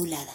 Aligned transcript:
Modulada. 0.00 0.32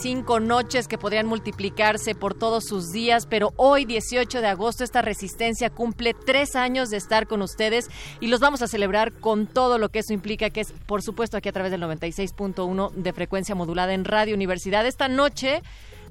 Cinco 0.00 0.40
noches 0.40 0.88
que 0.88 0.98
podrían 0.98 1.26
multiplicarse 1.26 2.14
por 2.14 2.34
todos 2.34 2.64
sus 2.64 2.90
días, 2.92 3.26
pero 3.26 3.52
hoy, 3.56 3.84
18 3.84 4.40
de 4.40 4.46
agosto, 4.46 4.84
esta 4.84 5.02
resistencia 5.02 5.70
cumple 5.70 6.14
tres 6.14 6.56
años 6.56 6.88
de 6.90 6.96
estar 6.96 7.26
con 7.26 7.42
ustedes 7.42 7.88
y 8.20 8.28
los 8.28 8.40
vamos 8.40 8.62
a 8.62 8.68
celebrar 8.68 9.12
con 9.12 9.46
todo 9.46 9.78
lo 9.78 9.90
que 9.90 10.00
eso 10.00 10.12
implica, 10.12 10.50
que 10.50 10.60
es, 10.60 10.72
por 10.86 11.02
supuesto, 11.02 11.36
aquí 11.36 11.48
a 11.48 11.52
través 11.52 11.70
del 11.70 11.82
96.1 11.82 12.92
de 12.92 13.12
frecuencia 13.12 13.54
modulada 13.54 13.94
en 13.94 14.04
Radio 14.04 14.34
Universidad. 14.34 14.86
Esta 14.86 15.08
noche 15.08 15.62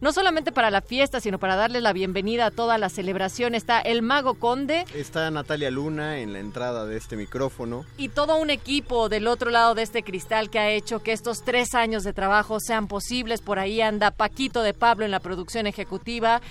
no 0.01 0.11
solamente 0.11 0.51
para 0.51 0.71
la 0.71 0.81
fiesta, 0.81 1.21
sino 1.21 1.37
para 1.37 1.55
darle 1.55 1.79
la 1.79 1.93
bienvenida 1.93 2.47
a 2.47 2.51
toda 2.51 2.79
la 2.79 2.89
celebración. 2.89 3.53
Está 3.53 3.79
el 3.79 4.01
Mago 4.01 4.33
Conde. 4.33 4.85
Está 4.95 5.29
Natalia 5.29 5.69
Luna 5.69 6.17
en 6.17 6.33
la 6.33 6.39
entrada 6.39 6.85
de 6.85 6.97
este 6.97 7.15
micrófono. 7.15 7.85
Y 7.97 8.09
todo 8.09 8.37
un 8.37 8.49
equipo 8.49 9.09
del 9.09 9.27
otro 9.27 9.51
lado 9.51 9.75
de 9.75 9.83
este 9.83 10.01
cristal 10.01 10.49
que 10.49 10.57
ha 10.57 10.71
hecho 10.71 11.03
que 11.03 11.13
estos 11.13 11.43
tres 11.43 11.75
años 11.75 12.03
de 12.03 12.13
trabajo 12.13 12.59
sean 12.59 12.87
posibles. 12.87 13.41
Por 13.41 13.59
ahí 13.59 13.79
anda 13.79 14.09
Paquito 14.09 14.63
de 14.63 14.73
Pablo 14.73 15.05
en 15.05 15.11
la 15.11 15.19
producción 15.19 15.67
ejecutiva 15.67 16.41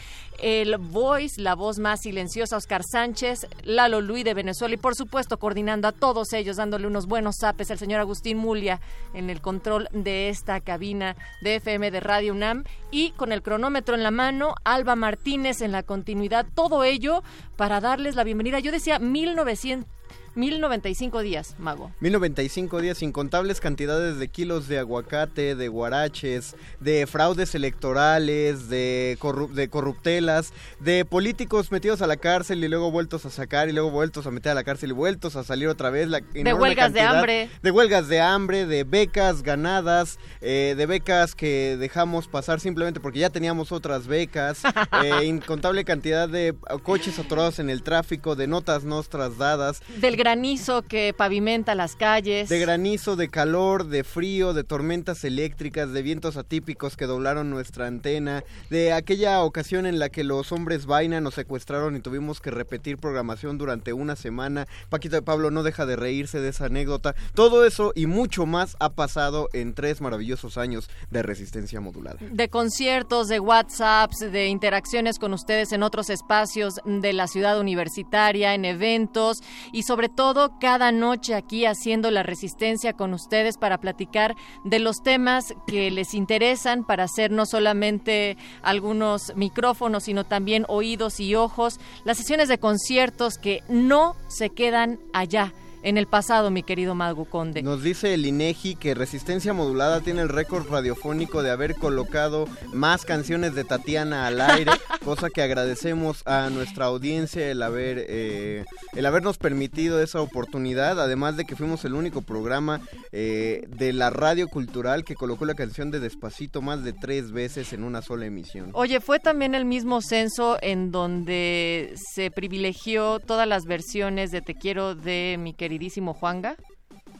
el 0.42 0.76
Voice, 0.78 1.40
la 1.40 1.54
voz 1.54 1.78
más 1.78 2.00
silenciosa, 2.00 2.56
Oscar 2.56 2.82
Sánchez, 2.84 3.46
Lalo 3.64 4.00
Luis 4.00 4.24
de 4.24 4.34
Venezuela 4.34 4.74
y 4.74 4.78
por 4.78 4.94
supuesto 4.94 5.38
coordinando 5.38 5.88
a 5.88 5.92
todos 5.92 6.32
ellos, 6.32 6.56
dándole 6.56 6.86
unos 6.86 7.06
buenos 7.06 7.36
zapes 7.40 7.70
al 7.70 7.78
señor 7.78 8.00
Agustín 8.00 8.38
Mulia 8.38 8.80
en 9.14 9.30
el 9.30 9.40
control 9.40 9.88
de 9.92 10.28
esta 10.28 10.60
cabina 10.60 11.16
de 11.42 11.56
FM 11.56 11.90
de 11.90 12.00
Radio 12.00 12.32
UNAM 12.32 12.64
y 12.90 13.10
con 13.12 13.32
el 13.32 13.39
cronómetro 13.42 13.94
en 13.94 14.02
la 14.02 14.10
mano, 14.10 14.55
Alba 14.64 14.96
Martínez 14.96 15.60
en 15.60 15.72
la 15.72 15.83
continuidad, 15.83 16.46
todo 16.55 16.84
ello 16.84 17.23
para 17.56 17.80
darles 17.80 18.17
la 18.17 18.24
bienvenida. 18.24 18.58
Yo 18.58 18.73
decía 18.73 18.98
1900 18.98 19.89
1095 20.35 21.23
días, 21.23 21.57
mago. 21.58 21.91
1095 22.01 22.80
días, 22.80 23.02
incontables 23.02 23.61
cantidades 23.61 24.18
de 24.18 24.29
kilos 24.29 24.68
de 24.68 24.79
aguacate, 24.79 25.55
de 25.55 25.68
guaraches, 25.68 26.57
de 26.79 27.07
fraudes 27.07 27.55
electorales, 27.55 28.69
de, 28.69 29.19
de 29.52 29.69
corruptelas, 29.69 30.52
de 30.79 31.05
políticos 31.05 31.73
metidos 31.73 32.01
a 32.02 32.07
la 32.07 32.17
cárcel 32.17 32.63
y 32.63 32.69
luego 32.69 32.90
vueltos 32.90 33.27
a 33.27 33.30
sacar 33.30 33.69
y 33.69 33.73
luego 33.73 33.90
vueltos 33.90 34.27
a 34.27 34.30
meter 34.30 34.52
a 34.52 34.55
la 34.55 34.64
cárcel 34.64 34.90
y 34.90 34.92
vueltos 34.92 35.36
a 35.36 35.45
salir 35.45 35.69
otra 35.69 35.90
vez. 35.90 36.08
La 36.08 36.20
de 36.20 36.55
huelgas 36.55 36.92
de 36.92 37.01
hambre. 37.01 37.51
De 37.63 37.70
huelgas 37.70 38.08
de 38.08 38.20
hambre, 38.20 38.67
de 38.67 38.85
becas 38.85 39.42
ganadas, 39.42 40.19
eh, 40.40 40.74
de 40.77 40.86
becas 40.86 41.35
que 41.35 41.77
dejamos 41.79 42.29
pasar 42.29 42.61
simplemente 42.61 43.01
porque 43.01 43.19
ya 43.19 43.30
teníamos 43.30 43.73
otras 43.73 44.07
becas, 44.07 44.63
eh, 45.05 45.24
incontable 45.24 45.85
cantidad 45.85 46.29
de 46.29 46.55
coches 46.83 47.19
atorados 47.19 47.58
en 47.58 47.70
el 47.70 47.83
tráfico, 47.83 48.36
de 48.36 48.46
notas 48.46 48.85
nostras 48.85 49.36
dadas. 49.36 49.83
Del 50.01 50.17
granizo 50.30 50.83
que 50.83 51.13
pavimenta 51.13 51.74
las 51.74 51.96
calles. 51.96 52.48
De 52.48 52.61
granizo, 52.61 53.17
de 53.17 53.29
calor, 53.29 53.89
de 53.89 54.05
frío, 54.05 54.52
de 54.55 54.63
tormentas 54.63 55.24
eléctricas, 55.24 55.92
de 55.92 56.02
vientos 56.02 56.36
atípicos 56.36 56.96
que 56.96 57.07
doblaron 57.07 57.51
nuestra 57.51 57.89
antena, 57.89 58.45
de 58.69 58.92
aquella 58.92 59.42
ocasión 59.42 59.86
en 59.86 59.98
la 59.98 60.08
que 60.08 60.23
los 60.23 60.52
hombres 60.52 60.86
vaina 60.86 61.20
nos 61.20 61.35
secuestraron 61.35 61.96
y 61.96 62.01
tuvimos 62.01 62.40
que 62.40 62.52
repetir 62.52 62.98
programación 62.98 63.58
durante 63.58 63.92
una 63.92 64.14
semana. 64.14 64.69
Paquito 64.89 65.17
de 65.17 65.23
Pablo 65.23 65.51
no 65.51 65.64
deja 65.64 65.85
de 65.85 65.96
reírse 65.96 66.39
de 66.39 66.51
esa 66.51 66.67
anécdota. 66.67 67.17
Todo 67.35 67.64
eso 67.64 67.90
y 67.96 68.07
mucho 68.07 68.46
más 68.46 68.77
ha 68.79 68.90
pasado 68.90 69.48
en 69.52 69.74
tres 69.74 70.01
maravillosos 70.01 70.58
años 70.58 70.89
de 71.11 71.24
resistencia 71.24 71.80
modulada. 71.80 72.19
De 72.20 72.48
conciertos, 72.48 73.27
de 73.27 73.40
WhatsApps, 73.40 74.20
de 74.30 74.46
interacciones 74.46 75.19
con 75.19 75.33
ustedes 75.33 75.73
en 75.73 75.83
otros 75.83 76.08
espacios 76.08 76.74
de 76.85 77.13
la 77.14 77.27
ciudad 77.27 77.58
universitaria, 77.58 78.55
en 78.55 78.64
eventos 78.64 79.39
y 79.73 79.83
sobre 79.83 80.08
todo 80.14 80.58
cada 80.58 80.92
noche 80.92 81.34
aquí 81.34 81.66
haciendo 81.66 82.10
la 82.10 82.22
resistencia 82.22 82.92
con 82.92 83.14
ustedes 83.14 83.56
para 83.56 83.78
platicar 83.78 84.36
de 84.64 84.78
los 84.78 85.02
temas 85.02 85.54
que 85.66 85.90
les 85.90 86.14
interesan, 86.14 86.84
para 86.84 87.04
hacer 87.04 87.30
no 87.30 87.46
solamente 87.46 88.36
algunos 88.62 89.34
micrófonos, 89.36 90.04
sino 90.04 90.24
también 90.24 90.64
oídos 90.68 91.20
y 91.20 91.34
ojos, 91.34 91.80
las 92.04 92.18
sesiones 92.18 92.48
de 92.48 92.58
conciertos 92.58 93.38
que 93.38 93.62
no 93.68 94.16
se 94.28 94.50
quedan 94.50 94.98
allá 95.12 95.52
en 95.83 95.96
el 95.96 96.07
pasado, 96.07 96.51
mi 96.51 96.63
querido 96.63 96.95
Mago 96.95 97.24
Conde. 97.24 97.63
Nos 97.63 97.83
dice 97.83 98.14
el 98.14 98.27
INEGI 98.27 98.77
que 98.77 98.95
Resistencia 98.95 99.52
Modulada 99.52 100.01
tiene 100.01 100.23
el 100.23 100.29
récord 100.29 100.68
radiofónico 100.68 101.42
de 101.42 101.51
haber 101.51 101.74
colocado 101.77 102.46
más 102.73 103.05
canciones 103.05 103.55
de 103.55 103.64
Tatiana 103.64 104.27
al 104.27 104.40
aire, 104.40 104.73
cosa 105.05 105.30
que 105.30 105.42
agradecemos 105.42 106.23
a 106.27 106.51
nuestra 106.51 106.86
audiencia 106.86 107.51
el 107.51 107.63
haber 107.63 108.05
eh, 108.08 108.64
el 108.95 109.07
habernos 109.07 109.39
permitido 109.39 110.02
esa 110.02 110.20
oportunidad, 110.20 111.01
además 111.01 111.36
de 111.36 111.45
que 111.45 111.57
fuimos 111.57 111.85
el 111.85 111.95
único 111.95 112.20
programa 112.23 112.80
eh, 113.13 113.63
de 113.69 113.92
la 113.92 114.11
radio 114.11 114.48
cultural 114.48 115.05
que 115.05 115.14
colocó 115.14 115.46
la 115.46 115.55
canción 115.55 115.90
de 115.90 116.01
Despacito 116.01 116.61
más 116.61 116.85
de 116.85 116.92
tres 116.92 117.33
veces 117.33 117.73
en 117.73 117.85
una 117.85 118.02
sola 118.02 118.27
emisión. 118.27 118.70
Oye, 118.74 119.01
fue 119.01 119.19
también 119.19 119.55
el 119.55 119.64
mismo 119.64 120.02
censo 120.02 120.58
en 120.61 120.90
donde 120.90 121.95
se 121.96 122.30
privilegió 122.30 123.19
todas 123.19 123.48
las 123.48 123.64
versiones 123.64 124.30
de 124.30 124.42
Te 124.42 124.55
quiero 124.55 124.95
de 124.95 125.36
mi 125.39 125.55
querido 125.55 125.70
queridísimo 125.70 126.14
Juanga? 126.14 126.57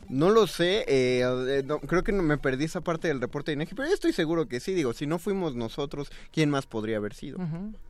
No 0.09 0.31
lo 0.31 0.49
sé, 0.49 0.85
eh, 0.89 1.23
eh, 1.23 1.65
creo 1.87 2.03
que 2.03 2.11
me 2.11 2.37
perdí 2.37 2.65
esa 2.65 2.81
parte 2.81 3.07
del 3.07 3.21
reporte 3.21 3.53
de 3.53 3.55
INEGI, 3.55 3.77
pero 3.77 3.87
yo 3.87 3.95
estoy 3.95 4.13
seguro 4.13 4.49
que 4.49 4.59
sí, 4.59 4.75
digo, 4.75 4.93
si 4.93 5.07
no 5.07 5.21
fuimos 5.21 5.55
nosotros, 5.55 6.11
¿quién 6.33 6.51
más 6.51 6.67
podría 6.67 6.97
haber 6.97 7.15
sido? 7.15 7.39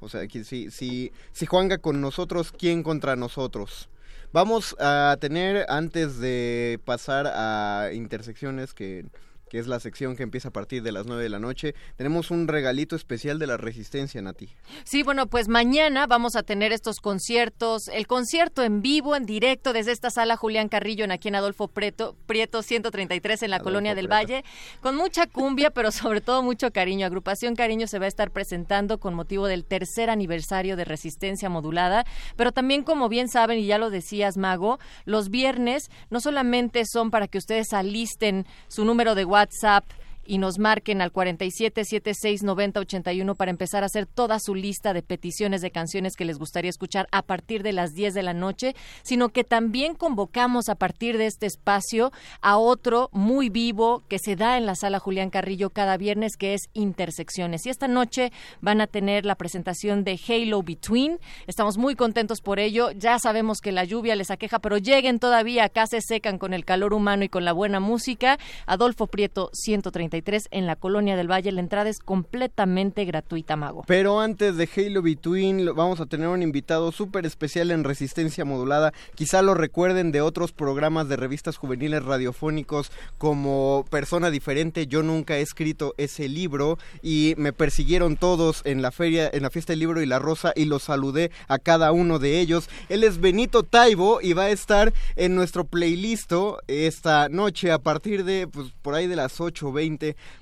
O 0.01 0.11
sea, 0.11 0.29
si, 0.29 0.71
si, 0.71 1.13
si 1.33 1.47
Juanga 1.47 1.79
con 1.79 2.03
nosotros, 2.03 2.53
¿quién 2.53 2.83
contra 2.83 3.17
nosotros? 3.17 3.89
Vamos 4.35 4.77
a 4.79 5.17
tener, 5.19 5.65
antes 5.71 6.19
de 6.19 6.79
pasar 6.85 7.27
a 7.27 7.93
intersecciones 7.95 8.75
que 8.75 9.07
que 9.51 9.59
es 9.59 9.67
la 9.67 9.81
sección 9.81 10.17
que 10.17 10.23
empieza 10.23 10.49
a 10.49 10.53
partir 10.53 10.83
de 10.83 10.93
las 10.93 11.07
9 11.07 11.25
de 11.25 11.29
la 11.29 11.41
noche. 11.41 11.75
Tenemos 11.97 12.31
un 12.31 12.47
regalito 12.47 12.95
especial 12.95 13.41
de 13.41 13.49
la 13.49 13.57
Resistencia, 13.57 14.23
Nati. 14.23 14.49
Sí, 14.85 15.03
bueno, 15.03 15.27
pues 15.27 15.49
mañana 15.49 16.07
vamos 16.07 16.37
a 16.37 16.45
tener 16.45 16.73
estos 16.73 17.01
conciertos, 17.01 17.89
el 17.89 18.07
concierto 18.07 18.63
en 18.63 18.81
vivo, 18.81 19.17
en 19.17 19.27
directo, 19.27 19.73
desde 19.73 19.91
esta 19.91 20.11
sala 20.11 20.37
Julián 20.37 20.69
Carrillo, 20.69 21.05
en 21.05 21.11
aquí 21.11 21.29
en 21.29 21.35
Adolfo 21.35 21.67
Prieto, 21.67 22.15
Prieto 22.27 22.63
133, 22.63 23.43
en 23.43 23.51
la 23.51 23.59
Colonia 23.59 23.97
del 23.97 24.07
Valle, 24.07 24.45
con 24.81 24.95
mucha 24.95 25.27
cumbia, 25.27 25.71
pero 25.75 25.91
sobre 25.91 26.21
todo 26.21 26.45
mucho 26.45 26.71
cariño. 26.71 27.05
Agrupación 27.05 27.57
Cariño 27.57 27.89
se 27.89 27.99
va 27.99 28.05
a 28.05 28.09
estar 28.09 28.31
presentando 28.31 28.99
con 28.99 29.15
motivo 29.15 29.49
del 29.49 29.65
tercer 29.65 30.11
aniversario 30.11 30.77
de 30.77 30.85
Resistencia 30.85 31.49
Modulada, 31.49 32.07
pero 32.37 32.53
también, 32.53 32.85
como 32.85 33.09
bien 33.09 33.29
saben, 33.29 33.59
y 33.59 33.67
ya 33.67 33.79
lo 33.79 33.91
decías, 33.91 34.37
Mago, 34.37 34.79
los 35.07 35.29
viernes 35.29 35.91
no 36.09 36.21
solamente 36.21 36.85
son 36.87 37.11
para 37.11 37.27
que 37.27 37.39
ustedes 37.39 37.73
alisten 37.73 38.47
su 38.69 38.85
número 38.85 39.17
de 39.17 39.25
WhatsApp, 39.25 39.40
WhatsApp 39.41 39.85
y 40.31 40.39
nos 40.39 40.61
marquen 40.61 41.03
al 41.03 41.11
47 41.11 41.85
76 41.85 42.45
90 42.45 42.79
81 42.79 43.35
para 43.35 43.51
empezar 43.51 43.83
a 43.83 43.87
hacer 43.87 44.07
toda 44.07 44.39
su 44.39 44.55
lista 44.55 44.93
de 44.93 45.03
peticiones 45.03 45.61
de 45.61 45.73
canciones 45.73 46.15
que 46.15 46.25
les 46.25 46.39
gustaría 46.39 46.71
escuchar 46.71 47.09
a 47.11 47.23
partir 47.23 47.65
de 47.65 47.73
las 47.73 47.95
10 47.95 48.15
de 48.15 48.23
la 48.23 48.33
noche, 48.33 48.77
sino 49.03 49.31
que 49.31 49.43
también 49.43 49.97
convocamos 49.97 50.69
a 50.69 50.77
partir 50.77 51.19
de 51.19 51.27
este 51.27 51.47
espacio 51.47 52.13
a 52.43 52.59
otro 52.59 53.09
muy 53.13 53.49
vivo 53.49 54.05
que 54.09 54.21
se 54.21 54.37
da 54.37 54.57
en 54.57 54.67
la 54.67 54.77
sala 54.77 55.01
Julián 55.01 55.31
Carrillo 55.31 55.71
cada 55.71 55.97
viernes, 55.97 56.37
que 56.37 56.55
es 56.55 56.69
Intersecciones. 56.75 57.67
Y 57.67 57.71
esta 57.71 57.89
noche 57.89 58.31
van 58.61 58.81
a 58.81 58.87
tener 58.87 59.27
la 59.27 59.35
presentación 59.35 60.05
de 60.05 60.21
Halo 60.29 60.63
Between. 60.63 61.19
Estamos 61.49 61.77
muy 61.77 61.97
contentos 61.97 62.41
por 62.41 62.61
ello. 62.61 62.93
Ya 62.93 63.19
sabemos 63.19 63.59
que 63.59 63.73
la 63.73 63.83
lluvia 63.83 64.15
les 64.15 64.31
aqueja, 64.31 64.61
pero 64.61 64.79
lleguen 64.79 65.19
todavía, 65.19 65.65
acá 65.65 65.89
se 65.89 66.01
secan 66.01 66.39
con 66.39 66.55
el 66.55 66.65
calor 66.65 66.95
humano 66.95 67.25
y 67.25 67.29
con 67.29 67.45
la 67.45 67.53
buena 67.53 67.81
música. 67.81 68.39
Adolfo 68.67 69.09
Prieto 69.09 69.51
133 69.55 70.20
en 70.51 70.67
la 70.67 70.77
Colonia 70.77 71.17
del 71.17 71.31
Valle. 71.31 71.51
La 71.51 71.61
entrada 71.61 71.91
es 71.91 71.99
completamente 71.99 73.05
gratuita, 73.05 73.57
Mago. 73.57 73.85
Pero 73.87 74.21
antes 74.21 74.57
de 74.57 74.69
Halo 74.77 75.03
Between 75.03 75.75
vamos 75.75 76.01
a 76.01 76.07
tener 76.07 76.29
un 76.29 76.43
invitado 76.43 76.93
súper 76.93 77.27
especial 77.27 77.71
en 77.71 77.85
Resistencia 77.85 78.45
Modulada. 78.45 78.93
Quizá 79.15 79.43
lo 79.43 79.55
recuerden 79.55 80.13
de 80.13 80.21
otros 80.21 80.53
programas 80.53 81.09
de 81.09 81.17
revistas 81.17 81.57
juveniles 81.57 82.05
radiofónicos 82.05 82.93
como 83.19 83.85
Persona 83.91 84.31
Diferente. 84.31 84.87
Yo 84.87 85.03
nunca 85.03 85.37
he 85.37 85.41
escrito 85.43 85.95
ese 85.97 86.29
libro 86.29 86.79
y 87.03 87.35
me 87.37 87.53
persiguieron 87.53 88.17
todos 88.17 88.63
en 88.65 88.83
la 88.83 88.93
feria, 88.93 89.29
en 89.33 89.43
la 89.43 89.51
fiesta 89.51 89.73
del 89.73 89.81
libro 89.81 90.01
y 90.01 90.07
la 90.07 90.21
rosa 90.21 90.53
y 90.55 90.67
los 90.67 90.85
saludé 90.85 91.33
a 91.49 91.59
cada 91.59 91.91
uno 91.91 92.19
de 92.19 92.41
ellos. 92.41 92.69
Él 92.89 93.03
es 93.03 93.21
Benito 93.21 93.65
Taibo 93.65 94.21
y 94.21 94.33
va 94.33 94.45
a 94.45 94.51
estar 94.51 94.93
en 95.17 95.35
nuestro 95.35 95.65
playlist 95.65 96.21
esta 96.69 97.29
noche 97.29 97.73
a 97.73 97.79
partir 97.79 98.25
de 98.25 98.47
pues 98.47 98.69
por 98.83 98.95
ahí 98.95 99.07
de 99.07 99.17
las 99.17 99.41
8.20 99.41 100.00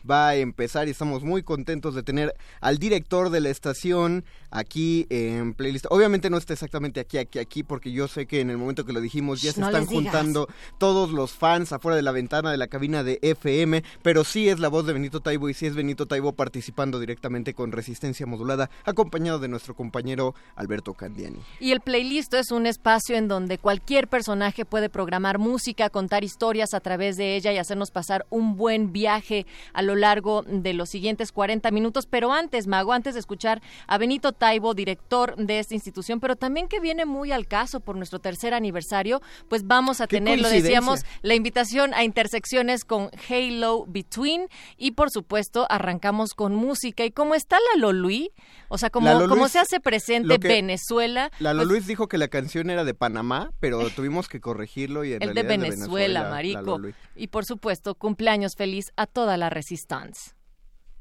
va 0.09 0.29
a 0.29 0.37
empezar 0.37 0.89
y 0.89 0.93
estamos 0.93 1.23
muy 1.23 1.43
contentos 1.43 1.95
de 1.95 2.03
tener 2.03 2.35
al 2.61 2.79
director 2.79 3.31
de 3.31 3.41
la 3.41 3.51
estación 3.51 4.25
aquí 4.51 5.07
en 5.11 5.55
playlist. 5.55 5.87
Obviamente 5.91 6.31
no 6.31 6.37
está 6.37 6.53
exactamente 6.53 7.01
aquí, 7.01 7.19
aquí, 7.19 7.39
aquí, 7.39 7.63
porque 7.63 7.93
yo 7.93 8.09
sé 8.09 8.27
que 8.27 8.41
en 8.41 8.51
el 8.51 8.59
momento 8.59 8.85
que 8.85 8.93
lo 8.93 9.01
dijimos 9.01 9.43
ya 9.43 9.53
se 9.53 9.61
están 9.61 9.87
juntando 9.87 10.49
todos 10.79 11.11
los 11.11 11.33
fans 11.33 11.73
afuera 11.73 11.97
de 11.97 12.03
la 12.03 12.13
ventana 12.13 12.51
de 12.51 12.57
la 12.57 12.69
cabina 12.69 13.03
de 13.03 13.19
FM, 13.23 13.83
pero 14.03 14.25
sí 14.25 14.49
es 14.49 14.59
la 14.59 14.69
voz 14.69 14.87
de 14.87 14.93
Benito 14.93 15.21
Taibo 15.21 15.49
y 15.49 15.55
sí 15.55 15.67
es 15.67 15.75
Benito 15.75 16.07
Taibo 16.07 16.33
participando 16.33 16.99
directamente 16.99 17.55
con 17.55 17.73
Resistencia 17.73 18.27
Modulada, 18.27 18.71
acompañado 18.85 19.39
de 19.39 19.49
nuestro 19.49 19.75
compañero 19.75 20.35
Alberto 20.57 20.95
Candiani. 20.95 21.39
Y 21.61 21.73
el 21.73 21.81
playlist 21.81 22.33
es 22.35 22.51
un 22.51 22.67
espacio 22.67 23.17
en 23.17 23.29
donde 23.29 23.59
cualquier 23.59 24.09
personaje 24.09 24.65
puede 24.65 24.89
programar 24.89 25.39
música, 25.39 25.91
contar 25.91 26.25
historias 26.25 26.75
a 26.75 26.81
través 26.81 27.17
de 27.17 27.37
ella 27.37 27.53
y 27.53 27.59
hacernos 27.59 27.91
pasar 27.91 28.27
un 28.31 28.57
buen 28.57 28.93
viaje 28.93 29.47
a 29.73 29.83
lo 29.83 29.97
largo 29.97 30.43
de 30.43 30.75
los 30.75 30.91
siguientes 30.91 31.33
40 31.33 31.71
minutos. 31.71 32.07
Pero 32.07 32.33
antes, 32.33 32.67
Mago, 32.67 32.93
antes 32.93 33.15
de 33.15 33.21
escuchar 33.21 33.63
a 33.87 33.99
Benito 33.99 34.33
Taibo, 34.33 34.75
director 34.75 35.37
de 35.37 35.59
esta 35.59 35.75
institución, 35.75 36.21
pero 36.21 36.37
también 36.37 36.69
que 36.69 36.81
viene 36.81 37.05
muy 37.05 37.33
al 37.33 37.47
caso 37.47 37.81
por 37.81 37.97
nuestro 37.97 38.19
tercer 38.19 38.55
aniversario, 38.55 39.21
pues 39.49 39.67
vamos 39.67 40.01
a 40.01 40.07
tener, 40.07 40.41
lo 40.41 40.49
decíamos, 40.49 41.05
la 41.23 41.35
invitación 41.35 41.95
a 41.95 42.05
intersecciones 42.05 42.85
con 42.85 43.11
Halo 43.29 43.85
Between 43.87 44.49
y 44.77 44.93
por 44.93 45.11
supuesto 45.11 45.67
arrancamos 45.71 46.35
con 46.35 46.55
música. 46.55 47.05
¿Y 47.05 47.11
cómo 47.11 47.35
está 47.35 47.57
la 47.57 47.81
Loluí? 47.81 48.31
O 48.69 48.77
sea, 48.77 48.91
como, 48.91 49.49
se 49.49 49.59
hace 49.59 49.81
presente 49.81 50.37
Venezuela. 50.39 51.31
La 51.39 51.55
pues 51.55 51.67
Luis 51.67 51.87
dijo 51.87 52.07
que 52.09 52.19
la 52.19 52.29
canción 52.29 52.69
era 52.69 52.85
de 52.85 52.93
Panamá, 52.95 53.51
pero 53.61 53.89
tuvimos 53.97 54.29
que 54.29 54.41
corregirlo 54.41 55.05
y 55.05 55.15
en 55.15 55.23
el 55.23 55.35
de 55.35 55.43
Venezuela, 55.43 55.57
de 55.57 55.71
Venezuela 55.71 56.31
marico. 56.31 56.81
Y 57.17 57.29
por 57.29 57.45
supuesto, 57.47 57.95
cumpleaños 57.95 58.53
feliz 58.57 58.93
a 58.97 59.07
toda 59.07 59.37
la 59.39 59.51
Resistance. 59.51 60.33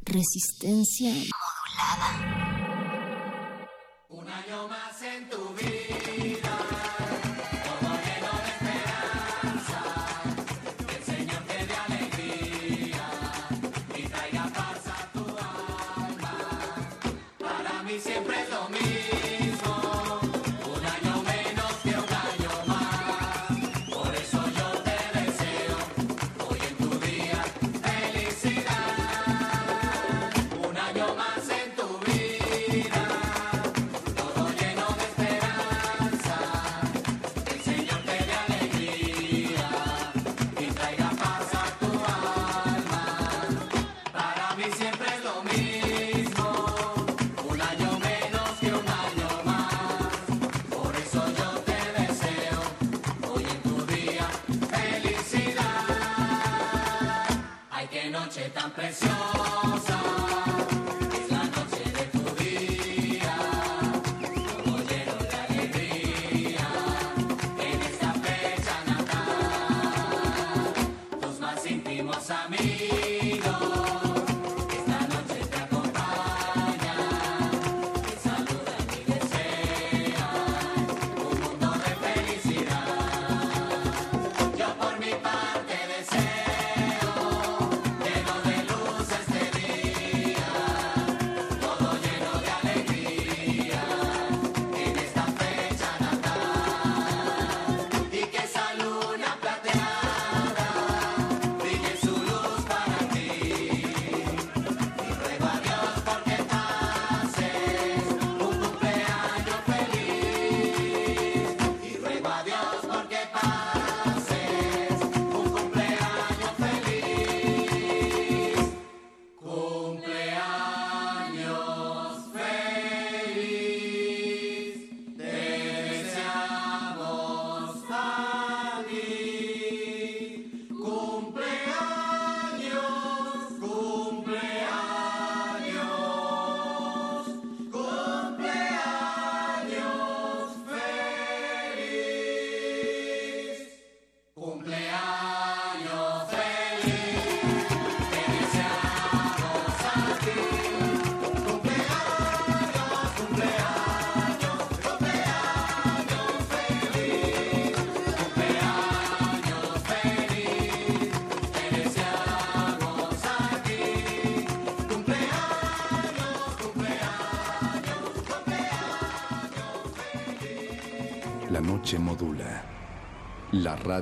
Resistencia 0.01 1.11
modulada. 1.11 2.09
Un 4.09 4.29
año 4.29 4.67
más 4.67 5.01
en 5.01 5.29
tu 5.29 5.53
vida. 5.55 5.76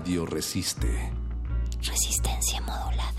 resiste. 0.06 1.12
Resistencia 1.82 2.62
modulada. 2.62 3.12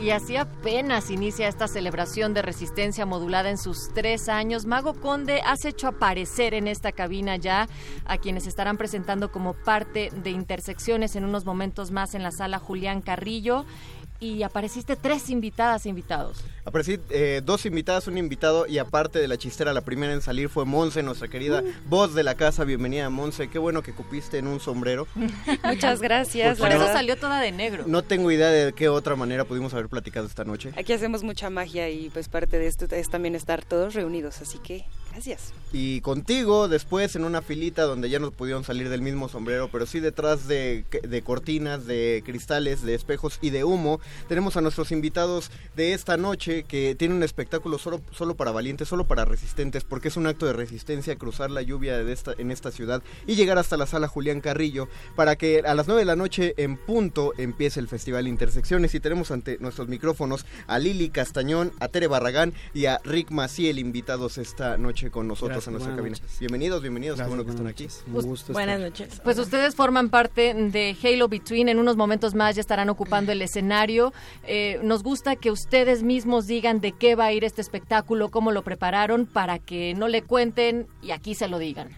Y 0.00 0.10
así 0.10 0.36
apenas 0.36 1.10
inicia 1.10 1.48
esta 1.48 1.66
celebración 1.66 2.34
de 2.34 2.42
resistencia 2.42 3.06
modulada 3.06 3.48
en 3.48 3.56
sus 3.56 3.90
tres 3.94 4.28
años. 4.28 4.66
Mago 4.66 4.94
Conde, 5.00 5.40
has 5.42 5.64
hecho 5.64 5.88
aparecer 5.88 6.52
en 6.52 6.66
esta 6.68 6.92
cabina 6.92 7.36
ya 7.36 7.68
a 8.04 8.18
quienes 8.18 8.46
estarán 8.46 8.76
presentando 8.76 9.32
como 9.32 9.54
parte 9.54 10.10
de 10.10 10.30
Intersecciones 10.30 11.16
en 11.16 11.24
unos 11.24 11.46
momentos 11.46 11.90
más 11.90 12.14
en 12.14 12.22
la 12.22 12.32
sala 12.32 12.58
Julián 12.58 13.00
Carrillo 13.00 13.64
y 14.20 14.42
apareciste 14.42 14.96
tres 14.96 15.30
invitadas 15.30 15.86
e 15.86 15.88
invitados. 15.88 16.44
Aparecí 16.66 16.98
eh, 17.10 17.42
dos 17.44 17.66
invitadas, 17.66 18.06
un 18.06 18.16
invitado 18.16 18.66
y 18.66 18.78
aparte 18.78 19.18
de 19.18 19.28
la 19.28 19.36
chistera, 19.36 19.74
la 19.74 19.82
primera 19.82 20.14
en 20.14 20.22
salir 20.22 20.48
fue 20.48 20.64
Monse, 20.64 21.02
nuestra 21.02 21.28
querida 21.28 21.62
voz 21.88 22.14
de 22.14 22.22
la 22.22 22.36
casa. 22.36 22.64
Bienvenida, 22.64 23.10
Monse. 23.10 23.48
Qué 23.50 23.58
bueno 23.58 23.82
que 23.82 23.92
cupiste 23.92 24.38
en 24.38 24.46
un 24.46 24.60
sombrero. 24.60 25.06
Muchas 25.64 26.00
gracias. 26.00 26.58
Por 26.58 26.70
la 26.70 26.76
eso 26.76 26.86
salió 26.86 27.18
toda 27.18 27.40
de 27.42 27.52
negro. 27.52 27.84
No 27.86 28.02
tengo 28.02 28.30
idea 28.30 28.48
de 28.48 28.72
qué 28.72 28.88
otra 28.88 29.14
manera 29.14 29.44
pudimos 29.44 29.74
haber 29.74 29.90
platicado 29.90 30.26
esta 30.26 30.44
noche. 30.44 30.72
Aquí 30.78 30.94
hacemos 30.94 31.22
mucha 31.22 31.50
magia 31.50 31.90
y 31.90 32.08
pues 32.08 32.30
parte 32.30 32.58
de 32.58 32.66
esto 32.66 32.86
es 32.90 33.10
también 33.10 33.34
estar 33.34 33.62
todos 33.62 33.92
reunidos, 33.92 34.40
así 34.40 34.56
que 34.58 34.86
gracias. 35.12 35.52
Y 35.70 36.00
contigo, 36.00 36.68
después 36.68 37.14
en 37.14 37.24
una 37.24 37.42
filita 37.42 37.82
donde 37.82 38.08
ya 38.08 38.20
no 38.20 38.30
pudieron 38.30 38.64
salir 38.64 38.88
del 38.88 39.02
mismo 39.02 39.28
sombrero, 39.28 39.68
pero 39.70 39.84
sí 39.84 40.00
detrás 40.00 40.48
de, 40.48 40.86
de 41.02 41.22
cortinas, 41.22 41.84
de 41.84 42.22
cristales, 42.24 42.82
de 42.82 42.94
espejos 42.94 43.38
y 43.42 43.50
de 43.50 43.64
humo, 43.64 44.00
tenemos 44.28 44.56
a 44.56 44.62
nuestros 44.62 44.92
invitados 44.92 45.50
de 45.76 45.92
esta 45.92 46.16
noche 46.16 46.53
que 46.62 46.94
tienen 46.94 47.16
un 47.16 47.22
espectáculo 47.24 47.78
solo, 47.78 48.00
solo 48.12 48.36
para 48.36 48.52
valientes, 48.52 48.86
solo 48.86 49.06
para 49.06 49.24
resistentes, 49.24 49.82
porque 49.82 50.08
es 50.08 50.16
un 50.16 50.28
acto 50.28 50.46
de 50.46 50.52
resistencia 50.52 51.16
cruzar 51.16 51.50
la 51.50 51.62
lluvia 51.62 51.98
de 51.98 52.12
esta, 52.12 52.32
en 52.38 52.52
esta 52.52 52.70
ciudad 52.70 53.02
y 53.26 53.34
llegar 53.34 53.58
hasta 53.58 53.76
la 53.76 53.86
sala 53.86 54.06
Julián 54.06 54.40
Carrillo 54.40 54.88
para 55.16 55.34
que 55.36 55.60
a 55.66 55.74
las 55.74 55.88
9 55.88 56.02
de 56.02 56.06
la 56.06 56.14
noche 56.16 56.54
en 56.56 56.76
punto 56.76 57.32
empiece 57.36 57.80
el 57.80 57.88
Festival 57.88 58.28
Intersecciones 58.28 58.94
y 58.94 59.00
tenemos 59.00 59.32
ante 59.32 59.58
nuestros 59.58 59.88
micrófonos 59.88 60.46
a 60.68 60.78
Lili 60.78 61.08
Castañón, 61.08 61.72
a 61.80 61.88
Tere 61.88 62.06
Barragán 62.06 62.54
y 62.72 62.86
a 62.86 63.00
Rick 63.04 63.30
Maciel 63.30 63.78
invitados 63.78 64.38
esta 64.38 64.76
noche 64.78 65.10
con 65.10 65.26
nosotros 65.26 65.64
Gracias, 65.64 65.68
a 65.68 65.70
nuestra 65.72 65.96
cabina. 65.96 66.16
noches. 66.18 66.38
Bienvenidos, 66.38 66.82
bienvenidos, 66.82 67.20
qué 67.20 67.26
bueno 67.26 67.44
que 67.44 67.50
están 67.50 67.66
aquí. 67.66 67.84
noches. 67.84 68.04
Un 68.06 68.22
gusto 68.22 68.52
Buenas 68.52 68.80
estar. 68.80 68.90
noches. 68.90 69.20
Pues 69.24 69.38
ustedes 69.38 69.74
forman 69.74 70.10
parte 70.10 70.54
de 70.54 70.96
Halo 71.02 71.28
Between. 71.28 71.68
En 71.68 71.78
unos 71.78 71.96
momentos 71.96 72.34
más 72.34 72.54
ya 72.54 72.60
estarán 72.60 72.88
ocupando 72.90 73.32
el 73.32 73.42
escenario. 73.42 74.12
Eh, 74.44 74.78
nos 74.82 75.02
gusta 75.02 75.36
que 75.36 75.50
ustedes 75.50 76.02
mismos 76.02 76.43
digan 76.46 76.80
de 76.80 76.92
qué 76.92 77.14
va 77.16 77.26
a 77.26 77.32
ir 77.32 77.44
este 77.44 77.60
espectáculo, 77.60 78.30
cómo 78.30 78.52
lo 78.52 78.62
prepararon, 78.62 79.26
para 79.26 79.58
que 79.58 79.94
no 79.94 80.08
le 80.08 80.22
cuenten 80.22 80.86
y 81.02 81.10
aquí 81.12 81.34
se 81.34 81.48
lo 81.48 81.58
digan. 81.58 81.90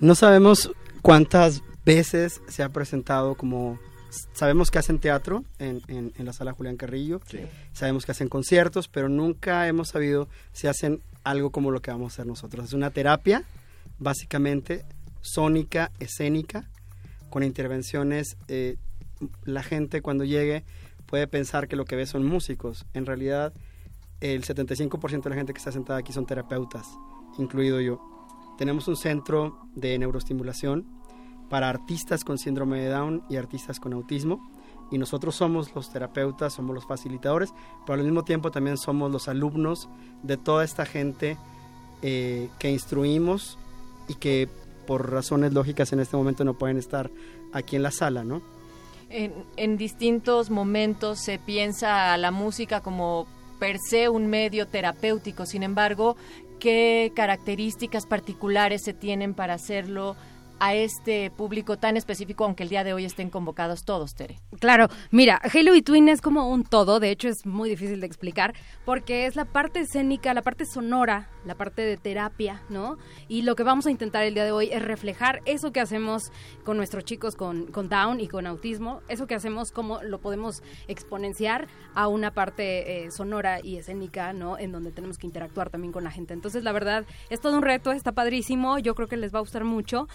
No 0.00 0.14
sabemos 0.14 0.70
cuántas 1.02 1.62
veces 1.84 2.40
se 2.48 2.62
ha 2.62 2.68
presentado 2.70 3.34
como... 3.34 3.78
Sabemos 4.32 4.70
que 4.70 4.78
hacen 4.78 5.00
teatro 5.00 5.44
en, 5.58 5.82
en- 5.88 6.12
en 6.16 6.24
la 6.24 6.32
sala 6.32 6.52
Julián 6.52 6.76
Carrillo, 6.76 7.20
sabemos 7.72 8.06
que 8.06 8.12
hacen 8.12 8.28
conciertos, 8.28 8.86
pero 8.86 9.08
nunca 9.08 9.66
hemos 9.66 9.88
sabido 9.88 10.28
si 10.52 10.68
hacen 10.68 11.00
algo 11.24 11.50
como 11.50 11.72
lo 11.72 11.82
que 11.82 11.90
vamos 11.90 12.12
a 12.12 12.14
hacer 12.14 12.26
nosotros. 12.26 12.66
Es 12.66 12.72
una 12.74 12.90
terapia, 12.90 13.42
básicamente, 13.98 14.84
sónica, 15.20 15.90
escénica, 15.98 16.68
con 17.30 17.42
intervenciones. 17.42 18.36
eh, 18.48 18.76
la 19.44 19.62
gente 19.62 20.02
cuando 20.02 20.24
llegue 20.24 20.64
puede 21.06 21.26
pensar 21.26 21.66
que 21.66 21.76
lo 21.76 21.84
que 21.84 21.96
ve 21.96 22.06
son 22.06 22.24
músicos. 22.24 22.84
En 22.94 23.06
realidad, 23.06 23.52
el 24.32 24.42
75% 24.42 25.22
de 25.22 25.30
la 25.30 25.36
gente 25.36 25.52
que 25.52 25.58
está 25.58 25.70
sentada 25.70 25.98
aquí 25.98 26.12
son 26.12 26.24
terapeutas, 26.24 26.98
incluido 27.36 27.78
yo. 27.80 28.00
Tenemos 28.56 28.88
un 28.88 28.96
centro 28.96 29.68
de 29.74 29.98
neuroestimulación 29.98 30.86
para 31.50 31.68
artistas 31.68 32.24
con 32.24 32.38
síndrome 32.38 32.80
de 32.80 32.88
Down 32.88 33.22
y 33.28 33.36
artistas 33.36 33.78
con 33.78 33.92
autismo. 33.92 34.50
Y 34.90 34.96
nosotros 34.96 35.34
somos 35.34 35.74
los 35.74 35.90
terapeutas, 35.90 36.54
somos 36.54 36.74
los 36.74 36.86
facilitadores, 36.86 37.52
pero 37.84 37.98
al 37.98 38.04
mismo 38.04 38.24
tiempo 38.24 38.50
también 38.50 38.78
somos 38.78 39.12
los 39.12 39.28
alumnos 39.28 39.90
de 40.22 40.38
toda 40.38 40.64
esta 40.64 40.86
gente 40.86 41.36
eh, 42.00 42.48
que 42.58 42.70
instruimos 42.70 43.58
y 44.08 44.14
que 44.14 44.48
por 44.86 45.10
razones 45.10 45.52
lógicas 45.52 45.92
en 45.92 46.00
este 46.00 46.16
momento 46.16 46.44
no 46.44 46.54
pueden 46.54 46.78
estar 46.78 47.10
aquí 47.52 47.76
en 47.76 47.82
la 47.82 47.90
sala, 47.90 48.24
¿no? 48.24 48.40
En, 49.10 49.34
en 49.56 49.76
distintos 49.76 50.48
momentos 50.48 51.18
se 51.18 51.38
piensa 51.38 52.16
la 52.16 52.30
música 52.30 52.80
como 52.80 53.26
per 53.64 53.78
se 53.78 54.10
un 54.10 54.26
medio 54.26 54.66
terapéutico. 54.66 55.46
Sin 55.46 55.62
embargo, 55.62 56.18
¿qué 56.60 57.12
características 57.16 58.04
particulares 58.04 58.82
se 58.84 58.92
tienen 58.92 59.32
para 59.32 59.54
hacerlo 59.54 60.16
a 60.58 60.74
este 60.74 61.30
público 61.30 61.76
tan 61.76 61.96
específico, 61.96 62.44
aunque 62.44 62.62
el 62.62 62.68
día 62.68 62.84
de 62.84 62.92
hoy 62.92 63.04
estén 63.04 63.30
convocados 63.30 63.84
todos, 63.84 64.14
Tere? 64.14 64.38
Claro, 64.60 64.88
mira, 65.10 65.40
Halo 65.52 65.72
Between 65.72 66.08
es 66.08 66.20
como 66.20 66.48
un 66.48 66.64
todo, 66.64 67.00
de 67.00 67.10
hecho 67.10 67.28
es 67.28 67.46
muy 67.46 67.68
difícil 67.68 68.00
de 68.00 68.06
explicar, 68.06 68.54
porque 68.84 69.26
es 69.26 69.36
la 69.36 69.44
parte 69.44 69.80
escénica, 69.80 70.34
la 70.34 70.42
parte 70.42 70.64
sonora, 70.66 71.28
la 71.44 71.54
parte 71.54 71.82
de 71.82 71.96
terapia, 71.96 72.62
¿no? 72.68 72.96
Y 73.28 73.42
lo 73.42 73.56
que 73.56 73.62
vamos 73.62 73.86
a 73.86 73.90
intentar 73.90 74.24
el 74.24 74.34
día 74.34 74.44
de 74.44 74.52
hoy 74.52 74.70
es 74.72 74.82
reflejar 74.82 75.40
eso 75.44 75.72
que 75.72 75.80
hacemos 75.80 76.30
con 76.64 76.76
nuestros 76.76 77.04
chicos 77.04 77.34
con, 77.36 77.66
con 77.66 77.88
Down 77.88 78.20
y 78.20 78.28
con 78.28 78.46
autismo, 78.46 79.00
eso 79.08 79.26
que 79.26 79.34
hacemos, 79.34 79.70
cómo 79.70 80.02
lo 80.02 80.20
podemos 80.20 80.62
exponenciar 80.88 81.68
a 81.94 82.08
una 82.08 82.32
parte 82.32 83.04
eh, 83.04 83.10
sonora 83.10 83.60
y 83.62 83.76
escénica, 83.76 84.32
¿no? 84.32 84.58
En 84.58 84.72
donde 84.72 84.92
tenemos 84.92 85.18
que 85.18 85.26
interactuar 85.26 85.70
también 85.70 85.92
con 85.92 86.04
la 86.04 86.10
gente. 86.10 86.34
Entonces, 86.34 86.64
la 86.64 86.72
verdad, 86.72 87.04
es 87.30 87.40
todo 87.40 87.56
un 87.56 87.62
reto, 87.62 87.92
está 87.92 88.12
padrísimo, 88.12 88.78
yo 88.78 88.94
creo 88.94 89.08
que 89.08 89.16
les 89.16 89.34
va 89.34 89.38
a 89.38 89.42
gustar 89.42 89.64
mucho. 89.64 90.08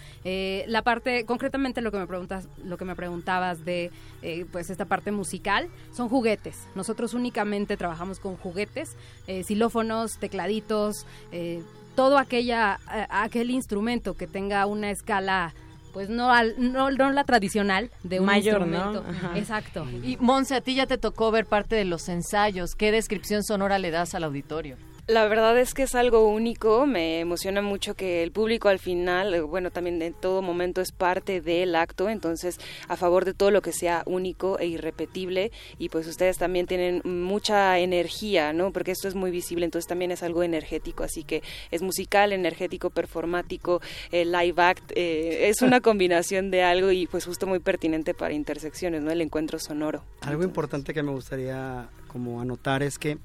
La 0.68 0.82
parte, 0.82 1.26
concretamente 1.26 1.82
lo 1.82 1.92
que 1.92 1.98
me 1.98 2.08
preguntas, 2.08 2.48
lo 2.64 2.78
que 2.78 2.86
me 2.86 2.96
preguntabas 2.96 3.64
de 3.66 3.92
eh, 4.22 4.46
pues 4.52 4.70
esta 4.70 4.86
parte 4.86 5.12
musical, 5.12 5.70
son 5.94 6.10
juguetes. 6.10 6.68
Nosotros 6.76 7.14
únicamente 7.14 7.78
trabajamos 7.78 8.20
con 8.20 8.36
juguetes, 8.36 8.96
eh, 9.28 9.44
xilófonos, 9.44 10.18
tecladitos, 10.20 11.06
eh, 11.32 11.64
todo 11.96 12.18
aquella, 12.18 12.80
eh, 12.94 13.06
aquel 13.10 13.52
instrumento 13.52 14.14
que 14.14 14.28
tenga 14.28 14.66
una 14.66 14.92
escala 14.92 15.54
pues 15.94 16.10
no, 16.10 16.32
al, 16.32 16.56
no, 16.58 16.92
no 16.92 17.12
la 17.12 17.24
tradicional 17.24 17.90
de 18.04 18.20
un 18.20 18.26
Mayor, 18.26 18.66
¿no? 18.68 18.94
instrumento. 18.94 19.06
Ajá. 19.10 19.38
Exacto. 19.38 19.88
Y 20.04 20.18
Monse, 20.18 20.56
a 20.56 20.62
ti 20.62 20.76
ya 20.76 20.86
te 20.86 20.98
tocó 20.98 21.32
ver 21.32 21.46
parte 21.46 21.76
de 21.76 21.86
los 21.86 22.08
ensayos. 22.10 22.76
¿Qué 22.76 22.92
descripción 22.92 23.44
sonora 23.44 23.80
le 23.80 23.92
das 23.92 24.14
al 24.14 24.24
auditorio? 24.24 24.78
La 25.10 25.28
verdad 25.28 25.58
es 25.58 25.74
que 25.74 25.82
es 25.82 25.96
algo 25.96 26.28
único, 26.28 26.86
me 26.86 27.20
emociona 27.20 27.64
mucho 27.64 27.96
que 27.96 28.22
el 28.22 28.32
público 28.32 28.70
al 28.70 28.78
final, 28.78 29.42
bueno, 29.42 29.72
también 29.72 30.00
en 30.04 30.14
todo 30.14 30.44
momento 30.44 30.82
es 30.82 30.92
parte 30.92 31.42
del 31.42 31.76
acto, 31.76 32.10
entonces 32.10 32.60
a 32.88 32.96
favor 32.96 33.26
de 33.26 33.34
todo 33.34 33.50
lo 33.50 33.64
que 33.64 33.72
sea 33.72 34.04
único 34.06 34.60
e 34.60 34.68
irrepetible 34.68 35.52
y 35.80 35.90
pues 35.90 36.06
ustedes 36.06 36.38
también 36.38 36.68
tienen 36.68 37.02
mucha 37.06 37.80
energía, 37.80 38.54
¿no? 38.54 38.72
Porque 38.72 38.92
esto 38.92 39.08
es 39.08 39.16
muy 39.16 39.32
visible, 39.32 39.66
entonces 39.66 39.90
también 39.90 40.12
es 40.12 40.22
algo 40.22 40.44
energético, 40.44 41.04
así 41.04 41.24
que 41.24 41.42
es 41.72 41.82
musical, 41.82 42.32
energético, 42.32 42.92
performático, 42.92 43.82
eh, 44.12 44.26
live 44.26 44.62
act, 44.62 44.92
eh, 44.94 45.50
es 45.50 45.64
una 45.64 45.82
combinación 45.82 46.52
de 46.52 46.62
algo 46.62 46.92
y 46.92 47.08
pues 47.08 47.26
justo 47.26 47.48
muy 47.48 47.58
pertinente 47.58 48.14
para 48.14 48.36
intersecciones, 48.36 49.02
¿no? 49.02 49.10
El 49.10 49.22
encuentro 49.22 49.58
sonoro. 49.58 50.04
Algo 50.22 50.44
importante 50.44 50.94
que 50.94 51.02
me 51.02 51.12
gustaría 51.12 51.90
como 52.08 52.42
anotar 52.42 52.84
es 52.84 53.00
que 53.00 53.18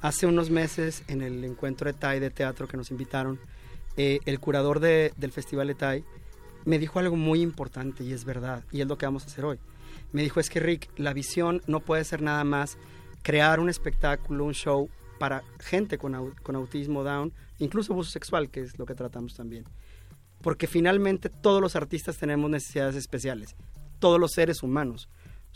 hace 0.00 0.26
unos 0.26 0.50
meses 0.50 1.02
en 1.08 1.22
el 1.22 1.44
encuentro 1.44 1.88
ETAI 1.90 2.20
de 2.20 2.30
teatro 2.30 2.68
que 2.68 2.76
nos 2.76 2.90
invitaron, 2.90 3.38
eh, 3.96 4.20
el 4.26 4.38
curador 4.40 4.80
de- 4.80 5.12
del 5.16 5.32
Festival 5.32 5.70
ETAI 5.70 6.04
me 6.64 6.78
dijo 6.78 6.98
algo 6.98 7.16
muy 7.16 7.40
importante 7.40 8.04
y 8.04 8.12
es 8.12 8.24
verdad, 8.24 8.62
y 8.70 8.80
es 8.80 8.86
lo 8.86 8.96
que 8.98 9.06
vamos 9.06 9.24
a 9.24 9.26
hacer 9.26 9.44
hoy. 9.44 9.58
Me 10.12 10.22
dijo, 10.22 10.40
es 10.40 10.50
que 10.50 10.60
Rick, 10.60 10.88
la 10.96 11.12
visión 11.12 11.62
no 11.66 11.80
puede 11.80 12.04
ser 12.04 12.22
nada 12.22 12.44
más 12.44 12.78
crear 13.22 13.58
un 13.60 13.68
espectáculo, 13.68 14.44
un 14.44 14.54
show 14.54 14.88
para 15.18 15.42
gente 15.58 15.98
con, 15.98 16.32
con 16.42 16.54
autismo 16.56 17.02
down, 17.02 17.32
incluso 17.58 17.92
abuso 17.92 18.10
sexual, 18.10 18.50
que 18.50 18.60
es 18.60 18.78
lo 18.78 18.86
que 18.86 18.94
tratamos 18.94 19.34
también. 19.34 19.64
Porque 20.42 20.68
finalmente 20.68 21.28
todos 21.28 21.60
los 21.60 21.74
artistas 21.74 22.16
tenemos 22.16 22.48
necesidades 22.48 22.94
especiales, 22.94 23.56
todos 23.98 24.20
los 24.20 24.30
seres 24.32 24.62
humanos 24.62 25.08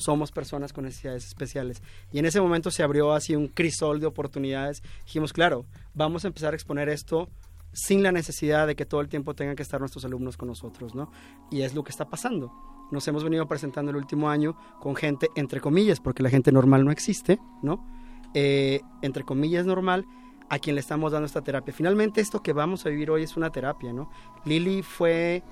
somos 0.04 0.32
personas 0.32 0.72
con 0.72 0.84
necesidades 0.84 1.26
especiales. 1.26 1.82
Y 2.12 2.18
en 2.18 2.26
ese 2.26 2.40
momento 2.40 2.70
se 2.70 2.82
abrió 2.82 3.12
así 3.12 3.36
un 3.36 3.48
crisol 3.48 4.00
de 4.00 4.06
oportunidades. 4.06 4.82
Dijimos, 5.04 5.32
claro, 5.32 5.64
vamos 5.94 6.24
a 6.24 6.28
empezar 6.28 6.52
a 6.52 6.56
exponer 6.56 6.88
esto 6.88 7.28
sin 7.72 8.02
la 8.02 8.12
necesidad 8.12 8.66
de 8.66 8.76
que 8.76 8.84
todo 8.84 9.00
el 9.00 9.08
tiempo 9.08 9.34
tengan 9.34 9.56
que 9.56 9.62
estar 9.62 9.80
nuestros 9.80 10.04
alumnos 10.04 10.36
con 10.36 10.48
nosotros, 10.48 10.94
¿no? 10.94 11.10
Y 11.50 11.62
es 11.62 11.74
lo 11.74 11.84
que 11.84 11.90
está 11.90 12.08
pasando. 12.08 12.52
Nos 12.90 13.08
hemos 13.08 13.24
venido 13.24 13.46
presentando 13.48 13.90
el 13.90 13.96
último 13.96 14.28
año 14.28 14.56
con 14.80 14.94
gente, 14.94 15.28
entre 15.34 15.60
comillas, 15.60 16.00
porque 16.00 16.22
la 16.22 16.28
gente 16.28 16.52
normal 16.52 16.84
no 16.84 16.90
existe, 16.90 17.38
¿no? 17.62 17.86
Eh, 18.34 18.80
entre 19.00 19.24
comillas 19.24 19.64
normal, 19.64 20.06
a 20.50 20.58
quien 20.58 20.74
le 20.76 20.80
estamos 20.80 21.12
dando 21.12 21.26
esta 21.26 21.42
terapia. 21.42 21.72
Finalmente 21.72 22.20
esto 22.20 22.42
que 22.42 22.52
vamos 22.52 22.84
a 22.84 22.90
vivir 22.90 23.10
hoy 23.10 23.22
es 23.22 23.36
una 23.38 23.50
terapia, 23.50 23.92
¿no? 23.92 24.10
Lili 24.44 24.82
fue, 24.82 25.42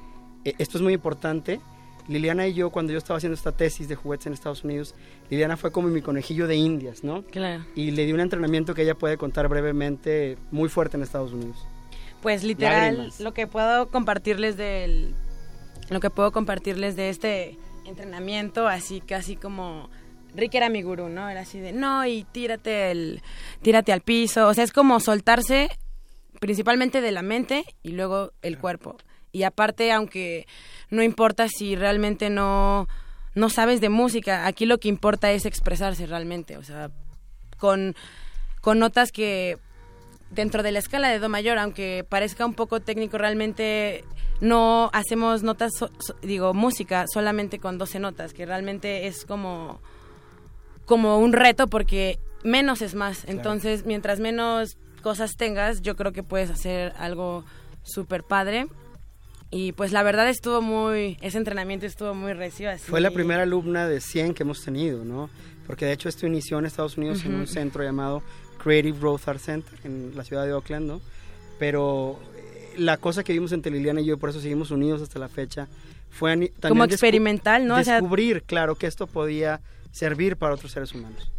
eh, 0.44 0.54
esto 0.58 0.76
es 0.76 0.82
muy 0.82 0.92
importante, 0.92 1.60
Liliana 2.08 2.46
y 2.46 2.54
yo, 2.54 2.70
cuando 2.70 2.92
yo 2.92 2.98
estaba 2.98 3.18
haciendo 3.18 3.34
esta 3.34 3.52
tesis 3.52 3.88
de 3.88 3.94
juguetes 3.94 4.26
en 4.26 4.32
Estados 4.32 4.64
Unidos, 4.64 4.94
Liliana 5.28 5.56
fue 5.56 5.72
como 5.72 5.88
mi 5.88 6.02
conejillo 6.02 6.46
de 6.46 6.56
indias, 6.56 7.04
¿no? 7.04 7.22
Claro. 7.24 7.64
Y 7.74 7.90
le 7.92 8.06
di 8.06 8.12
un 8.12 8.20
entrenamiento 8.20 8.74
que 8.74 8.82
ella 8.82 8.94
puede 8.94 9.16
contar 9.16 9.48
brevemente, 9.48 10.36
muy 10.50 10.68
fuerte 10.68 10.96
en 10.96 11.02
Estados 11.02 11.32
Unidos. 11.32 11.66
Pues 12.22 12.44
literal, 12.44 12.96
Lágrimas. 12.96 13.20
lo 13.20 13.32
que 13.32 13.46
puedo 13.46 13.88
compartirles 13.88 14.56
del, 14.56 15.14
lo 15.88 16.00
que 16.00 16.10
puedo 16.10 16.32
compartirles 16.32 16.96
de 16.96 17.10
este 17.10 17.58
entrenamiento, 17.86 18.68
así 18.68 19.00
casi 19.00 19.36
como 19.36 19.88
Rick 20.34 20.54
era 20.54 20.68
mi 20.68 20.82
gurú, 20.82 21.08
¿no? 21.08 21.28
Era 21.28 21.40
así 21.40 21.58
de, 21.58 21.72
no, 21.72 22.06
y 22.06 22.24
tírate, 22.24 22.90
el, 22.90 23.22
tírate 23.62 23.92
al 23.92 24.00
piso. 24.00 24.46
O 24.46 24.54
sea, 24.54 24.64
es 24.64 24.72
como 24.72 25.00
soltarse 25.00 25.68
principalmente 26.40 27.00
de 27.00 27.12
la 27.12 27.22
mente 27.22 27.64
y 27.82 27.90
luego 27.90 28.32
el 28.42 28.58
cuerpo. 28.58 28.96
Y 29.32 29.44
aparte, 29.44 29.92
aunque 29.92 30.46
no 30.90 31.02
importa 31.02 31.48
si 31.48 31.76
realmente 31.76 32.30
no, 32.30 32.88
no 33.34 33.48
sabes 33.50 33.80
de 33.80 33.88
música, 33.88 34.46
aquí 34.46 34.66
lo 34.66 34.78
que 34.78 34.88
importa 34.88 35.30
es 35.32 35.46
expresarse 35.46 36.06
realmente. 36.06 36.56
O 36.56 36.62
sea, 36.62 36.90
con, 37.58 37.94
con 38.60 38.78
notas 38.78 39.12
que 39.12 39.58
dentro 40.30 40.62
de 40.62 40.72
la 40.72 40.78
escala 40.78 41.08
de 41.08 41.18
Do 41.18 41.28
mayor, 41.28 41.58
aunque 41.58 42.04
parezca 42.08 42.46
un 42.46 42.54
poco 42.54 42.80
técnico, 42.80 43.18
realmente 43.18 44.04
no 44.40 44.90
hacemos 44.92 45.42
notas, 45.42 45.72
so- 45.78 45.90
so- 45.98 46.14
digo, 46.22 46.54
música 46.54 47.04
solamente 47.12 47.58
con 47.58 47.78
12 47.78 47.98
notas, 47.98 48.32
que 48.32 48.46
realmente 48.46 49.06
es 49.06 49.24
como, 49.24 49.80
como 50.86 51.18
un 51.18 51.32
reto 51.32 51.66
porque 51.66 52.18
menos 52.42 52.82
es 52.82 52.94
más. 52.94 53.24
Entonces, 53.26 53.84
mientras 53.86 54.18
menos 54.20 54.76
cosas 55.02 55.32
tengas, 55.36 55.82
yo 55.82 55.96
creo 55.96 56.12
que 56.12 56.22
puedes 56.22 56.50
hacer 56.50 56.92
algo 56.98 57.44
súper 57.82 58.22
padre. 58.24 58.66
Y 59.50 59.72
pues 59.72 59.90
la 59.92 60.02
verdad 60.02 60.28
estuvo 60.28 60.62
muy, 60.62 61.18
ese 61.20 61.38
entrenamiento 61.38 61.84
estuvo 61.86 62.14
muy 62.14 62.32
recio. 62.34 62.70
Así. 62.70 62.84
Fue 62.88 63.00
la 63.00 63.10
primera 63.10 63.42
alumna 63.42 63.88
de 63.88 64.00
100 64.00 64.34
que 64.34 64.44
hemos 64.44 64.64
tenido, 64.64 65.04
¿no? 65.04 65.28
Porque 65.66 65.86
de 65.86 65.92
hecho 65.92 66.08
esto 66.08 66.26
inició 66.26 66.58
en 66.58 66.66
Estados 66.66 66.96
Unidos 66.96 67.24
en 67.24 67.32
Ujú. 67.32 67.40
un 67.42 67.46
centro 67.46 67.82
llamado 67.82 68.22
Creative 68.62 68.96
Growth 68.98 69.26
Art 69.28 69.40
Center 69.40 69.78
en 69.84 70.12
la 70.16 70.22
ciudad 70.24 70.44
de 70.46 70.52
Oakland, 70.52 70.86
¿no? 70.86 71.00
Pero 71.58 72.18
eh, 72.36 72.74
la 72.78 72.96
cosa 72.96 73.24
que 73.24 73.32
vimos 73.32 73.52
entre 73.52 73.72
Liliana 73.72 74.00
y 74.00 74.04
yo, 74.06 74.18
por 74.18 74.30
eso 74.30 74.40
seguimos 74.40 74.70
unidos 74.70 75.02
hasta 75.02 75.18
la 75.18 75.28
fecha, 75.28 75.66
fue 76.10 76.30
también 76.32 76.52
Como 76.68 76.84
experimental, 76.84 77.66
¿no? 77.66 77.76
O 77.76 77.82
sea- 77.84 77.94
Descubrir, 78.00 78.42
claro, 78.44 78.76
que 78.76 78.86
esto 78.86 79.06
podía 79.06 79.60
servir 79.90 80.36
para 80.36 80.54
otros 80.54 80.70
seres 80.72 80.92
humanos. 80.94 81.30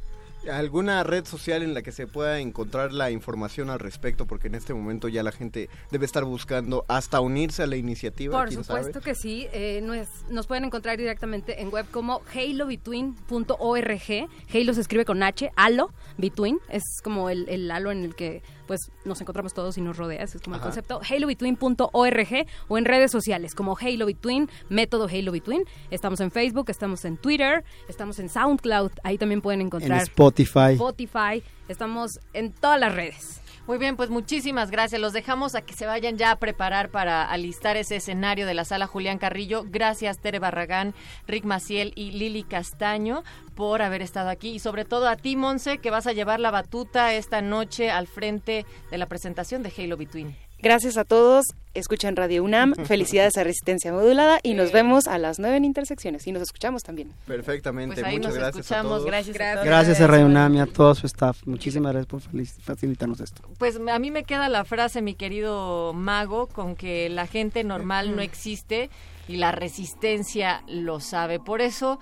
¿Alguna 0.49 1.03
red 1.03 1.25
social 1.25 1.61
en 1.61 1.73
la 1.73 1.81
que 1.83 1.91
se 1.91 2.07
pueda 2.07 2.39
encontrar 2.39 2.93
la 2.93 3.11
información 3.11 3.69
al 3.69 3.79
respecto? 3.79 4.25
Porque 4.25 4.47
en 4.47 4.55
este 4.55 4.73
momento 4.73 5.07
ya 5.07 5.21
la 5.21 5.31
gente 5.31 5.69
debe 5.91 6.05
estar 6.05 6.23
buscando 6.23 6.83
hasta 6.87 7.19
unirse 7.21 7.61
a 7.63 7.67
la 7.67 7.75
iniciativa. 7.75 8.39
Por 8.39 8.49
¿quién 8.49 8.63
supuesto 8.63 8.93
sabe? 8.93 9.03
que 9.03 9.15
sí. 9.15 9.47
eh, 9.53 9.81
nos, 9.83 10.07
nos 10.29 10.47
pueden 10.47 10.65
encontrar 10.65 10.97
directamente 10.97 11.61
en 11.61 11.69
web 11.69 11.85
como 11.91 12.21
halobetween.org. 12.33 14.29
Halo 14.53 14.73
se 14.73 14.81
escribe 14.81 15.05
con 15.05 15.21
H, 15.21 15.51
halo, 15.55 15.93
between. 16.17 16.59
Es 16.69 16.83
como 17.03 17.29
el, 17.29 17.47
el 17.47 17.69
halo 17.69 17.91
en 17.91 18.03
el 18.03 18.15
que 18.15 18.41
pues 18.71 18.89
nos 19.03 19.19
encontramos 19.19 19.53
todos 19.53 19.77
y 19.77 19.81
nos 19.81 19.97
rodea. 19.97 20.23
ese 20.23 20.37
Es 20.37 20.43
como 20.43 20.55
Ajá. 20.55 20.63
el 20.63 20.69
concepto. 20.69 21.01
halobetween.org 21.03 22.47
o 22.69 22.77
en 22.77 22.85
redes 22.85 23.11
sociales 23.11 23.53
como 23.53 23.75
Halo 23.77 24.05
Between, 24.05 24.49
método 24.69 25.09
Halo 25.09 25.33
Between. 25.33 25.65
Estamos 25.89 26.21
en 26.21 26.31
Facebook, 26.31 26.69
estamos 26.69 27.03
en 27.03 27.17
Twitter, 27.17 27.65
estamos 27.89 28.17
en 28.19 28.29
SoundCloud. 28.29 28.91
Ahí 29.03 29.17
también 29.17 29.41
pueden 29.41 29.59
encontrar 29.59 30.03
Spotify. 30.03 30.75
Spotify. 30.75 31.43
Estamos 31.67 32.11
en 32.31 32.53
todas 32.53 32.79
las 32.79 32.95
redes. 32.95 33.40
Muy 33.67 33.77
bien, 33.77 33.95
pues 33.95 34.09
muchísimas 34.09 34.71
gracias. 34.71 34.99
Los 34.99 35.13
dejamos 35.13 35.53
a 35.53 35.61
que 35.61 35.73
se 35.73 35.85
vayan 35.85 36.17
ya 36.17 36.31
a 36.31 36.35
preparar 36.37 36.89
para 36.89 37.23
alistar 37.23 37.77
ese 37.77 37.97
escenario 37.97 38.47
de 38.47 38.55
la 38.55 38.65
sala 38.65 38.87
Julián 38.87 39.19
Carrillo. 39.19 39.63
Gracias 39.67 40.19
Tere 40.19 40.39
Barragán, 40.39 40.95
Rick 41.27 41.45
Maciel 41.45 41.93
y 41.95 42.11
Lili 42.11 42.43
Castaño 42.43 43.23
por 43.55 43.81
haber 43.81 44.01
estado 44.01 44.29
aquí 44.29 44.49
y 44.49 44.59
sobre 44.59 44.83
todo 44.83 45.07
a 45.07 45.15
ti, 45.15 45.35
Monse, 45.35 45.77
que 45.77 45.91
vas 45.91 46.07
a 46.07 46.13
llevar 46.13 46.39
la 46.39 46.51
batuta 46.51 47.13
esta 47.13 47.41
noche 47.41 47.91
al 47.91 48.07
frente 48.07 48.65
de 48.89 48.97
la 48.97 49.05
presentación 49.05 49.61
de 49.61 49.71
Halo 49.77 49.95
Between. 49.95 50.50
Gracias 50.61 50.97
a 50.97 51.03
todos. 51.05 51.47
Escuchan 51.73 52.15
Radio 52.15 52.43
UNAM. 52.43 52.73
Felicidades 52.85 53.37
a 53.37 53.43
Resistencia 53.43 53.91
Modulada 53.93 54.39
y 54.43 54.53
nos 54.53 54.71
vemos 54.71 55.07
a 55.07 55.17
las 55.17 55.39
9 55.39 55.57
en 55.57 55.65
Intersecciones. 55.65 56.27
Y 56.27 56.31
nos 56.31 56.41
escuchamos 56.43 56.83
también. 56.83 57.13
Perfectamente, 57.25 57.95
Pues 57.95 58.05
ahí 58.05 58.17
muchas 58.17 58.31
nos 58.31 58.37
gracias 58.39 58.55
a 58.55 58.59
escuchamos. 58.59 58.91
todos. 58.91 59.05
Gracias 59.05 59.39
a 59.39 59.53
todos. 59.53 59.65
Gracias 59.65 60.01
a 60.01 60.07
Radio 60.07 60.25
UNAM 60.25 60.55
y 60.55 60.59
a 60.59 60.65
todo 60.65 60.93
su 60.95 61.07
staff. 61.07 61.41
Muchísimas 61.45 61.93
gracias 61.93 62.07
por 62.07 62.21
facilitarnos 62.61 63.21
esto. 63.21 63.41
Pues 63.57 63.77
a 63.77 63.99
mí 63.99 64.11
me 64.11 64.23
queda 64.23 64.49
la 64.49 64.65
frase, 64.65 65.01
mi 65.01 65.15
querido 65.15 65.93
mago, 65.93 66.47
con 66.47 66.75
que 66.75 67.09
la 67.09 67.25
gente 67.27 67.63
normal 67.63 68.15
no 68.15 68.21
existe 68.21 68.89
y 69.27 69.37
la 69.37 69.51
resistencia 69.51 70.63
lo 70.67 70.99
sabe. 70.99 71.39
Por 71.39 71.61
eso, 71.61 71.99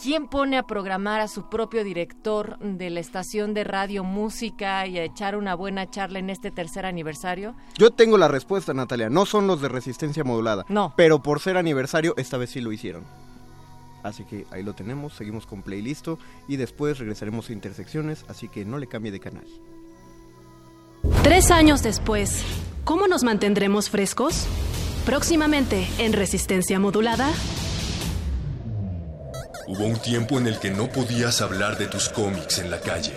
¿quién 0.00 0.28
pone 0.28 0.56
a 0.58 0.64
programar 0.64 1.20
a 1.20 1.28
su 1.28 1.48
propio 1.48 1.84
director 1.84 2.58
de 2.58 2.90
la 2.90 3.00
estación 3.00 3.54
de 3.54 3.64
radio 3.64 4.04
música 4.04 4.86
y 4.86 4.98
a 4.98 5.04
echar 5.04 5.36
una 5.36 5.54
buena 5.54 5.90
charla 5.90 6.18
en 6.18 6.30
este 6.30 6.50
tercer 6.50 6.86
aniversario? 6.86 7.54
Yo 7.78 7.90
tengo 7.90 8.18
la 8.18 8.28
respuesta, 8.28 8.74
Natalia. 8.74 9.08
No 9.08 9.26
son 9.26 9.46
los 9.46 9.60
de 9.60 9.68
resistencia 9.68 10.24
modulada. 10.24 10.64
No. 10.68 10.94
Pero 10.96 11.22
por 11.22 11.40
ser 11.40 11.56
aniversario, 11.56 12.14
esta 12.16 12.36
vez 12.36 12.50
sí 12.50 12.60
lo 12.60 12.72
hicieron. 12.72 13.04
Así 14.02 14.24
que 14.24 14.46
ahí 14.50 14.62
lo 14.62 14.74
tenemos, 14.74 15.14
seguimos 15.14 15.46
con 15.46 15.62
playlisto 15.62 16.18
y 16.46 16.56
después 16.56 16.98
regresaremos 16.98 17.48
a 17.48 17.54
intersecciones, 17.54 18.26
así 18.28 18.48
que 18.48 18.66
no 18.66 18.78
le 18.78 18.86
cambie 18.86 19.10
de 19.10 19.18
canal. 19.18 19.46
Tres 21.22 21.50
años 21.50 21.82
después, 21.82 22.44
¿cómo 22.84 23.08
nos 23.08 23.24
mantendremos 23.24 23.88
frescos? 23.88 24.46
Próximamente 25.06 25.88
en 25.98 26.12
Resistencia 26.12 26.78
Modulada. 26.78 27.30
Hubo 29.66 29.84
un 29.84 29.98
tiempo 29.98 30.38
en 30.38 30.46
el 30.46 30.58
que 30.58 30.70
no 30.70 30.90
podías 30.90 31.40
hablar 31.40 31.78
de 31.78 31.86
tus 31.86 32.10
cómics 32.10 32.58
en 32.58 32.70
la 32.70 32.80
calle. 32.80 33.14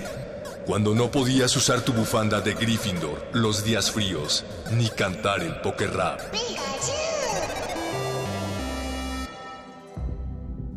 Cuando 0.66 0.96
no 0.96 1.12
podías 1.12 1.54
usar 1.58 1.82
tu 1.82 1.92
bufanda 1.92 2.40
de 2.40 2.54
Gryffindor 2.54 3.28
los 3.34 3.66
días 3.66 3.92
fríos, 3.92 4.46
ni 4.72 4.88
cantar 4.90 5.42
el 5.42 5.60
poker 5.60 5.92
rap. 5.94 6.22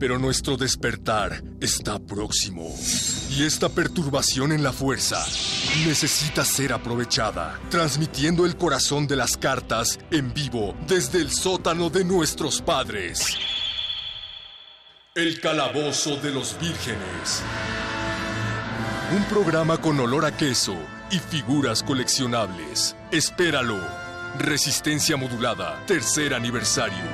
Pero 0.01 0.19
nuestro 0.19 0.57
despertar 0.57 1.41
está 1.61 2.01
próximo. 2.01 2.75
Y 3.31 3.45
esta 3.45 3.69
perturbación 3.69 4.51
en 4.51 4.65
la 4.65 4.73
fuerza 4.73 5.25
necesita 5.87 6.45
ser 6.45 6.73
aprovechada, 6.73 7.61
transmitiendo 7.71 8.45
el 8.45 8.57
corazón 8.57 9.07
de 9.07 9.15
las 9.15 9.37
cartas 9.37 10.01
en 10.11 10.35
vivo 10.35 10.75
desde 10.89 11.21
el 11.21 11.31
sótano 11.31 11.91
de 11.91 12.05
nuestros 12.05 12.61
padres. 12.61 13.37
El 15.21 15.39
Calabozo 15.39 16.17
de 16.17 16.31
los 16.31 16.59
Vírgenes. 16.59 17.43
Un 19.15 19.23
programa 19.25 19.79
con 19.79 20.01
olor 20.01 20.25
a 20.25 20.35
queso 20.35 20.75
y 21.11 21.19
figuras 21.19 21.83
coleccionables. 21.83 22.97
Espéralo. 23.11 23.77
Resistencia 24.39 25.19
modulada, 25.19 25.85
tercer 25.85 26.33
aniversario. 26.33 27.05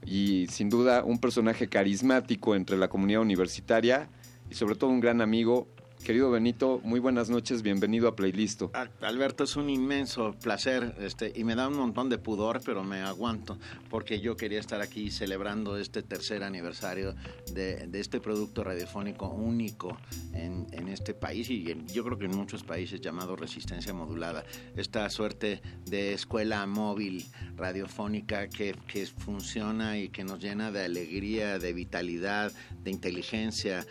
y 0.06 0.46
sin 0.48 0.70
duda 0.70 1.04
un 1.04 1.18
personaje 1.18 1.68
carismático 1.68 2.54
entre 2.54 2.78
la 2.78 2.90
comunidad 2.90 3.22
universitaria 3.22 4.08
y 4.52 4.56
sobre 4.56 4.76
todo 4.76 4.92
un 4.92 5.00
gran 5.00 5.20
amigo. 5.20 5.68
Querido 6.06 6.30
Benito, 6.30 6.80
muy 6.84 7.00
buenas 7.00 7.32
noches, 7.32 7.64
bienvenido 7.64 8.08
a 8.08 8.16
Playlisto. 8.16 8.70
Al- 8.76 8.92
Alberto, 9.02 9.44
es 9.44 9.56
un 9.56 9.72
inmenso 9.72 10.36
placer 10.40 10.94
este, 11.00 11.34
y 11.36 11.44
me 11.44 11.56
da 11.56 11.68
un 11.68 11.78
montón 11.78 12.10
de 12.10 12.20
pudor, 12.20 12.62
pero 12.64 12.84
me 12.84 13.02
aguanto 13.02 13.58
porque 13.90 14.20
yo 14.20 14.38
quería 14.38 14.60
estar 14.60 14.82
aquí 14.82 15.10
celebrando 15.10 15.80
este 15.80 16.04
tercer 16.04 16.44
aniversario 16.44 17.16
de, 17.54 17.88
de 17.88 18.00
este 18.00 18.20
producto 18.22 18.64
radiofónico 18.64 19.30
único 19.30 19.98
en, 20.36 20.68
en 20.74 20.90
este 20.90 21.16
país 21.16 21.50
y 21.50 21.72
en- 21.72 21.88
yo 21.88 22.04
creo 22.04 22.20
que 22.20 22.26
en 22.26 22.38
muchos 22.38 22.64
países 22.64 23.02
llamado 23.02 23.36
Resistencia 23.36 23.92
Modulada. 23.92 24.46
Esta 24.76 25.10
suerte 25.10 25.64
de 25.86 26.14
escuela 26.14 26.68
móvil 26.68 27.26
radiofónica 27.56 28.48
que, 28.48 28.76
que 28.88 29.08
funciona 29.08 29.98
y 29.98 30.10
que 30.10 30.24
nos 30.24 30.40
llena 30.40 30.72
de 30.72 30.86
alegría, 30.86 31.58
de 31.58 31.74
vitalidad, 31.74 32.52
de 32.84 32.92
inteligencia 32.92 33.88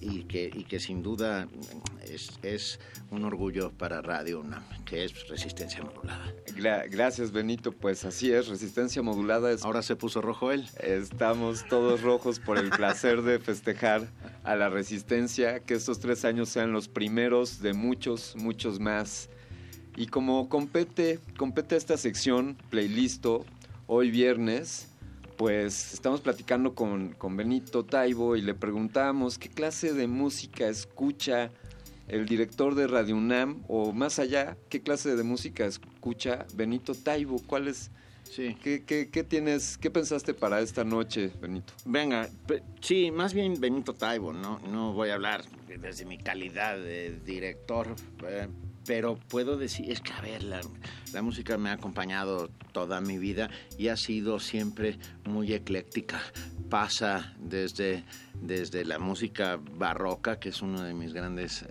y 0.00 0.24
que, 0.24 0.50
y 0.52 0.64
que 0.64 0.80
sin 0.80 1.02
duda 1.02 1.48
es, 2.04 2.30
es 2.42 2.80
un 3.10 3.24
orgullo 3.24 3.70
para 3.72 4.02
Radio 4.02 4.40
UNAM, 4.40 4.62
que 4.84 5.04
es 5.04 5.28
Resistencia 5.28 5.82
Modulada. 5.82 6.32
Gra- 6.56 6.86
gracias 6.90 7.32
Benito, 7.32 7.72
pues 7.72 8.04
así 8.04 8.32
es, 8.32 8.48
resistencia 8.48 9.02
modulada 9.02 9.50
es... 9.52 9.64
Ahora 9.64 9.82
se 9.82 9.96
puso 9.96 10.20
rojo 10.20 10.52
él. 10.52 10.68
Estamos 10.80 11.66
todos 11.68 12.02
rojos 12.02 12.40
por 12.40 12.58
el 12.58 12.70
placer 12.70 13.22
de 13.22 13.38
festejar 13.38 14.08
a 14.44 14.56
la 14.56 14.68
resistencia, 14.68 15.60
que 15.60 15.74
estos 15.74 15.98
tres 15.98 16.24
años 16.24 16.48
sean 16.48 16.72
los 16.72 16.88
primeros 16.88 17.60
de 17.60 17.72
muchos, 17.72 18.34
muchos 18.36 18.80
más. 18.80 19.28
Y 19.96 20.06
como 20.06 20.48
compete, 20.48 21.20
compete 21.36 21.76
esta 21.76 21.96
sección, 21.96 22.56
playlisto, 22.70 23.44
hoy 23.86 24.10
viernes, 24.10 24.88
pues 25.36 25.94
estamos 25.94 26.20
platicando 26.20 26.74
con, 26.74 27.12
con 27.12 27.36
Benito 27.36 27.84
Taibo 27.84 28.36
y 28.36 28.42
le 28.42 28.54
preguntamos 28.54 29.38
qué 29.38 29.48
clase 29.48 29.92
de 29.92 30.06
música 30.06 30.68
escucha 30.68 31.50
el 32.08 32.26
director 32.26 32.74
de 32.74 32.86
Radio 32.86 33.16
UNAM 33.16 33.62
o 33.68 33.92
más 33.92 34.18
allá, 34.18 34.56
qué 34.68 34.80
clase 34.80 35.16
de 35.16 35.22
música 35.22 35.66
escucha 35.66 36.46
Benito 36.54 36.94
Taibo, 36.94 37.40
cuál 37.46 37.68
es... 37.68 37.90
Sí. 38.24 38.56
¿Qué, 38.60 38.84
qué, 38.84 39.08
qué 39.08 39.22
tienes, 39.22 39.78
qué 39.78 39.88
pensaste 39.88 40.34
para 40.34 40.60
esta 40.60 40.82
noche, 40.82 41.30
Benito? 41.40 41.72
Venga, 41.84 42.28
sí, 42.80 43.12
más 43.12 43.32
bien 43.32 43.60
Benito 43.60 43.94
Taibo, 43.94 44.32
¿no? 44.32 44.58
No 44.68 44.92
voy 44.92 45.10
a 45.10 45.14
hablar 45.14 45.44
desde 45.80 46.04
mi 46.06 46.18
calidad 46.18 46.76
de 46.76 47.20
director, 47.24 47.94
eh, 48.26 48.48
pero 48.86 49.16
puedo 49.28 49.56
decir, 49.56 49.90
es 49.90 50.00
que 50.00 50.12
a 50.12 50.20
ver, 50.20 50.42
la, 50.44 50.60
música 51.22 51.58
me 51.58 51.70
ha 51.70 51.72
acompañado 51.74 52.48
toda 52.72 53.00
mi 53.00 53.18
vida 53.18 53.50
y 53.78 53.88
ha 53.88 53.96
sido 53.96 54.38
siempre 54.38 54.98
muy 55.24 55.52
ecléctica. 55.52 56.20
Pasa 56.70 57.34
desde, 57.38 58.04
desde 58.40 58.84
la 58.84 58.98
música 58.98 59.58
barroca, 59.76 60.38
que 60.38 60.50
es 60.50 60.62
uno 60.62 60.82
de 60.82 60.94
mis 60.94 61.12
grandes 61.12 61.62
eh, 61.62 61.68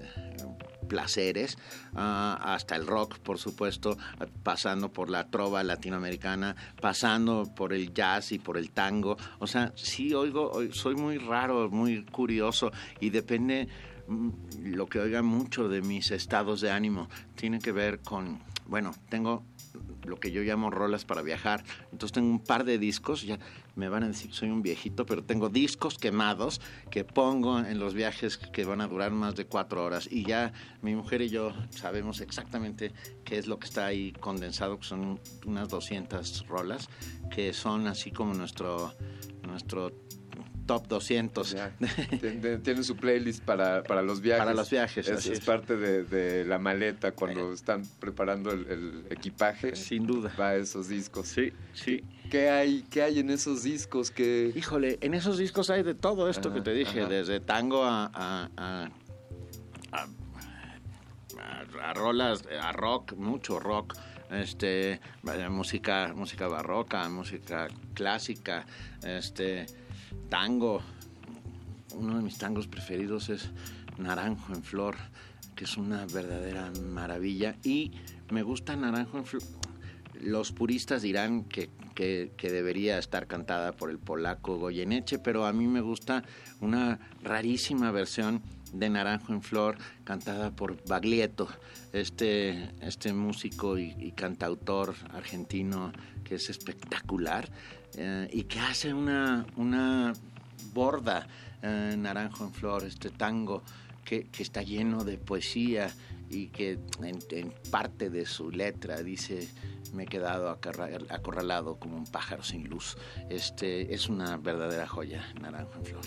placeres, 0.88 1.58
ah, 1.96 2.40
hasta 2.42 2.76
el 2.76 2.88
rock, 2.88 3.18
por 3.20 3.38
supuesto, 3.38 3.98
pasando 4.44 4.92
por 4.92 5.10
la 5.10 5.28
trova 5.30 5.64
latinoamericana, 5.64 6.56
pasando 6.82 7.44
por 7.56 7.74
el 7.74 7.94
jazz 7.94 8.32
y 8.32 8.40
por 8.40 8.58
el 8.58 8.72
tango. 8.72 9.18
O 9.40 9.48
sea, 9.48 9.74
sí 9.76 10.14
oigo, 10.14 10.52
oi- 10.52 10.72
soy 10.74 10.96
muy 10.96 11.18
raro, 11.18 11.70
muy 11.70 12.04
curioso 12.06 12.72
y 13.00 13.10
depende 13.10 13.68
lo 14.08 14.88
que 14.88 15.00
oiga 15.00 15.22
mucho 15.22 15.70
de 15.70 15.82
mis 15.82 16.12
estados 16.12 16.62
de 16.62 16.72
ánimo. 16.72 17.10
Tiene 17.36 17.60
que 17.60 17.72
ver 17.72 18.00
con, 18.02 18.40
bueno, 18.68 18.94
tengo 19.10 19.44
lo 20.06 20.20
que 20.20 20.32
yo 20.32 20.42
llamo 20.42 20.70
rolas 20.70 21.06
para 21.06 21.22
viajar. 21.22 21.64
Entonces 21.92 22.14
tengo 22.14 22.30
un 22.30 22.40
par 22.40 22.64
de 22.64 22.78
discos, 22.78 23.24
ya 23.24 23.40
me 23.76 23.90
van 23.90 24.04
a 24.04 24.08
decir 24.08 24.32
soy 24.34 24.50
un 24.50 24.62
viejito, 24.62 25.06
pero 25.06 25.24
tengo 25.24 25.50
discos 25.50 25.98
quemados 25.98 26.62
que 26.90 27.04
pongo 27.04 27.60
en 27.60 27.80
los 27.80 27.94
viajes 27.94 28.38
que 28.38 28.66
van 28.66 28.82
a 28.82 28.88
durar 28.88 29.12
más 29.12 29.36
de 29.36 29.46
cuatro 29.46 29.84
horas. 29.84 30.08
Y 30.10 30.24
ya 30.24 30.54
mi 30.82 30.96
mujer 30.96 31.22
y 31.22 31.30
yo 31.30 31.54
sabemos 31.72 32.22
exactamente 32.22 32.94
qué 33.24 33.38
es 33.38 33.48
lo 33.48 33.60
que 33.60 33.68
está 33.68 33.86
ahí 33.86 34.14
condensado, 34.14 34.80
que 34.80 34.86
son 34.86 35.20
unas 35.46 35.70
200 35.70 36.48
rolas, 36.48 36.90
que 37.30 37.54
son 37.54 37.88
así 37.88 38.12
como 38.12 38.34
nuestro, 38.34 38.94
nuestro 39.44 39.92
top 40.66 40.88
200. 40.88 41.56
Tien- 42.22 42.62
Tienen 42.64 42.84
su 42.84 42.96
playlist 42.96 43.44
para, 43.44 43.84
para 43.84 44.02
los 44.02 44.22
viajes. 44.22 44.40
Para 44.44 44.54
los 44.56 44.70
viajes, 44.70 45.08
Es, 45.08 45.18
así 45.18 45.32
es 45.32 45.40
es. 45.40 45.46
parte 45.46 45.76
de, 45.78 46.04
de 46.04 46.46
la 46.46 46.58
maleta 46.60 47.12
cuando 47.12 47.54
están 47.54 47.84
preparando 48.00 48.52
el, 48.52 48.66
el 48.68 49.04
equipaje. 49.10 49.76
Sin 49.76 50.06
duda. 50.08 50.34
Va 50.40 50.56
esos 50.56 50.88
discos. 50.90 51.28
Sí, 51.28 51.52
sí. 51.74 52.04
¿Qué 52.30 52.50
hay, 52.50 52.84
qué 52.90 53.04
hay 53.04 53.20
en 53.20 53.30
esos 53.30 53.64
discos? 53.64 54.10
que 54.12 54.52
Híjole, 54.56 54.98
en 55.02 55.14
esos 55.14 55.38
discos 55.38 55.70
hay 55.70 55.84
de 55.84 55.94
todo 55.94 56.30
esto 56.30 56.50
Ajá, 56.50 56.58
que 56.58 56.62
te 56.64 56.74
dije, 56.74 57.02
ajá. 57.02 57.10
desde 57.10 57.40
tango 57.40 57.84
a, 57.84 58.06
a, 58.14 58.50
a- 58.58 58.90
a- 59.92 60.08
a- 61.40 61.90
a 61.90 61.94
rolas, 61.94 62.44
a 62.62 62.72
rock, 62.72 63.14
mucho 63.14 63.60
rock, 63.60 63.96
este, 64.32 64.94
eh, 64.94 65.00
música, 65.50 66.14
música 66.16 66.48
barroca, 66.48 67.08
música 67.10 67.68
clásica, 67.94 68.66
este, 69.04 69.68
tango. 70.30 70.82
Uno 71.96 72.18
de 72.18 72.24
mis 72.24 72.38
tangos 72.38 72.68
preferidos 72.68 73.30
es 73.30 73.50
Naranjo 73.98 74.54
en 74.54 74.64
Flor, 74.64 74.96
que 75.56 75.64
es 75.64 75.78
una 75.78 76.06
verdadera 76.06 76.72
maravilla. 76.92 77.56
Y 77.64 77.92
me 78.30 78.44
gusta 78.44 78.76
Naranjo 78.76 79.18
en 79.18 79.26
Flor. 79.26 79.44
Los 80.22 80.52
puristas 80.52 81.02
dirán 81.02 81.44
que, 81.44 81.70
que- 81.94 82.32
debería 82.42 82.98
estar 82.98 83.28
cantada 83.28 83.74
por 83.74 83.90
el 83.90 84.00
polaco 84.00 84.58
Goyeneche, 84.58 85.20
pero 85.20 85.46
a 85.46 85.54
mí 85.54 85.68
me 85.68 85.82
gusta 85.82 86.24
una 86.62 87.00
rarísima 87.22 87.92
versión 87.92 88.42
de 88.74 88.90
Naranjo 88.90 89.34
en 89.34 89.42
Flor 89.42 89.78
cantada 90.04 90.52
por 90.52 90.84
Baglietto, 90.86 91.48
este, 91.94 92.72
este 92.82 93.14
músico 93.14 93.78
y 93.78 94.12
cantautor 94.16 94.96
argentino 95.14 95.92
que 96.24 96.36
es 96.36 96.50
espectacular 96.50 97.50
eh, 97.98 98.30
y 98.32 98.44
que 98.44 98.60
hace 98.60 98.94
una, 98.94 99.46
una 99.56 100.14
borda 100.74 101.28
eh, 101.62 101.96
Naranjo 101.98 102.46
en 102.46 102.54
Flor, 102.54 102.84
este 102.84 103.10
tango 103.10 103.64
que, 104.04 104.28
que 104.28 104.44
está 104.44 104.62
lleno 104.62 105.04
de 105.04 105.18
poesía 105.18 105.92
y 106.30 106.48
que 106.48 106.80
en, 107.02 107.20
en 107.32 107.54
parte 107.72 108.10
de 108.10 108.26
su 108.26 108.52
letra 108.52 109.02
dice 109.02 109.48
me 109.96 110.04
he 110.04 110.08
quedado 110.08 110.50
acorralado 110.50 111.78
como 111.80 111.98
un 111.98 112.06
pájaro 112.06 112.44
sin 112.44 112.70
luz. 112.70 112.98
Este 113.30 113.94
es 113.94 114.10
una 114.10 114.38
verdadera 114.38 114.88
joya, 114.88 115.26
Naranjo 115.42 115.74
en 115.80 115.86
Flor. 115.86 116.04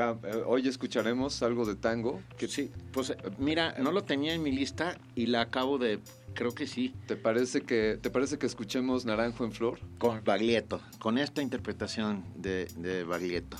Va, 0.00 0.18
eh, 0.28 0.42
hoy 0.46 0.66
escucharemos 0.66 1.42
algo 1.42 1.66
de 1.66 1.74
tango. 1.76 2.22
Que, 2.38 2.48
sí, 2.48 2.70
pues 2.92 3.14
mira, 3.38 3.74
no 3.78 3.92
lo 3.92 4.04
tenía 4.04 4.32
en 4.34 4.42
mi 4.42 4.52
lista 4.52 4.96
y 5.14 5.26
la 5.26 5.42
acabo 5.42 5.78
de, 5.78 6.00
creo 6.34 6.54
que 6.54 6.66
sí. 6.66 6.94
¿Te 7.06 7.16
parece 7.16 7.62
que, 7.62 7.98
te 8.00 8.10
parece 8.10 8.38
que 8.38 8.46
escuchemos 8.46 9.04
Naranjo 9.04 9.44
en 9.44 9.52
Flor? 9.52 9.78
Con 9.98 10.22
Baglietto, 10.24 10.80
con 10.98 11.18
esta 11.18 11.42
interpretación 11.42 12.24
de, 12.36 12.66
de 12.76 13.04
Baglietto. 13.04 13.56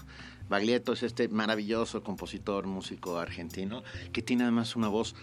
Baglietto 0.48 0.92
es 0.94 1.02
este 1.02 1.28
maravilloso 1.28 2.02
compositor, 2.02 2.66
músico 2.66 3.18
argentino, 3.18 3.83
que 4.12 4.22
tiene 4.22 4.44
además 4.44 4.76
una 4.76 4.88
voz 4.88 5.14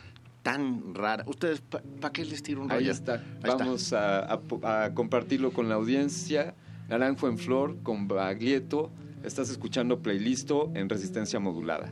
tan 0.44 0.94
rara. 0.94 1.24
Ustedes, 1.28 1.62
¿para 1.62 2.12
qué 2.14 2.24
les 2.26 2.44
tiro 2.44 2.62
un 2.62 2.72
Ahí 2.72 2.80
rollo? 2.80 2.92
está. 2.92 3.14
Ahí 3.16 3.22
está. 3.50 3.56
Vamos 3.56 3.94
a, 3.94 4.20
a- 4.20 4.84
a 4.86 4.94
compartirlo 4.94 5.52
con 5.52 5.68
la 5.70 5.76
audiencia. 5.76 6.54
Naranjo 6.90 7.28
en 7.28 7.40
Flor 7.40 7.82
con 7.82 8.08
Baglietto. 8.08 8.92
Estás 9.24 9.50
escuchando 9.50 10.04
Playlisto 10.04 10.72
en 10.76 10.88
resistencia 10.88 11.40
modulada. 11.40 11.92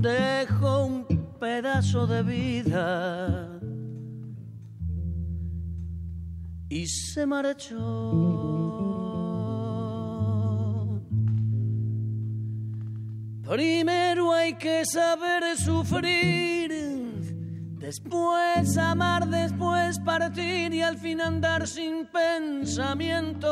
dejó 0.00 0.84
un 0.86 1.04
pedazo 1.38 2.06
de 2.06 2.22
vida 2.22 3.60
y 6.68 6.86
se 6.86 7.26
marchó. 7.26 8.38
Primero 13.42 14.32
hay 14.32 14.54
que 14.54 14.84
saber 14.84 15.56
sufrir, 15.56 16.70
después 17.78 18.76
amar, 18.76 19.26
después 19.26 19.98
partir 20.00 20.74
y 20.74 20.82
al 20.82 20.98
fin 20.98 21.22
andar 21.22 21.66
sin 21.66 22.06
pensamiento. 22.06 23.46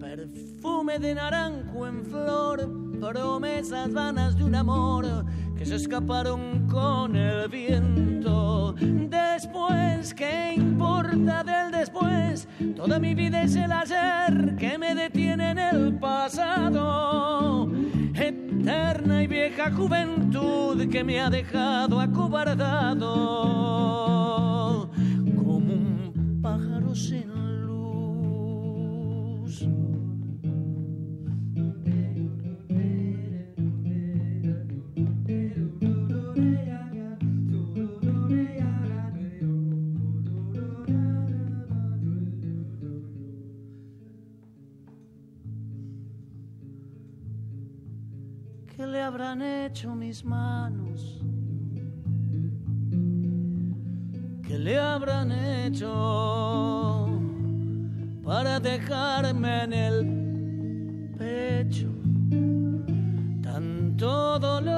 Perfume 0.00 0.98
de 0.98 1.14
naranjo 1.14 1.86
en 1.86 2.04
flor, 2.04 2.79
promesas 3.00 3.92
vanas 3.92 4.36
de 4.36 4.44
un 4.44 4.54
amor 4.54 5.24
que 5.56 5.64
se 5.64 5.76
escaparon 5.76 6.68
con 6.68 7.16
el 7.16 7.48
viento. 7.48 8.74
Después, 8.78 10.12
¿qué 10.14 10.54
importa 10.56 11.42
del 11.42 11.72
después? 11.72 12.46
Toda 12.76 12.98
mi 12.98 13.14
vida 13.14 13.42
es 13.42 13.56
el 13.56 13.72
ayer 13.72 14.56
que 14.56 14.76
me 14.78 14.94
detiene 14.94 15.50
en 15.50 15.58
el 15.58 15.98
pasado. 15.98 17.70
Eterna 18.14 19.22
y 19.22 19.26
vieja 19.26 19.70
juventud 19.70 20.86
que 20.88 21.02
me 21.02 21.20
ha 21.20 21.30
dejado 21.30 22.00
acobardado 22.00 23.06
como 25.36 25.74
un 25.74 26.40
pájaro 26.42 26.94
sin 26.94 27.29
le 49.00 49.06
habrán 49.06 49.40
hecho 49.40 49.94
mis 49.94 50.22
manos? 50.22 51.22
¿Qué 54.46 54.58
le 54.58 54.78
habrán 54.78 55.32
hecho 55.32 57.08
para 58.22 58.60
dejarme 58.60 59.64
en 59.64 59.72
el 59.72 61.14
pecho 61.16 61.88
tanto 63.40 64.38
dolor, 64.38 64.70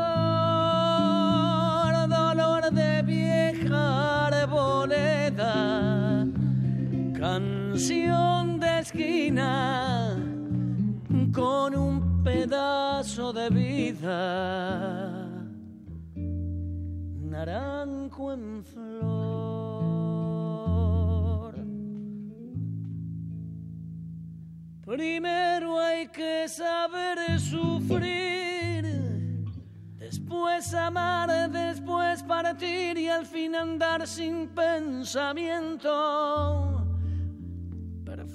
dolor 2.08 2.70
de 2.70 3.02
vieja 3.02 4.28
arboleda, 4.28 5.54
canción 7.18 8.60
de 8.60 8.78
esquina 8.78 10.16
con 11.32 11.74
un 11.74 12.11
pedazo 12.22 13.32
de 13.32 13.48
vida, 13.50 15.28
naranjo 17.30 18.32
en 18.32 18.64
flor. 18.64 19.52
Primero 24.84 25.78
hay 25.78 26.08
que 26.08 26.48
saber 26.48 27.40
sufrir, 27.40 28.84
después 29.98 30.74
amar, 30.74 31.50
después 31.50 32.22
partir 32.22 32.98
y 32.98 33.08
al 33.08 33.24
fin 33.26 33.54
andar 33.54 34.06
sin 34.06 34.48
pensamiento. 34.48 35.92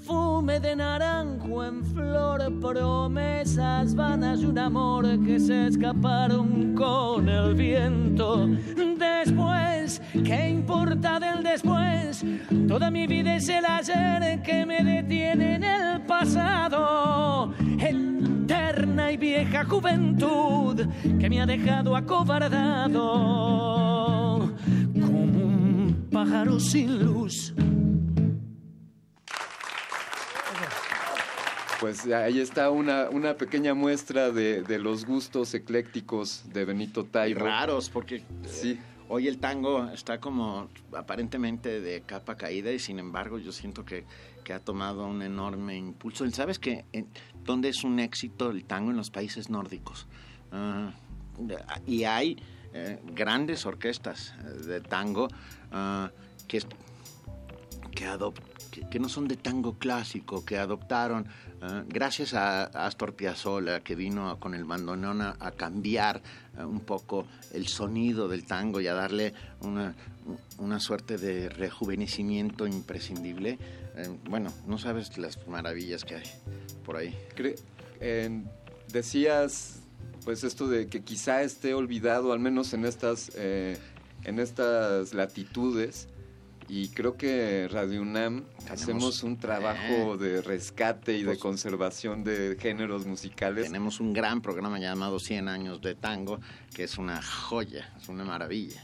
Perfume 0.07 0.61
de 0.61 0.73
naranjo 0.73 1.65
en 1.65 1.83
flor, 1.83 2.39
promesas 2.61 3.93
vanas 3.93 4.39
de 4.39 4.47
un 4.47 4.57
amor 4.57 5.05
que 5.25 5.37
se 5.37 5.67
escaparon 5.67 6.73
con 6.75 7.27
el 7.27 7.53
viento. 7.53 8.47
Después, 8.97 10.01
¿qué 10.23 10.47
importa 10.47 11.19
del 11.19 11.43
después? 11.43 12.23
Toda 12.69 12.89
mi 12.89 13.05
vida 13.05 13.35
es 13.35 13.49
el 13.49 13.65
ayer 13.65 14.41
que 14.43 14.65
me 14.65 14.81
detiene 14.81 15.55
en 15.55 15.65
el 15.65 16.01
pasado. 16.03 17.53
Eterna 17.77 19.11
y 19.11 19.17
vieja 19.17 19.65
juventud 19.65 20.87
que 21.19 21.29
me 21.29 21.41
ha 21.41 21.45
dejado 21.45 21.97
acobardado 21.97 23.01
como 24.93 25.19
un 25.19 26.07
pájaro 26.09 26.61
sin 26.61 26.97
luz. 27.03 27.53
Pues 31.79 32.07
ahí 32.07 32.39
está 32.39 32.71
una, 32.71 33.09
una 33.09 33.35
pequeña 33.35 33.73
muestra 33.75 34.31
de, 34.31 34.63
de 34.63 34.79
los 34.79 35.05
gustos 35.05 35.53
eclécticos 35.53 36.43
de 36.51 36.65
Benito 36.65 37.05
Taibo. 37.05 37.41
raros, 37.41 37.89
porque 37.91 38.23
Sí. 38.47 38.79
hoy 39.09 39.27
el 39.27 39.37
tango 39.37 39.87
está 39.89 40.19
como 40.19 40.69
aparentemente 40.93 41.79
de 41.79 42.01
capa 42.01 42.35
caída 42.35 42.71
y 42.71 42.79
sin 42.79 42.97
embargo 42.97 43.37
yo 43.37 43.51
siento 43.51 43.85
que, 43.85 44.05
que 44.43 44.53
ha 44.53 44.59
tomado 44.59 45.05
un 45.05 45.21
enorme 45.21 45.77
impulso. 45.77 46.25
¿Y 46.25 46.31
¿Sabes 46.31 46.57
que 46.57 46.85
¿Dónde 47.43 47.69
es 47.69 47.83
un 47.83 47.99
éxito 47.99 48.49
el 48.49 48.65
tango? 48.65 48.89
En 48.91 48.97
los 48.97 49.11
países 49.11 49.49
nórdicos. 49.49 50.07
Ah, 50.51 50.91
y 51.85 52.05
hay 52.05 52.37
eh, 52.73 52.99
grandes 53.13 53.65
orquestas 53.67 54.33
eh, 54.39 54.65
de 54.65 54.81
tango 54.81 55.27
ah, 55.71 56.09
que, 56.47 56.59
que, 57.91 58.05
adop- 58.07 58.41
que, 58.67 58.87
que 58.89 58.99
no 58.99 59.09
son 59.09 59.27
de 59.27 59.35
tango 59.35 59.77
clásico, 59.77 60.45
que 60.45 60.57
adoptaron, 60.57 61.27
ah, 61.61 61.83
gracias 61.87 62.33
a 62.33 62.63
Astor 62.63 63.15
Piazzolla, 63.15 63.81
que 63.81 63.95
vino 63.95 64.39
con 64.39 64.53
el 64.53 64.65
bandoneón 64.65 65.21
a, 65.21 65.35
a 65.39 65.51
cambiar 65.51 66.21
ah, 66.57 66.65
un 66.65 66.81
poco 66.81 67.25
el 67.53 67.67
sonido 67.67 68.27
del 68.27 68.45
tango 68.45 68.81
y 68.81 68.87
a 68.87 68.93
darle 68.93 69.33
una, 69.61 69.95
una 70.57 70.79
suerte 70.79 71.17
de 71.17 71.49
rejuvenecimiento 71.49 72.67
imprescindible. 72.67 73.57
Eh, 73.95 74.17
bueno, 74.29 74.53
no 74.67 74.77
sabes 74.77 75.17
las 75.17 75.47
maravillas 75.47 76.03
que 76.05 76.15
hay 76.15 76.31
por 76.85 76.97
ahí. 76.97 77.17
Decías, 78.91 79.79
pues 80.23 80.43
esto 80.43 80.67
de 80.67 80.87
que 80.87 81.01
quizá 81.01 81.41
esté 81.41 81.73
olvidado, 81.73 82.31
al 82.31 82.39
menos 82.39 82.73
en 82.73 82.85
estas, 82.85 83.31
eh, 83.35 83.77
en 84.23 84.39
estas 84.39 85.13
latitudes. 85.13 86.07
Y 86.69 86.89
creo 86.89 87.15
que 87.15 87.67
Radio 87.71 88.01
UNAM 88.01 88.43
hacemos 88.69 89.23
un 89.23 89.37
trabajo 89.37 90.15
Eh. 90.15 90.17
de 90.17 90.41
rescate 90.41 91.13
y 91.13 91.19
de 91.19 91.27
Pues- 91.27 91.39
conservación 91.39 92.23
de 92.25 92.57
géneros 92.59 93.05
musicales. 93.05 93.65
Tenemos 93.67 94.01
un 94.01 94.11
gran 94.11 94.41
programa 94.41 94.77
llamado 94.77 95.17
100 95.19 95.47
años 95.47 95.81
de 95.81 95.95
tango, 95.95 96.39
que 96.73 96.83
es 96.83 96.97
una 96.97 97.21
joya, 97.21 97.93
es 98.01 98.09
una 98.09 98.25
maravilla. 98.25 98.81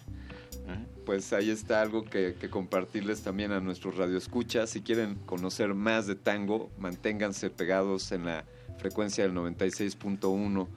¿eh? 0.65 0.85
Pues 1.05 1.33
ahí 1.33 1.49
está 1.49 1.81
algo 1.81 2.05
que, 2.05 2.35
que 2.39 2.49
compartirles 2.49 3.21
también 3.21 3.51
a 3.51 3.59
nuestros 3.59 3.97
radioescuchas. 3.97 4.69
Si 4.69 4.81
quieren 4.81 5.15
conocer 5.25 5.73
más 5.73 6.07
de 6.07 6.15
tango, 6.15 6.71
manténganse 6.79 7.49
pegados 7.49 8.13
en 8.13 8.23
la 8.25 8.45
frecuencia 8.77 9.25
del 9.25 9.33
96.1. 9.33 10.69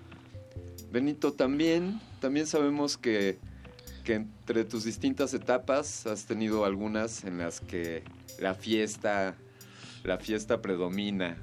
Benito, 0.90 1.32
también, 1.32 2.00
también 2.20 2.48
sabemos 2.48 2.96
que, 2.96 3.38
que 4.06 4.14
entre 4.14 4.64
tus 4.64 4.84
distintas 4.84 5.34
etapas 5.34 6.06
has 6.06 6.26
tenido 6.26 6.64
algunas 6.64 7.24
en 7.24 7.38
las 7.38 7.60
que 7.60 8.04
la 8.38 8.54
fiesta, 8.54 9.34
la 10.04 10.16
fiesta 10.18 10.62
predomina. 10.62 11.36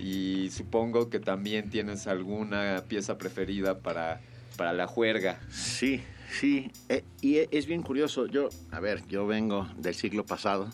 Y 0.00 0.48
supongo 0.50 1.10
que 1.10 1.20
también 1.20 1.68
tienes 1.68 2.06
alguna 2.06 2.82
pieza 2.88 3.18
preferida 3.18 3.80
para, 3.80 4.22
para 4.56 4.72
la 4.72 4.86
juerga. 4.86 5.38
Sí, 5.50 6.00
sí, 6.40 6.70
eh, 6.88 7.04
y 7.20 7.36
e- 7.36 7.48
es 7.52 7.66
bien 7.66 7.82
curioso. 7.82 8.26
Yo, 8.26 8.48
a 8.70 8.80
ver, 8.80 9.06
yo 9.08 9.26
vengo 9.26 9.68
del 9.76 9.94
siglo 9.94 10.24
pasado, 10.24 10.70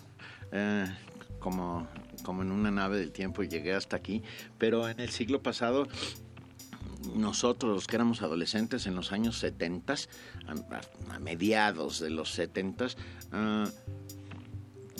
eh, 0.52 0.86
como, 1.40 1.88
como 2.22 2.42
en 2.42 2.52
una 2.52 2.70
nave 2.70 2.96
del 2.96 3.10
tiempo 3.10 3.42
y 3.42 3.48
llegué 3.48 3.74
hasta 3.74 3.96
aquí, 3.96 4.22
pero 4.56 4.88
en 4.88 5.00
el 5.00 5.10
siglo 5.10 5.42
pasado 5.42 5.88
nosotros 7.14 7.74
los 7.74 7.86
que 7.86 7.96
éramos 7.96 8.22
adolescentes 8.22 8.86
en 8.86 8.94
los 8.94 9.12
años 9.12 9.38
70, 9.38 9.94
a, 9.94 11.14
a 11.14 11.18
mediados 11.20 12.00
de 12.00 12.10
los 12.10 12.30
70, 12.32 12.86
ah, 13.32 13.66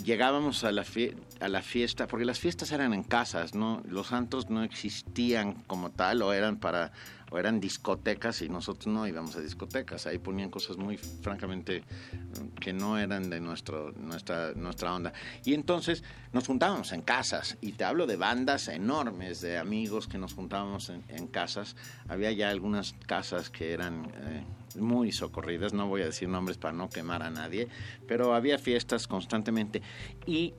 llegábamos 0.03 0.63
a 0.63 0.71
la, 0.71 0.83
fie- 0.83 1.15
a 1.39 1.49
la 1.49 1.61
fiesta, 1.61 2.07
porque 2.07 2.25
las 2.25 2.39
fiestas 2.39 2.71
eran 2.71 2.93
en 2.93 3.03
casas, 3.03 3.53
¿no? 3.53 3.81
Los 3.85 4.07
santos 4.07 4.49
no 4.49 4.63
existían 4.63 5.53
como 5.67 5.91
tal, 5.91 6.21
o 6.21 6.31
eran 6.33 6.57
para, 6.57 6.91
o 7.31 7.37
eran 7.37 7.59
discotecas, 7.59 8.41
y 8.41 8.49
nosotros 8.49 8.87
no 8.87 9.07
íbamos 9.07 9.35
a 9.35 9.41
discotecas, 9.41 10.07
ahí 10.07 10.17
ponían 10.17 10.49
cosas 10.49 10.77
muy 10.77 10.97
francamente 10.97 11.81
mm, 11.81 12.59
que 12.59 12.73
no 12.73 12.97
eran 12.97 13.29
de 13.29 13.39
nuestro, 13.39 13.91
nuestra, 13.93 14.53
nuestra 14.53 14.93
onda. 14.93 15.13
Y 15.45 15.53
entonces 15.53 16.03
nos 16.33 16.47
juntábamos 16.47 16.91
en 16.91 17.01
casas, 17.01 17.57
y 17.61 17.73
te 17.73 17.83
hablo 17.83 18.07
de 18.07 18.15
bandas 18.15 18.67
enormes, 18.67 19.41
de 19.41 19.57
amigos 19.57 20.07
que 20.07 20.17
nos 20.17 20.33
juntábamos 20.33 20.89
en, 20.89 21.27
casas. 21.27 21.75
Había 22.07 22.31
ya 22.31 22.49
algunas 22.49 22.93
casas 23.05 23.49
que 23.49 23.73
eran 23.73 24.05
eh, 24.05 24.43
muy 24.79 25.11
socorridas, 25.11 25.73
no 25.73 25.87
voy 25.87 26.01
a 26.01 26.05
decir 26.05 26.27
nombres 26.27 26.57
para 26.57 26.73
no 26.73 26.89
quemar 26.89 27.23
a 27.23 27.29
nadie, 27.29 27.67
pero 28.07 28.33
había 28.33 28.57
fiestas 28.57 29.07
constantemente. 29.07 29.81
Y 30.25 30.53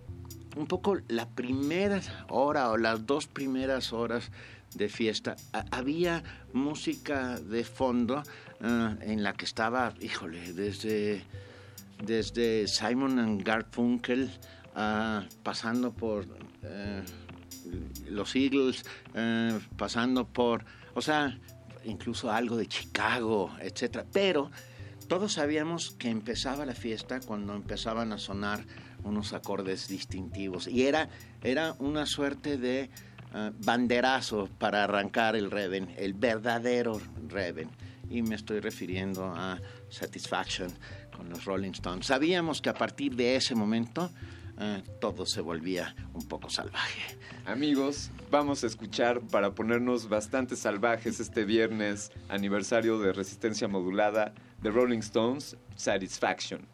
un 0.57 0.67
poco 0.67 0.99
la 1.09 1.29
primera 1.29 2.01
hora 2.29 2.71
o 2.71 2.77
las 2.77 3.07
dos 3.07 3.27
primeras 3.27 3.93
horas 3.93 4.31
de 4.75 4.89
fiesta. 4.89 5.37
Ha- 5.53 5.65
había 5.71 6.23
música 6.53 7.39
de 7.39 7.65
fondo 7.65 8.23
ah, 8.61 8.97
en 9.01 9.23
la 9.23 9.33
que 9.35 9.45
estaba, 9.45 9.95
híjole, 10.01 10.53
desde, 10.53 11.23
desde 12.05 12.67
Simon 12.69 13.19
and 13.19 13.43
Garfunkel, 13.43 14.31
ah, 14.75 15.25
pasando 15.43 15.93
por 15.93 16.27
eh, 16.63 17.03
los 18.09 18.35
Eagles, 18.37 18.85
eh, 19.15 19.59
pasando 19.77 20.27
por, 20.27 20.65
o 20.95 21.03
sea, 21.03 21.39
incluso 21.85 22.31
algo 22.31 22.57
de 22.57 22.67
Chicago, 22.67 23.51
etcétera. 23.61 24.05
Pero 24.13 24.51
todos 25.09 25.33
sabíamos 25.35 25.93
que 25.93 26.09
empezaba 26.09 26.65
la 26.67 26.75
fiesta 26.75 27.21
cuando 27.21 27.55
empezaban 27.55 28.13
a 28.13 28.19
sonar 28.19 28.65
unos 29.03 29.33
acordes 29.33 29.89
distintivos 29.89 30.69
y 30.69 30.83
era, 30.83 31.09
era 31.43 31.75
una 31.79 32.05
suerte 32.05 32.59
de 32.59 32.91
eh, 33.35 33.53
banderazo 33.65 34.49
para 34.59 34.85
arrancar 34.85 35.37
el 35.37 35.51
Reven, 35.51 35.95
el 35.97 36.15
verdadero 36.15 37.01
Reven. 37.29 37.71
Y 38.09 38.23
me 38.23 38.35
estoy 38.35 38.61
refiriendo 38.61 39.25
a 39.25 39.59
Satisfaction 39.89 40.73
con 41.17 41.29
los 41.29 41.45
Rolling 41.45 41.71
Stones. 41.73 42.07
Sabíamos 42.07 42.61
que 42.61 42.71
a 42.71 42.75
partir 42.75 43.15
de 43.15 43.37
ese 43.37 43.55
momento 43.55 44.11
eh, 44.59 44.83
todo 45.01 45.25
se 45.27 45.41
volvía 45.41 45.95
un 46.13 46.27
poco 46.29 46.51
salvaje. 46.51 47.19
Amigos, 47.47 48.11
vamos 48.31 48.63
a 48.63 48.67
escuchar 48.67 49.21
para 49.21 49.55
ponernos 49.55 50.09
bastante 50.09 50.55
salvajes 50.55 51.19
este 51.19 51.45
viernes, 51.45 52.13
aniversario 52.29 52.99
de 52.99 53.13
Resistencia 53.13 53.69
Modulada 53.69 54.35
de 54.61 54.71
Rolling 54.71 54.99
Stones, 54.99 55.57
Satisfaction. 55.77 56.67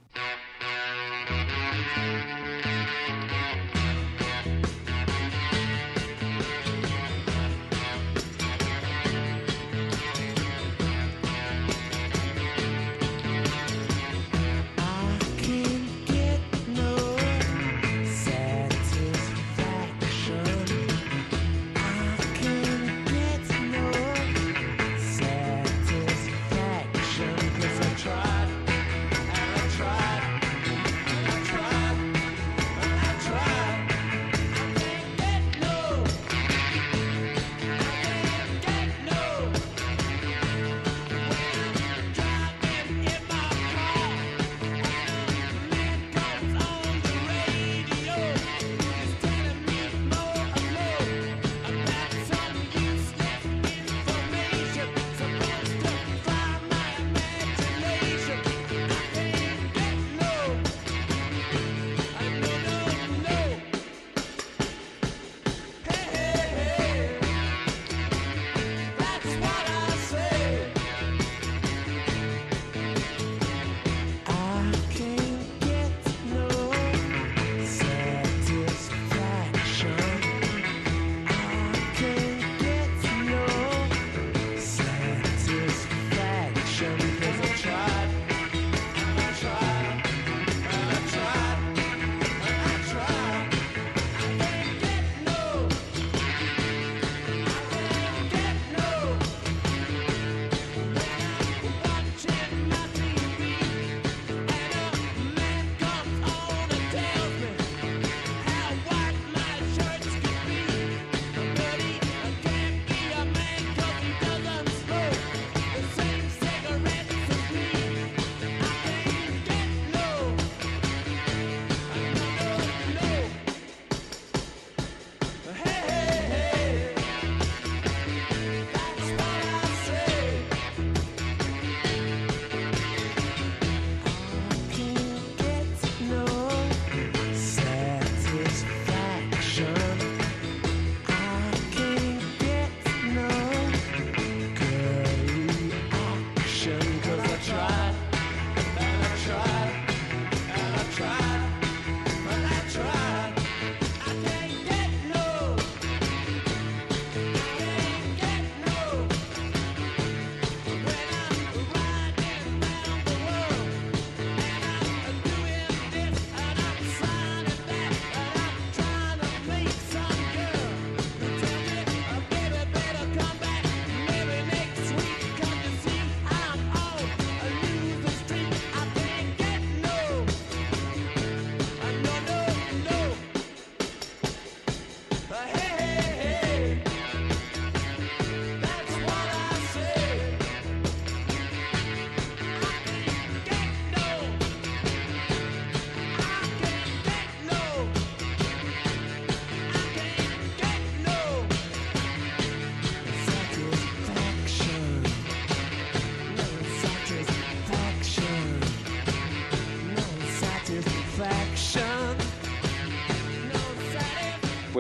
And 151.01 151.26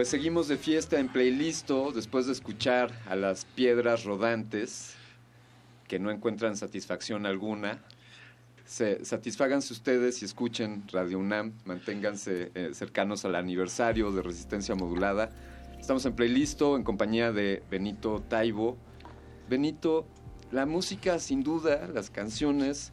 Pues 0.06 0.12
seguimos 0.12 0.46
de 0.46 0.56
fiesta 0.56 1.00
en 1.00 1.08
playlisto 1.08 1.90
después 1.90 2.26
de 2.26 2.32
escuchar 2.32 2.92
a 3.08 3.16
las 3.16 3.44
piedras 3.44 4.04
rodantes 4.04 4.94
que 5.88 5.98
no 5.98 6.12
encuentran 6.12 6.56
satisfacción 6.56 7.26
alguna. 7.26 7.82
Se, 8.64 9.04
satisfáganse 9.04 9.72
ustedes 9.72 10.22
y 10.22 10.24
escuchen 10.24 10.84
Radio 10.92 11.18
UNAM, 11.18 11.54
manténganse 11.64 12.52
eh, 12.54 12.70
cercanos 12.72 13.24
al 13.24 13.34
aniversario 13.34 14.12
de 14.12 14.22
Resistencia 14.22 14.76
Modulada. 14.76 15.30
Estamos 15.80 16.06
en 16.06 16.14
playlisto 16.14 16.76
en 16.76 16.84
compañía 16.84 17.32
de 17.32 17.64
Benito 17.68 18.22
Taibo. 18.28 18.76
Benito, 19.50 20.06
la 20.52 20.66
música 20.66 21.18
sin 21.18 21.42
duda, 21.42 21.88
las 21.92 22.10
canciones, 22.10 22.92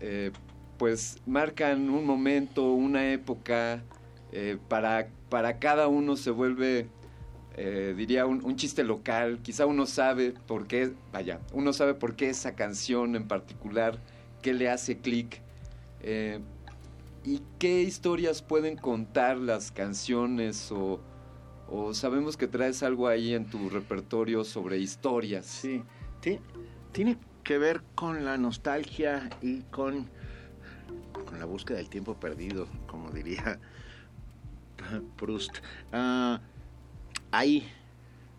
eh, 0.00 0.32
pues 0.78 1.18
marcan 1.26 1.90
un 1.90 2.04
momento, 2.04 2.72
una 2.72 3.12
época, 3.12 3.84
eh, 4.32 4.58
para, 4.68 5.08
para 5.28 5.58
cada 5.58 5.88
uno 5.88 6.16
se 6.16 6.30
vuelve 6.30 6.88
eh, 7.56 7.94
diría 7.96 8.26
un, 8.26 8.56
chiste 8.56 8.84
local, 8.84 9.40
quizá 9.42 9.66
uno 9.66 9.84
sabe 9.84 10.32
por 10.46 10.66
qué, 10.66 10.92
vaya, 11.12 11.40
uno 11.52 11.72
sabe 11.72 11.94
por 11.94 12.14
qué 12.14 12.30
esa 12.30 12.54
canción 12.54 13.16
en 13.16 13.26
particular, 13.28 13.98
qué 14.40 14.54
le 14.54 14.70
hace 14.70 14.98
clic. 14.98 15.42
eh, 16.00 16.40
¿Y 17.22 17.42
qué 17.58 17.82
historias 17.82 18.40
pueden 18.40 18.76
contar 18.76 19.36
las 19.36 19.72
canciones 19.72 20.72
o, 20.72 21.00
o 21.68 21.92
sabemos 21.92 22.38
que 22.38 22.46
traes 22.46 22.82
algo 22.82 23.08
ahí 23.08 23.34
en 23.34 23.44
tu 23.50 23.68
repertorio 23.68 24.42
sobre 24.42 24.78
historias? 24.78 25.44
Sí, 25.44 25.82
ti- 26.20 26.38
tiene 26.92 27.18
que 27.44 27.58
ver 27.58 27.82
con 27.94 28.24
la 28.24 28.38
nostalgia 28.38 29.28
y 29.42 29.62
con, 29.64 30.08
con 31.26 31.38
la 31.38 31.44
búsqueda 31.44 31.76
del 31.76 31.90
tiempo 31.90 32.14
perdido, 32.18 32.66
como 32.86 33.10
diría 33.10 33.60
Proust. 35.16 35.58
Ah, 35.92 36.40
hay 37.30 37.66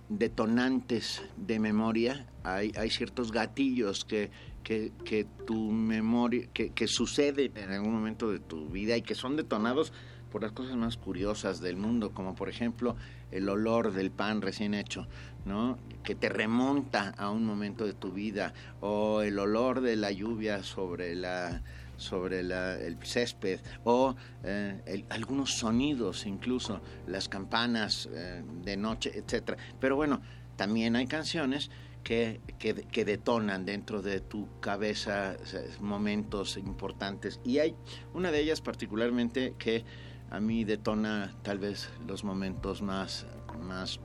detonantes 0.10 1.22
de 1.38 1.60
memoria, 1.60 2.28
hay, 2.44 2.90
ciertos 2.90 3.32
gatillos 3.32 4.04
que, 4.04 4.30
que, 4.64 4.92
que 5.06 5.26
tu 5.46 5.72
memoria, 5.72 6.48
que, 6.54 6.72
que 6.72 6.88
suceden 6.88 7.56
en 7.56 7.72
algún 7.72 7.94
momento 7.94 8.32
de 8.32 8.40
tu 8.40 8.68
vida 8.68 8.98
y 8.98 9.02
que 9.02 9.16
son 9.16 9.38
detonados 9.38 9.94
por 10.32 10.42
las 10.42 10.54
cosas 10.54 10.76
más 10.76 10.98
curiosas 10.98 11.60
del 11.62 11.76
mundo, 11.76 12.12
como 12.14 12.36
por 12.36 12.50
ejemplo 12.50 12.96
el 13.32 13.48
olor 13.50 13.92
del 13.92 14.12
pan 14.12 14.42
recién 14.42 14.74
hecho, 14.74 15.08
¿no? 15.46 15.78
Que 16.04 16.16
te 16.16 16.30
remonta 16.30 17.14
a 17.18 17.30
un 17.30 17.46
momento 17.46 17.86
de 17.86 17.94
tu 17.94 18.12
vida, 18.12 18.54
o 18.80 19.22
el 19.22 19.38
olor 19.38 19.82
de 19.82 19.96
la 19.96 20.12
lluvia 20.12 20.64
sobre 20.64 21.16
la 21.16 21.62
sobre 22.02 22.44
la- 22.44 22.76
el 22.80 22.98
césped 23.04 23.60
o 23.84 24.16
eh, 24.44 25.06
algunos 25.10 25.52
sonidos 25.58 26.26
incluso 26.26 26.82
las 27.08 27.30
campanas 27.30 28.10
eh, 28.14 28.44
de 28.64 28.76
noche 28.78 29.12
etcétera. 29.16 29.58
Pero 29.80 29.96
bueno 29.96 30.22
también 30.58 30.96
hay 30.96 31.08
canciones 31.08 31.72
que, 32.04 32.42
que, 32.60 32.74
que 32.74 33.06
detonan 33.06 33.64
dentro 33.66 34.02
de 34.02 34.20
tu 34.22 34.48
cabeza 34.60 35.36
momentos 35.80 36.58
importantes. 36.58 37.40
Y 37.44 37.60
hay 37.60 37.76
una 38.14 38.32
de 38.32 38.40
ellas 38.42 38.60
particularmente 38.62 39.54
que 39.60 39.86
a 40.32 40.40
mí 40.40 40.64
detona 40.64 41.34
tal 41.44 41.60
vez 41.60 41.90
los 42.08 42.24
momentos 42.24 42.82
más 42.82 43.26
más 43.62 44.00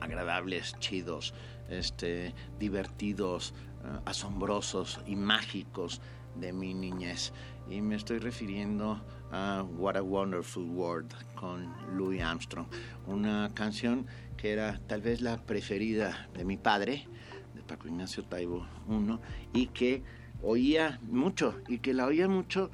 agradables, 0.00 0.74
chidos, 0.78 1.34
este, 1.68 2.34
divertidos, 2.58 3.54
eh, 3.84 3.98
asombrosos 4.04 5.00
y 5.06 5.16
mágicos 5.16 6.00
de 6.36 6.52
mi 6.52 6.74
niñez. 6.74 7.32
Y 7.68 7.80
me 7.80 7.96
estoy 7.96 8.18
refiriendo 8.18 9.00
a 9.30 9.64
What 9.78 9.96
a 9.96 10.02
Wonderful 10.02 10.64
World 10.64 11.12
con 11.34 11.72
Louis 11.96 12.22
Armstrong, 12.22 12.66
una 13.06 13.50
canción 13.54 14.06
que 14.36 14.52
era 14.52 14.80
tal 14.86 15.00
vez 15.00 15.20
la 15.20 15.42
preferida 15.42 16.28
de 16.34 16.44
mi 16.44 16.56
padre, 16.56 17.06
de 17.54 17.62
Paco 17.62 17.88
Ignacio 17.88 18.24
Taibo 18.24 18.66
I, 18.88 19.60
y 19.60 19.66
que 19.68 20.02
oía 20.42 20.98
mucho, 21.02 21.60
y 21.68 21.78
que 21.78 21.94
la 21.94 22.06
oía 22.06 22.28
mucho 22.28 22.70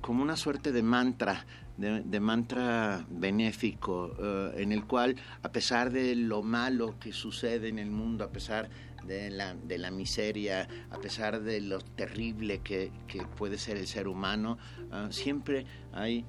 como 0.00 0.22
una 0.22 0.36
suerte 0.36 0.72
de 0.72 0.82
mantra, 0.82 1.46
de, 1.76 2.20
mantra 2.20 3.06
benéfico, 3.08 4.14
eh, 4.18 4.54
en 4.56 4.72
el 4.72 4.84
cual, 4.84 5.16
a 5.42 5.52
pesar 5.52 5.90
de 5.92 6.14
lo 6.16 6.42
malo 6.42 6.96
que 6.98 7.12
sucede 7.12 7.68
en 7.68 7.78
el 7.78 7.90
mundo, 7.90 8.24
a 8.24 8.28
pesar 8.28 8.68
de 9.06 9.30
la, 9.30 9.54
de 9.54 9.78
la 9.78 9.90
miseria, 9.90 10.68
a 10.90 10.98
pesar 10.98 11.42
de 11.42 11.60
lo 11.60 11.80
terrible 11.80 12.60
que, 12.60 12.92
que 13.06 13.22
puede 13.24 13.58
ser 13.58 13.76
el 13.76 13.86
ser 13.86 14.08
humano, 14.08 14.58
ah, 14.90 15.08
siempre 15.10 15.66
hay 15.92 16.24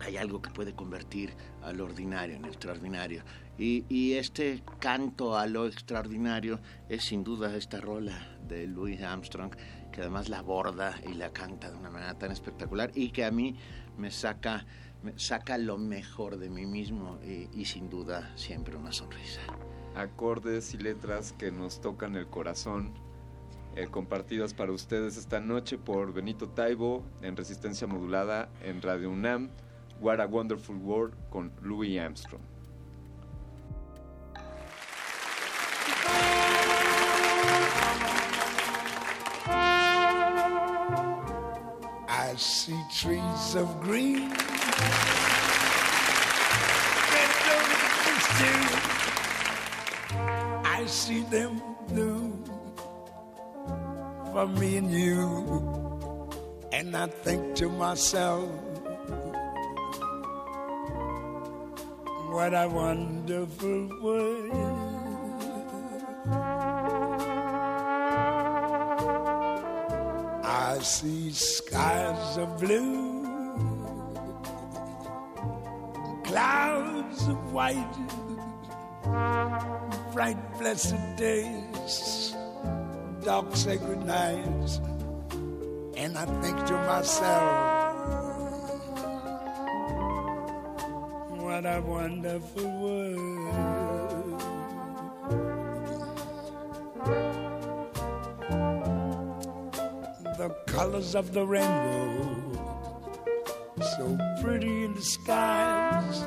hay 0.00 0.16
algo 0.16 0.40
que 0.40 0.50
puede 0.50 0.74
convertir 0.74 1.34
a 1.62 1.72
lo 1.72 1.84
ordinario 1.84 2.36
en 2.36 2.44
extraordinario. 2.44 3.22
Y, 3.58 3.84
y 3.88 4.14
este 4.14 4.62
canto 4.78 5.36
a 5.36 5.46
lo 5.46 5.66
extraordinario 5.66 6.60
es 6.88 7.04
sin 7.04 7.24
duda 7.24 7.56
esta 7.56 7.80
rola 7.80 8.38
de 8.46 8.66
Louis 8.66 9.02
Armstrong, 9.02 9.52
que 9.92 10.00
además 10.00 10.28
la 10.28 10.38
aborda 10.38 10.94
y 11.08 11.14
la 11.14 11.32
canta 11.32 11.70
de 11.70 11.76
una 11.76 11.90
manera 11.90 12.14
tan 12.16 12.30
espectacular 12.30 12.92
y 12.94 13.10
que 13.10 13.24
a 13.24 13.30
mí 13.30 13.56
me 13.96 14.10
saca, 14.10 14.64
me 15.02 15.18
saca 15.18 15.58
lo 15.58 15.78
mejor 15.78 16.38
de 16.38 16.50
mí 16.50 16.66
mismo 16.66 17.18
y 17.24 17.64
sin 17.64 17.90
duda 17.90 18.30
siempre 18.36 18.76
una 18.76 18.92
sonrisa. 18.92 19.40
Acordes 19.98 20.74
y 20.74 20.78
letras 20.78 21.32
que 21.32 21.50
nos 21.50 21.80
tocan 21.80 22.16
el 22.16 22.26
corazón, 22.28 22.94
eh, 23.74 23.88
compartidas 23.90 24.54
para 24.54 24.72
ustedes 24.72 25.16
esta 25.16 25.40
noche 25.40 25.76
por 25.78 26.12
Benito 26.12 26.48
Taibo 26.48 27.04
en 27.22 27.36
Resistencia 27.36 27.86
Modulada 27.86 28.48
en 28.62 28.80
Radio 28.80 29.10
UNAM, 29.10 29.50
What 30.00 30.20
a 30.20 30.26
Wonderful 30.26 30.76
World 30.76 31.14
con 31.30 31.52
Louis 31.60 31.98
Armstrong. 31.98 32.42
I 42.08 42.34
see 42.36 42.80
trees 42.92 43.56
of 43.56 43.80
green. 43.80 44.32
See 50.88 51.22
them 51.24 51.60
blue 51.88 52.32
for 54.32 54.46
me 54.46 54.78
and 54.78 54.90
you. 54.90 55.28
And 56.72 56.96
I 56.96 57.06
think 57.06 57.56
to 57.56 57.68
myself, 57.68 58.48
what 62.30 62.54
a 62.54 62.68
wonderful 62.68 63.88
world. 64.02 64.78
I 70.44 70.78
see 70.80 71.30
skies 71.32 72.36
of 72.38 72.60
blue, 72.60 73.24
clouds 76.24 77.28
of 77.28 77.52
white, 77.52 77.96
bright 80.18 80.58
blessed 80.58 80.98
days, 81.16 82.34
dark 83.24 83.54
sacred 83.54 84.04
nights, 84.04 84.80
and 85.96 86.18
I 86.18 86.26
think 86.42 86.58
to 86.66 86.76
myself, 86.90 87.54
what 91.40 91.64
a 91.64 91.80
wonderful 91.86 92.68
world. 92.82 94.40
the 100.36 100.48
colors 100.66 101.14
of 101.14 101.32
the 101.32 101.46
rainbow, 101.46 102.58
so 103.96 104.18
pretty 104.42 104.82
in 104.82 104.94
the 104.94 105.00
skies, 105.00 106.26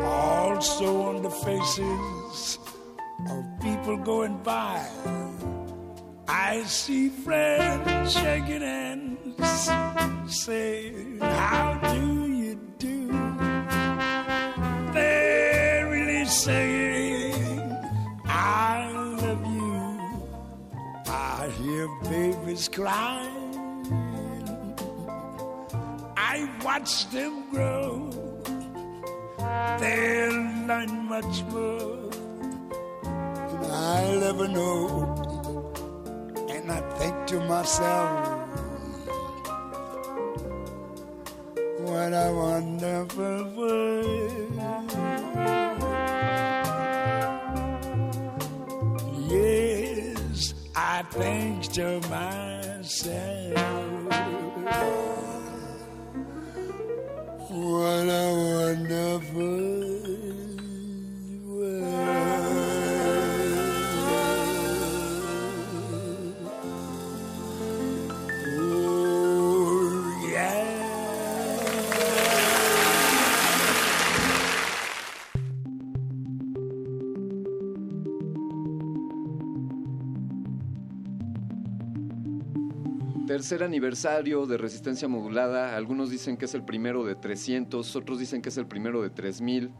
also 0.00 1.02
on 1.02 1.22
the 1.22 1.30
faces 1.30 2.58
of 3.30 3.44
people 3.60 3.96
going 3.96 4.36
by. 4.42 4.86
I 6.28 6.62
see 6.64 7.08
friends 7.08 8.12
shaking 8.12 8.60
hands, 8.60 9.70
saying, 10.26 11.18
How 11.20 11.78
do 11.94 12.26
you 12.26 12.54
do? 12.78 13.08
They're 14.92 15.88
really 15.90 16.24
saying, 16.26 17.60
I 18.24 18.90
love 18.92 19.46
you. 19.46 20.00
I 21.06 21.50
hear 21.58 21.88
babies 22.04 22.68
crying. 22.68 23.36
I 26.16 26.48
watch 26.62 27.08
them 27.10 27.50
grow. 27.50 28.27
They'll 29.80 30.66
learn 30.66 30.92
much 31.08 31.42
more 31.44 32.10
than 33.60 33.70
I'll 33.70 34.22
ever 34.24 34.48
know. 34.48 35.14
And 36.48 36.70
I 36.72 36.80
think 36.98 37.26
to 37.28 37.40
myself, 37.40 38.38
what 41.80 42.12
a 42.12 42.32
wonderful 42.34 43.44
world. 43.56 44.38
Yes, 49.28 50.54
I 50.74 51.02
think 51.10 51.72
to 51.74 52.00
myself, 52.08 53.54
what 57.50 58.08
a 58.08 58.47
tercer 83.48 83.64
aniversario 83.64 84.44
de 84.44 84.58
resistencia 84.58 85.08
modulada. 85.08 85.74
Algunos 85.74 86.10
dicen 86.10 86.36
que 86.36 86.44
es 86.44 86.52
el 86.52 86.64
primero 86.64 87.02
de 87.06 87.14
300, 87.14 87.96
otros 87.96 88.18
dicen 88.18 88.42
que 88.42 88.50
es 88.50 88.58
el 88.58 88.66
primero 88.66 89.00
de 89.00 89.08
3000. 89.08 89.70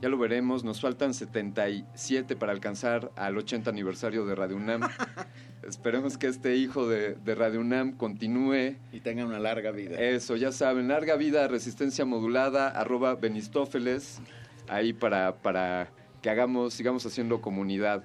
Ya 0.00 0.08
lo 0.08 0.18
veremos, 0.18 0.64
nos 0.64 0.80
faltan 0.80 1.14
77 1.14 2.34
para 2.34 2.50
alcanzar 2.50 3.12
al 3.14 3.38
80 3.38 3.70
aniversario 3.70 4.26
de 4.26 4.34
Radio 4.34 4.56
UNAM. 4.56 4.80
Esperemos 5.62 6.18
que 6.18 6.26
este 6.26 6.56
hijo 6.56 6.88
de, 6.88 7.14
de 7.14 7.34
Radio 7.36 7.60
UNAM 7.60 7.92
continúe. 7.92 8.74
Y 8.90 8.98
tenga 9.04 9.24
una 9.24 9.38
larga 9.38 9.70
vida. 9.70 10.00
Eso, 10.00 10.34
ya 10.34 10.50
saben, 10.50 10.88
larga 10.88 11.14
vida, 11.14 11.46
resistencia 11.46 12.04
modulada, 12.04 12.70
arroba 12.70 13.14
Benistófeles, 13.14 14.20
ahí 14.66 14.92
para, 14.92 15.36
para 15.36 15.92
que 16.22 16.28
hagamos, 16.28 16.74
sigamos 16.74 17.06
haciendo 17.06 17.40
comunidad. 17.40 18.02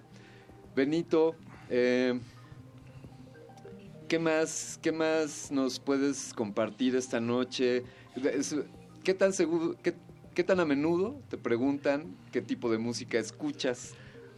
Benito, 0.75 1.33
eh, 1.71 2.19
¿qué 4.07 4.19
más, 4.19 4.79
qué 4.81 4.91
más 4.91 5.51
nos 5.51 5.79
puedes 5.79 6.33
compartir 6.33 6.95
esta 6.95 7.19
noche? 7.19 7.83
¿Qué 9.03 9.13
tan 9.13 9.33
seguro, 9.33 9.75
qué, 9.81 9.93
qué 10.33 10.43
tan 10.43 10.59
a 10.59 10.65
menudo 10.65 11.21
te 11.29 11.37
preguntan 11.37 12.15
qué 12.31 12.41
tipo 12.41 12.71
de 12.71 12.77
música 12.77 13.19
escuchas? 13.19 13.93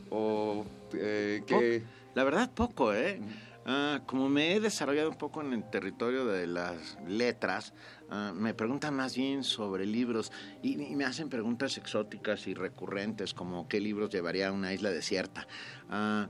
O 0.09 0.65
eh, 0.93 1.43
qué... 1.45 1.83
La 2.15 2.23
verdad, 2.23 2.51
poco, 2.53 2.93
¿eh? 2.93 3.21
Ah, 3.65 4.01
como 4.07 4.29
me 4.29 4.55
he 4.55 4.59
desarrollado 4.59 5.11
un 5.11 5.17
poco 5.17 5.41
en 5.41 5.53
el 5.53 5.69
territorio 5.69 6.25
de 6.25 6.47
las 6.47 6.97
letras, 7.07 7.73
ah, 8.09 8.33
me 8.35 8.55
preguntan 8.55 8.95
más 8.95 9.15
bien 9.15 9.43
sobre 9.43 9.85
libros 9.85 10.31
y, 10.63 10.81
y 10.81 10.95
me 10.95 11.05
hacen 11.05 11.29
preguntas 11.29 11.77
exóticas 11.77 12.47
y 12.47 12.55
recurrentes, 12.55 13.35
como 13.35 13.67
qué 13.67 13.79
libros 13.79 14.09
llevaría 14.09 14.47
a 14.47 14.51
una 14.51 14.73
isla 14.73 14.89
desierta. 14.89 15.47
Ah, 15.89 16.27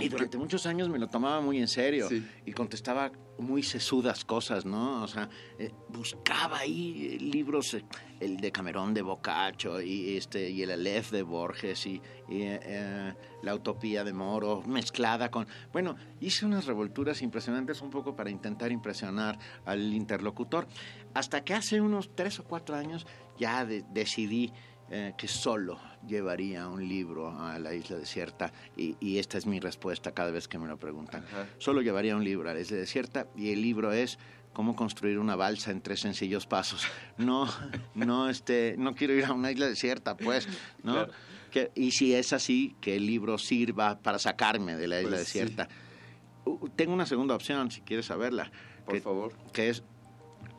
y 0.00 0.08
durante 0.08 0.38
muchos 0.38 0.66
años 0.66 0.88
me 0.88 0.98
lo 0.98 1.08
tomaba 1.08 1.40
muy 1.40 1.58
en 1.58 1.68
serio 1.68 2.08
y 2.46 2.52
contestaba 2.52 3.10
muy 3.38 3.62
sesudas 3.62 4.24
cosas, 4.24 4.64
¿no? 4.66 5.02
O 5.02 5.08
sea, 5.08 5.28
eh, 5.58 5.70
buscaba 5.88 6.58
ahí 6.58 7.10
eh, 7.12 7.18
libros, 7.20 7.74
eh, 7.74 7.84
el 8.18 8.38
de 8.38 8.50
Camerón 8.50 8.94
de 8.94 9.02
Boccaccio 9.02 9.80
y 9.80 10.16
este 10.16 10.50
y 10.50 10.62
el 10.62 10.72
Aleph 10.72 11.10
de 11.12 11.22
Borges 11.22 11.86
y, 11.86 12.02
y, 12.28 12.42
eh, 12.42 13.14
la 13.42 13.54
Utopía 13.54 14.02
de 14.02 14.12
Moro 14.12 14.62
mezclada 14.66 15.30
con, 15.30 15.46
bueno, 15.72 15.94
hice 16.20 16.46
unas 16.46 16.66
revolturas 16.66 17.22
impresionantes 17.22 17.80
un 17.80 17.90
poco 17.90 18.16
para 18.16 18.30
intentar 18.30 18.72
impresionar 18.72 19.38
al 19.64 19.92
interlocutor, 19.94 20.66
hasta 21.14 21.44
que 21.44 21.54
hace 21.54 21.80
unos 21.80 22.10
tres 22.16 22.40
o 22.40 22.44
cuatro 22.44 22.74
años 22.74 23.06
ya 23.38 23.64
de- 23.64 23.84
decidí 23.92 24.52
eh, 24.90 25.12
que 25.18 25.28
solo 25.28 25.78
llevaría 26.06 26.66
un 26.68 26.86
libro 26.88 27.38
a 27.38 27.58
la 27.58 27.74
isla 27.74 27.96
desierta 27.96 28.52
y, 28.76 28.96
y 29.00 29.18
esta 29.18 29.36
es 29.38 29.46
mi 29.46 29.60
respuesta 29.60 30.12
cada 30.12 30.30
vez 30.30 30.48
que 30.48 30.58
me 30.58 30.66
lo 30.68 30.78
preguntan. 30.78 31.24
Solo 31.58 31.82
llevaría 31.82 32.16
un 32.16 32.24
libro 32.24 32.48
a 32.50 32.54
la 32.54 32.60
isla 32.60 32.76
desierta 32.78 33.26
y 33.36 33.52
el 33.52 33.60
libro 33.60 33.92
es 33.92 34.18
cómo 34.52 34.74
construir 34.74 35.18
una 35.18 35.36
balsa 35.36 35.70
en 35.70 35.80
tres 35.82 36.00
sencillos 36.00 36.46
pasos. 36.46 36.86
No, 37.16 37.48
no, 37.94 38.28
este, 38.28 38.74
no 38.78 38.94
quiero 38.94 39.14
ir 39.14 39.24
a 39.26 39.32
una 39.32 39.52
isla 39.52 39.66
desierta, 39.66 40.16
pues, 40.16 40.48
¿no? 40.82 40.94
Claro. 40.94 41.12
Que, 41.50 41.70
y 41.74 41.92
si 41.92 42.14
es 42.14 42.32
así, 42.32 42.74
que 42.80 42.96
el 42.96 43.06
libro 43.06 43.38
sirva 43.38 43.98
para 44.00 44.18
sacarme 44.18 44.76
de 44.76 44.88
la 44.88 45.00
isla 45.00 45.16
Pues 45.16 45.28
sí. 45.28 45.38
desierta. 45.38 45.68
Uh, 46.44 46.68
tengo 46.70 46.92
una 46.92 47.06
segunda 47.06 47.34
opción, 47.34 47.70
si 47.70 47.80
quieres 47.82 48.06
saberla. 48.06 48.50
Por 48.84 49.00
favor. 49.00 49.32
Que 49.52 49.70
es 49.70 49.82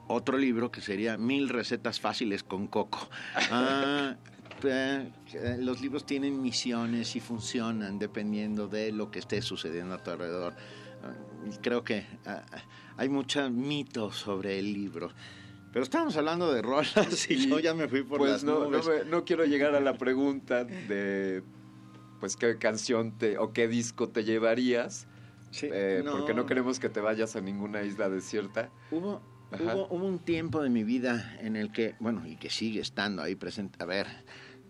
otro 0.09 0.37
libro 0.37 0.71
que 0.71 0.81
sería 0.81 1.17
Mil 1.17 1.47
recetas 1.49 1.99
fáciles 2.01 2.43
con 2.43 2.67
coco. 2.67 3.07
Ah, 3.51 4.15
eh, 4.63 5.09
eh, 5.33 5.55
los 5.59 5.79
libros 5.81 6.05
tienen 6.05 6.41
misiones 6.41 7.15
y 7.15 7.21
funcionan 7.21 7.97
dependiendo 7.97 8.67
de 8.67 8.91
lo 8.91 9.09
que 9.09 9.19
esté 9.19 9.41
sucediendo 9.41 9.95
a 9.95 10.03
tu 10.03 10.11
alrededor. 10.11 10.53
Ah, 11.03 11.13
creo 11.61 11.83
que 11.85 12.05
ah, 12.25 12.43
hay 12.97 13.07
mucho 13.07 13.49
mito 13.49 14.11
sobre 14.11 14.59
el 14.59 14.73
libro. 14.73 15.11
Pero 15.71 15.83
estábamos 15.83 16.17
hablando 16.17 16.51
de 16.51 16.61
rolas 16.61 17.29
y 17.29 17.47
yo 17.47 17.59
ya 17.59 17.73
me 17.73 17.87
fui 17.87 18.03
por 18.03 18.17
pues 18.17 18.31
las 18.31 18.43
no, 18.43 18.61
no, 18.65 18.69
nubes. 18.71 18.87
me- 18.87 19.05
no 19.09 19.23
quiero 19.23 19.45
llegar 19.45 19.75
a 19.75 19.79
la 19.79 19.93
pregunta 19.93 20.65
de 20.65 21.43
pues 22.19 22.35
qué 22.35 22.57
canción 22.57 23.17
te, 23.17 23.37
o 23.37 23.53
qué 23.53 23.67
disco 23.69 24.09
te 24.09 24.23
llevarías. 24.25 25.07
eh, 25.61 26.01
no. 26.03 26.11
Porque 26.11 26.33
no 26.33 26.45
queremos 26.47 26.79
que 26.79 26.89
te 26.89 26.99
vayas 26.99 27.35
a 27.37 27.41
ninguna 27.41 27.83
isla 27.83 28.09
desierta. 28.09 28.71
Hubo. 28.91 29.21
Hubo, 29.51 29.87
hubo 29.89 30.05
un 30.05 30.19
tiempo 30.19 30.61
de 30.61 30.69
mi 30.69 30.83
vida 30.83 31.37
en 31.39 31.55
el 31.55 31.71
que, 31.71 31.95
bueno, 31.99 32.25
y 32.27 32.35
que 32.35 32.49
sigue 32.49 32.81
estando 32.81 33.21
ahí 33.21 33.35
presente. 33.35 33.81
A 33.81 33.85
ver, 33.85 34.07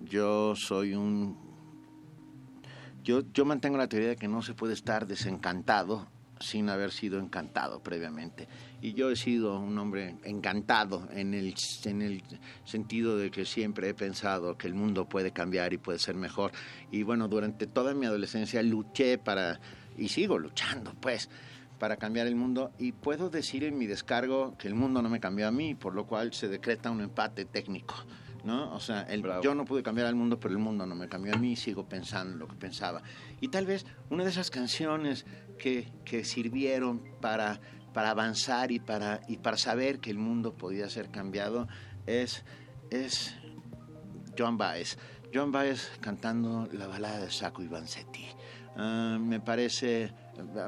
yo 0.02 0.56
soy 0.56 0.94
un... 0.96 1.38
Yo, 3.04 3.24
yo 3.34 3.46
mantengo 3.46 3.78
la 3.78 3.88
teoría 3.88 4.10
de 4.10 4.16
que 4.16 4.28
no 4.28 4.42
se 4.42 4.54
puede 4.54 4.74
estar 4.74 5.08
desencantado 5.08 6.08
sin 6.40 6.70
haber 6.70 6.92
sido 6.92 7.20
encantado 7.20 7.82
previamente. 7.82 8.48
Y 8.82 8.94
yo 8.94 9.10
he 9.12 9.16
sido 9.16 9.60
un 9.60 9.78
hombre 9.78 10.16
encantado 10.24 11.08
en 11.12 11.34
el, 11.34 11.54
en 11.84 12.02
el 12.02 12.24
sentido 12.64 13.18
de 13.18 13.30
que 13.30 13.46
siempre 13.46 13.90
he 13.90 13.94
pensado 13.94 14.58
que 14.58 14.68
el 14.68 14.74
mundo 14.74 15.08
puede 15.08 15.32
cambiar 15.32 15.74
y 15.74 15.78
puede 15.78 16.00
ser 16.00 16.16
mejor. 16.16 16.52
Y 16.92 17.04
bueno, 17.04 17.28
durante 17.28 17.68
toda 17.68 17.94
mi 17.94 18.06
adolescencia 18.06 18.64
luché 18.64 19.18
para, 19.18 19.60
y 19.98 20.10
sigo 20.10 20.40
luchando, 20.40 20.94
pues, 21.00 21.30
para 21.80 21.98
cambiar 21.98 22.28
el 22.28 22.36
mundo. 22.36 22.72
Y 22.78 22.92
puedo 22.92 23.30
decir 23.30 23.64
en 23.64 23.78
mi 23.78 23.88
descargo 23.88 24.56
que 24.58 24.68
el 24.68 24.76
mundo 24.76 25.02
no 25.02 25.10
me 25.10 25.20
cambió 25.20 25.48
a 25.48 25.52
mí, 25.52 25.74
por 25.76 25.96
lo 25.96 26.06
cual 26.06 26.34
se 26.34 26.48
decreta 26.48 26.92
un 26.92 27.02
empate 27.02 27.46
técnico. 27.46 27.96
¿No? 28.44 28.74
O 28.74 28.80
sea, 28.80 29.02
el- 29.02 29.22
yo 29.44 29.54
no 29.54 29.66
pude 29.66 29.84
cambiar 29.84 30.08
al 30.08 30.16
mundo, 30.16 30.40
pero 30.40 30.54
el 30.54 30.60
mundo 30.60 30.86
no 30.86 30.96
me 30.96 31.10
cambió 31.10 31.34
a 31.34 31.38
mí, 31.38 31.56
sigo 31.58 31.90
pensando 31.90 32.38
lo 32.38 32.48
que 32.48 32.56
pensaba. 32.56 33.02
Y 33.42 33.50
tal 33.50 33.66
vez 33.66 33.86
una 34.10 34.24
de 34.24 34.30
esas 34.30 34.50
canciones 34.50 35.26
que, 35.58 35.92
que 36.06 36.24
sirvieron 36.24 37.02
para, 37.20 37.60
para 37.94 38.12
avanzar 38.12 38.72
y 38.72 38.80
para, 38.80 39.20
y 39.28 39.38
para 39.38 39.58
saber 39.58 40.00
que 40.00 40.10
el 40.10 40.20
mundo 40.20 40.54
podía 40.54 40.90
ser 40.90 41.10
cambiado 41.12 41.68
es, 42.06 42.46
es 42.92 43.36
Joan 44.38 44.58
Baez. 44.58 44.98
Joan 45.34 45.52
Baez 45.52 45.92
cantando 46.00 46.68
la 46.72 46.88
balada 46.88 47.20
de 47.20 47.30
Saco 47.32 47.62
y 47.62 47.68
Vanzetti. 47.68 48.26
Ah, 48.78 49.18
me 49.20 49.42
parece, 49.42 50.14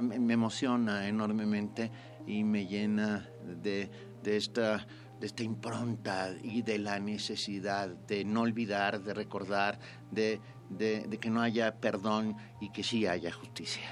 me 0.01 0.33
emociona 0.33 1.07
enormemente 1.07 1.91
y 2.27 2.43
me 2.43 2.65
llena 2.67 3.29
de, 3.43 3.89
de 4.23 4.37
esta 4.37 4.85
de 5.19 5.27
esta 5.27 5.43
impronta 5.43 6.33
y 6.41 6.63
de 6.63 6.79
la 6.79 6.97
necesidad 6.99 7.87
de 7.89 8.25
no 8.25 8.41
olvidar, 8.41 9.03
de 9.03 9.13
recordar, 9.13 9.77
de, 10.09 10.41
de- 10.69 11.05
de 11.07 11.17
que 11.19 11.29
no 11.29 11.41
haya 11.43 11.75
perdón 11.79 12.35
y 12.59 12.71
que 12.71 12.81
sí 12.81 13.05
haya 13.05 13.31
justicia. 13.31 13.83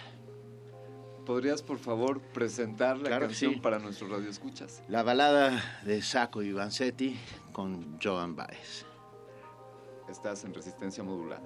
¿Podrías, 1.28 1.62
por 1.62 1.78
favor, 1.78 2.20
presentar 2.34 2.98
la 2.98 3.10
Claro 3.10 3.28
canción 3.28 3.54
sí. 3.54 3.60
para 3.60 3.78
nuestros 3.78 4.10
radioescuchas? 4.10 4.82
La 4.88 5.04
balada 5.04 5.64
de 5.86 6.02
Saco 6.02 6.42
y 6.42 6.52
Vanzetti 6.52 7.16
con 7.52 8.00
Joan 8.02 8.36
Baez. 8.36 8.88
Estás 10.10 10.44
en 10.46 10.56
resistencia 10.56 11.04
modulada. 11.04 11.44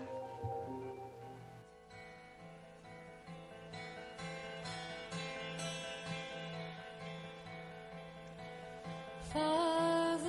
Father, 9.34 10.20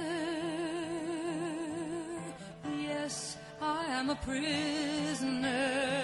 yes, 2.81 3.37
I 3.61 3.85
am 3.85 4.09
a 4.09 4.15
prisoner. 4.17 6.04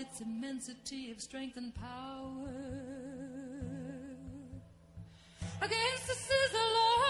Its 0.00 0.20
immensity 0.22 1.10
of 1.10 1.20
strength 1.20 1.58
and 1.58 1.74
power. 1.74 2.48
Against 5.60 6.06
the 6.06 6.14
law, 6.56 7.04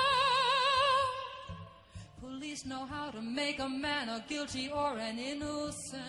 police 2.21 2.67
know 2.67 2.85
how 2.87 3.11
to 3.11 3.21
make 3.23 3.61
a 3.61 3.69
man 3.69 4.09
a 4.09 4.25
guilty 4.29 4.69
or 4.71 4.99
an 4.99 5.21
innocent. 5.21 6.03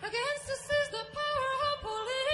Against 0.00 0.50
us 0.54 0.70
is 0.80 0.88
the 0.92 1.04
power 1.20 1.50
of 1.68 1.76
police. 1.82 2.24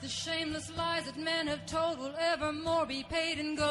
The 0.00 0.08
shameless 0.08 0.70
lies 0.78 1.04
that 1.04 1.18
men 1.18 1.46
have 1.46 1.66
told 1.66 1.98
will 1.98 2.14
evermore 2.18 2.86
be 2.86 3.02
paid 3.02 3.38
in 3.38 3.54
gold. 3.54 3.69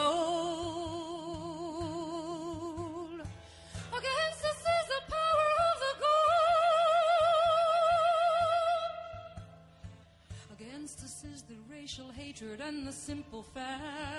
And 12.70 12.86
the 12.86 12.92
simple 12.92 13.42
fact 13.42 14.19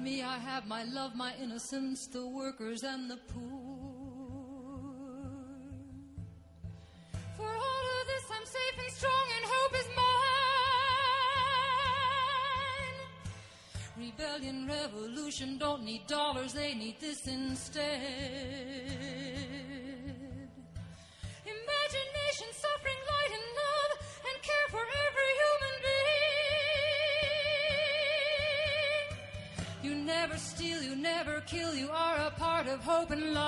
me, 0.00 0.22
I 0.22 0.38
have 0.38 0.66
my 0.66 0.84
love, 0.84 1.14
my 1.14 1.32
innocence, 1.42 2.06
the 2.06 2.26
workers 2.26 2.82
and 2.82 3.10
the 3.10 3.16
poor. 3.16 3.49
Of 33.12 33.18
life. 33.18 33.40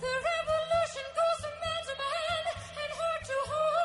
The 0.00 0.14
revolution 0.30 1.06
goes 1.18 1.38
from 1.42 1.54
man 1.64 1.82
to 1.88 1.94
man 2.04 2.42
and 2.82 2.90
heart 2.98 3.22
to 3.30 3.38
heart. 3.52 3.78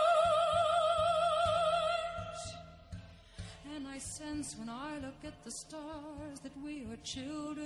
And 3.75 3.83
I 3.87 3.97
sense 3.99 4.55
when 4.57 4.69
I 4.69 4.97
look 5.05 5.21
at 5.25 5.43
the 5.43 5.51
stars 5.51 6.39
that 6.43 6.55
we 6.63 6.83
are 6.91 6.97
children 7.03 7.62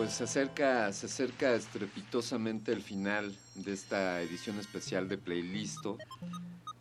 Pues 0.00 0.12
se 0.12 0.24
acerca, 0.24 0.90
se 0.94 1.04
acerca 1.04 1.54
estrepitosamente 1.54 2.72
el 2.72 2.80
final 2.80 3.36
de 3.54 3.74
esta 3.74 4.22
edición 4.22 4.58
especial 4.58 5.10
de 5.10 5.18
Playlisto. 5.18 5.98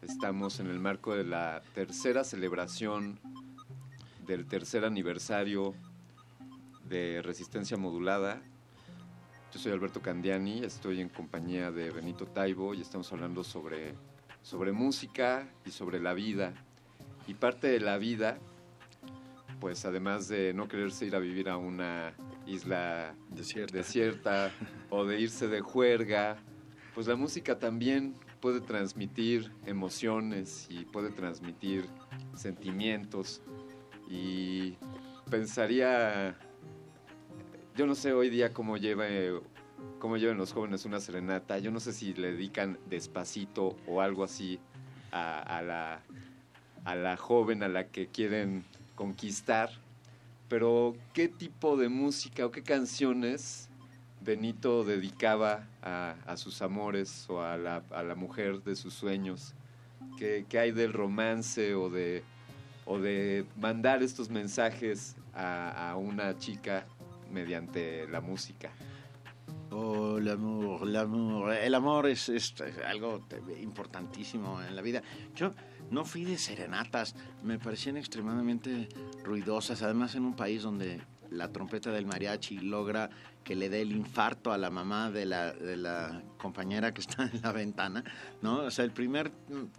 Estamos 0.02 0.62
en 0.62 0.68
el 0.68 0.80
marco 0.80 1.14
de 1.14 1.26
la 1.26 1.62
tercera 1.76 2.24
celebración 2.24 3.20
del 4.26 4.48
tercer 4.48 4.86
aniversario 4.86 5.76
de 6.86 7.22
Resistencia 7.22 7.76
Modulada. 7.76 8.42
Yo 9.52 9.60
soy 9.60 9.74
Alberto 9.74 10.02
Candiani, 10.02 10.64
estoy 10.64 11.02
en 11.02 11.10
compañía 11.10 11.72
de 11.72 11.92
Benito 11.92 12.26
Taibo 12.26 12.74
y 12.74 12.80
estamos 12.80 13.12
hablando 13.12 13.44
sobre, 13.44 13.96
sobre 14.44 14.72
música 14.72 15.46
y 15.66 15.72
sobre 15.72 16.00
la 16.00 16.14
vida. 16.14 16.54
Y 17.28 17.34
parte 17.34 17.68
de 17.68 17.82
la 17.82 17.98
vida, 17.98 18.38
pues 19.60 19.84
además 19.84 20.30
de 20.30 20.54
no 20.54 20.70
quererse 20.70 21.06
ir 21.06 21.18
a 21.18 21.20
vivir 21.20 21.50
a 21.50 21.58
una 21.58 22.14
isla 22.50 23.16
desierta, 23.30 24.52
o 24.89 25.06
de 25.06 25.20
irse 25.20 25.47
de 25.47 25.62
juerga, 25.62 26.38
pues 26.93 27.08
la 27.08 27.16
música 27.16 27.60
también 27.60 28.16
puede 28.39 28.62
transmitir 28.62 29.52
emociones 29.66 30.68
y 30.70 30.86
puede 30.86 31.12
transmitir 31.12 31.86
sentimientos. 32.36 33.41
Y 34.10 34.78
pensaría, 35.30 36.36
yo 37.76 37.86
no 37.86 37.95
sé 37.95 38.14
hoy 38.14 38.30
día 38.30 38.54
cómo 38.54 38.78
lleve 38.78 39.39
cómo 40.00 40.18
llevan 40.18 40.38
los 40.38 40.54
jóvenes 40.54 40.86
una 40.86 41.00
serenata. 41.00 41.60
Yo 41.60 41.72
no 41.72 41.80
sé 41.80 41.93
si 41.93 42.14
le 42.14 42.32
dedican 42.32 42.80
despacito 42.89 43.76
o 43.86 44.02
algo 44.02 44.24
así 44.24 44.60
a, 45.12 45.39
a 45.39 45.62
la, 45.62 46.02
a 46.86 46.95
la 46.95 47.18
joven 47.18 47.64
a 47.64 47.68
la 47.68 47.88
que 47.88 48.08
quieren 48.08 48.64
conquistar. 48.95 49.70
Pero, 50.50 50.95
¿qué 51.14 51.28
tipo 51.28 51.78
de 51.78 51.89
música 51.89 52.45
o 52.45 52.52
qué 52.52 52.64
canciones 52.64 53.70
Benito 54.22 54.84
dedicaba 54.84 55.68
a, 55.82 56.36
sus 56.38 56.62
amores 56.62 57.30
o 57.30 57.41
a 57.41 57.56
la, 57.56 57.84
a 57.91 58.02
la 58.02 58.16
mujer 58.16 58.64
de 58.64 58.76
sus 58.76 58.95
sueños? 58.95 59.54
¿Qué, 60.18 60.45
qué 60.50 60.60
hay 60.60 60.72
del 60.72 60.91
romance 60.91 61.76
o 61.76 61.91
de, 61.91 62.24
o 62.86 62.97
de 62.97 63.45
mandar 63.58 64.02
estos 64.02 64.30
mensajes 64.30 65.16
a, 65.36 65.91
a 65.91 65.95
una 65.95 66.36
chica 66.38 66.88
mediante 67.32 68.08
la 68.08 68.20
música? 68.20 68.72
Oh, 69.72 70.18
el 70.18 70.30
amor, 70.30 70.88
el 70.88 70.95
amor. 70.95 71.54
El 71.54 71.76
amor 71.76 72.08
es, 72.08 72.28
es 72.30 72.56
algo 72.88 73.24
importantísimo 73.62 74.62
en 74.64 74.76
la 74.76 74.82
vida. 74.82 75.04
Yo 75.36 75.52
no 75.92 76.06
fui 76.06 76.26
de 76.26 76.38
serenatas, 76.38 77.16
me 77.44 77.60
parecían 77.60 77.98
extremadamente 77.98 78.90
ruidosas, 79.24 79.82
además 79.82 80.16
en 80.16 80.26
un 80.26 80.36
país 80.36 80.64
donde 80.64 81.02
la 81.32 81.52
trompeta 81.52 81.92
del 81.92 82.06
mariachi 82.06 82.60
logra 82.60 83.10
que 83.44 83.56
le 83.56 83.70
dé 83.70 83.82
el 83.82 83.92
infarto 83.92 84.52
a 84.52 84.58
la 84.58 84.70
mamá 84.70 85.12
de 85.12 85.26
la, 85.26 86.24
compañera 86.38 86.94
que 86.94 87.02
está 87.02 87.24
en 87.34 87.42
la 87.42 87.52
ventana, 87.52 88.04
¿no? 88.42 88.60
O 88.60 88.72
sea, 88.72 88.86
el 88.86 88.92
primer 88.92 89.32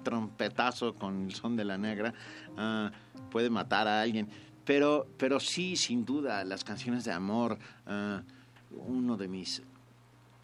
trompetazo 0.03 0.95
con 0.95 1.27
el 1.27 1.35
son 1.35 1.57
de 1.57 1.65
la 1.65 1.79
negra 1.79 2.13
ah, 2.57 2.91
puede 3.31 3.51
matar 3.51 3.89
a 3.89 4.01
alguien. 4.01 4.29
Pero, 4.65 5.09
pero 5.17 5.41
sí, 5.41 5.77
sin 5.77 6.05
duda, 6.05 6.45
las 6.45 6.65
canciones 6.65 7.05
de 7.05 7.13
amor, 7.13 7.59
ah, 7.87 8.23
uno 8.71 9.17
de 9.17 9.29
mis 9.29 9.63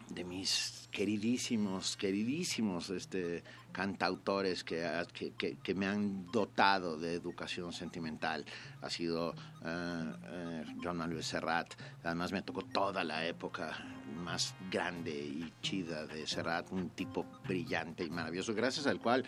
de 0.09 0.23
mis 0.23 0.87
queridísimos, 0.91 1.97
queridísimos 1.97 2.89
este, 2.89 3.43
cantautores 3.71 4.63
que, 4.63 4.89
que, 5.13 5.31
que, 5.33 5.57
que 5.57 5.75
me 5.75 5.85
han 5.85 6.31
dotado 6.31 6.97
de 6.97 7.13
educación 7.13 7.73
sentimental. 7.73 8.45
Ha 8.81 8.89
sido 8.89 9.35
eh, 9.63 10.13
eh, 10.31 10.65
John 10.83 10.97
Manuel 10.97 11.23
Serrat. 11.23 11.73
Además 12.03 12.31
me 12.31 12.41
tocó 12.41 12.63
toda 12.63 13.03
la 13.03 13.25
época 13.25 13.77
más 14.23 14.55
grande 14.71 15.11
y 15.11 15.53
chida 15.61 16.05
de 16.07 16.25
Serrat, 16.25 16.71
un 16.71 16.89
tipo 16.89 17.25
brillante 17.47 18.03
y 18.03 18.09
maravilloso, 18.09 18.53
gracias 18.53 18.87
al 18.87 18.99
cual 18.99 19.25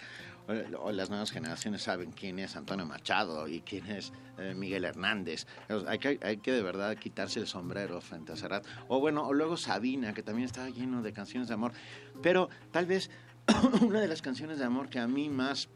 las 0.53 1.09
nuevas 1.09 1.31
generaciones 1.31 1.83
saben 1.83 2.11
quién 2.11 2.39
es 2.39 2.55
Antonio 2.55 2.85
Machado 2.85 3.47
y 3.47 3.61
quién 3.61 3.85
es 3.87 4.11
eh, 4.37 4.53
Miguel 4.55 4.85
Hernández. 4.85 5.45
Hay 5.87 5.99
que, 5.99 6.19
hay 6.21 6.37
que 6.37 6.51
de 6.51 6.61
verdad 6.61 6.97
quitarse 6.97 7.39
el 7.39 7.47
sombrero 7.47 8.01
frente 8.01 8.31
a 8.31 8.35
Serrat. 8.35 8.65
O 8.87 8.99
bueno, 8.99 9.27
o 9.27 9.33
luego 9.33 9.57
Sabina, 9.57 10.13
que 10.13 10.23
también 10.23 10.45
estaba 10.45 10.69
lleno 10.69 11.01
de 11.01 11.13
canciones 11.13 11.47
de 11.49 11.53
amor. 11.53 11.73
Pero 12.21 12.49
tal 12.71 12.85
vez 12.85 13.09
una 13.81 14.01
de 14.01 14.07
las 14.07 14.21
canciones 14.21 14.57
de 14.59 14.65
amor 14.65 14.89
que 14.89 14.99
a 14.99 15.07
mí 15.07 15.29
más 15.29 15.69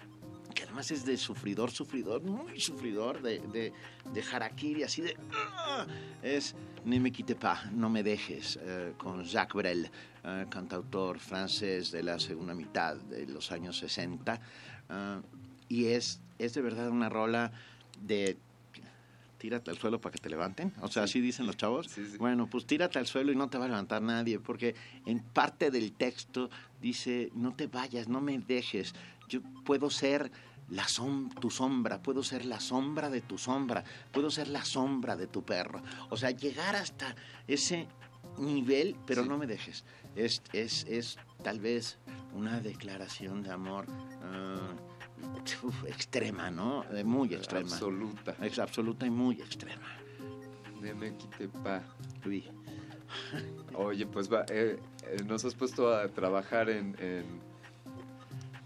además 0.74 0.90
es 0.90 1.06
de 1.06 1.18
sufridor, 1.18 1.70
sufridor, 1.70 2.24
muy 2.24 2.60
sufridor, 2.60 3.22
de, 3.22 3.40
de, 3.54 3.72
de 4.12 4.24
harakiri, 4.24 4.82
así 4.82 5.04
de... 5.04 5.16
¡ah! 5.32 5.86
Es 6.24 6.56
Ne 6.84 7.00
me 7.00 7.12
quitte 7.12 7.36
pas, 7.36 7.72
no 7.72 7.90
me 7.90 8.02
dejes, 8.02 8.60
eh, 8.62 8.94
con 8.98 9.24
Jacques 9.24 9.54
Brel, 9.54 9.90
eh, 10.24 10.46
cantautor 10.50 11.20
francés 11.20 11.92
de 11.92 12.02
la 12.02 12.20
segunda 12.20 12.56
mitad 12.56 12.96
de 12.96 13.28
los 13.28 13.52
años 13.52 13.78
60. 13.78 14.42
eh, 14.90 15.22
y 15.70 15.86
es, 15.86 16.20
es 16.40 16.54
de 16.56 16.62
verdad 16.62 16.90
una 16.90 17.08
rola 17.08 17.52
de 18.02 18.36
tírate 19.38 19.72
al 19.72 19.78
suelo 19.78 20.02
para 20.02 20.14
que 20.14 20.20
te 20.20 20.30
levanten. 20.30 20.74
O 20.82 20.88
sea, 20.88 21.04
así 21.04 21.22
dicen 21.22 21.46
los 21.46 21.56
chavos. 21.56 21.88
Bueno, 22.18 22.48
pues 22.48 22.66
tírate 22.66 22.98
al 23.00 23.08
suelo 23.08 23.32
y 23.32 23.36
no 23.36 23.50
te 23.50 23.58
va 23.58 23.66
a 23.66 23.68
levantar 23.68 24.02
nadie, 24.02 24.40
porque 24.40 24.76
en 25.06 25.20
parte 25.20 25.70
del 25.72 25.94
texto 25.94 26.50
dice, 26.82 27.30
no 27.34 27.54
te 27.54 27.68
vayas, 27.68 28.08
no 28.08 28.22
me 28.22 28.40
dejes. 28.40 28.94
Yo 29.30 29.42
puedo 29.64 29.90
ser 29.90 30.32
la 30.74 30.84
som- 30.88 31.30
tu 31.40 31.50
sombra, 31.50 32.02
puedo 32.02 32.24
ser 32.24 32.46
la 32.46 32.60
sombra 32.60 33.10
de 33.10 33.22
tu 33.22 33.38
sombra, 33.38 33.84
puedo 34.12 34.30
ser 34.32 34.48
la 34.48 34.64
sombra 34.66 35.16
de 35.16 35.28
tu 35.28 35.44
perro. 35.44 35.82
O 36.10 36.18
sea, 36.18 36.32
llegar 36.32 36.76
hasta 36.76 37.16
ese 37.48 37.88
nivel, 38.38 38.96
pero 39.06 39.24
no 39.26 39.38
me 39.38 39.46
dejes. 39.48 39.84
Es, 40.16 40.42
es, 40.54 40.86
es 40.88 41.18
tal 41.44 41.60
vez 41.60 41.98
una 42.34 42.60
declaración 42.60 43.44
de 43.44 43.52
amor 43.52 43.86
ah, 44.24 44.74
uf, 45.64 45.84
extrema, 45.86 46.50
¿no? 46.50 46.86
Muy 47.06 47.34
extrema. 47.34 47.70
Absoluta. 47.72 48.36
Es 48.42 48.58
absoluta 48.60 49.06
y 49.06 49.10
muy 49.12 49.36
extrema. 49.42 49.88
Ne 50.82 50.94
me 50.94 51.16
quitte 51.16 51.48
pas. 51.64 51.84
Oui. 52.26 52.50
Oye, 53.76 54.06
pues 54.08 54.32
va, 54.32 54.46
eh, 54.50 54.80
eh, 55.04 55.24
nos 55.26 55.46
has 55.46 55.54
puesto 55.56 55.94
a 55.96 56.08
trabajar 56.10 56.70
en, 56.70 56.96
en, 57.00 57.42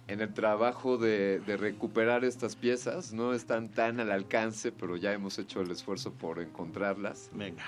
en 0.07 0.21
el 0.21 0.33
trabajo 0.33 0.97
de, 0.97 1.39
de 1.39 1.57
recuperar 1.57 2.23
estas 2.23 2.55
piezas. 2.55 3.13
No 3.13 3.33
están 3.33 3.69
tan 3.69 3.99
al 3.99 4.11
alcance, 4.11 4.71
pero 4.71 4.95
ya 4.95 5.13
hemos 5.13 5.37
hecho 5.37 5.61
el 5.61 5.69
esfuerzo 5.71 6.13
por 6.13 6.39
encontrarlas. 6.39 7.29
Venga. 7.33 7.65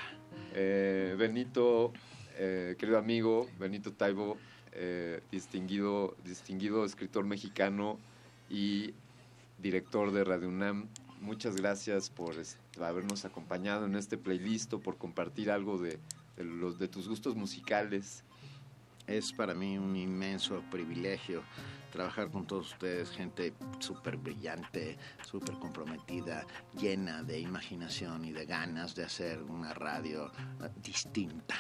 Eh, 0.54 1.16
Benito, 1.18 1.94
eh, 2.38 2.76
querido 2.80 2.98
amigo, 2.98 3.48
Benito 3.60 3.94
Taibo, 3.94 4.38
eh, 4.72 5.22
distinguido, 5.32 6.16
distinguido 6.24 6.86
escritor 6.86 7.26
mexicano 7.26 8.00
y 8.50 8.94
director 9.62 10.12
de 10.12 10.24
Radio 10.24 10.48
UNAM. 10.48 10.88
Muchas 11.22 11.58
gracias 11.58 12.10
por 12.10 12.36
habernos 12.82 13.26
acompañado 13.26 13.86
en 13.86 13.96
este 13.96 14.18
playlist, 14.18 14.74
por 14.76 14.98
compartir 14.98 15.52
algo 15.52 15.78
de, 15.78 16.00
de 16.38 16.46
los, 16.46 16.80
de 16.80 16.88
tus 16.88 17.10
gustos 17.10 17.36
musicales. 17.36 18.24
Es 19.06 19.34
para 19.34 19.54
mí 19.54 19.78
un 19.78 19.96
inmenso 19.98 20.64
privilegio 20.72 21.44
trabajar 21.90 22.30
con 22.32 22.46
todos 22.46 22.74
ustedes, 22.74 23.10
gente 23.10 23.54
súper 23.80 24.18
brillante, 24.18 24.98
súper 25.24 25.56
comprometida, 25.56 26.46
llena 26.80 27.24
de 27.24 27.40
imaginación 27.40 28.26
y 28.26 28.32
de 28.32 28.46
ganas 28.46 28.96
de 28.96 29.04
hacer 29.04 29.42
una 29.44 29.74
radio 29.74 30.32
eh, 30.62 30.70
distinta. 30.82 31.56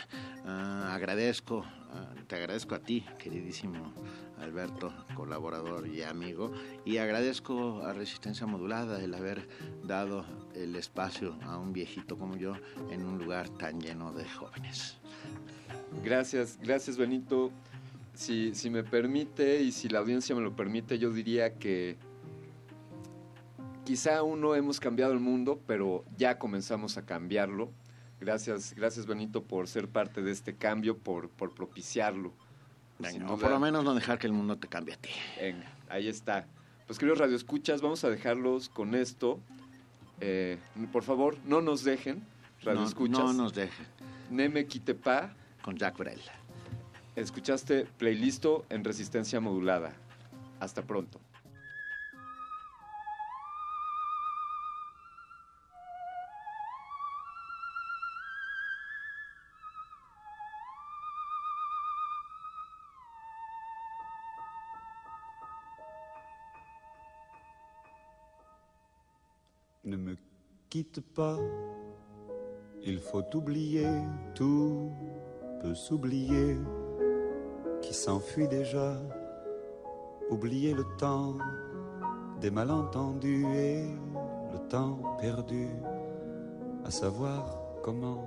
Ah, 0.45 0.93
agradezco, 0.93 1.65
ah, 1.91 2.13
te 2.27 2.35
agradezco 2.35 2.75
a 2.75 2.79
ti, 2.79 3.05
queridísimo 3.17 3.93
Alberto, 4.39 4.93
colaborador 5.15 5.87
y 5.87 6.03
amigo, 6.03 6.51
y 6.85 6.97
agradezco 6.97 7.81
a 7.83 7.93
Resistencia 7.93 8.47
Modulada 8.47 9.03
el 9.03 9.13
haber 9.13 9.47
dado 9.83 10.25
el 10.55 10.75
espacio 10.75 11.37
a 11.43 11.57
un 11.57 11.73
viejito 11.73 12.17
como 12.17 12.37
yo 12.37 12.53
en 12.89 13.05
un 13.05 13.17
lugar 13.17 13.49
tan 13.49 13.81
lleno 13.81 14.13
de 14.13 14.27
jóvenes. 14.29 14.97
Gracias, 16.03 16.57
gracias 16.61 16.97
Benito. 16.97 17.51
Si, 18.19 18.53
si 18.53 18.69
me 18.69 18.83
permite 18.83 19.61
y 19.61 19.71
si 19.71 19.87
la 19.87 19.99
audiencia 19.99 20.35
me 20.35 20.41
lo 20.41 20.53
permite, 20.53 20.99
yo 20.99 21.09
diría 21.09 21.53
que 21.57 21.95
quizá 23.85 24.17
aún 24.17 24.41
no 24.41 24.55
hemos 24.55 24.81
cambiado 24.81 25.13
el 25.13 25.21
mundo, 25.21 25.61
pero 25.65 26.03
ya 26.17 26.37
comenzamos 26.37 26.97
a 26.97 27.05
cambiarlo. 27.05 27.71
Gracias, 28.19 28.73
gracias 28.75 29.05
Benito 29.05 29.45
por 29.45 29.69
ser 29.69 29.87
parte 29.87 30.21
de 30.21 30.33
este 30.33 30.57
cambio, 30.57 30.97
por, 30.97 31.29
por 31.29 31.53
propiciarlo. 31.55 32.33
Venga, 32.97 33.11
Sin 33.13 33.23
o 33.23 33.37
por 33.37 33.51
lo 33.51 33.59
menos 33.61 33.85
no 33.85 33.95
dejar 33.95 34.19
que 34.19 34.27
el 34.27 34.33
mundo 34.33 34.57
te 34.57 34.67
cambie 34.67 34.95
a 34.95 34.97
ti. 34.97 35.11
Venga, 35.39 35.71
ahí 35.87 36.09
está. 36.09 36.45
Pues 36.87 36.99
queridos 36.99 37.19
radioescuchas, 37.19 37.81
vamos 37.81 38.03
a 38.03 38.09
dejarlos 38.09 38.67
con 38.67 38.95
esto. 38.95 39.39
Eh, 40.19 40.57
por 40.91 41.03
favor, 41.03 41.37
no 41.45 41.61
nos 41.61 41.85
dejen, 41.85 42.21
radioescuchas. 42.63 43.17
No, 43.17 43.31
no 43.31 43.43
nos 43.43 43.53
dejen. 43.53 43.85
Neme 44.29 44.65
Quitepa. 44.65 45.33
Con 45.61 45.77
Jack 45.77 45.97
Brel. 45.97 46.19
Escuchaste 47.19 47.85
Playlisto 47.97 48.65
en 48.69 48.85
resistencia 48.85 49.41
modulada. 49.41 49.91
Hasta 50.61 50.83
pronto. 50.83 51.19
Ne 69.83 69.97
me 69.97 70.15
quitte 70.69 71.01
pas, 71.01 71.37
il 72.81 72.99
faut 72.99 73.25
oublier, 73.35 73.89
tout 74.35 74.93
peut 75.61 75.75
s'oublier, 75.75 76.57
qui 77.81 77.93
s'enfuit 77.93 78.47
déjà, 78.47 78.95
oublier 80.29 80.73
le 80.73 80.85
temps 80.97 81.35
des 82.39 82.51
malentendus 82.51 83.45
et 83.55 83.83
le 84.53 84.59
temps 84.69 84.99
perdu, 85.19 85.67
à 86.85 86.91
savoir 86.91 87.61
comment 87.83 88.23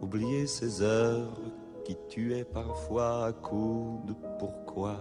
oublier 0.00 0.46
ces 0.46 0.82
heures 0.82 1.32
qui 1.84 1.96
tuaient 2.08 2.44
parfois 2.44 3.26
à 3.26 3.32
coups 3.32 4.06
de 4.06 4.14
pourquoi 4.38 4.96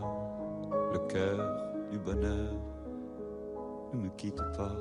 le 0.93 0.99
cœur 1.07 1.73
du 1.91 1.99
bonheur. 1.99 2.53
Ne 3.93 3.99
me 3.99 4.09
quitte 4.17 4.41
pas, 4.57 4.75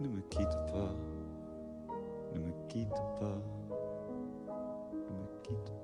ne 0.00 0.08
me 0.08 0.20
quitte 0.22 0.58
pas, 0.72 0.94
ne 2.34 2.38
me 2.40 2.52
quitte 2.68 2.90
pas, 3.18 3.38
ne 4.92 5.16
me 5.16 5.42
quitte 5.42 5.64
pas. 5.64 5.83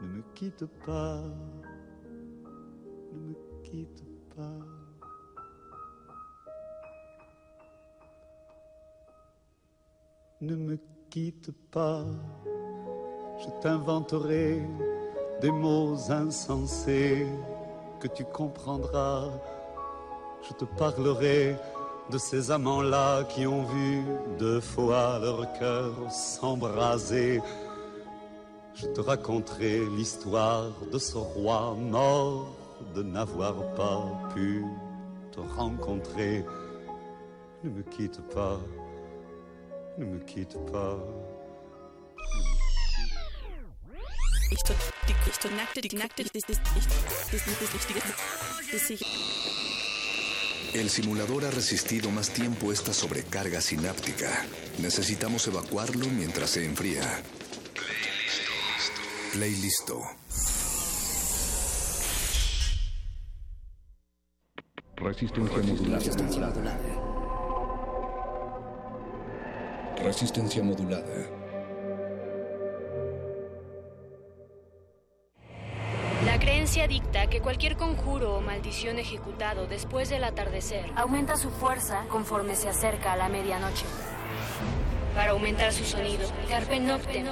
ne 0.00 0.06
me 0.08 0.22
quitte 0.34 0.64
pas, 0.86 1.22
ne 3.12 3.18
me 3.18 3.34
quitte 3.62 4.04
pas. 4.36 4.58
Ne 10.40 10.54
me 10.54 10.78
quitte 11.10 11.50
pas, 11.72 12.04
je 13.40 13.48
t'inventerai 13.60 14.62
des 15.40 15.50
mots 15.50 15.96
insensés 16.10 17.26
que 17.98 18.06
tu 18.06 18.24
comprendras. 18.24 19.30
Je 20.48 20.52
te 20.54 20.64
parlerai 20.64 21.56
de 22.10 22.18
ces 22.18 22.52
amants-là 22.52 23.24
qui 23.24 23.46
ont 23.46 23.64
vu 23.64 24.04
deux 24.38 24.60
fois 24.60 25.18
leur 25.18 25.52
cœur 25.58 25.92
s'embraser. 26.10 27.42
te 28.94 29.00
raconterai 29.00 29.86
l'histoire 29.96 30.72
de 30.92 30.98
ce 30.98 31.16
roi 31.16 31.74
mort 31.74 32.56
de 32.94 33.02
n'avoir 33.02 33.74
pas 33.74 34.04
pu 34.34 34.64
te 35.32 35.40
rencontrer. 35.40 36.44
Ne 37.64 37.70
me 37.70 37.82
quitte 37.82 38.20
pas, 38.32 38.60
ne 39.98 40.04
me 40.04 40.18
quitte 40.20 40.56
pas. 40.70 40.96
El 50.74 50.90
simulador 50.90 51.44
ha 51.44 51.50
resistido 51.50 52.10
más 52.10 52.30
tiempo 52.30 52.72
esta 52.72 52.92
sobrecarga 52.92 53.60
sináptica. 53.60 54.46
Necesitamos 54.78 55.46
evacuarlo 55.48 56.06
mientras 56.06 56.50
se 56.50 56.64
enfría. 56.64 57.02
Playlisto. 59.32 60.00
Resistencia 64.96 65.62
modulada. 65.62 66.02
Resistencia 70.02 70.62
modulada. 70.62 71.04
La 76.24 76.38
creencia 76.40 76.88
dicta 76.88 77.26
que 77.26 77.40
cualquier 77.40 77.76
conjuro 77.76 78.36
o 78.36 78.40
maldición 78.40 78.98
ejecutado 78.98 79.66
después 79.66 80.08
del 80.08 80.24
atardecer 80.24 80.90
aumenta 80.96 81.36
su 81.36 81.50
fuerza 81.50 82.06
conforme 82.08 82.56
se 82.56 82.70
acerca 82.70 83.12
a 83.12 83.16
la 83.16 83.28
medianoche. 83.28 83.84
Para 85.14 85.32
aumentar 85.32 85.72
su 85.72 85.84
sonido, 85.84 86.28
Carpe 86.48 86.78
Noctem. 86.80 87.26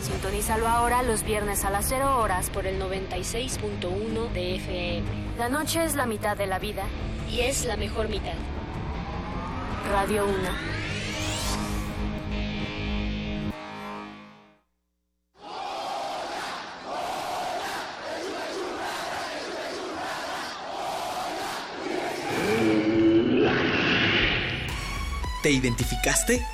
Sintonízalo 0.00 0.68
ahora 0.68 1.02
los 1.02 1.22
viernes 1.22 1.64
a 1.64 1.70
las 1.70 1.86
0 1.88 2.18
horas 2.18 2.50
por 2.50 2.66
el 2.66 2.80
96.1 2.80 4.32
de 4.32 4.56
FM. 4.56 5.02
La 5.38 5.48
noche 5.48 5.84
es 5.84 5.94
la 5.94 6.06
mitad 6.06 6.36
de 6.36 6.46
la 6.46 6.58
vida 6.58 6.84
y 7.30 7.40
es 7.40 7.64
la 7.64 7.76
mejor 7.76 8.08
mitad. 8.08 8.34
Radio 9.92 10.24
1. 10.24 10.74
¿Te 25.42 25.50
identificaste? 25.50 26.53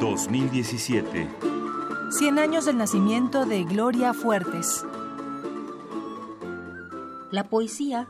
2017. 0.00 1.28
100 2.10 2.38
años 2.38 2.64
del 2.66 2.78
nacimiento 2.78 3.46
de 3.46 3.64
Gloria 3.64 4.14
Fuertes. 4.14 4.86
La 7.32 7.48
poesía 7.48 8.08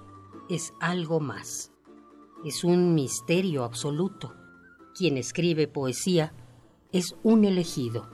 es 0.51 0.75
algo 0.81 1.19
más. 1.21 1.73
Es 2.45 2.63
un 2.63 2.95
misterio 2.95 3.65
absoluto. 3.65 4.35
Quien 4.95 5.17
escribe 5.17 5.67
poesía 5.67 6.35
es 6.93 7.17
un 7.23 7.45
elegido. 7.45 8.11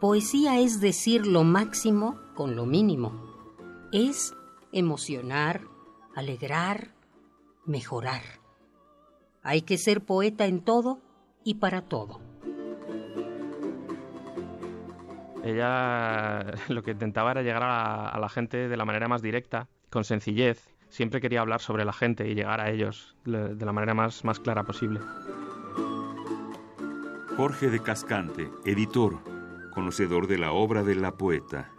Poesía 0.00 0.60
es 0.60 0.80
decir 0.80 1.26
lo 1.26 1.42
máximo 1.42 2.20
con 2.34 2.54
lo 2.54 2.66
mínimo. 2.66 3.12
Es 3.92 4.34
emocionar, 4.72 5.62
alegrar, 6.14 6.94
mejorar. 7.64 8.22
Hay 9.42 9.62
que 9.62 9.78
ser 9.78 10.04
poeta 10.04 10.44
en 10.46 10.60
todo 10.60 11.00
y 11.44 11.54
para 11.54 11.82
todo. 11.82 12.33
Ella 15.44 16.44
lo 16.68 16.82
que 16.82 16.92
intentaba 16.92 17.30
era 17.30 17.42
llegar 17.42 17.62
a 17.62 17.68
la, 17.68 18.08
a 18.08 18.18
la 18.18 18.28
gente 18.28 18.68
de 18.68 18.76
la 18.76 18.84
manera 18.84 19.06
más 19.06 19.22
directa, 19.22 19.68
con 19.90 20.04
sencillez. 20.04 20.68
Siempre 20.88 21.20
quería 21.20 21.40
hablar 21.40 21.60
sobre 21.60 21.84
la 21.84 21.92
gente 21.92 22.28
y 22.28 22.34
llegar 22.34 22.60
a 22.60 22.70
ellos 22.70 23.16
de 23.24 23.64
la 23.64 23.72
manera 23.72 23.94
más, 23.94 24.24
más 24.24 24.38
clara 24.38 24.62
posible. 24.62 25.00
Jorge 27.36 27.68
de 27.68 27.82
Cascante, 27.82 28.48
editor, 28.64 29.18
conocedor 29.72 30.28
de 30.28 30.38
la 30.38 30.52
obra 30.52 30.84
de 30.84 30.94
la 30.94 31.16
poeta. 31.16 31.72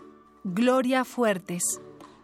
Gloria 0.44 1.06
Fuertes. 1.06 1.82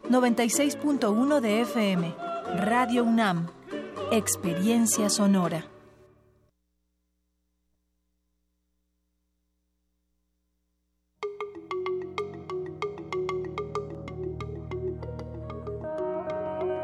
96.1 0.09 1.39
de 1.39 1.61
FM. 1.61 2.13
Radio 2.57 3.05
UNAM. 3.05 3.47
Experiencia 4.11 5.09
sonora. 5.09 5.70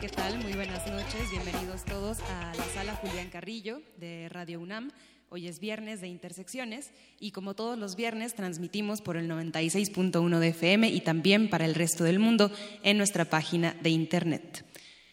¿Qué 0.00 0.08
tal? 0.08 0.38
Muy 0.38 0.54
buenas 0.54 0.86
noches. 0.86 1.30
Bienvenidos 1.30 1.84
todos 1.84 2.20
a 2.20 2.54
la 2.56 2.64
sala 2.72 2.94
Julián 2.94 3.28
Carrillo 3.28 3.82
de 3.98 4.30
Radio 4.30 4.58
UNAM. 4.58 4.92
Hoy 5.28 5.46
es 5.46 5.60
viernes 5.60 6.00
de 6.00 6.08
Intersecciones 6.08 6.90
y 7.18 7.32
como 7.32 7.52
todos 7.52 7.78
los 7.78 7.96
viernes 7.96 8.34
transmitimos 8.34 9.02
por 9.02 9.18
el 9.18 9.28
96.1 9.28 10.38
de 10.38 10.48
FM 10.48 10.88
y 10.88 11.02
también 11.02 11.50
para 11.50 11.66
el 11.66 11.74
resto 11.74 12.04
del 12.04 12.18
mundo 12.18 12.50
en 12.82 12.96
nuestra 12.96 13.26
página 13.26 13.76
de 13.82 13.90
Internet. 13.90 14.64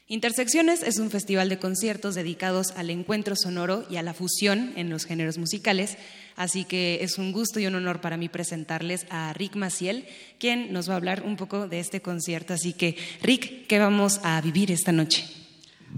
Intersecciones 0.07 0.83
es 0.83 0.99
un 0.99 1.11
festival 1.11 1.49
de 1.49 1.59
conciertos 1.59 2.15
dedicados 2.15 2.71
al 2.77 2.89
encuentro 2.89 3.35
sonoro 3.35 3.85
y 3.89 3.97
a 3.97 4.03
la 4.03 4.13
fusión 4.13 4.71
en 4.77 4.89
los 4.89 5.03
géneros 5.03 5.38
musicales, 5.38 5.97
así 6.38 6.63
que 6.63 6.99
es 7.01 7.17
un 7.17 7.33
gusto 7.33 7.59
y 7.59 7.67
un 7.67 7.75
honor 7.75 7.99
para 7.99 8.15
mí 8.15 8.29
presentarles 8.29 9.05
a 9.09 9.33
Rick 9.33 9.57
Maciel, 9.57 10.05
quien 10.39 10.71
nos 10.71 10.88
va 10.88 10.93
a 10.93 10.97
hablar 10.97 11.23
un 11.25 11.35
poco 11.35 11.67
de 11.67 11.81
este 11.81 12.01
concierto. 12.01 12.53
Así 12.53 12.71
que, 12.71 12.95
Rick, 13.21 13.67
¿qué 13.67 13.79
vamos 13.79 14.21
a 14.23 14.39
vivir 14.39 14.71
esta 14.71 14.93
noche? 14.93 15.25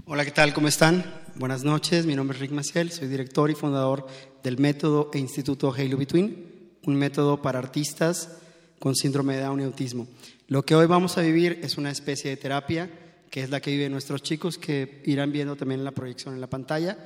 Hola, 0.06 0.24
¿qué 0.24 0.32
tal? 0.32 0.52
¿Cómo 0.52 0.66
están? 0.66 1.04
Buenas 1.36 1.62
noches, 1.62 2.06
mi 2.06 2.16
nombre 2.16 2.36
es 2.36 2.40
Rick 2.40 2.50
Maciel, 2.50 2.90
soy 2.90 3.06
director 3.06 3.50
y 3.50 3.54
fundador 3.54 4.06
del 4.42 4.58
método 4.58 5.10
e 5.14 5.18
instituto 5.18 5.72
Halo 5.72 5.96
Between, 5.96 6.44
un 6.86 6.96
método 6.96 7.40
para 7.40 7.58
artistas 7.58 8.30
con 8.78 8.96
síndrome 8.96 9.36
de 9.36 9.42
Down 9.42 9.60
y 9.60 9.64
autismo. 9.64 10.08
Lo 10.48 10.64
que 10.64 10.74
hoy 10.74 10.86
vamos 10.86 11.16
a 11.18 11.20
vivir 11.20 11.60
es 11.62 11.78
una 11.78 11.90
especie 11.90 12.30
de 12.30 12.36
terapia, 12.36 12.90
que 13.30 13.42
es 13.42 13.50
la 13.50 13.60
que 13.60 13.70
viven 13.70 13.92
nuestros 13.92 14.22
chicos, 14.22 14.58
que 14.58 15.02
irán 15.06 15.32
viendo 15.32 15.54
también 15.54 15.80
en 15.80 15.84
la 15.84 15.92
proyección 15.92 16.34
en 16.34 16.40
la 16.40 16.48
pantalla. 16.48 16.98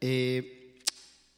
Eh, 0.00 0.76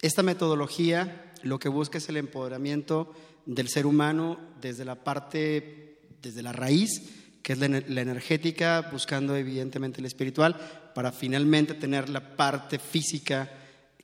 esta 0.00 0.22
metodología 0.22 1.31
lo 1.42 1.58
que 1.58 1.68
busca 1.68 1.98
es 1.98 2.08
el 2.08 2.16
empoderamiento 2.16 3.12
del 3.46 3.68
ser 3.68 3.86
humano 3.86 4.38
desde 4.60 4.84
la 4.84 4.96
parte, 5.02 5.98
desde 6.22 6.42
la 6.42 6.52
raíz, 6.52 7.02
que 7.42 7.54
es 7.54 7.58
la, 7.58 7.66
ener- 7.66 7.88
la 7.88 8.00
energética, 8.02 8.88
buscando 8.92 9.34
evidentemente 9.34 10.00
el 10.00 10.06
espiritual, 10.06 10.56
para 10.94 11.10
finalmente 11.10 11.74
tener 11.74 12.08
la 12.08 12.36
parte 12.36 12.78
física, 12.78 13.50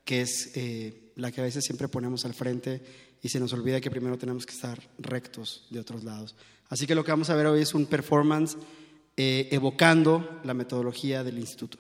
que 0.05 0.23
es 0.23 0.53
eh, 0.55 1.13
la 1.17 1.31
que 1.31 1.41
a 1.41 1.45
veces 1.45 1.65
siempre 1.65 1.89
ponemos 1.89 2.25
al 2.25 2.35
frente 2.35 2.83
y 3.23 3.29
se 3.29 3.39
nos 3.41 3.53
olvida 3.53 3.81
que 3.81 3.91
primero 3.91 4.19
tenemos 4.19 4.47
que 4.47 4.55
estar 4.55 4.81
rectos 4.99 5.67
de 5.71 5.81
otros 5.81 6.03
lados. 6.05 6.35
Así 6.69 6.87
que 6.87 6.95
lo 6.95 7.05
que 7.05 7.11
vamos 7.13 7.31
a 7.31 7.35
ver 7.37 7.47
hoy 7.47 7.63
es 7.63 7.75
un 7.75 7.87
performance 7.87 8.57
eh, 9.17 9.49
evocando 9.51 10.41
la 10.45 10.55
metodología 10.55 11.25
del 11.25 11.39
instituto. 11.39 11.79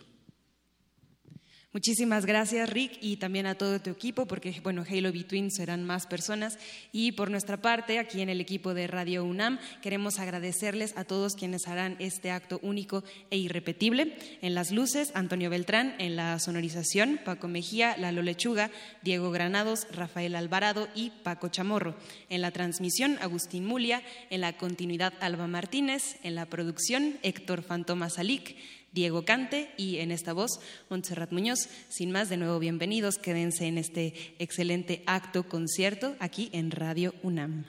Muchísimas 1.70 2.24
gracias, 2.24 2.70
Rick, 2.70 2.96
y 3.02 3.18
también 3.18 3.44
a 3.44 3.54
todo 3.54 3.78
tu 3.78 3.90
equipo, 3.90 4.24
porque, 4.24 4.58
bueno, 4.62 4.86
Halo 4.88 5.12
Between 5.12 5.50
serán 5.50 5.84
más 5.84 6.06
personas. 6.06 6.58
Y 6.92 7.12
por 7.12 7.30
nuestra 7.30 7.58
parte, 7.58 7.98
aquí 7.98 8.22
en 8.22 8.30
el 8.30 8.40
equipo 8.40 8.72
de 8.72 8.86
Radio 8.86 9.22
UNAM, 9.22 9.58
queremos 9.82 10.18
agradecerles 10.18 10.96
a 10.96 11.04
todos 11.04 11.34
quienes 11.34 11.68
harán 11.68 11.96
este 11.98 12.30
acto 12.30 12.58
único 12.62 13.04
e 13.28 13.36
irrepetible. 13.36 14.16
En 14.40 14.54
las 14.54 14.72
luces, 14.72 15.12
Antonio 15.14 15.50
Beltrán, 15.50 15.94
en 15.98 16.16
la 16.16 16.38
sonorización, 16.38 17.20
Paco 17.22 17.48
Mejía, 17.48 17.98
Lalo 17.98 18.22
Lechuga, 18.22 18.70
Diego 19.02 19.30
Granados, 19.30 19.86
Rafael 19.92 20.36
Alvarado 20.36 20.88
y 20.94 21.10
Paco 21.22 21.48
Chamorro. 21.48 21.96
En 22.30 22.40
la 22.40 22.50
transmisión, 22.50 23.18
Agustín 23.20 23.66
Mulia, 23.66 24.02
en 24.30 24.40
la 24.40 24.56
continuidad, 24.56 25.12
Alba 25.20 25.46
Martínez, 25.46 26.16
en 26.22 26.34
la 26.34 26.46
producción, 26.46 27.18
Héctor 27.22 27.62
Fantoma 27.62 28.08
Salic. 28.08 28.56
Diego 28.92 29.24
Cante 29.24 29.70
y 29.76 29.98
en 29.98 30.10
esta 30.10 30.32
voz 30.32 30.60
Montserrat 30.90 31.32
Muñoz. 31.32 31.68
Sin 31.88 32.10
más, 32.10 32.28
de 32.28 32.36
nuevo 32.36 32.58
bienvenidos, 32.58 33.18
quédense 33.18 33.66
en 33.66 33.78
este 33.78 34.14
excelente 34.38 35.02
acto 35.06 35.48
concierto 35.48 36.16
aquí 36.20 36.50
en 36.52 36.70
Radio 36.70 37.14
UNAM. 37.22 37.64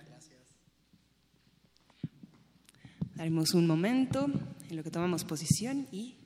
Daremos 3.16 3.54
un 3.54 3.68
momento 3.68 4.28
en 4.70 4.76
lo 4.78 4.84
que 4.84 4.92
tomamos 4.92 5.26
posición 5.26 5.88
y 5.92 6.19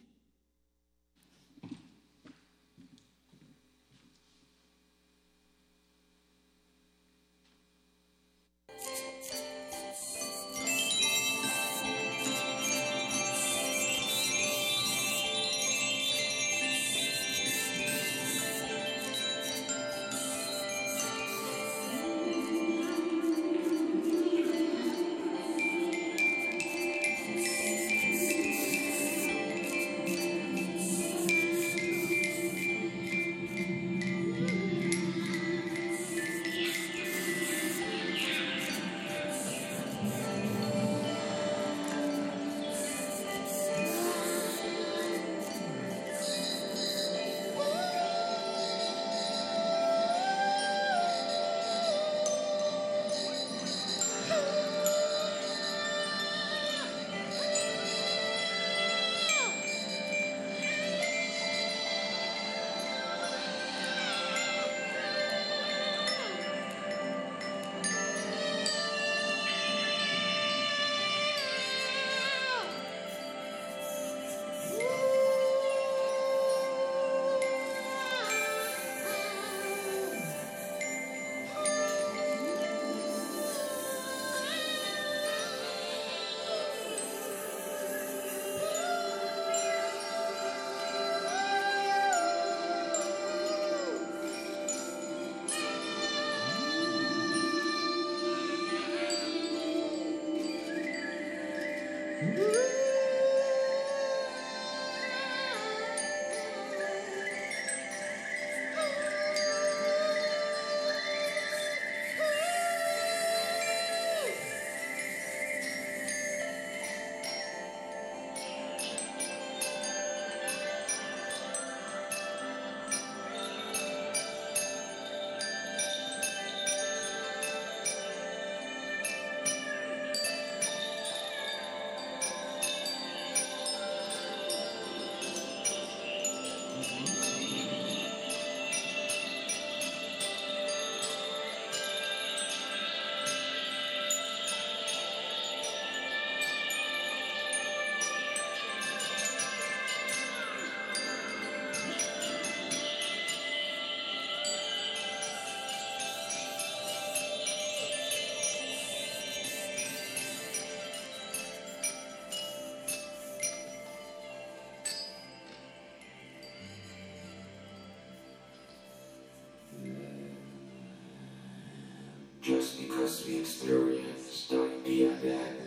just 172.43 172.77
because 172.77 173.25
we 173.25 173.39
experience. 173.39 174.47
Don't 174.51 174.83
be 174.83 175.05
a 175.05 175.11
bad 175.11 175.62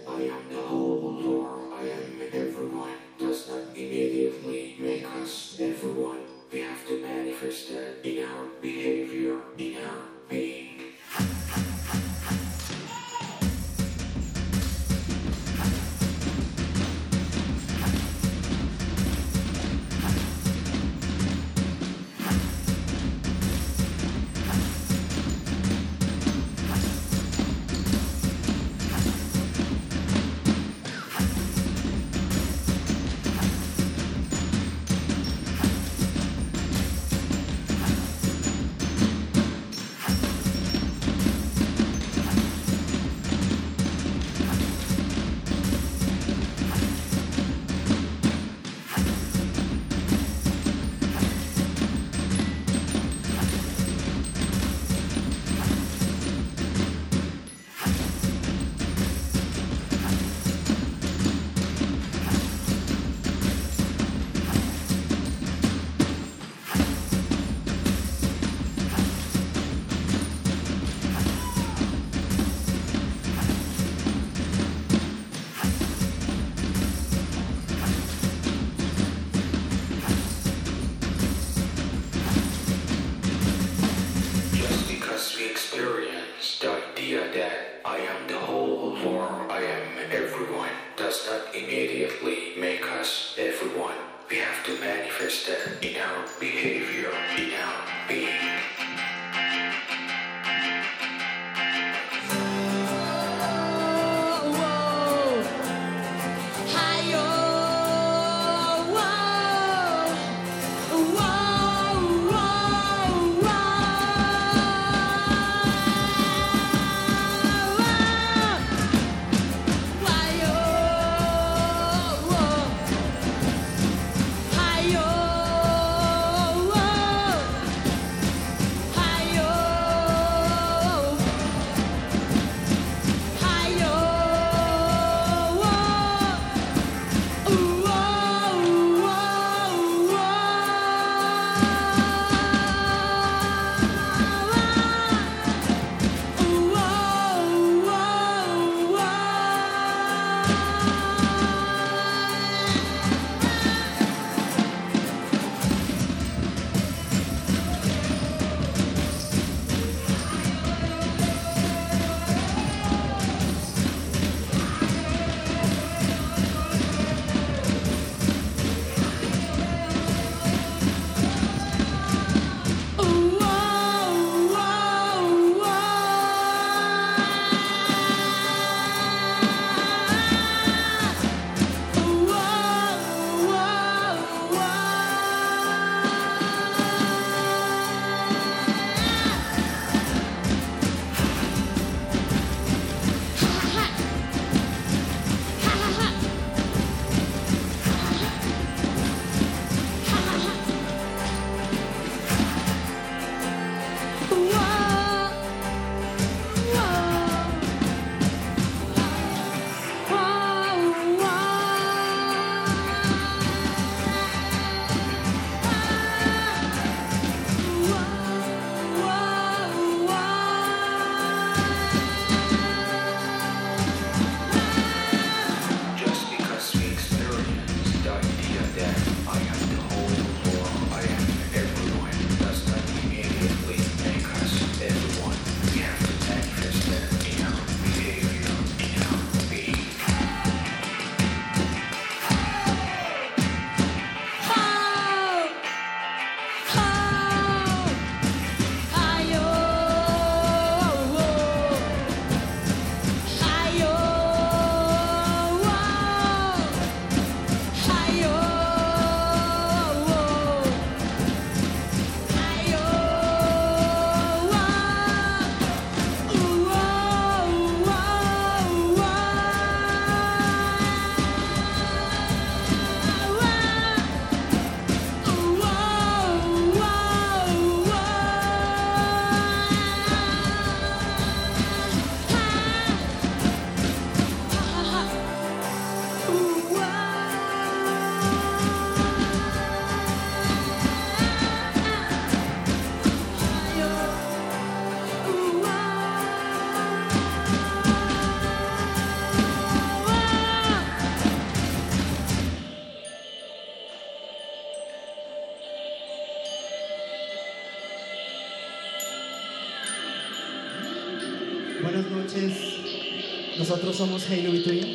somos 313.97 314.29
Halo 314.29 314.53
Between. 314.53 314.93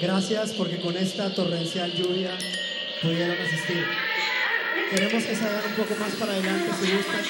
Gracias 0.00 0.52
porque 0.54 0.80
con 0.80 0.96
esta 0.96 1.32
torrencial 1.32 1.92
lluvia 1.92 2.36
pudieron 3.00 3.36
asistir. 3.38 3.86
Queremos 4.90 5.22
que 5.22 5.36
se 5.36 5.44
hagan 5.44 5.64
un 5.66 5.74
poco 5.74 5.94
más 6.00 6.10
para 6.16 6.32
adelante 6.32 6.68
si 6.80 6.96
gustan. 6.96 7.22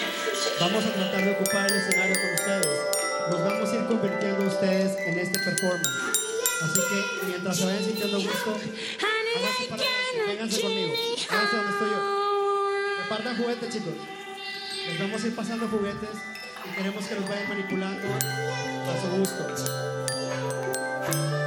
Vamos 0.61 0.85
a 0.87 0.93
tratar 0.95 1.25
de 1.27 1.31
ocupar 1.33 1.71
el 1.71 1.77
escenario 1.77 2.15
con 2.15 2.33
ustedes. 2.33 2.81
Nos 3.31 3.45
vamos 3.45 3.69
a 3.71 3.77
ir 3.77 3.85
convirtiendo 3.85 4.47
ustedes 4.47 4.97
en 5.07 5.19
este 5.19 5.39
performance. 5.41 5.89
Así 6.63 6.81
que 6.89 7.27
mientras 7.27 7.57
se 7.59 7.65
vayan 7.67 7.85
sintiendo 7.85 8.21
gusto, 8.21 8.51
háganse 8.51 9.65
para 9.69 9.83
adelante, 9.83 10.27
vénganse 10.27 10.61
conmigo. 10.63 10.95
Háganse 11.29 11.57
donde 11.57 11.73
estoy 11.73 11.91
yo. 11.91 13.03
Repartan 13.03 13.37
juguetes, 13.37 13.75
chicos. 13.75 13.95
Les 14.89 14.99
vamos 14.99 15.23
a 15.23 15.27
ir 15.27 15.37
pasando 15.37 15.69
juguetes 15.69 16.17
y 16.65 16.77
queremos 16.77 17.05
que 17.05 17.15
los 17.15 17.29
vayan 17.29 17.49
manipulando 17.49 18.09
a 18.09 19.01
su 19.03 19.19
gusto. 19.19 19.91
Genial, 21.13 21.40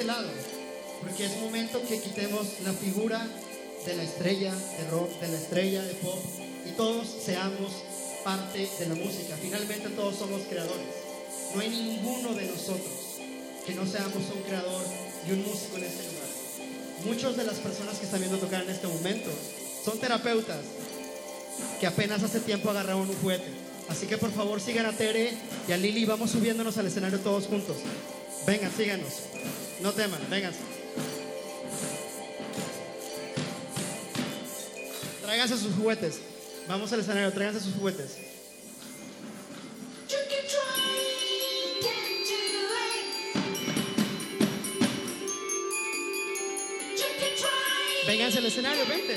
este 0.00 0.04
lado. 0.04 0.28
Porque 1.02 1.26
es 1.26 1.36
momento 1.38 1.82
que 1.86 2.00
quitemos 2.00 2.46
la 2.64 2.72
figura 2.72 3.26
de 3.84 3.96
la 3.96 4.02
estrella 4.02 4.54
de 4.54 4.90
rock, 4.90 5.20
de 5.20 5.28
la 5.28 5.36
estrella 5.36 5.82
de 5.82 5.94
pop 5.94 6.18
y 6.66 6.70
todos 6.72 7.06
seamos 7.06 7.70
parte 8.24 8.68
de 8.78 8.86
la 8.86 8.94
música. 8.94 9.36
Finalmente 9.40 9.90
todos 9.90 10.16
somos 10.16 10.42
creadores. 10.48 10.86
No 11.54 11.60
hay 11.60 11.68
ninguno 11.68 12.32
de 12.32 12.46
nosotros 12.46 13.20
que 13.66 13.74
no 13.74 13.86
seamos 13.86 14.22
un 14.34 14.42
creador 14.42 14.82
y 15.28 15.32
un 15.32 15.42
músico 15.42 15.76
en 15.76 15.84
este 15.84 16.04
lugar. 16.04 16.28
Muchas 17.04 17.36
de 17.36 17.44
las 17.44 17.56
personas 17.56 17.98
que 17.98 18.06
están 18.06 18.20
viendo 18.20 18.38
tocar 18.38 18.62
en 18.62 18.70
este 18.70 18.86
momento 18.86 19.30
son 19.84 19.98
terapeutas 19.98 20.60
que 21.78 21.86
apenas 21.86 22.22
hace 22.22 22.40
tiempo 22.40 22.70
agarraron 22.70 23.02
un 23.02 23.16
juguete. 23.16 23.50
Así 23.90 24.06
que 24.06 24.16
por 24.16 24.30
favor 24.30 24.62
sigan 24.62 24.86
a 24.86 24.92
Tere 24.92 25.34
y 25.68 25.72
a 25.72 25.76
Lili. 25.76 26.06
Vamos 26.06 26.30
subiéndonos 26.30 26.78
al 26.78 26.86
escenario 26.86 27.18
todos 27.20 27.46
juntos. 27.46 27.76
Vengan, 28.46 28.72
síganos. 28.74 29.30
No 29.82 29.92
teman, 29.92 30.20
vengan. 30.28 30.52
Tráiganse 35.22 35.56
sus 35.56 35.74
juguetes. 35.74 36.20
Vamos 36.68 36.92
al 36.92 37.00
escenario, 37.00 37.32
tráiganse 37.32 37.60
sus 37.60 37.74
juguetes. 37.74 38.18
Vénganse 48.06 48.38
al 48.38 48.46
escenario, 48.46 48.86
vente. 48.86 49.16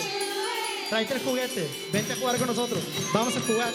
Tráete 0.89 1.13
el 1.15 1.19
juguete. 1.21 1.67
Vente 1.91 2.13
a 2.13 2.15
jugar 2.15 2.37
con 2.37 2.47
nosotros. 2.47 2.83
Vamos 3.13 3.35
a 3.35 3.41
jugar. 3.41 3.73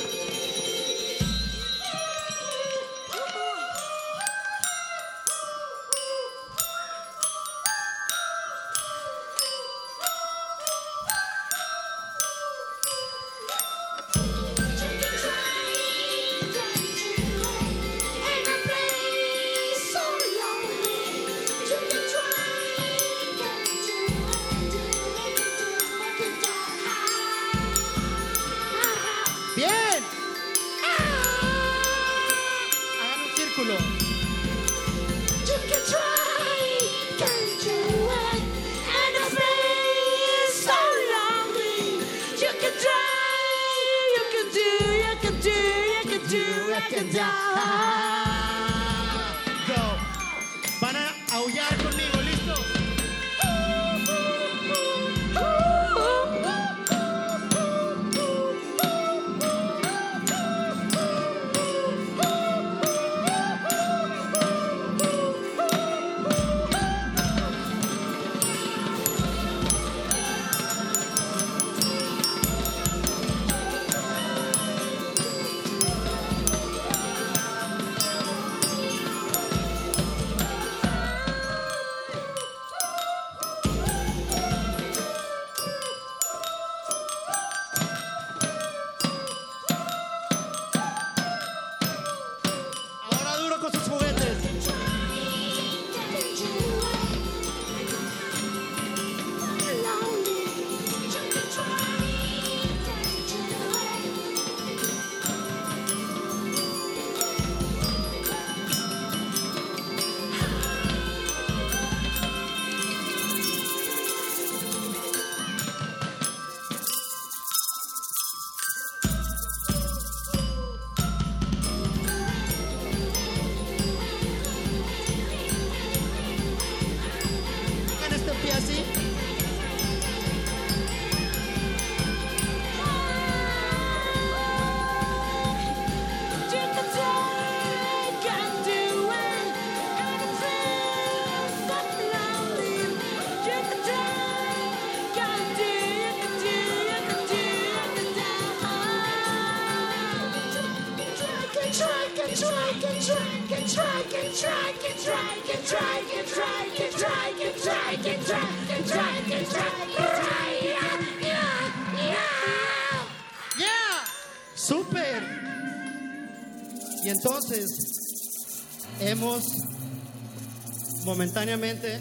Momentáneamente 171.49 171.99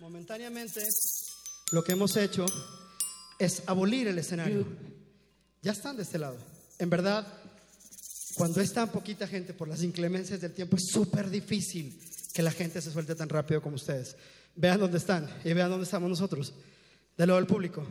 momentáneamente 0.00 0.82
lo 1.70 1.84
que 1.84 1.92
hemos 1.92 2.16
hecho 2.16 2.44
es 3.38 3.62
abolir 3.68 4.08
el 4.08 4.18
escenario. 4.18 4.66
Ya 5.62 5.70
están 5.70 5.96
de 5.96 6.02
este 6.02 6.18
lado. 6.18 6.36
En 6.80 6.90
verdad, 6.90 7.24
cuando 8.34 8.60
es 8.60 8.72
tan 8.72 8.88
poquita 8.88 9.28
gente 9.28 9.54
por 9.54 9.68
las 9.68 9.84
inclemencias 9.84 10.40
del 10.40 10.52
tiempo, 10.52 10.76
es 10.76 10.88
súper 10.90 11.30
difícil 11.30 12.00
que 12.34 12.42
la 12.42 12.50
gente 12.50 12.82
se 12.82 12.90
suelte 12.90 13.14
tan 13.14 13.28
rápido 13.28 13.62
como 13.62 13.76
ustedes. 13.76 14.16
Vean 14.56 14.80
dónde 14.80 14.98
están 14.98 15.30
y 15.44 15.52
vean 15.52 15.70
dónde 15.70 15.84
estamos 15.84 16.10
nosotros. 16.10 16.52
De 17.16 17.26
lo 17.26 17.36
del 17.36 17.46
público. 17.46 17.86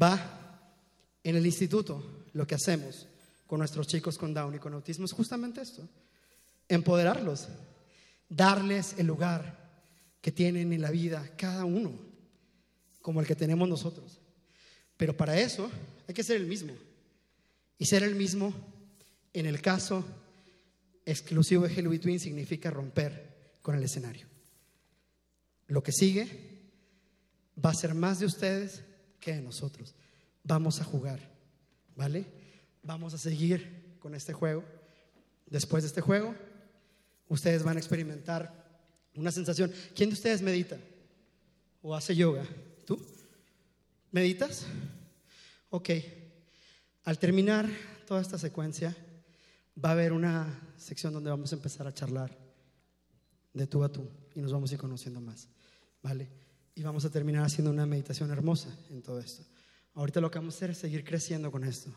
Va 0.00 0.70
en 1.22 1.36
el 1.36 1.44
instituto, 1.44 2.24
lo 2.32 2.46
que 2.46 2.54
hacemos 2.54 3.06
con 3.46 3.58
nuestros 3.58 3.86
chicos 3.86 4.16
con 4.16 4.32
Down 4.32 4.54
y 4.54 4.58
con 4.58 4.72
autismo 4.72 5.04
es 5.04 5.12
justamente 5.12 5.60
esto. 5.60 5.86
Empoderarlos. 6.68 7.48
Darles 8.34 8.96
el 8.98 9.06
lugar 9.06 9.64
que 10.20 10.32
tienen 10.32 10.72
en 10.72 10.80
la 10.80 10.90
vida 10.90 11.30
cada 11.36 11.64
uno, 11.64 11.92
como 13.00 13.20
el 13.20 13.26
que 13.26 13.36
tenemos 13.36 13.68
nosotros. 13.68 14.20
Pero 14.96 15.16
para 15.16 15.38
eso 15.38 15.70
hay 16.08 16.14
que 16.14 16.24
ser 16.24 16.36
el 16.36 16.46
mismo. 16.46 16.72
Y 17.78 17.86
ser 17.86 18.02
el 18.02 18.14
mismo, 18.14 18.52
en 19.32 19.46
el 19.46 19.60
caso 19.60 20.04
exclusivo 21.04 21.68
de 21.68 21.74
Hello 21.74 21.90
Between, 21.90 22.18
significa 22.18 22.70
romper 22.70 23.58
con 23.62 23.76
el 23.76 23.82
escenario. 23.82 24.26
Lo 25.68 25.82
que 25.82 25.92
sigue 25.92 26.62
va 27.62 27.70
a 27.70 27.74
ser 27.74 27.94
más 27.94 28.18
de 28.18 28.26
ustedes 28.26 28.82
que 29.20 29.34
de 29.34 29.42
nosotros. 29.42 29.94
Vamos 30.42 30.80
a 30.80 30.84
jugar, 30.84 31.20
¿vale? 31.94 32.26
Vamos 32.82 33.14
a 33.14 33.18
seguir 33.18 33.96
con 33.98 34.14
este 34.14 34.32
juego. 34.32 34.64
Después 35.46 35.82
de 35.82 35.88
este 35.88 36.00
juego, 36.00 36.34
ustedes 37.34 37.62
van 37.62 37.76
a 37.76 37.80
experimentar 37.80 38.64
una 39.14 39.30
sensación. 39.30 39.72
¿Quién 39.94 40.10
de 40.10 40.14
ustedes 40.14 40.42
medita 40.42 40.78
o 41.82 41.94
hace 41.94 42.16
yoga? 42.16 42.44
¿Tú? 42.86 43.00
¿Meditas? 44.10 44.66
Ok. 45.70 45.90
Al 47.04 47.18
terminar 47.18 47.68
toda 48.06 48.20
esta 48.20 48.38
secuencia, 48.38 48.96
va 49.82 49.90
a 49.90 49.92
haber 49.92 50.12
una 50.12 50.60
sección 50.78 51.12
donde 51.12 51.30
vamos 51.30 51.52
a 51.52 51.56
empezar 51.56 51.86
a 51.86 51.92
charlar 51.92 52.36
de 53.52 53.66
tú 53.66 53.84
a 53.84 53.90
tú 53.90 54.08
y 54.34 54.40
nos 54.40 54.52
vamos 54.52 54.70
a 54.70 54.74
ir 54.74 54.80
conociendo 54.80 55.20
más, 55.20 55.48
¿vale? 56.02 56.28
Y 56.74 56.82
vamos 56.82 57.04
a 57.04 57.10
terminar 57.10 57.44
haciendo 57.44 57.70
una 57.70 57.86
meditación 57.86 58.30
hermosa 58.30 58.68
en 58.90 59.02
todo 59.02 59.20
esto. 59.20 59.44
Ahorita 59.94 60.20
lo 60.20 60.30
que 60.30 60.38
vamos 60.38 60.54
a 60.54 60.56
hacer 60.58 60.70
es 60.70 60.78
seguir 60.78 61.04
creciendo 61.04 61.52
con 61.52 61.64
esto, 61.64 61.90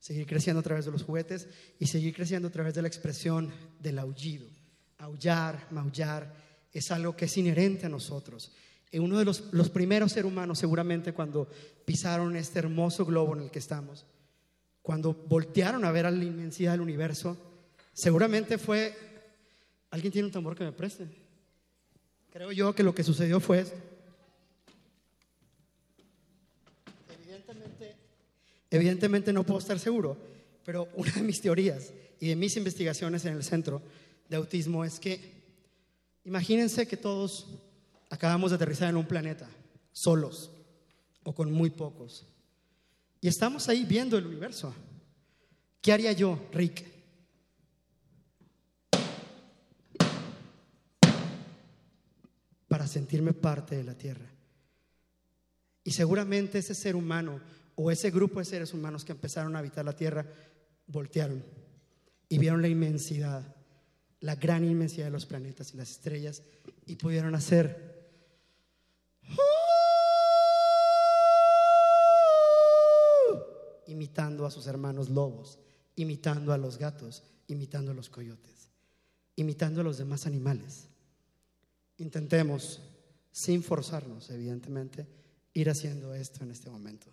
seguir 0.00 0.26
creciendo 0.26 0.60
a 0.60 0.62
través 0.62 0.84
de 0.84 0.90
los 0.90 1.04
juguetes 1.04 1.48
y 1.78 1.86
seguir 1.86 2.14
creciendo 2.14 2.48
a 2.48 2.50
través 2.50 2.74
de 2.74 2.82
la 2.82 2.88
expresión 2.88 3.52
del 3.80 3.98
aullido. 3.98 4.48
Aullar, 5.04 5.66
maullar, 5.70 6.34
es 6.72 6.90
algo 6.90 7.14
que 7.14 7.26
es 7.26 7.36
inherente 7.36 7.86
a 7.86 7.90
nosotros. 7.90 8.50
Y 8.90 8.98
uno 8.98 9.18
de 9.18 9.24
los, 9.24 9.52
los 9.52 9.68
primeros 9.68 10.12
seres 10.12 10.30
humanos, 10.30 10.58
seguramente 10.58 11.12
cuando 11.12 11.48
pisaron 11.84 12.36
este 12.36 12.60
hermoso 12.60 13.04
globo 13.04 13.36
en 13.36 13.42
el 13.42 13.50
que 13.50 13.58
estamos, 13.58 14.06
cuando 14.80 15.12
voltearon 15.12 15.84
a 15.84 15.92
ver 15.92 16.06
a 16.06 16.10
la 16.10 16.24
inmensidad 16.24 16.72
del 16.72 16.80
universo, 16.80 17.36
seguramente 17.92 18.56
fue, 18.56 18.96
¿alguien 19.90 20.12
tiene 20.12 20.26
un 20.26 20.32
tambor 20.32 20.56
que 20.56 20.64
me 20.64 20.72
preste? 20.72 21.06
Creo 22.32 22.50
yo 22.50 22.74
que 22.74 22.82
lo 22.82 22.94
que 22.94 23.04
sucedió 23.04 23.40
fue 23.40 23.60
esto. 23.60 23.76
Evidentemente 28.70 29.32
no 29.32 29.44
puedo 29.44 29.60
estar 29.60 29.78
seguro, 29.78 30.16
pero 30.64 30.88
una 30.94 31.12
de 31.12 31.22
mis 31.22 31.40
teorías 31.40 31.92
y 32.20 32.28
de 32.28 32.36
mis 32.36 32.56
investigaciones 32.56 33.24
en 33.26 33.34
el 33.34 33.44
centro 33.44 33.82
de 34.28 34.36
autismo 34.36 34.84
es 34.84 34.98
que 34.98 35.32
imagínense 36.24 36.86
que 36.86 36.96
todos 36.96 37.46
acabamos 38.10 38.50
de 38.50 38.56
aterrizar 38.56 38.88
en 38.88 38.96
un 38.96 39.06
planeta, 39.06 39.48
solos 39.92 40.50
o 41.24 41.34
con 41.34 41.52
muy 41.52 41.70
pocos. 41.70 42.26
Y 43.20 43.28
estamos 43.28 43.68
ahí 43.68 43.84
viendo 43.84 44.18
el 44.18 44.26
universo. 44.26 44.74
¿Qué 45.80 45.92
haría 45.92 46.12
yo, 46.12 46.38
Rick? 46.52 46.84
Para 52.68 52.86
sentirme 52.86 53.32
parte 53.32 53.76
de 53.76 53.84
la 53.84 53.94
Tierra. 53.94 54.26
Y 55.84 55.90
seguramente 55.92 56.58
ese 56.58 56.74
ser 56.74 56.96
humano 56.96 57.40
o 57.76 57.90
ese 57.90 58.10
grupo 58.10 58.38
de 58.38 58.46
seres 58.46 58.72
humanos 58.72 59.04
que 59.04 59.12
empezaron 59.12 59.54
a 59.54 59.58
habitar 59.58 59.84
la 59.84 59.96
Tierra 59.96 60.26
voltearon 60.86 61.42
y 62.28 62.38
vieron 62.38 62.62
la 62.62 62.68
inmensidad, 62.68 63.54
la 64.24 64.36
gran 64.36 64.64
inmensidad 64.64 65.04
de 65.04 65.10
los 65.10 65.26
planetas 65.26 65.74
y 65.74 65.76
las 65.76 65.90
estrellas 65.90 66.42
y 66.86 66.96
pudieron 66.96 67.34
hacer 67.34 67.92
imitando 73.86 74.46
a 74.46 74.50
sus 74.50 74.66
hermanos 74.66 75.10
lobos, 75.10 75.58
imitando 75.96 76.54
a 76.54 76.58
los 76.58 76.78
gatos, 76.78 77.22
imitando 77.48 77.90
a 77.90 77.94
los 77.94 78.08
coyotes, 78.08 78.70
imitando 79.36 79.82
a 79.82 79.84
los 79.84 79.98
demás 79.98 80.26
animales. 80.26 80.86
Intentemos, 81.98 82.80
sin 83.30 83.62
forzarnos, 83.62 84.30
evidentemente, 84.30 85.06
ir 85.52 85.68
haciendo 85.68 86.14
esto 86.14 86.44
en 86.44 86.50
este 86.50 86.70
momento. 86.70 87.08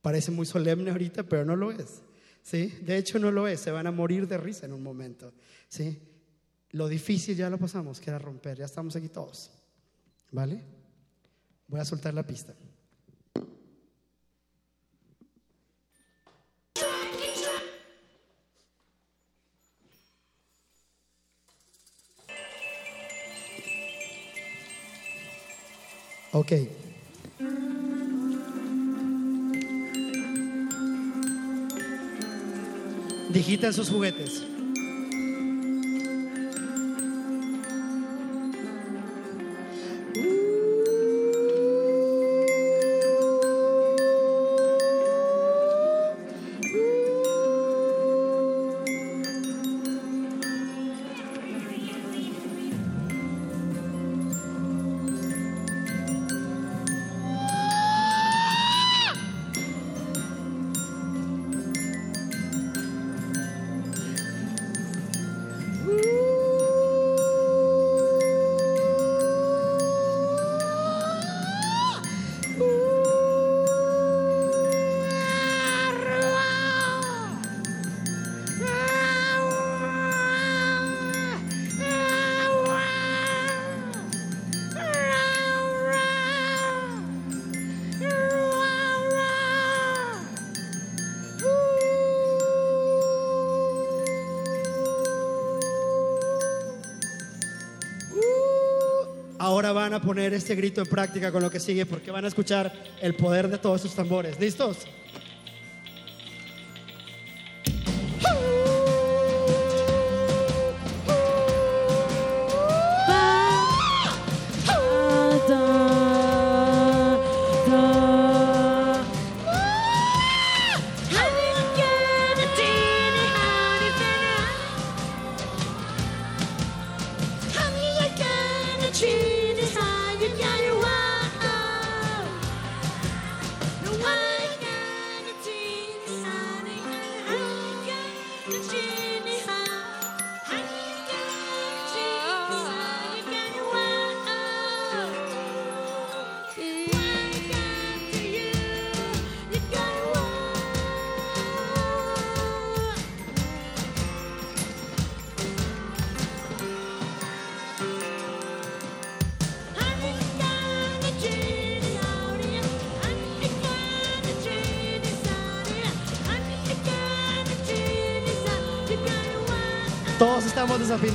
Parece 0.00 0.30
muy 0.30 0.46
solemne 0.46 0.90
ahorita, 0.92 1.24
pero 1.24 1.44
no 1.44 1.56
lo 1.56 1.72
es. 1.72 2.00
¿sí? 2.42 2.68
De 2.80 2.96
hecho 2.96 3.18
no 3.18 3.30
lo 3.30 3.46
es, 3.48 3.60
se 3.60 3.70
van 3.70 3.86
a 3.86 3.92
morir 3.92 4.26
de 4.26 4.38
risa 4.38 4.64
en 4.64 4.72
un 4.72 4.82
momento, 4.82 5.34
¿sí? 5.68 6.13
Lo 6.74 6.88
difícil 6.88 7.36
ya 7.36 7.48
lo 7.48 7.56
pasamos, 7.56 8.00
que 8.00 8.10
era 8.10 8.18
romper, 8.18 8.58
ya 8.58 8.64
estamos 8.64 8.96
aquí 8.96 9.08
todos, 9.08 9.48
¿vale? 10.32 10.60
Voy 11.68 11.78
a 11.78 11.84
soltar 11.84 12.12
la 12.12 12.26
pista. 12.26 12.52
Ok. 26.32 26.52
Digita 33.32 33.72
sus 33.72 33.88
juguetes. 33.88 34.53
Poner 100.14 100.32
este 100.32 100.54
grito 100.54 100.80
en 100.80 100.86
práctica 100.86 101.32
con 101.32 101.42
lo 101.42 101.50
que 101.50 101.58
sigue 101.58 101.86
porque 101.86 102.12
van 102.12 102.24
a 102.24 102.28
escuchar 102.28 102.72
el 103.02 103.16
poder 103.16 103.48
de 103.48 103.58
todos 103.58 103.80
sus 103.80 103.96
tambores. 103.96 104.38
¿Listos? 104.38 104.86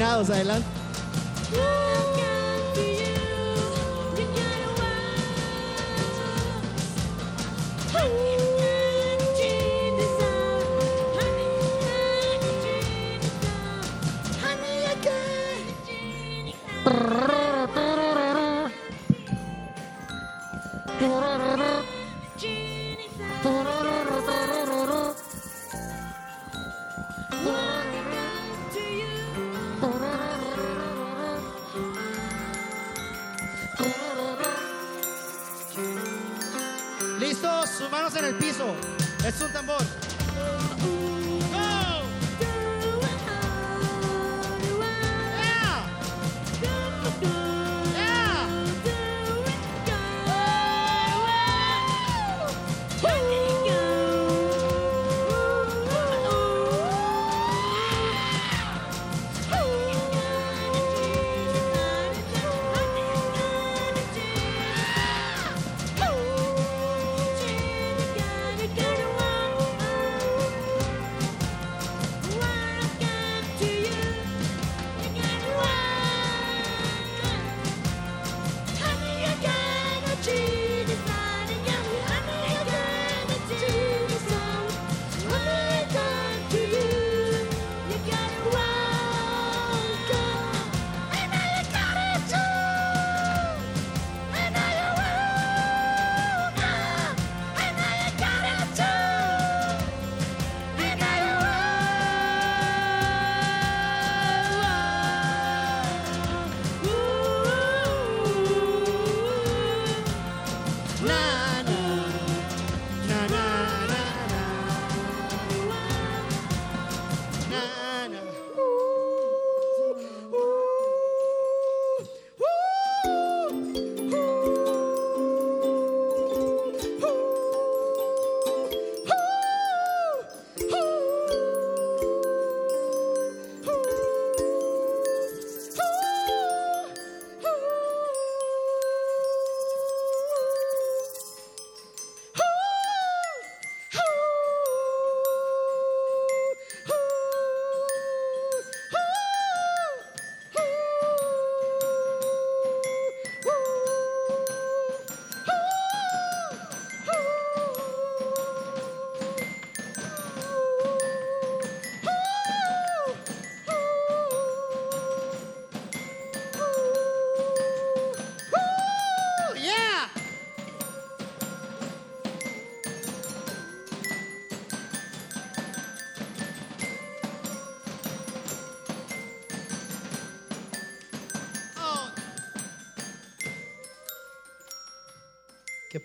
Adelante. 0.02 0.79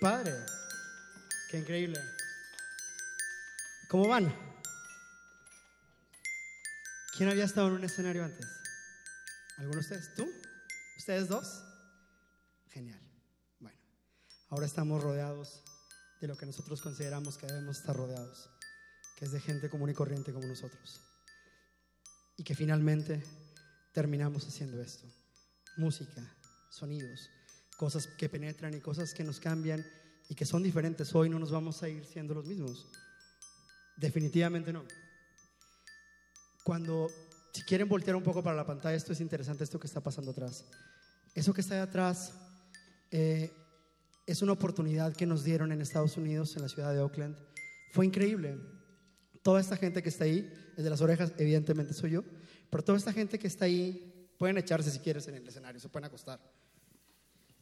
Padre. 0.05 0.35
Qué 1.48 1.60
increíble. 1.60 1.98
¿Cómo 3.89 4.06
van? 4.06 4.31
¿Quién 7.16 7.31
había 7.31 7.44
estado 7.44 7.68
en 7.68 7.74
un 7.76 7.85
escenario 7.85 8.22
antes? 8.22 8.47
¿Alguno 9.56 9.76
de 9.76 9.81
ustedes? 9.81 10.14
¿Tú? 10.14 10.31
¿Ustedes 10.98 11.26
dos? 11.26 11.64
Genial. 12.68 13.01
Bueno, 13.60 13.78
ahora 14.51 14.66
estamos 14.66 15.02
rodeados 15.02 15.62
de 16.20 16.28
lo 16.28 16.36
que 16.36 16.44
nosotros 16.44 16.82
consideramos 16.82 17.39
que 17.39 17.47
debemos 17.47 17.78
estar 17.78 17.97
rodeados, 17.97 18.51
que 19.16 19.24
es 19.24 19.32
de 19.32 19.40
gente 19.40 19.70
común 19.70 19.89
y 19.89 19.94
corriente 19.94 20.35
como 20.35 20.47
nosotros. 20.47 21.01
Y 22.36 22.44
que 22.44 22.55
finalmente 22.55 23.24
terminamos 23.94 24.47
haciendo 24.47 24.82
esto. 24.82 25.06
Música, 25.78 26.20
sonidos, 26.68 27.31
cosas 27.85 28.06
que 28.06 28.31
penetran 28.31 28.73
y 28.73 28.81
cosas 28.81 29.12
que 29.12 29.23
nos 29.23 29.39
cambian 29.39 29.85
y 30.31 30.35
que 30.35 30.47
son 30.47 30.62
diferentes. 30.62 31.15
Hoy 31.15 31.28
no 31.28 31.39
nos 31.39 31.51
vamos 31.51 31.82
a 31.82 31.89
ir 31.90 32.02
siendo 32.06 32.32
los 32.32 32.47
mismos. 32.47 32.86
Definitivamente 33.98 34.73
no. 34.73 34.86
Cuando, 36.65 37.11
si 37.52 37.61
quieren 37.65 37.86
voltear 37.86 38.16
un 38.16 38.23
poco 38.23 38.43
para 38.43 38.56
la 38.56 38.65
pantalla, 38.65 38.97
esto 38.97 39.12
es 39.12 39.20
interesante, 39.20 39.65
esto 39.65 39.78
que 39.78 39.86
está 39.86 40.01
pasando 40.01 40.31
atrás. 40.31 40.65
Eso 41.35 41.52
que 41.52 41.61
está 41.61 41.74
ahí 41.74 41.82
atrás 41.82 42.32
eh, 43.11 43.52
es 44.27 44.40
una 44.40 44.52
oportunidad 44.52 45.15
que 45.15 45.27
nos 45.27 45.44
dieron 45.44 45.70
en 45.70 45.82
Estados 45.82 46.16
Unidos, 46.16 46.56
en 46.56 46.62
la 46.62 46.70
ciudad 46.70 46.90
de 46.90 47.01
Oakland. 47.01 47.36
Fue 47.93 48.06
increíble. 48.06 48.56
Toda 49.43 49.61
esta 49.61 49.77
gente 49.77 50.02
que 50.02 50.09
está 50.09 50.24
ahí, 50.24 50.51
el 50.78 50.85
de 50.85 50.89
las 50.89 51.02
orejas, 51.02 51.35
evidentemente 51.36 51.93
soy 51.93 52.12
yo, 52.12 52.24
pero 52.70 52.82
toda 52.82 52.97
esta 52.97 53.12
gente 53.12 53.39
que 53.39 53.47
está 53.47 53.66
ahí, 53.66 54.31
pueden 54.39 54.56
echarse 54.56 54.90
si 54.90 55.01
quieres 55.01 55.28
en 55.28 55.35
el 55.35 55.47
escenario, 55.47 55.78
se 55.78 55.90
pueden 55.90 56.06
acostar. 56.06 56.40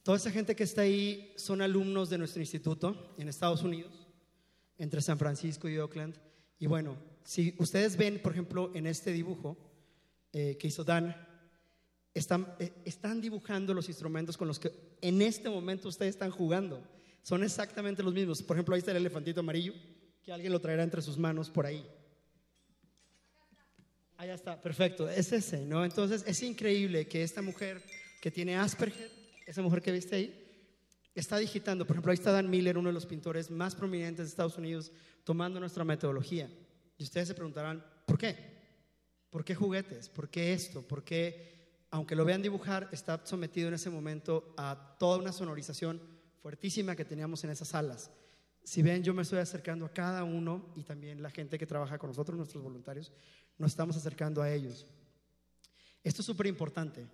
Toda 0.03 0.17
esta 0.17 0.33
gente 0.33 0.57
que 0.57 0.65
está 0.65 0.83
ahí 0.83 1.33
son 1.37 1.63
alumnos 1.63 2.11
de 2.11 2.19
nuestro 2.19 2.41
instituto 2.41 3.15
en 3.19 3.29
Estados 3.29 3.63
Unidos, 3.63 3.93
entre 4.77 5.01
San 5.01 5.19
Francisco 5.19 5.69
y 5.69 5.79
Oakland. 5.79 6.19
Y 6.59 6.67
bueno, 6.67 6.97
si 7.25 7.55
ustedes 7.59 7.97
ven, 7.97 8.21
por 8.21 8.33
ejemplo, 8.33 8.73
en 8.75 8.89
este 8.89 9.13
dibujo 9.13 9.57
eh, 10.33 10.57
que 10.59 10.67
hizo 10.67 10.83
Dan, 10.83 11.15
están, 12.15 12.53
eh, 12.59 12.73
están 12.85 13.21
dibujando 13.21 13.75
los 13.75 13.89
instrumentos 13.89 14.37
con 14.37 14.49
los 14.49 14.59
que 14.59 14.73
en 15.01 15.23
este 15.23 15.49
momento 15.49 15.89
ustedes 15.89 16.17
están 16.17 16.33
jugando. 16.33 16.83
Son 17.23 17.45
exactamente 17.45 18.03
los 18.03 18.13
mismos. 18.13 18.43
Por 18.43 18.57
ejemplo, 18.57 18.75
ahí 18.75 18.81
está 18.81 18.91
el 18.91 18.97
elefantito 18.97 19.39
amarillo, 19.39 19.73
que 20.25 20.33
alguien 20.33 20.53
lo 20.53 20.61
traerá 20.61 20.83
entre 20.83 21.01
sus 21.01 21.17
manos 21.17 21.49
por 21.49 21.65
ahí. 21.65 21.87
Allá 24.17 24.35
está, 24.35 24.61
perfecto, 24.61 25.09
es 25.09 25.33
ese, 25.33 25.65
¿no? 25.65 25.85
Entonces 25.85 26.25
es 26.27 26.43
increíble 26.43 27.07
que 27.07 27.23
esta 27.23 27.43
mujer 27.43 27.83
que 28.21 28.31
tiene 28.31 28.57
Asperger, 28.57 29.22
esa 29.47 29.63
mujer 29.63 29.83
que 29.83 29.93
viste 29.93 30.17
ahí, 30.17 30.43
está 31.15 31.39
digitando. 31.39 31.87
Por 31.87 31.97
ejemplo, 31.97 32.11
ahí 32.11 32.19
está 32.19 32.33
Dan 32.33 32.51
Miller, 32.51 32.79
uno 32.79 32.89
de 32.89 32.95
los 32.95 33.07
pintores 33.07 33.51
más 33.51 33.75
prominentes 33.75 34.27
de 34.27 34.31
Estados 34.31 34.59
Unidos, 34.59 34.93
tomando 35.25 35.61
nuestra 35.61 35.85
metodología. 35.85 36.51
Y 36.99 37.05
ustedes 37.05 37.29
se 37.29 37.35
preguntarán, 37.35 37.85
¿por 38.07 38.19
qué? 38.19 38.37
¿Por 39.31 39.45
qué 39.45 39.55
juguetes? 39.55 40.09
¿Por 40.09 40.29
qué 40.29 40.53
esto? 40.53 40.83
¿Por 40.83 41.05
qué, 41.05 41.87
aunque 41.91 42.17
lo 42.17 42.25
vean 42.25 42.43
dibujar, 42.43 42.89
está 42.93 43.21
sometido 43.25 43.69
en 43.69 43.75
ese 43.75 43.91
momento 43.91 44.55
a 44.57 44.97
toda 44.99 45.19
una 45.19 45.33
sonorización 45.33 46.01
fuertísima 46.43 46.97
que 46.97 47.05
teníamos 47.05 47.43
en 47.45 47.51
esas 47.51 47.69
salas? 47.69 48.11
Si 48.65 48.83
ven, 48.83 49.03
yo 49.03 49.13
me 49.13 49.23
estoy 49.23 49.41
acercando 49.41 49.85
a 49.85 49.93
cada 49.93 50.23
uno 50.23 50.73
y 50.77 50.83
también 50.83 51.23
la 51.23 51.31
gente 51.31 51.59
que 51.59 51.67
trabaja 51.67 51.99
con 51.99 52.11
nosotros, 52.11 52.37
nuestros 52.37 52.63
voluntarios, 52.63 53.11
nos 53.59 53.73
estamos 53.73 53.97
acercando 53.97 54.41
a 54.41 54.53
ellos. 54.53 54.87
Esto 56.05 56.23
es 56.23 56.27
súper 56.27 56.47
importante 56.47 57.07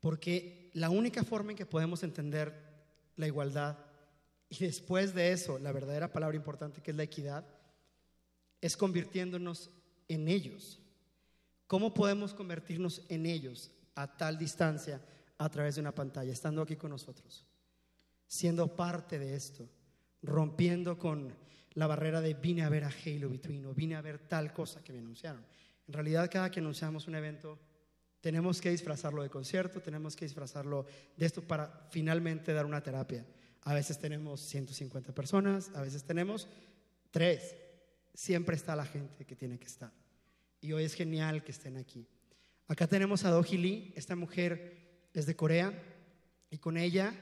porque 0.00 0.65
la 0.76 0.90
única 0.90 1.24
forma 1.24 1.52
en 1.52 1.56
que 1.56 1.64
podemos 1.64 2.02
entender 2.02 2.52
la 3.16 3.26
igualdad 3.26 3.78
y 4.50 4.58
después 4.58 5.14
de 5.14 5.32
eso, 5.32 5.58
la 5.58 5.72
verdadera 5.72 6.12
palabra 6.12 6.36
importante 6.36 6.82
que 6.82 6.90
es 6.90 6.96
la 6.98 7.02
equidad, 7.02 7.46
es 8.60 8.76
convirtiéndonos 8.76 9.70
en 10.06 10.28
ellos. 10.28 10.78
¿Cómo 11.66 11.94
podemos 11.94 12.34
convertirnos 12.34 13.02
en 13.08 13.24
ellos 13.24 13.70
a 13.94 14.18
tal 14.18 14.36
distancia 14.36 15.00
a 15.38 15.48
través 15.48 15.76
de 15.76 15.80
una 15.80 15.94
pantalla, 15.94 16.30
estando 16.30 16.60
aquí 16.60 16.76
con 16.76 16.90
nosotros, 16.90 17.46
siendo 18.26 18.68
parte 18.76 19.18
de 19.18 19.34
esto, 19.34 19.66
rompiendo 20.22 20.98
con 20.98 21.34
la 21.72 21.86
barrera 21.86 22.20
de 22.20 22.34
vine 22.34 22.64
a 22.64 22.68
ver 22.68 22.84
a 22.84 22.90
Halo 22.90 23.30
Between 23.30 23.64
o 23.64 23.72
vine 23.72 23.96
a 23.96 24.02
ver 24.02 24.18
tal 24.28 24.52
cosa 24.52 24.84
que 24.84 24.92
me 24.92 24.98
anunciaron? 24.98 25.42
En 25.88 25.94
realidad, 25.94 26.28
cada 26.30 26.50
que 26.50 26.60
anunciamos 26.60 27.08
un 27.08 27.14
evento, 27.14 27.58
tenemos 28.26 28.60
que 28.60 28.72
disfrazarlo 28.72 29.22
de 29.22 29.30
concierto, 29.30 29.80
tenemos 29.80 30.16
que 30.16 30.24
disfrazarlo 30.24 30.84
de 31.16 31.26
esto 31.26 31.42
para 31.42 31.86
finalmente 31.92 32.52
dar 32.52 32.66
una 32.66 32.82
terapia. 32.82 33.24
A 33.62 33.72
veces 33.72 34.00
tenemos 34.00 34.40
150 34.40 35.14
personas, 35.14 35.70
a 35.76 35.80
veces 35.80 36.02
tenemos 36.02 36.48
tres. 37.12 37.54
Siempre 38.14 38.56
está 38.56 38.74
la 38.74 38.84
gente 38.84 39.24
que 39.24 39.36
tiene 39.36 39.60
que 39.60 39.68
estar. 39.68 39.92
Y 40.60 40.72
hoy 40.72 40.82
es 40.82 40.94
genial 40.94 41.44
que 41.44 41.52
estén 41.52 41.76
aquí. 41.76 42.04
Acá 42.66 42.88
tenemos 42.88 43.24
a 43.24 43.30
Doji 43.30 43.58
Lee, 43.58 43.92
esta 43.94 44.16
mujer 44.16 45.06
es 45.14 45.26
de 45.26 45.36
Corea, 45.36 45.72
y 46.50 46.58
con 46.58 46.78
ella 46.78 47.14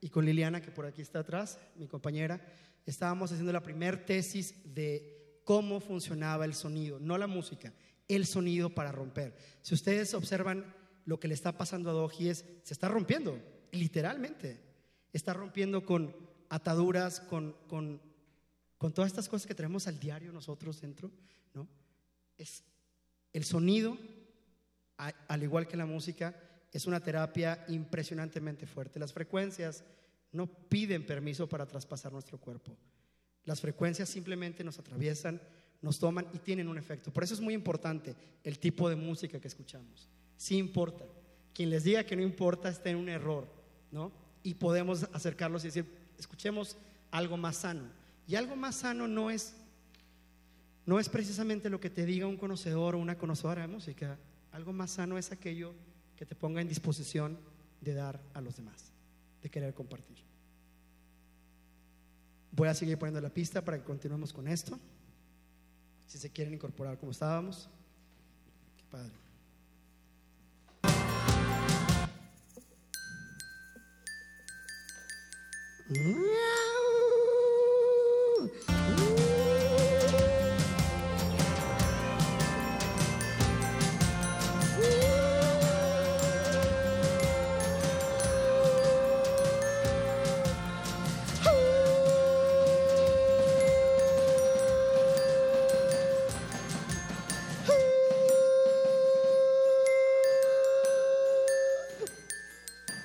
y 0.00 0.10
con 0.10 0.24
Liliana, 0.24 0.62
que 0.62 0.70
por 0.70 0.86
aquí 0.86 1.02
está 1.02 1.18
atrás, 1.18 1.58
mi 1.74 1.88
compañera, 1.88 2.40
estábamos 2.86 3.32
haciendo 3.32 3.52
la 3.52 3.64
primer 3.64 4.06
tesis 4.06 4.54
de 4.64 5.40
cómo 5.42 5.80
funcionaba 5.80 6.44
el 6.44 6.54
sonido, 6.54 7.00
no 7.00 7.18
la 7.18 7.26
música, 7.26 7.72
el 8.08 8.26
sonido 8.26 8.70
para 8.70 8.92
romper. 8.92 9.36
Si 9.62 9.74
ustedes 9.74 10.14
observan 10.14 10.74
lo 11.04 11.18
que 11.18 11.28
le 11.28 11.34
está 11.34 11.56
pasando 11.56 11.90
a 11.90 11.94
Doji 11.94 12.28
es, 12.28 12.44
se 12.62 12.74
está 12.74 12.88
rompiendo, 12.88 13.38
literalmente. 13.72 14.60
Está 15.12 15.32
rompiendo 15.34 15.84
con 15.84 16.14
ataduras, 16.48 17.20
con, 17.20 17.56
con, 17.68 18.00
con 18.78 18.92
todas 18.92 19.10
estas 19.10 19.28
cosas 19.28 19.46
que 19.46 19.54
tenemos 19.54 19.86
al 19.86 19.98
diario 19.98 20.32
nosotros 20.32 20.80
dentro, 20.80 21.10
¿no? 21.54 21.68
Es 22.36 22.64
el 23.32 23.44
sonido, 23.44 23.96
al 24.96 25.42
igual 25.42 25.66
que 25.66 25.76
la 25.76 25.86
música, 25.86 26.34
es 26.70 26.86
una 26.86 27.00
terapia 27.00 27.64
impresionantemente 27.68 28.66
fuerte. 28.66 28.98
Las 28.98 29.12
frecuencias 29.12 29.84
no 30.32 30.46
piden 30.46 31.06
permiso 31.06 31.48
para 31.48 31.66
traspasar 31.66 32.12
nuestro 32.12 32.38
cuerpo. 32.38 32.76
Las 33.44 33.60
frecuencias 33.60 34.08
simplemente 34.08 34.64
nos 34.64 34.78
atraviesan, 34.78 35.40
nos 35.82 35.98
toman 35.98 36.26
y 36.32 36.38
tienen 36.38 36.68
un 36.68 36.78
efecto. 36.78 37.12
Por 37.12 37.24
eso 37.24 37.34
es 37.34 37.40
muy 37.40 37.54
importante 37.54 38.14
el 38.44 38.58
tipo 38.58 38.88
de 38.88 38.96
música 38.96 39.40
que 39.40 39.48
escuchamos. 39.48 40.08
Sí 40.36 40.56
importa. 40.56 41.04
Quien 41.52 41.68
les 41.68 41.84
diga 41.84 42.04
que 42.04 42.16
no 42.16 42.22
importa 42.22 42.68
está 42.68 42.88
en 42.88 42.96
un 42.96 43.08
error, 43.08 43.46
¿no? 43.90 44.12
Y 44.42 44.54
podemos 44.54 45.06
acercarlos 45.12 45.64
y 45.64 45.68
decir, 45.68 45.84
escuchemos 46.18 46.76
algo 47.10 47.36
más 47.36 47.56
sano. 47.56 47.84
Y 48.26 48.36
algo 48.36 48.56
más 48.56 48.76
sano 48.76 49.06
no 49.06 49.30
es 49.30 49.54
no 50.84 50.98
es 50.98 51.08
precisamente 51.08 51.70
lo 51.70 51.80
que 51.80 51.90
te 51.90 52.04
diga 52.04 52.26
un 52.26 52.36
conocedor 52.36 52.94
o 52.94 52.98
una 52.98 53.16
conocedora 53.16 53.62
de 53.62 53.68
música. 53.68 54.18
Algo 54.50 54.72
más 54.72 54.92
sano 54.92 55.16
es 55.16 55.30
aquello 55.30 55.72
que 56.16 56.26
te 56.26 56.34
ponga 56.34 56.60
en 56.60 56.68
disposición 56.68 57.38
de 57.80 57.94
dar 57.94 58.20
a 58.34 58.40
los 58.40 58.56
demás, 58.56 58.90
de 59.42 59.48
querer 59.48 59.74
compartir. 59.74 60.18
Voy 62.50 62.68
a 62.68 62.74
seguir 62.74 62.98
poniendo 62.98 63.20
la 63.20 63.30
pista 63.30 63.64
para 63.64 63.78
que 63.78 63.84
continuemos 63.84 64.32
con 64.32 64.48
esto. 64.48 64.78
Si 66.12 66.18
se 66.18 66.28
quieren 66.28 66.52
incorporar 66.52 66.98
como 66.98 67.10
estábamos. 67.10 67.70
Qué 68.76 68.84
padre. 68.90 69.12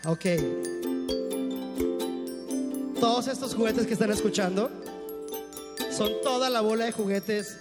Ok. 0.08 0.26
Todos 2.98 3.28
estos 3.28 3.54
juguetes 3.54 3.86
que 3.86 3.92
están 3.92 4.10
escuchando 4.10 4.72
son 5.92 6.22
toda 6.24 6.50
la 6.50 6.62
bola 6.62 6.86
de 6.86 6.94
juguetes 6.94 7.58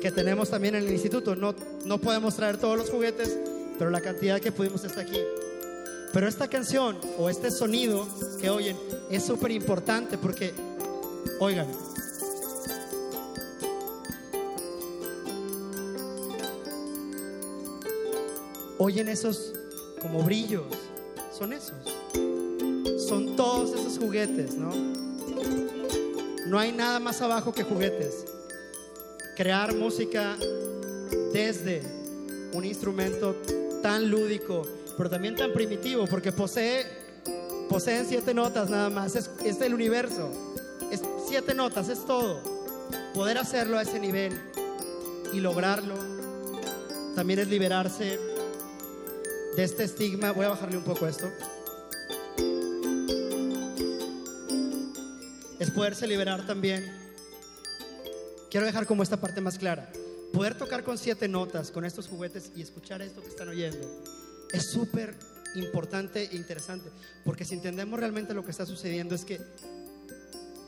que 0.00 0.10
tenemos 0.10 0.48
también 0.48 0.74
en 0.74 0.84
el 0.84 0.90
instituto. 0.90 1.36
No, 1.36 1.54
no 1.84 1.98
podemos 1.98 2.34
traer 2.34 2.56
todos 2.56 2.78
los 2.78 2.88
juguetes, 2.88 3.36
pero 3.78 3.90
la 3.90 4.00
cantidad 4.00 4.40
que 4.40 4.52
pudimos 4.52 4.84
está 4.84 5.02
aquí. 5.02 5.20
Pero 6.14 6.26
esta 6.26 6.48
canción 6.48 6.98
o 7.18 7.28
este 7.28 7.50
sonido 7.50 8.08
que 8.40 8.48
oyen 8.48 8.78
es 9.10 9.22
súper 9.22 9.50
importante 9.50 10.16
porque, 10.16 10.54
oigan, 11.40 11.66
oyen 18.78 19.08
esos 19.08 19.52
como 20.00 20.22
brillos, 20.22 20.64
son 21.40 21.54
esos. 21.54 21.72
son 23.08 23.34
todos 23.34 23.70
esos 23.70 23.98
juguetes, 23.98 24.56
¿no? 24.56 24.70
No 26.46 26.58
hay 26.58 26.70
nada 26.70 27.00
más 27.00 27.22
abajo 27.22 27.50
que 27.54 27.62
juguetes. 27.62 28.26
Crear 29.38 29.74
música 29.74 30.36
desde 31.32 31.80
un 32.52 32.66
instrumento 32.66 33.34
tan 33.82 34.10
lúdico, 34.10 34.66
pero 34.98 35.08
también 35.08 35.34
tan 35.34 35.54
primitivo, 35.54 36.06
porque 36.06 36.30
posee, 36.30 36.84
poseen 37.70 38.06
siete 38.06 38.34
notas 38.34 38.68
nada 38.68 38.90
más. 38.90 39.16
Es, 39.16 39.60
el 39.62 39.72
universo. 39.72 40.30
Es 40.92 41.00
siete 41.26 41.54
notas, 41.54 41.88
es 41.88 42.04
todo. 42.04 42.38
Poder 43.14 43.38
hacerlo 43.38 43.78
a 43.78 43.82
ese 43.82 43.98
nivel 43.98 44.38
y 45.32 45.40
lograrlo 45.40 45.94
también 47.14 47.40
es 47.40 47.48
liberarse 47.48 48.29
de 49.56 49.64
este 49.64 49.84
estigma. 49.84 50.32
Voy 50.32 50.46
a 50.46 50.50
bajarle 50.50 50.76
un 50.76 50.84
poco 50.84 51.06
esto. 51.06 51.30
Es 55.58 55.70
poderse 55.70 56.06
liberar 56.06 56.46
también. 56.46 56.84
Quiero 58.50 58.66
dejar 58.66 58.86
como 58.86 59.02
esta 59.02 59.20
parte 59.20 59.40
más 59.40 59.58
clara. 59.58 59.92
Poder 60.32 60.56
tocar 60.56 60.84
con 60.84 60.96
siete 60.96 61.28
notas, 61.28 61.70
con 61.70 61.84
estos 61.84 62.08
juguetes 62.08 62.52
y 62.54 62.62
escuchar 62.62 63.02
esto 63.02 63.20
que 63.20 63.28
están 63.28 63.48
oyendo, 63.48 63.86
es 64.52 64.66
súper 64.66 65.14
importante 65.54 66.30
e 66.30 66.36
interesante. 66.36 66.90
Porque 67.24 67.44
si 67.44 67.54
entendemos 67.54 67.98
realmente 67.98 68.34
lo 68.34 68.44
que 68.44 68.52
está 68.52 68.64
sucediendo 68.64 69.14
es 69.14 69.24
que 69.24 69.40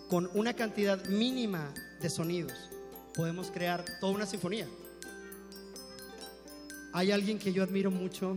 con 0.09 0.29
una 0.35 0.55
cantidad 0.55 1.05
mínima 1.07 1.73
de 2.01 2.11
sonidos 2.11 2.53
podemos 3.15 3.51
crear 3.51 3.85
toda 4.01 4.13
una 4.13 4.27
sinfonía. 4.27 4.67
Hay 6.93 7.11
alguien 7.11 7.39
que 7.39 7.53
yo 7.53 7.63
admiro 7.63 7.91
mucho 7.91 8.37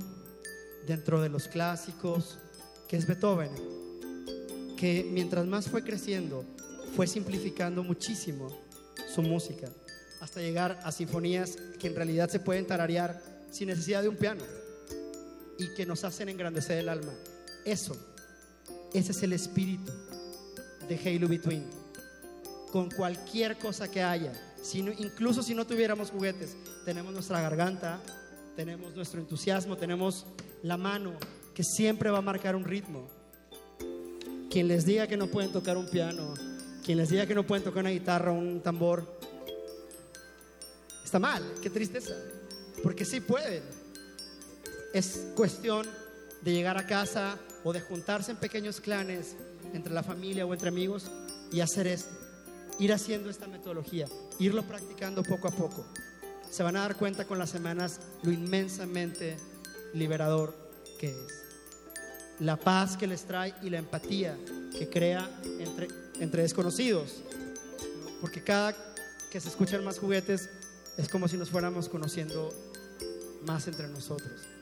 dentro 0.86 1.22
de 1.22 1.30
los 1.30 1.48
clásicos, 1.48 2.38
que 2.88 2.98
es 2.98 3.08
Beethoven, 3.08 3.52
que 4.78 5.08
mientras 5.12 5.46
más 5.46 5.70
fue 5.70 5.84
creciendo, 5.84 6.46
fue 6.96 7.08
simplificando 7.08 7.84
muchísimo 7.84 8.50
su 9.14 9.22
música, 9.22 9.70
hasta 10.22 10.42
llegar 10.42 10.80
a 10.84 10.92
sinfonías 10.92 11.58
que 11.80 11.88
en 11.88 11.96
realidad 11.96 12.30
se 12.30 12.40
pueden 12.40 12.68
tararear 12.68 13.22
sin 13.52 13.70
necesidad 13.70 14.02
de 14.02 14.10
un 14.10 14.18
piano 14.18 14.44
y 15.58 15.74
que 15.74 15.86
nos 15.86 16.04
hacen 16.04 16.30
engrandecer 16.30 16.80
el 16.80 16.90
alma. 16.90 17.14
Eso, 17.64 17.96
ese 18.94 19.12
es 19.12 19.24
el 19.24 19.34
espíritu 19.34 19.92
de 20.88 20.98
Halo 20.98 21.28
Between. 21.28 21.66
Con 22.72 22.90
cualquier 22.92 23.58
cosa 23.58 23.90
que 23.90 24.04
haya, 24.04 24.34
si 24.62 24.80
incluso 24.80 25.42
si 25.42 25.56
no 25.56 25.66
tuviéramos 25.66 26.12
juguetes, 26.12 26.58
tenemos 26.84 27.14
nuestra 27.14 27.40
garganta, 27.42 28.02
tenemos 28.56 28.96
nuestro 28.96 29.20
entusiasmo, 29.20 29.78
tenemos 29.78 30.26
la 30.64 30.78
mano 30.78 31.14
que 31.54 31.64
siempre 31.64 32.10
va 32.10 32.20
a 32.20 32.22
marcar 32.22 32.56
un 32.56 32.64
ritmo. 32.64 33.08
Quien 34.50 34.68
les 34.68 34.86
diga 34.86 35.08
que 35.08 35.18
no 35.18 35.28
pueden 35.28 35.52
tocar 35.52 35.78
un 35.78 35.88
piano, 35.88 36.34
quien 36.84 36.98
les 36.98 37.10
diga 37.10 37.26
que 37.26 37.36
no 37.36 37.46
pueden 37.46 37.64
tocar 37.64 37.82
una 37.82 37.90
guitarra 37.90 38.32
o 38.32 38.36
un 38.36 38.62
tambor, 38.62 39.20
está 41.04 41.20
mal, 41.20 41.44
qué 41.62 41.70
tristeza, 41.70 42.16
porque 42.82 43.04
sí 43.04 43.20
pueden. 43.20 43.64
Es 44.94 45.28
cuestión 45.36 45.86
de 46.42 46.54
llegar 46.54 46.78
a 46.78 46.88
casa 46.88 47.38
o 47.64 47.74
de 47.74 47.82
juntarse 47.82 48.32
en 48.32 48.38
pequeños 48.38 48.80
clanes 48.80 49.36
entre 49.74 49.94
la 49.94 50.04
familia 50.04 50.46
o 50.46 50.54
entre 50.54 50.70
amigos 50.70 51.12
y 51.52 51.60
hacer 51.60 51.88
esto, 51.88 52.16
ir 52.80 52.94
haciendo 52.94 53.30
esta 53.30 53.48
metodología, 53.48 54.08
irlo 54.40 54.64
practicando 54.64 55.24
poco 55.24 55.50
a 55.50 55.52
poco. 55.52 55.86
Se 56.50 56.64
van 56.64 56.76
a 56.78 56.82
dar 56.82 56.96
cuenta 56.96 57.26
con 57.26 57.40
las 57.40 57.50
semanas 57.50 58.00
lo 58.24 58.32
inmensamente 58.32 59.38
liberador 59.94 60.56
que 61.00 61.10
es. 61.10 61.44
La 62.40 62.58
paz 62.58 62.98
que 62.98 63.08
les 63.08 63.24
trae 63.24 63.54
y 63.62 63.70
la 63.70 63.78
empatía 63.78 64.38
que 64.78 64.90
crea 64.90 65.30
entre, 66.20 66.42
desconocidos. 66.42 67.22
¿no? 68.04 68.10
Porque 68.22 68.44
cada 68.44 68.76
que 69.32 69.40
se 69.40 69.50
escuchan 69.50 69.84
más 69.84 70.00
juguetes 70.00 70.50
es 70.98 71.10
como 71.10 71.28
si 71.28 71.38
nos 71.38 71.50
fuéramos 71.50 71.90
conociendo 71.90 72.50
más 73.46 73.68
entre 73.68 73.88
nosotros. 73.88 74.55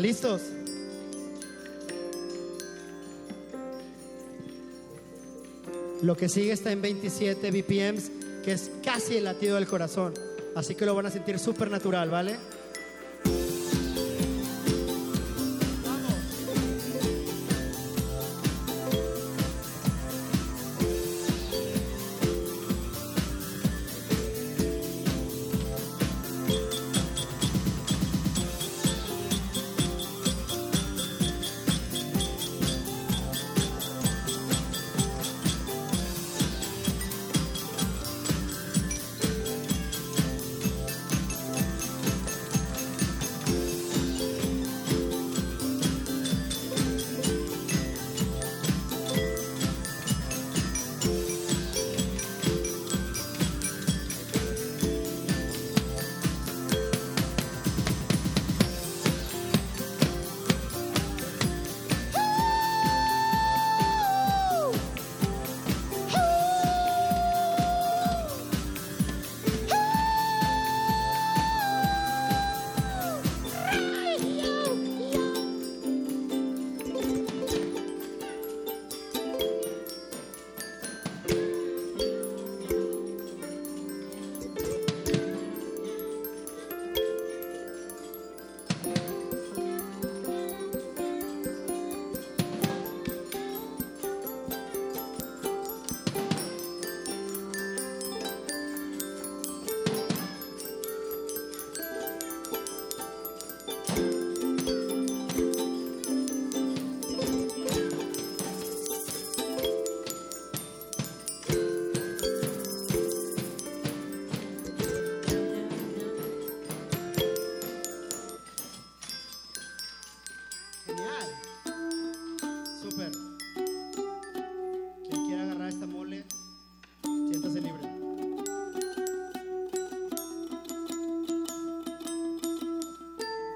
¿Están 0.00 0.02
listos? 0.02 0.40
Lo 6.00 6.16
que 6.16 6.30
sigue 6.30 6.52
está 6.52 6.72
en 6.72 6.80
27 6.80 7.50
BPMs, 7.50 8.10
que 8.42 8.52
es 8.52 8.70
casi 8.82 9.18
el 9.18 9.24
latido 9.24 9.56
del 9.56 9.66
corazón. 9.66 10.14
Así 10.56 10.74
que 10.74 10.86
lo 10.86 10.94
van 10.94 11.04
a 11.04 11.10
sentir 11.10 11.38
súper 11.38 11.70
natural, 11.70 12.08
¿vale? 12.08 12.36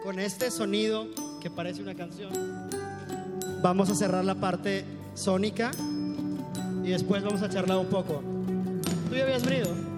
con 0.05 0.19
este 0.19 0.51
sonido 0.51 1.09
que 1.41 1.49
parece 1.49 1.81
una 1.81 1.95
canción, 1.95 2.31
vamos 3.63 3.89
a 3.89 3.95
cerrar 3.95 4.23
la 4.23 4.35
parte 4.35 4.85
sónica 5.15 5.71
y 6.85 6.91
después 6.91 7.23
vamos 7.23 7.41
a 7.41 7.49
charlar 7.49 7.79
un 7.79 7.87
poco. 7.87 8.23
¿Tú 9.09 9.17
ya 9.17 9.23
habías 9.23 9.43
venido? 9.43 9.94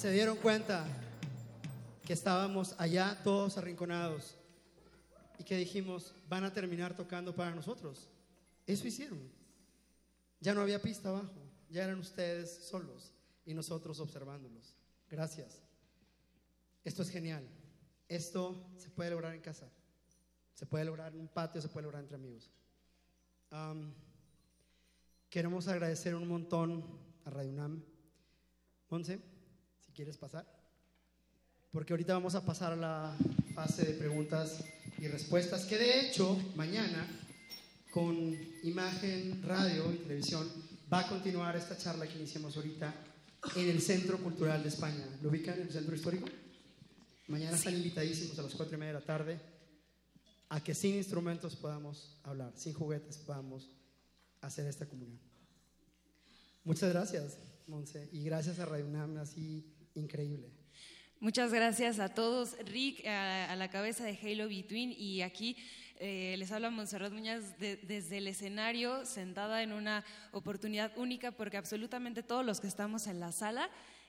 Se 0.00 0.10
dieron 0.10 0.38
cuenta 0.38 0.86
que 2.06 2.14
estábamos 2.14 2.74
allá 2.78 3.20
todos 3.22 3.58
arrinconados 3.58 4.34
y 5.38 5.44
que 5.44 5.58
dijimos, 5.58 6.14
van 6.26 6.42
a 6.44 6.54
terminar 6.54 6.96
tocando 6.96 7.34
para 7.34 7.54
nosotros. 7.54 8.08
Eso 8.66 8.88
hicieron. 8.88 9.20
Ya 10.40 10.54
no 10.54 10.62
había 10.62 10.80
pista 10.80 11.10
abajo, 11.10 11.34
ya 11.68 11.84
eran 11.84 11.98
ustedes 11.98 12.64
solos 12.64 13.12
y 13.44 13.52
nosotros 13.52 14.00
observándolos. 14.00 14.74
Gracias. 15.10 15.60
Esto 16.82 17.02
es 17.02 17.10
genial. 17.10 17.46
Esto 18.08 18.70
se 18.78 18.88
puede 18.88 19.10
lograr 19.10 19.34
en 19.34 19.42
casa. 19.42 19.68
Se 20.54 20.64
puede 20.64 20.86
lograr 20.86 21.12
en 21.12 21.20
un 21.20 21.28
patio, 21.28 21.60
se 21.60 21.68
puede 21.68 21.84
lograr 21.84 22.02
entre 22.02 22.16
amigos. 22.16 22.48
Am, 23.50 23.92
queremos 25.28 25.68
agradecer 25.68 26.14
un 26.14 26.26
montón 26.26 26.86
a 27.26 27.28
Radio 27.28 27.50
UNAM. 27.50 27.82
Monse, 28.88 29.20
quieres 30.00 30.16
pasar. 30.16 30.46
Porque 31.70 31.92
ahorita 31.92 32.14
vamos 32.14 32.34
a 32.34 32.42
pasar 32.42 32.72
a 32.72 32.76
la 32.76 33.14
fase 33.54 33.84
de 33.84 33.92
preguntas 33.92 34.64
y 34.96 35.06
respuestas, 35.08 35.66
que 35.66 35.76
de 35.76 36.00
hecho 36.00 36.38
mañana 36.56 37.06
con 37.90 38.34
imagen, 38.62 39.42
radio 39.42 39.92
y 39.92 39.98
televisión 39.98 40.50
va 40.90 41.00
a 41.00 41.06
continuar 41.06 41.54
esta 41.54 41.76
charla 41.76 42.06
que 42.06 42.16
iniciamos 42.16 42.56
ahorita 42.56 42.94
en 43.56 43.68
el 43.68 43.82
Centro 43.82 44.16
Cultural 44.16 44.62
de 44.62 44.70
España. 44.70 45.06
¿Lo 45.20 45.28
ubican 45.28 45.56
en 45.56 45.66
el 45.66 45.70
Centro 45.70 45.94
Histórico? 45.94 46.30
Mañana 47.28 47.54
están 47.54 47.74
invitadísimos 47.74 48.38
a 48.38 48.42
las 48.42 48.54
cuatro 48.54 48.76
y 48.76 48.78
media 48.78 48.94
de 48.94 49.00
la 49.00 49.04
tarde 49.04 49.38
a 50.48 50.64
que 50.64 50.74
sin 50.74 50.94
instrumentos 50.94 51.56
podamos 51.56 52.16
hablar, 52.22 52.54
sin 52.56 52.72
juguetes 52.72 53.18
podamos 53.18 53.68
hacer 54.40 54.66
esta 54.66 54.86
comunión. 54.86 55.20
Muchas 56.64 56.88
gracias, 56.88 57.36
Monse, 57.66 58.08
y 58.12 58.24
gracias 58.24 58.58
a 58.60 58.64
Radio 58.64 58.86
UNAM, 58.86 59.18
así 59.18 59.76
increíble. 59.94 60.50
Muchas 61.20 61.52
gracias 61.52 61.98
a 61.98 62.08
todos. 62.08 62.56
Rick, 62.64 63.06
a, 63.06 63.52
a 63.52 63.56
la 63.56 63.68
cabeza 63.68 64.04
de 64.04 64.18
Halo 64.22 64.48
Between, 64.48 64.92
y 64.96 65.20
aquí 65.22 65.56
eh, 65.98 66.34
les 66.38 66.50
habla 66.50 66.70
Monserrat 66.70 67.12
Muñoz 67.12 67.58
de- 67.58 67.76
desde 67.76 68.18
el 68.18 68.26
escenario, 68.28 69.04
sentada 69.04 69.62
en 69.62 69.72
una 69.72 70.02
oportunidad 70.32 70.96
única, 70.96 71.30
porque 71.32 71.58
absolutamente 71.58 72.22
todos 72.22 72.44
los 72.46 72.60
que 72.60 72.68
estamos 72.68 73.06
en 73.06 73.20
la 73.20 73.32
sala 73.32 73.68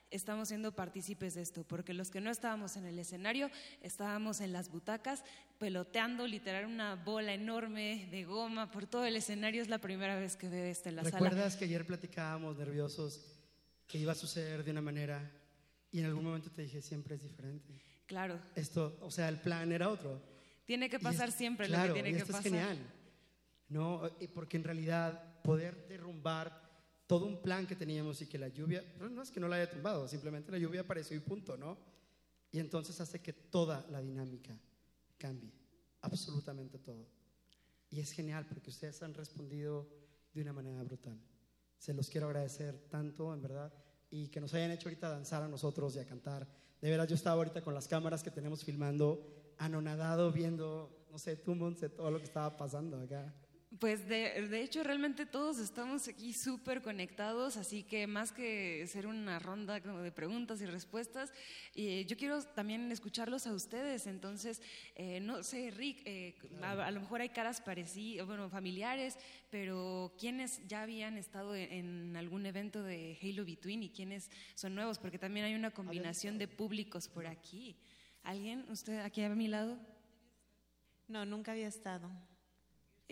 estamos 0.09 0.49
siendo 0.49 0.73
partícipes 0.73 1.35
de 1.35 1.41
esto, 1.41 1.63
porque 1.65 1.93
los 1.93 2.11
que 2.11 2.19
no 2.21 2.31
estábamos 2.31 2.75
en 2.75 2.85
el 2.85 2.99
escenario, 2.99 3.49
estábamos 3.81 4.41
en 4.41 4.51
las 4.51 4.69
butacas, 4.69 5.23
peloteando 5.57 6.27
literal 6.27 6.65
una 6.65 6.95
bola 6.95 7.33
enorme 7.33 8.07
de 8.11 8.25
goma 8.25 8.71
por 8.71 8.87
todo 8.87 9.05
el 9.05 9.15
escenario. 9.15 9.61
Es 9.61 9.69
la 9.69 9.79
primera 9.79 10.17
vez 10.17 10.35
que 10.35 10.49
veo 10.49 10.65
esto 10.65 10.89
en 10.89 10.97
la 10.97 11.03
sala. 11.03 11.17
¿Recuerdas 11.17 11.55
que 11.55 11.63
ayer 11.65 11.85
platicábamos 11.85 12.57
nerviosos 12.57 13.21
que 13.87 13.97
iba 13.99 14.11
a 14.11 14.15
suceder 14.15 14.63
de 14.65 14.71
una 14.71 14.81
manera 14.81 15.29
y 15.91 15.99
en 15.99 16.05
algún 16.05 16.23
momento 16.23 16.49
te 16.51 16.61
dije 16.63 16.81
siempre 16.81 17.15
es 17.15 17.23
diferente? 17.23 17.81
Claro. 18.05 18.39
Esto, 18.55 18.97
o 19.01 19.11
sea, 19.11 19.29
el 19.29 19.39
plan 19.39 19.71
era 19.71 19.89
otro. 19.89 20.21
Tiene 20.65 20.89
que 20.89 20.99
pasar 20.99 21.29
es- 21.29 21.35
siempre 21.35 21.67
claro, 21.67 21.89
lo 21.89 21.93
que 21.93 22.01
tiene 22.03 22.09
y 22.09 22.13
que 22.13 22.19
esto 22.19 22.31
pasar. 22.33 22.47
es 22.47 22.51
genial. 22.53 22.77
No, 23.69 24.01
porque 24.33 24.57
en 24.57 24.63
realidad 24.63 25.41
poder 25.43 25.87
derrumbar 25.87 26.61
todo 27.07 27.25
un 27.25 27.41
plan 27.41 27.65
que 27.67 27.75
teníamos 27.75 28.21
y 28.21 28.27
que 28.27 28.37
la 28.37 28.47
lluvia, 28.49 28.83
no 28.99 29.21
es 29.21 29.31
que 29.31 29.39
no 29.39 29.47
la 29.47 29.57
haya 29.57 29.69
tumbado, 29.69 30.07
simplemente 30.07 30.51
la 30.51 30.57
lluvia 30.57 30.81
apareció 30.81 31.15
y 31.15 31.19
punto, 31.19 31.57
¿no? 31.57 31.77
Y 32.51 32.59
entonces 32.59 32.99
hace 32.99 33.19
que 33.21 33.31
toda 33.33 33.85
la 33.89 34.01
dinámica 34.01 34.57
cambie, 35.17 35.51
absolutamente 36.01 36.79
todo. 36.79 37.05
Y 37.89 37.99
es 37.99 38.11
genial 38.11 38.45
porque 38.45 38.69
ustedes 38.69 39.01
han 39.03 39.13
respondido 39.13 39.87
de 40.33 40.41
una 40.41 40.53
manera 40.53 40.81
brutal. 40.83 41.17
Se 41.77 41.93
los 41.93 42.09
quiero 42.09 42.27
agradecer 42.27 42.77
tanto, 42.89 43.33
en 43.33 43.41
verdad, 43.41 43.73
y 44.11 44.27
que 44.27 44.41
nos 44.41 44.53
hayan 44.53 44.71
hecho 44.71 44.89
ahorita 44.89 45.09
danzar 45.09 45.41
a 45.41 45.47
nosotros 45.47 45.95
y 45.95 45.99
a 45.99 46.05
cantar. 46.05 46.47
De 46.81 46.89
veras, 46.89 47.07
yo 47.07 47.15
estaba 47.15 47.37
ahorita 47.37 47.61
con 47.61 47.73
las 47.73 47.87
cámaras 47.87 48.21
que 48.21 48.29
tenemos 48.29 48.63
filmando, 48.63 49.25
anonadado, 49.57 50.31
viendo, 50.31 51.05
no 51.09 51.17
sé, 51.17 51.37
tú, 51.37 51.55
todo 51.95 52.11
lo 52.11 52.17
que 52.19 52.25
estaba 52.25 52.57
pasando 52.57 52.99
acá. 52.99 53.33
Pues 53.79 54.05
de, 54.09 54.47
de 54.49 54.61
hecho 54.61 54.83
realmente 54.83 55.25
todos 55.25 55.57
estamos 55.57 56.09
aquí 56.09 56.33
súper 56.33 56.81
conectados, 56.81 57.55
así 57.55 57.83
que 57.83 58.05
más 58.05 58.33
que 58.33 58.85
ser 58.87 59.07
una 59.07 59.39
ronda 59.39 59.79
como 59.79 59.99
de 59.99 60.11
preguntas 60.11 60.61
y 60.61 60.65
respuestas, 60.65 61.31
eh, 61.73 62.05
yo 62.05 62.17
quiero 62.17 62.43
también 62.43 62.91
escucharlos 62.91 63.47
a 63.47 63.53
ustedes. 63.53 64.07
Entonces, 64.07 64.61
eh, 64.95 65.21
no 65.21 65.41
sé, 65.41 65.71
Rick, 65.71 66.01
eh, 66.03 66.35
a, 66.61 66.71
a 66.71 66.91
lo 66.91 66.99
mejor 66.99 67.21
hay 67.21 67.29
caras 67.29 67.61
parecidas, 67.61 68.27
bueno, 68.27 68.49
familiares, 68.49 69.17
pero 69.49 70.13
¿quiénes 70.19 70.67
ya 70.67 70.81
habían 70.81 71.17
estado 71.17 71.55
en, 71.55 71.71
en 71.71 72.15
algún 72.17 72.45
evento 72.45 72.83
de 72.83 73.17
Halo 73.21 73.45
Between 73.45 73.83
y 73.83 73.89
quiénes 73.89 74.29
son 74.53 74.75
nuevos? 74.75 74.99
Porque 74.99 75.17
también 75.17 75.45
hay 75.45 75.55
una 75.55 75.71
combinación 75.71 76.37
de 76.37 76.49
públicos 76.49 77.07
por 77.07 77.25
aquí. 77.25 77.77
¿Alguien? 78.23 78.65
¿Usted 78.69 78.99
aquí 78.99 79.23
a 79.23 79.29
mi 79.29 79.47
lado? 79.47 79.79
No, 81.07 81.25
nunca 81.25 81.53
había 81.53 81.69
estado. 81.69 82.11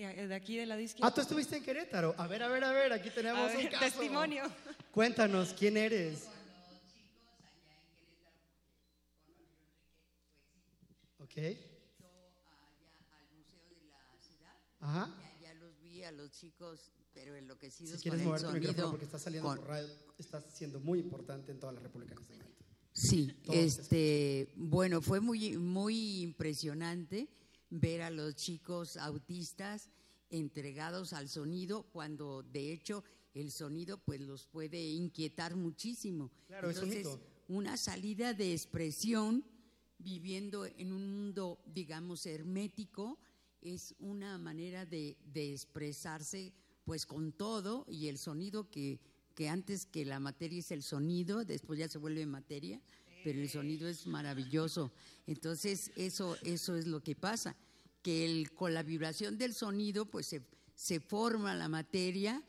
Eh, 0.01 0.27
De 0.27 0.35
aquí, 0.35 0.55
del 0.57 0.69
lado 0.69 0.81
izquierdo. 0.81 1.07
Ah, 1.07 1.13
tú 1.13 1.21
estuviste 1.21 1.57
en 1.57 1.63
Querétaro. 1.63 2.15
A 2.17 2.27
ver, 2.27 2.41
a 2.43 2.47
ver, 2.47 2.63
a 2.63 2.71
ver, 2.71 2.93
aquí 2.93 3.09
tenemos 3.09 3.47
ver, 3.51 3.65
un 3.65 3.67
caso. 3.71 3.85
testimonio. 3.85 4.43
Cuéntanos, 4.91 5.53
¿quién 5.53 5.77
eres? 5.77 6.27
Ok. 11.19 11.37
al 11.37 11.43
Museo 13.35 13.59
de 13.69 13.85
la 13.87 14.17
Ciudad. 14.19 14.55
Ajá. 14.79 15.15
Ya, 15.41 15.47
ya 15.49 15.53
los 15.55 15.79
vi 15.81 16.03
a 16.03 16.11
los 16.11 16.31
chicos, 16.31 16.91
pero 17.13 17.35
enloquecidos 17.35 17.97
Si 17.99 18.03
quieres 18.09 18.21
con 18.23 18.35
el 18.35 18.41
mover 18.41 18.41
tu 18.41 18.59
micrófono 18.59 18.89
porque 18.91 19.05
está 19.05 19.19
saliendo 19.19 19.49
con- 19.49 19.57
por 19.59 19.67
radio, 19.67 19.89
está 20.17 20.41
siendo 20.41 20.79
muy 20.79 20.99
importante 20.99 21.51
en 21.51 21.59
toda 21.59 21.73
la 21.73 21.79
República 21.81 22.13
en 22.15 22.21
este 22.21 22.33
momento. 22.33 22.49
Sí, 22.93 23.27
Todos 23.45 23.57
este, 23.57 24.51
bueno, 24.55 25.01
fue 25.01 25.19
muy, 25.19 25.57
muy 25.57 26.21
impresionante 26.21 27.27
ver 27.69 28.01
a 28.01 28.09
los 28.09 28.35
chicos 28.35 28.97
autistas 28.97 29.89
entregados 30.29 31.13
al 31.13 31.29
sonido 31.29 31.83
cuando 31.91 32.43
de 32.43 32.71
hecho 32.71 33.03
el 33.33 33.51
sonido 33.51 33.97
pues 33.97 34.21
los 34.21 34.45
puede 34.47 34.81
inquietar 34.89 35.55
muchísimo. 35.55 36.31
Claro, 36.47 36.69
es 36.69 36.77
un 36.77 36.91
Entonces, 36.91 37.05
mito. 37.05 37.21
una 37.47 37.77
salida 37.77 38.33
de 38.33 38.53
expresión 38.53 39.43
viviendo 39.97 40.65
en 40.65 40.93
un 40.93 41.07
mundo, 41.13 41.59
digamos, 41.65 42.25
hermético, 42.25 43.19
es 43.61 43.93
una 43.99 44.37
manera 44.37 44.85
de, 44.85 45.17
de 45.33 45.51
expresarse 45.53 46.53
pues 46.85 47.05
con 47.05 47.33
todo 47.33 47.85
y 47.89 48.07
el 48.07 48.17
sonido 48.17 48.69
que, 48.69 48.99
que 49.35 49.49
antes 49.49 49.85
que 49.85 50.05
la 50.05 50.19
materia 50.19 50.59
es 50.59 50.71
el 50.71 50.81
sonido, 50.81 51.43
después 51.45 51.77
ya 51.77 51.87
se 51.89 51.97
vuelve 51.97 52.25
materia, 52.25 52.81
pero 53.23 53.39
el 53.41 53.49
sonido 53.49 53.87
es 53.87 54.05
maravilloso. 54.07 54.91
Entonces, 55.27 55.91
eso, 55.95 56.37
eso 56.43 56.75
es 56.75 56.87
lo 56.87 57.01
que 57.01 57.15
pasa, 57.15 57.55
que 58.01 58.25
el- 58.25 58.51
con 58.53 58.73
la 58.73 58.83
vibración 58.83 59.37
del 59.37 59.53
sonido 59.53 60.05
pues 60.05 60.27
se, 60.27 60.41
se 60.75 60.99
forma 60.99 61.53
la 61.55 61.67
materia 61.69 62.41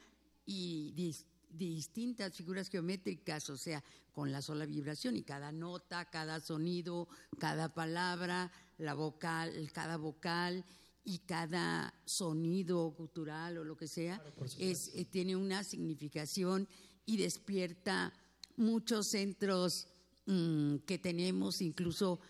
y 0.47 0.93
dis- 0.97 1.25
distintas 1.51 2.35
figuras 2.35 2.69
geométricas, 2.69 3.51
o 3.51 3.57
sea, 3.57 3.83
con 4.13 4.31
la 4.33 4.43
sola 4.43 4.67
vibración 4.67 5.17
y 5.17 5.23
cada 5.23 5.53
nota, 5.53 6.05
cada 6.11 6.41
sonido, 6.41 7.09
cada 7.39 7.73
palabra, 7.75 8.51
la 8.79 8.95
vocal, 8.95 9.71
cada 9.73 9.97
vocal 9.97 10.65
y 11.05 11.19
cada 11.21 11.93
sonido 12.05 12.93
cultural 12.97 13.59
o 13.59 13.65
lo 13.65 13.77
que 13.77 13.89
sea, 13.89 14.23
es, 14.71 14.91
eh, 14.95 15.05
tiene 15.05 15.35
una 15.37 15.65
significación 15.65 16.69
y 17.07 17.17
despierta 17.17 18.13
muchos 18.57 19.09
centros 19.09 19.89
mm, 20.31 20.79
que 20.87 20.99
tenemos, 20.99 21.61
incluso 21.61 22.21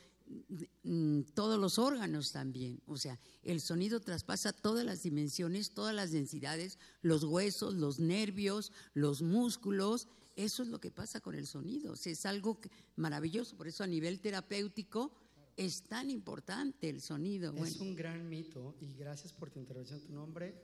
mm, 0.85 1.23
todos 1.35 1.59
los 1.59 1.79
órganos 1.79 2.33
también. 2.33 2.81
O 2.87 2.97
sea, 2.97 3.19
el 3.43 3.61
sonido 3.61 4.01
traspasa 4.01 4.53
todas 4.53 4.85
las 4.85 5.03
dimensiones, 5.03 5.73
todas 5.73 5.95
las 5.95 6.13
densidades, 6.13 6.79
los 7.03 7.25
huesos, 7.25 7.75
los 7.75 7.99
nervios, 7.99 8.73
los 8.95 9.23
músculos. 9.23 10.09
Eso 10.37 10.63
es 10.63 10.69
lo 10.69 10.81
que 10.81 10.91
pasa 10.91 11.21
con 11.21 11.35
el 11.35 11.47
sonido. 11.47 11.93
O 11.93 11.97
sea, 11.97 12.13
es 12.13 12.25
algo 12.27 12.61
que- 12.61 12.71
maravilloso. 12.97 13.57
Por 13.57 13.67
eso 13.69 13.85
a 13.85 13.87
nivel 13.87 14.21
terapéutico 14.21 15.13
es 15.57 15.83
tan 15.83 16.09
importante 16.11 16.89
el 16.89 17.01
sonido. 17.01 17.53
Es 17.53 17.59
Bueno, 17.59 17.83
un 17.83 17.97
gran 17.97 18.29
mito 18.29 18.77
y 18.81 18.95
gracias 18.95 19.33
por 19.33 19.51
tu 19.51 19.59
intervención. 19.59 20.01
¿Tu 20.01 20.13
nombre? 20.13 20.55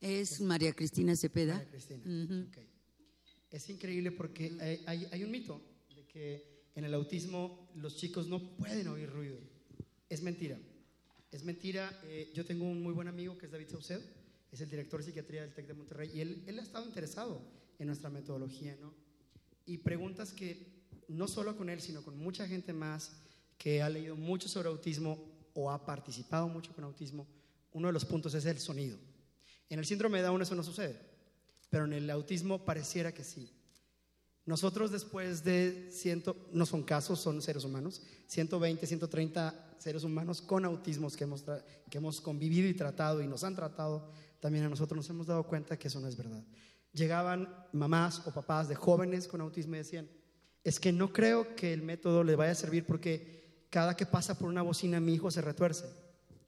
es 0.00 0.40
María 0.40 0.72
Cristina 0.72 1.14
Cepeda. 1.14 1.54
María 1.54 1.70
Cristina. 1.70 2.02
Ujú. 2.24 2.48
Ok. 2.48 2.58
Es 3.52 3.68
increíble 3.70 4.10
porque 4.10 4.56
hay, 4.60 4.82
hay- 4.86 5.08
hay 5.12 5.22
un 5.22 5.30
mito 5.30 5.62
de 5.94 6.04
que 6.08 6.51
en 6.74 6.84
el 6.84 6.94
autismo 6.94 7.68
los 7.74 7.96
chicos 7.96 8.26
no 8.28 8.56
pueden 8.56 8.88
oír 8.88 9.10
ruido. 9.10 9.38
Es 10.08 10.22
mentira. 10.22 10.58
Es 11.30 11.44
mentira. 11.44 12.00
Eh, 12.04 12.30
yo 12.34 12.44
tengo 12.44 12.64
un 12.64 12.82
muy 12.82 12.92
buen 12.92 13.08
amigo 13.08 13.38
que 13.38 13.46
es 13.46 13.52
David 13.52 13.68
Saucedo, 13.70 14.02
es 14.50 14.60
el 14.60 14.68
director 14.68 15.00
de 15.00 15.06
psiquiatría 15.06 15.42
del 15.42 15.54
TEC 15.54 15.66
de 15.66 15.74
Monterrey 15.74 16.10
y 16.14 16.20
él, 16.20 16.44
él 16.46 16.58
ha 16.58 16.62
estado 16.62 16.84
interesado 16.86 17.40
en 17.78 17.86
nuestra 17.86 18.10
metodología, 18.10 18.76
¿no? 18.80 18.92
Y 19.64 19.78
preguntas 19.78 20.32
que 20.32 20.82
no 21.08 21.28
solo 21.28 21.56
con 21.56 21.68
él, 21.68 21.80
sino 21.80 22.02
con 22.02 22.16
mucha 22.16 22.46
gente 22.46 22.72
más 22.72 23.12
que 23.58 23.82
ha 23.82 23.88
leído 23.88 24.16
mucho 24.16 24.48
sobre 24.48 24.68
autismo 24.68 25.32
o 25.54 25.70
ha 25.70 25.84
participado 25.84 26.48
mucho 26.48 26.72
con 26.74 26.84
autismo, 26.84 27.26
uno 27.72 27.88
de 27.88 27.92
los 27.92 28.04
puntos 28.04 28.34
es 28.34 28.44
el 28.44 28.58
sonido. 28.58 28.98
En 29.68 29.78
el 29.78 29.86
síndrome 29.86 30.18
de 30.18 30.24
Down 30.24 30.42
eso 30.42 30.54
no 30.54 30.62
sucede. 30.62 30.98
pero 31.70 31.86
en 31.86 31.94
el 31.94 32.10
autismo 32.10 32.66
pareciera 32.66 33.12
que 33.12 33.24
sí. 33.24 33.50
Nosotros 34.44 34.90
después 34.90 35.44
de 35.44 35.88
ciento, 35.92 36.36
no 36.52 36.66
son 36.66 36.82
casos, 36.82 37.20
son 37.20 37.40
seres 37.40 37.64
humanos, 37.64 38.02
120, 38.26 38.86
130 38.86 39.76
seres 39.78 40.02
humanos 40.02 40.42
con 40.42 40.64
autismos 40.64 41.16
que 41.16 41.24
hemos, 41.24 41.44
que 41.88 41.98
hemos 41.98 42.20
convivido 42.20 42.68
y 42.68 42.74
tratado 42.74 43.22
y 43.22 43.28
nos 43.28 43.44
han 43.44 43.54
tratado, 43.54 44.10
también 44.40 44.64
a 44.64 44.68
nosotros 44.68 44.96
nos 44.96 45.10
hemos 45.10 45.28
dado 45.28 45.44
cuenta 45.44 45.78
que 45.78 45.88
eso 45.88 46.00
no 46.00 46.08
es 46.08 46.16
verdad. 46.16 46.42
Llegaban 46.92 47.48
mamás 47.72 48.26
o 48.26 48.34
papás 48.34 48.68
de 48.68 48.74
jóvenes 48.74 49.28
con 49.28 49.40
autismo 49.40 49.76
y 49.76 49.78
decían, 49.78 50.08
es 50.64 50.80
que 50.80 50.92
no 50.92 51.12
creo 51.12 51.54
que 51.54 51.72
el 51.72 51.82
método 51.82 52.24
le 52.24 52.36
vaya 52.36 52.52
a 52.52 52.56
servir 52.56 52.84
porque 52.84 53.66
cada 53.70 53.96
que 53.96 54.06
pasa 54.06 54.38
por 54.38 54.48
una 54.48 54.62
bocina 54.62 55.00
mi 55.00 55.14
hijo 55.14 55.30
se 55.30 55.40
retuerce. 55.40 55.86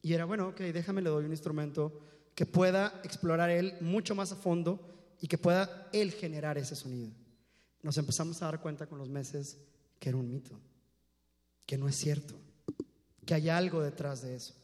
Y 0.02 0.12
era, 0.12 0.24
bueno, 0.24 0.48
ok, 0.48 0.60
déjame, 0.60 1.00
le 1.00 1.10
doy 1.10 1.24
un 1.24 1.30
instrumento 1.30 2.00
que 2.34 2.44
pueda 2.44 3.00
explorar 3.04 3.50
él 3.50 3.74
mucho 3.80 4.14
más 4.14 4.32
a 4.32 4.36
fondo 4.36 5.16
y 5.20 5.28
que 5.28 5.38
pueda 5.38 5.88
él 5.92 6.12
generar 6.12 6.58
ese 6.58 6.76
sonido. 6.76 7.10
Nos 7.84 7.98
empezamos 7.98 8.40
a 8.40 8.46
dar 8.46 8.62
cuenta 8.62 8.86
con 8.86 8.98
los 8.98 9.10
meses 9.10 9.58
que 10.00 10.08
era 10.08 10.16
un 10.16 10.26
mito, 10.26 10.58
que 11.66 11.76
no 11.76 11.86
es 11.86 11.94
cierto, 11.94 12.34
que 13.26 13.34
hay 13.34 13.50
algo 13.50 13.82
detrás 13.82 14.22
de 14.22 14.34
eso. 14.34 14.54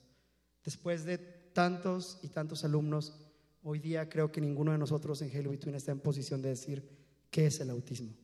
Después 0.65 1.05
de 1.05 1.19
tantos 1.19 2.19
y 2.23 2.29
tantos 2.29 2.65
alumnos, 2.65 3.21
hoy 3.63 3.79
día 3.79 4.09
creo 4.09 4.33
que 4.33 4.41
ninguno 4.41 4.73
de 4.73 4.79
nosotros 4.79 5.21
en 5.21 5.37
Halo 5.37 5.51
Between 5.51 5.75
está 5.75 5.93
en 5.93 6.01
posición 6.01 6.41
de 6.41 6.49
decir 6.49 6.89
qué 7.31 7.45
es 7.45 7.61
el 7.61 7.69
autismo. 7.69 8.15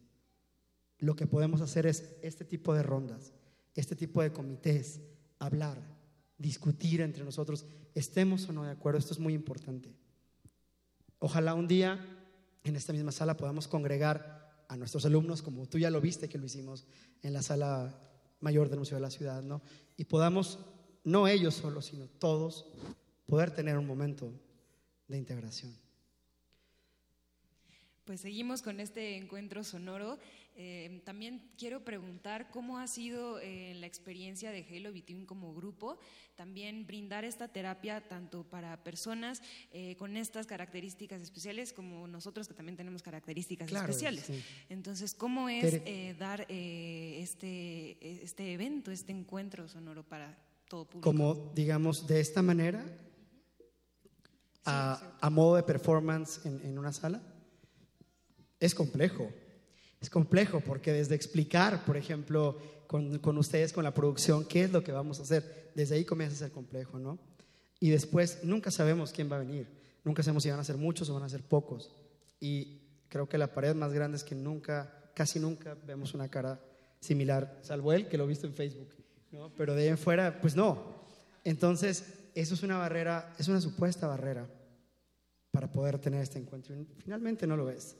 Lo 0.99 1.15
que 1.15 1.27
podemos 1.27 1.61
hacer 1.61 1.87
es 1.87 2.17
este 2.23 2.47
tipo 2.47 2.73
de 2.73 2.83
rondas, 2.83 3.35
este 3.75 3.97
tipo 3.97 4.23
de 4.23 4.33
comités, 4.33 5.03
hablar, 5.39 5.79
discutir 6.39 7.03
entre 7.03 7.23
nosotros, 7.23 7.67
estemos 7.95 8.49
o 8.49 8.53
no 8.55 8.65
de 8.65 8.71
acuerdo, 8.71 8.99
esto 8.99 9.13
es 9.13 9.21
muy 9.21 9.35
importante. 9.35 9.95
Ojalá 11.19 11.53
un 11.53 11.69
día 11.69 12.01
en 12.65 12.77
esta 12.77 12.95
misma 12.95 13.13
sala 13.13 13.37
podamos 13.37 13.69
congregar 13.69 14.36
a 14.69 14.77
nuestros 14.77 15.05
alumnos, 15.05 15.43
como 15.43 15.67
tú 15.67 15.79
ya 15.79 15.91
lo 15.91 16.01
viste 16.01 16.29
que 16.29 16.39
lo 16.39 16.47
hicimos 16.47 16.87
en 17.23 17.33
la 17.33 17.43
sala 17.43 17.99
mayor 18.41 18.69
del 18.69 18.79
Museo 18.79 18.97
de 18.97 19.03
la 19.03 19.11
Ciudad, 19.11 19.43
¿no? 19.43 19.63
Y 19.97 20.05
podamos, 20.05 20.59
no 21.05 21.29
ellos 21.29 21.55
solos, 21.55 21.87
sino 21.87 22.07
todos, 22.07 22.67
poder 23.27 23.51
tener 23.51 23.79
un 23.79 23.87
momento 23.87 24.33
de 25.09 25.19
integración. 25.19 25.77
Pues 28.05 28.21
seguimos 28.21 28.63
con 28.63 28.79
este 28.79 29.17
encuentro 29.17 29.65
sonoro. 29.65 30.19
Eh, 30.59 31.03
también 31.05 31.51
quiero 31.59 31.85
preguntar 31.85 32.51
cómo 32.51 32.79
ha 32.79 32.87
sido 32.87 33.39
eh, 33.41 33.75
la 33.75 33.87
experiencia 33.87 34.51
de 34.51 34.65
Halo 34.71 34.91
Between 34.93 35.27
como 35.27 35.55
grupo, 35.55 35.99
también 36.35 36.87
brindar 36.87 37.25
esta 37.25 37.49
terapia 37.49 38.01
tanto 38.09 38.43
para 38.45 38.83
personas 38.83 39.43
eh, 39.71 39.97
con 39.97 40.17
estas 40.17 40.47
características 40.47 41.21
especiales 41.21 41.73
como 41.75 42.07
nosotros 42.09 42.49
que 42.49 42.55
también 42.55 42.77
tenemos 42.77 43.03
características 43.03 43.69
Claro, 43.69 43.87
especiales. 43.91 44.25
sí. 44.25 44.43
Entonces, 44.71 45.15
¿cómo 45.15 45.49
es 45.51 45.81
eh, 45.85 46.15
dar 46.19 46.47
eh, 46.49 47.19
este, 47.21 48.23
este 48.25 48.53
evento, 48.55 48.91
este 48.91 49.13
encuentro 49.13 49.69
sonoro 49.69 50.03
para 50.05 50.39
todo 50.69 50.87
público? 50.87 51.11
Como, 51.11 51.53
digamos, 51.55 52.07
de 52.07 52.21
esta 52.21 52.41
manera, 52.41 52.85
a, 54.65 55.17
a 55.21 55.31
modo 55.31 55.57
de 55.57 55.63
performance 55.63 56.45
en, 56.47 56.61
en 56.65 56.79
una 56.79 56.93
sala, 56.93 57.23
es 58.59 58.75
complejo. 58.75 59.31
Es 60.07 60.11
complejo 60.11 60.61
porque 60.61 60.93
desde 60.93 61.17
explicar, 61.17 61.85
por 61.85 61.97
ejemplo, 61.97 62.57
con, 62.87 63.19
con 63.19 63.37
ustedes, 63.39 63.73
con 63.73 63.83
la 63.83 63.93
producción, 63.93 64.45
qué 64.45 64.63
es 64.63 64.71
lo 64.71 64.85
que 64.85 64.93
vamos 64.93 65.19
a 65.19 65.23
hacer, 65.23 65.73
desde 65.75 65.97
ahí 65.97 66.05
comienza 66.05 66.37
a 66.37 66.39
ser 66.39 66.53
complejo, 66.53 67.01
¿no? 67.01 67.19
Y 67.81 67.91
después 67.91 68.45
nunca 68.45 68.71
sabemos 68.71 69.11
quién 69.11 69.29
va 69.29 69.35
a 69.35 69.41
venir, 69.41 69.67
nunca 70.05 70.23
sabemos 70.23 70.45
si 70.45 70.51
van 70.51 70.61
a 70.61 70.65
ser 70.65 70.77
muchos 70.77 71.11
o 71.11 71.15
van 71.15 71.25
a 71.25 71.29
ser 71.29 71.43
pocos. 71.43 71.91
Y 72.39 72.83
creo 73.09 73.29
que 73.29 73.37
la 73.37 73.53
pared 73.53 73.75
más 73.75 73.93
grande 73.93 74.17
es 74.17 74.23
que 74.23 74.37
nunca, 74.37 75.11
casi 75.13 75.41
nunca 75.41 75.77
vemos 75.85 76.15
una 76.15 76.29
cara 76.29 76.61
similar, 77.01 77.59
salvo 77.63 77.93
él 77.93 78.07
que 78.07 78.17
lo 78.17 78.27
he 78.27 78.29
visto 78.29 78.47
en 78.47 78.55
Facebook, 78.55 78.95
¿no? 79.33 79.51
Pero 79.57 79.75
de 79.75 79.83
ahí 79.83 79.89
en 79.89 79.99
fuera, 79.99 80.41
pues 80.41 80.55
no. 80.55 81.03
Entonces, 81.43 82.05
eso 82.33 82.55
es 82.55 82.63
una 82.63 82.79
barrera, 82.79 83.35
es 83.41 83.49
una 83.49 83.61
supuesta 83.61 84.07
barrera 84.07 84.47
para 85.51 85.69
poder 85.69 85.99
tener 85.99 86.23
este 86.23 86.39
encuentro. 86.39 86.77
Y 86.77 86.87
finalmente 87.03 87.45
no 87.45 87.57
lo 87.57 87.71
es. 87.71 87.97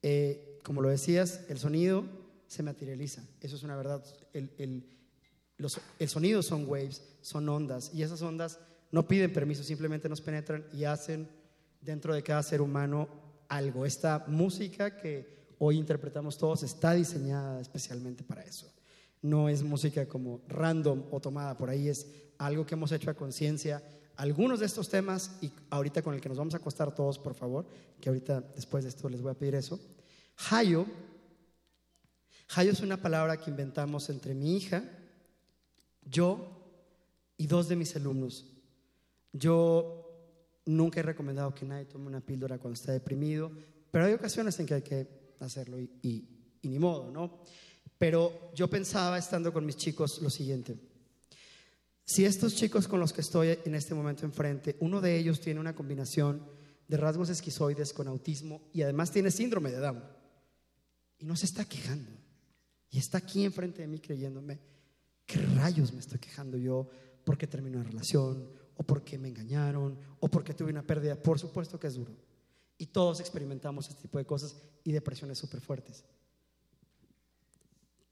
Eh, 0.00 0.53
como 0.64 0.80
lo 0.82 0.88
decías, 0.88 1.42
el 1.48 1.58
sonido 1.58 2.04
se 2.48 2.62
materializa. 2.64 3.22
Eso 3.40 3.54
es 3.56 3.62
una 3.62 3.76
verdad. 3.76 4.04
El, 4.32 4.50
el- 4.58 4.84
los- 5.58 5.80
el 6.00 6.08
sonido 6.08 6.42
son 6.42 6.66
waves, 6.68 7.02
son 7.20 7.48
ondas. 7.48 7.92
Y 7.94 8.02
esas 8.02 8.20
ondas 8.22 8.58
no 8.90 9.06
piden 9.06 9.32
permiso, 9.32 9.62
simplemente 9.62 10.08
nos 10.08 10.20
penetran 10.20 10.64
y 10.72 10.84
hacen 10.84 11.28
dentro 11.80 12.14
de 12.14 12.22
cada 12.22 12.42
ser 12.42 12.60
humano 12.60 13.08
algo. 13.48 13.86
Esta 13.86 14.24
música 14.26 14.96
que 14.96 15.54
hoy 15.58 15.78
interpretamos 15.78 16.36
todos 16.38 16.62
está 16.64 16.92
diseñada 16.92 17.60
especialmente 17.60 18.24
para 18.24 18.42
eso. 18.42 18.72
No 19.22 19.48
es 19.48 19.62
música 19.62 20.06
como 20.06 20.42
random 20.48 21.04
o 21.10 21.20
tomada 21.20 21.56
por 21.56 21.70
ahí, 21.70 21.88
es 21.88 22.06
algo 22.38 22.66
que 22.66 22.74
hemos 22.74 22.90
hecho 22.92 23.10
a 23.10 23.14
conciencia. 23.14 23.82
Algunos 24.16 24.60
de 24.60 24.66
estos 24.66 24.88
temas, 24.88 25.38
y 25.40 25.50
ahorita 25.70 26.02
con 26.02 26.14
el 26.14 26.20
que 26.20 26.28
nos 26.28 26.38
vamos 26.38 26.54
a 26.54 26.58
acostar 26.58 26.94
todos, 26.94 27.18
por 27.18 27.34
favor, 27.34 27.66
que 28.00 28.08
ahorita 28.08 28.40
después 28.54 28.84
de 28.84 28.90
esto 28.90 29.08
les 29.08 29.22
voy 29.22 29.32
a 29.32 29.34
pedir 29.34 29.54
eso. 29.54 29.78
Hayo, 30.50 30.86
Hayo 32.56 32.72
es 32.72 32.80
una 32.80 33.00
palabra 33.00 33.36
que 33.38 33.50
inventamos 33.50 34.08
entre 34.10 34.34
mi 34.34 34.56
hija, 34.56 34.84
yo 36.04 36.62
y 37.36 37.46
dos 37.46 37.68
de 37.68 37.76
mis 37.76 37.96
alumnos. 37.96 38.44
Yo 39.32 40.60
nunca 40.66 41.00
he 41.00 41.02
recomendado 41.02 41.54
que 41.54 41.64
nadie 41.64 41.86
tome 41.86 42.06
una 42.06 42.20
píldora 42.20 42.58
cuando 42.58 42.78
está 42.78 42.92
deprimido, 42.92 43.50
pero 43.90 44.04
hay 44.04 44.12
ocasiones 44.12 44.58
en 44.60 44.66
que 44.66 44.74
hay 44.74 44.82
que 44.82 45.08
hacerlo 45.40 45.80
y, 45.80 45.90
y- 46.02 46.28
ni 46.68 46.78
modo, 46.78 47.10
¿no? 47.10 47.40
Pero 47.98 48.50
yo 48.54 48.68
pensaba 48.68 49.18
estando 49.18 49.52
con 49.52 49.66
mis 49.66 49.76
chicos 49.76 50.20
lo 50.22 50.30
siguiente. 50.30 50.76
Si 52.04 52.24
estos 52.24 52.54
chicos 52.54 52.86
con 52.86 53.00
los 53.00 53.12
que 53.12 53.20
estoy 53.22 53.58
en 53.64 53.74
este 53.74 53.94
momento 53.94 54.24
enfrente, 54.26 54.76
uno 54.80 55.00
de 55.00 55.16
ellos 55.16 55.40
tiene 55.40 55.60
una 55.60 55.74
combinación 55.74 56.46
de 56.86 56.96
rasgos 56.96 57.30
esquizoides 57.30 57.92
con 57.92 58.08
autismo 58.08 58.62
y 58.72 58.82
además 58.82 59.10
tiene 59.10 59.30
síndrome 59.30 59.70
de 59.70 59.78
Down 59.78 60.02
y 61.24 61.26
no 61.26 61.36
se 61.36 61.46
está 61.46 61.64
quejando 61.64 62.10
y 62.90 62.98
está 62.98 63.16
aquí 63.16 63.46
enfrente 63.46 63.80
de 63.80 63.88
mí 63.88 63.98
creyéndome, 63.98 64.60
¿qué 65.24 65.38
rayos 65.56 65.90
me 65.94 66.00
estoy 66.00 66.18
quejando 66.18 66.58
yo 66.58 66.86
porque 67.24 67.46
terminé 67.46 67.78
una 67.78 67.88
relación 67.88 68.46
o 68.76 68.82
porque 68.82 69.16
me 69.16 69.28
engañaron 69.28 69.98
o 70.20 70.28
porque 70.28 70.52
tuve 70.52 70.70
una 70.70 70.82
pérdida? 70.82 71.16
Por 71.16 71.38
supuesto 71.38 71.80
que 71.80 71.86
es 71.86 71.94
duro. 71.94 72.14
Y 72.76 72.88
todos 72.88 73.20
experimentamos 73.20 73.88
este 73.88 74.02
tipo 74.02 74.18
de 74.18 74.26
cosas 74.26 74.54
y 74.84 74.92
depresiones 74.92 75.38
súper 75.38 75.62
fuertes. 75.62 76.04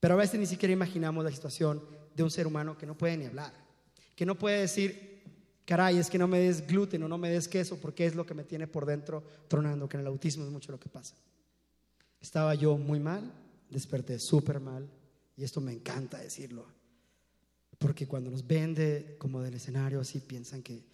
Pero 0.01 0.14
a 0.14 0.16
veces 0.16 0.40
ni 0.40 0.47
siquiera 0.47 0.72
imaginamos 0.72 1.22
la 1.22 1.30
situación 1.30 1.84
de 2.16 2.22
un 2.22 2.30
ser 2.30 2.47
humano 2.47 2.78
que 2.78 2.86
no 2.86 2.97
puede 2.97 3.18
ni 3.18 3.26
hablar, 3.26 3.52
que 4.16 4.24
no 4.24 4.39
puede 4.39 4.62
decir, 4.62 5.22
caray, 5.66 5.98
es 5.98 6.09
que 6.09 6.16
no 6.16 6.28
me 6.28 6.39
des 6.39 6.66
gluten 6.66 7.02
o 7.02 7.09
no 7.09 7.18
me 7.18 7.28
des 7.28 7.47
queso 7.47 7.78
porque 7.78 8.06
es 8.06 8.14
lo 8.14 8.24
que 8.24 8.32
me 8.32 8.44
tiene 8.44 8.66
por 8.66 8.86
dentro 8.86 9.22
tronando, 9.48 9.86
que 9.86 9.98
en 9.98 10.01
el 10.01 10.06
autismo 10.06 10.44
es 10.44 10.51
mucho 10.51 10.72
lo 10.72 10.80
que 10.80 10.89
pasa. 10.89 11.14
Estaba 12.23 12.55
yo 12.55 12.78
muy 12.78 13.01
mal, 13.01 13.31
desperté 13.69 14.19
súper 14.19 14.61
mal, 14.61 14.89
y 15.36 15.43
esto 15.44 15.61
me 15.61 15.73
encanta 15.73 16.19
decirlo, 16.19 16.66
porque 17.78 18.07
cuando 18.07 18.31
nos 18.31 18.47
ven 18.47 18.74
de- 18.74 19.16
como 19.19 19.43
del 19.43 19.55
escenario 19.55 20.01
así 20.01 20.20
piensan 20.20 20.62
que 20.62 20.85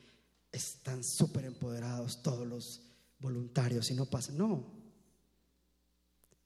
están 0.51 1.05
súper 1.05 1.45
empoderados 1.45 2.23
todos 2.23 2.47
los 2.47 2.81
voluntarios 3.21 3.91
y 3.91 3.95
no 3.95 4.07
pasa. 4.07 4.33
No, 4.33 4.65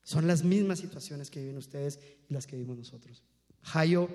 son 0.02 0.26
las 0.26 0.42
mismas 0.42 0.80
situaciones 0.80 1.30
que 1.30 1.40
viven 1.40 1.58
ustedes 1.58 2.00
y 2.28 2.34
las 2.34 2.46
que 2.46 2.56
vivimos 2.56 2.76
nosotros. 2.76 3.22
Hayo 3.74 4.08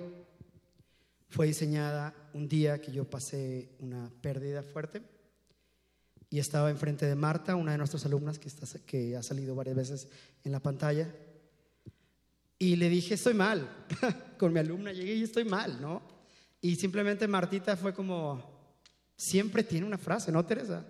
fue 1.30 1.46
diseñada 1.46 2.14
un 2.34 2.46
día 2.46 2.80
que 2.80 2.92
yo 2.92 3.08
pasé 3.08 3.70
una 3.78 4.10
pérdida 4.20 4.62
fuerte 4.62 5.02
y 6.30 6.38
estaba 6.38 6.70
enfrente 6.70 7.06
de 7.06 7.14
Marta, 7.14 7.56
una 7.56 7.72
de 7.72 7.78
nuestras 7.78 8.04
alumnas 8.04 8.38
que, 8.38 8.48
está, 8.48 8.66
que 8.80 9.16
ha 9.16 9.22
salido 9.22 9.54
varias 9.54 9.76
veces 9.76 10.08
en 10.44 10.52
la 10.52 10.60
pantalla. 10.60 11.08
Y 12.58 12.76
le 12.76 12.88
dije, 12.88 13.14
estoy 13.14 13.34
mal. 13.34 13.86
Con 14.38 14.52
mi 14.52 14.60
alumna 14.60 14.92
llegué 14.92 15.14
y 15.14 15.22
estoy 15.22 15.44
mal, 15.44 15.80
¿no? 15.80 16.02
Y 16.60 16.76
simplemente 16.76 17.26
Martita 17.28 17.76
fue 17.76 17.94
como, 17.94 18.42
siempre 19.16 19.62
tiene 19.62 19.86
una 19.86 19.98
frase, 19.98 20.30
¿no, 20.32 20.44
Teresa? 20.44 20.84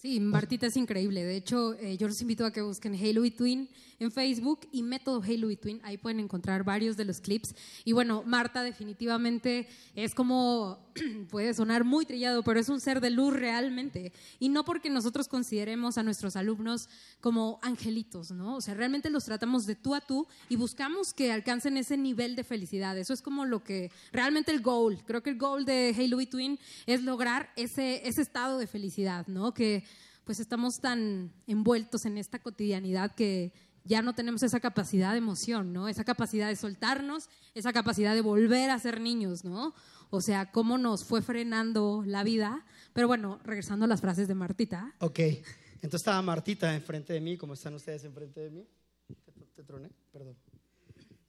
Sí, 0.00 0.18
Martita 0.18 0.66
es 0.66 0.78
increíble. 0.78 1.24
De 1.24 1.36
hecho, 1.36 1.74
eh, 1.74 1.98
yo 1.98 2.08
los 2.08 2.22
invito 2.22 2.46
a 2.46 2.50
que 2.50 2.62
busquen 2.62 2.94
Halo 2.94 3.20
Between 3.20 3.68
en 3.98 4.10
Facebook 4.10 4.60
y 4.72 4.82
Método 4.82 5.22
Halo 5.22 5.48
Between. 5.48 5.78
Ahí 5.84 5.98
pueden 5.98 6.20
encontrar 6.20 6.64
varios 6.64 6.96
de 6.96 7.04
los 7.04 7.20
clips. 7.20 7.54
Y 7.84 7.92
bueno, 7.92 8.22
Marta 8.24 8.62
definitivamente 8.62 9.68
es 9.94 10.14
como, 10.14 10.78
puede 11.30 11.52
sonar 11.52 11.84
muy 11.84 12.06
trillado, 12.06 12.42
pero 12.42 12.58
es 12.58 12.70
un 12.70 12.80
ser 12.80 13.02
de 13.02 13.10
luz 13.10 13.34
realmente. 13.34 14.14
Y 14.38 14.48
no 14.48 14.64
porque 14.64 14.88
nosotros 14.88 15.28
consideremos 15.28 15.98
a 15.98 16.02
nuestros 16.02 16.34
alumnos 16.34 16.88
como 17.20 17.58
angelitos, 17.60 18.30
¿no? 18.30 18.56
O 18.56 18.62
sea, 18.62 18.72
realmente 18.72 19.10
los 19.10 19.26
tratamos 19.26 19.66
de 19.66 19.74
tú 19.74 19.94
a 19.94 20.00
tú 20.00 20.26
y 20.48 20.56
buscamos 20.56 21.12
que 21.12 21.30
alcancen 21.30 21.76
ese 21.76 21.98
nivel 21.98 22.36
de 22.36 22.44
felicidad. 22.44 22.96
Eso 22.96 23.12
es 23.12 23.20
como 23.20 23.44
lo 23.44 23.62
que, 23.62 23.90
realmente 24.12 24.50
el 24.50 24.62
goal. 24.62 25.02
Creo 25.04 25.22
que 25.22 25.28
el 25.28 25.38
goal 25.38 25.66
de 25.66 25.94
Halo 25.98 26.16
Between 26.16 26.58
es 26.86 27.02
lograr 27.02 27.50
ese, 27.54 28.08
ese 28.08 28.22
estado 28.22 28.58
de 28.58 28.66
felicidad, 28.66 29.26
¿no? 29.26 29.52
Que 29.52 29.84
pues 30.30 30.38
estamos 30.38 30.78
tan 30.78 31.32
envueltos 31.48 32.04
en 32.04 32.16
esta 32.16 32.38
cotidianidad 32.38 33.16
que 33.16 33.52
ya 33.82 34.00
no 34.00 34.14
tenemos 34.14 34.44
esa 34.44 34.60
capacidad 34.60 35.10
de 35.10 35.18
emoción, 35.18 35.72
¿no? 35.72 35.88
Esa 35.88 36.04
capacidad 36.04 36.46
de 36.46 36.54
soltarnos, 36.54 37.28
esa 37.52 37.72
capacidad 37.72 38.14
de 38.14 38.20
volver 38.20 38.70
a 38.70 38.78
ser 38.78 39.00
niños, 39.00 39.42
¿no? 39.42 39.74
O 40.08 40.20
sea, 40.20 40.52
cómo 40.52 40.78
nos 40.78 41.02
fue 41.04 41.20
frenando 41.20 42.04
la 42.06 42.22
vida. 42.22 42.64
Pero 42.92 43.08
bueno, 43.08 43.40
regresando 43.42 43.86
a 43.86 43.88
las 43.88 44.00
frases 44.00 44.28
de 44.28 44.36
Martita. 44.36 44.94
Ok, 45.00 45.18
entonces 45.18 45.94
estaba 45.94 46.22
Martita 46.22 46.72
enfrente 46.76 47.12
de 47.12 47.20
mí, 47.20 47.36
como 47.36 47.54
están 47.54 47.74
ustedes 47.74 48.04
enfrente 48.04 48.38
de 48.38 48.50
mí. 48.50 48.68
Te, 49.08 49.32
te 49.32 49.64
troné, 49.64 49.90
perdón. 50.12 50.36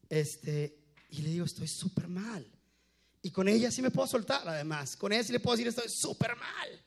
Este, 0.10 0.78
y 1.10 1.24
le 1.24 1.30
digo, 1.32 1.46
estoy 1.46 1.68
súper 1.68 2.08
mal. 2.08 2.46
Y 3.24 3.32
con 3.32 3.48
ella 3.48 3.72
sí 3.72 3.82
me 3.82 3.90
puedo 3.90 4.08
soltar, 4.08 4.48
además. 4.48 4.96
Con 4.96 5.12
ella 5.12 5.24
sí 5.24 5.34
le 5.34 5.40
puedo 5.40 5.58
decir, 5.58 5.70
estoy 5.70 5.90
súper 5.90 6.36
mal. 6.36 6.86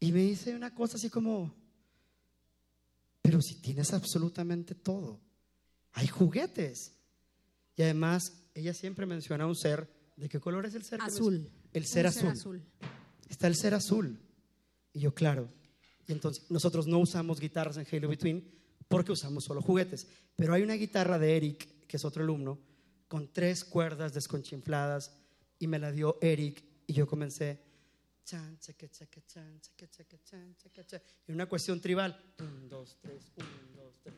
Y 0.00 0.12
me 0.12 0.20
dice 0.20 0.54
una 0.54 0.74
cosa 0.74 0.96
así 0.96 1.10
como, 1.10 1.54
pero 3.22 3.42
si 3.42 3.56
tienes 3.56 3.92
absolutamente 3.92 4.74
todo, 4.74 5.20
hay 5.92 6.06
juguetes. 6.06 6.94
Y 7.76 7.82
además, 7.82 8.32
ella 8.54 8.74
siempre 8.74 9.06
menciona 9.06 9.46
un 9.46 9.56
ser. 9.56 9.88
¿De 10.16 10.28
qué 10.28 10.40
color 10.40 10.66
es 10.66 10.74
el 10.74 10.84
ser? 10.84 11.00
Azul. 11.00 11.50
El 11.72 11.86
ser 11.86 12.06
Un 12.06 12.08
azul. 12.08 12.28
azul. 12.28 12.62
Está 13.28 13.46
el 13.46 13.56
ser 13.56 13.74
azul. 13.74 14.20
Y 14.92 15.00
yo, 15.00 15.14
claro. 15.14 15.48
Y 16.06 16.12
entonces, 16.12 16.50
nosotros 16.50 16.86
no 16.86 16.98
usamos 16.98 17.40
guitarras 17.40 17.76
en 17.76 17.86
Halo 17.90 18.08
Between 18.08 18.44
porque 18.88 19.12
usamos 19.12 19.44
solo 19.44 19.60
juguetes. 19.62 20.08
Pero 20.34 20.54
hay 20.54 20.62
una 20.62 20.74
guitarra 20.74 21.18
de 21.18 21.36
Eric, 21.36 21.86
que 21.86 21.96
es 21.96 22.04
otro 22.04 22.22
alumno, 22.22 22.58
con 23.06 23.32
tres 23.32 23.64
cuerdas 23.64 24.14
desconchinfladas 24.14 25.12
y 25.58 25.66
me 25.66 25.78
la 25.78 25.92
dio 25.92 26.18
Eric 26.20 26.64
y 26.86 26.94
yo 26.94 27.06
comencé 27.06 27.67
y 31.26 31.32
una 31.32 31.46
cuestión 31.46 31.80
tribal. 31.80 32.20
Dos, 32.68 32.98
tres, 33.00 33.32
dos, 33.74 33.94
tres, 34.02 34.14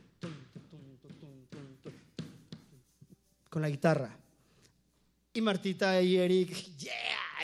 con 3.48 3.62
la 3.62 3.68
guitarra. 3.68 4.16
Y 5.32 5.40
Martita 5.40 6.00
y 6.00 6.16
Eric 6.16 6.56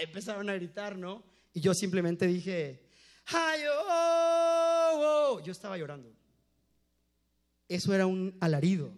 empezaron 0.00 0.48
a 0.50 0.54
gritar 0.54 0.96
no 0.96 1.24
y 1.52 1.60
yo 1.60 1.72
simplemente 1.74 2.26
dije 2.26 2.82
"Ay, 3.26 3.60
oh, 3.70 5.36
oh". 5.38 5.42
yo 5.44 5.52
estaba 5.52 5.76
llorando. 5.76 6.12
Eso 7.68 7.92
era 7.92 8.06
un 8.06 8.36
alarido. 8.40 8.92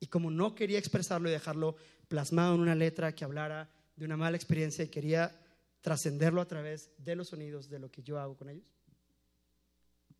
Y 0.00 0.06
como 0.06 0.30
no 0.30 0.54
quería 0.54 0.78
expresarlo 0.78 1.28
y 1.28 1.32
dejarlo 1.32 1.76
plasmado 2.08 2.54
en 2.54 2.60
una 2.60 2.74
letra 2.74 3.14
que 3.14 3.24
hablara 3.24 3.70
de 3.96 4.04
una 4.04 4.16
mala 4.16 4.36
experiencia 4.36 4.84
y 4.84 4.88
quería 4.88 5.41
trascenderlo 5.82 6.40
a 6.40 6.46
través 6.46 6.90
de 6.98 7.14
los 7.14 7.28
sonidos 7.28 7.68
de 7.68 7.78
lo 7.78 7.90
que 7.90 8.02
yo 8.02 8.18
hago 8.18 8.36
con 8.36 8.48
ellos, 8.48 8.64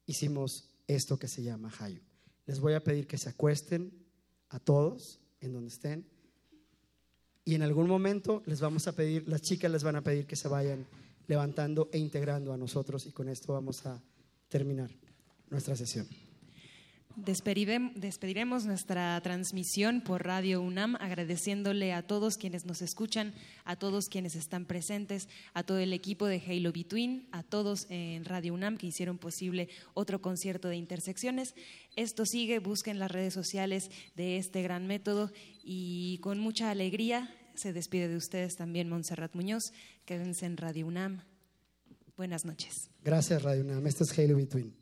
hicimos 0.04 0.68
esto 0.86 1.18
que 1.18 1.28
se 1.28 1.42
llama 1.42 1.72
Hayu. 1.78 2.02
Les 2.46 2.60
voy 2.60 2.74
a 2.74 2.84
pedir 2.84 3.06
que 3.06 3.16
se 3.16 3.30
acuesten 3.30 3.92
a 4.48 4.58
todos 4.58 5.20
en 5.40 5.52
donde 5.52 5.68
estén 5.68 6.06
y 7.44 7.54
en 7.54 7.62
algún 7.62 7.88
momento 7.88 8.42
les 8.46 8.60
vamos 8.60 8.86
a 8.86 8.92
pedir, 8.92 9.26
las 9.28 9.42
chicas 9.42 9.70
les 9.70 9.82
van 9.82 9.96
a 9.96 10.02
pedir 10.02 10.26
que 10.26 10.36
se 10.36 10.48
vayan 10.48 10.86
levantando 11.26 11.88
e 11.92 11.98
integrando 11.98 12.52
a 12.52 12.56
nosotros 12.56 13.06
y 13.06 13.12
con 13.12 13.28
esto 13.28 13.52
vamos 13.52 13.86
a 13.86 14.02
terminar 14.48 14.90
nuestra 15.50 15.74
sesión. 15.76 16.06
Despedirem- 17.16 17.92
despediremos 17.94 18.64
nuestra 18.64 19.20
transmisión 19.22 20.00
por 20.00 20.24
Radio 20.24 20.62
UNAM 20.62 20.96
agradeciéndole 20.96 21.92
a 21.92 22.02
todos 22.02 22.36
quienes 22.38 22.64
nos 22.64 22.80
escuchan, 22.80 23.34
a 23.64 23.76
todos 23.76 24.06
quienes 24.08 24.34
están 24.34 24.64
presentes, 24.64 25.28
a 25.52 25.62
todo 25.62 25.78
el 25.78 25.92
equipo 25.92 26.26
de 26.26 26.42
Halo 26.46 26.72
Between, 26.72 27.28
a 27.30 27.42
todos 27.42 27.86
en 27.90 28.24
Radio 28.24 28.54
UNAM 28.54 28.78
que 28.78 28.86
hicieron 28.86 29.18
posible 29.18 29.68
otro 29.94 30.22
concierto 30.22 30.68
de 30.68 30.76
intersecciones. 30.76 31.54
Esto 31.96 32.24
sigue, 32.24 32.58
busquen 32.60 32.98
las 32.98 33.10
redes 33.10 33.34
sociales 33.34 33.90
de 34.16 34.38
este 34.38 34.62
gran 34.62 34.86
método 34.86 35.30
y 35.62 36.18
con 36.22 36.38
mucha 36.38 36.70
alegría 36.70 37.34
se 37.54 37.74
despide 37.74 38.08
de 38.08 38.16
ustedes 38.16 38.56
también 38.56 38.88
Montserrat 38.88 39.34
Muñoz. 39.34 39.72
Quédense 40.06 40.46
en 40.46 40.56
Radio 40.56 40.86
UNAM. 40.86 41.22
Buenas 42.16 42.44
noches. 42.46 42.88
Gracias 43.04 43.42
Radio 43.42 43.62
UNAM, 43.64 43.86
esto 43.86 44.04
es 44.04 44.18
Halo 44.18 44.36
Between. 44.36 44.81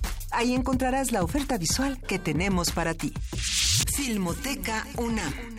Ahí 0.31 0.53
encontrarás 0.53 1.11
la 1.11 1.23
oferta 1.23 1.57
visual 1.57 1.99
que 2.07 2.19
tenemos 2.19 2.71
para 2.71 2.93
ti. 2.93 3.13
Filmoteca 3.95 4.87
UNAM. 4.97 5.50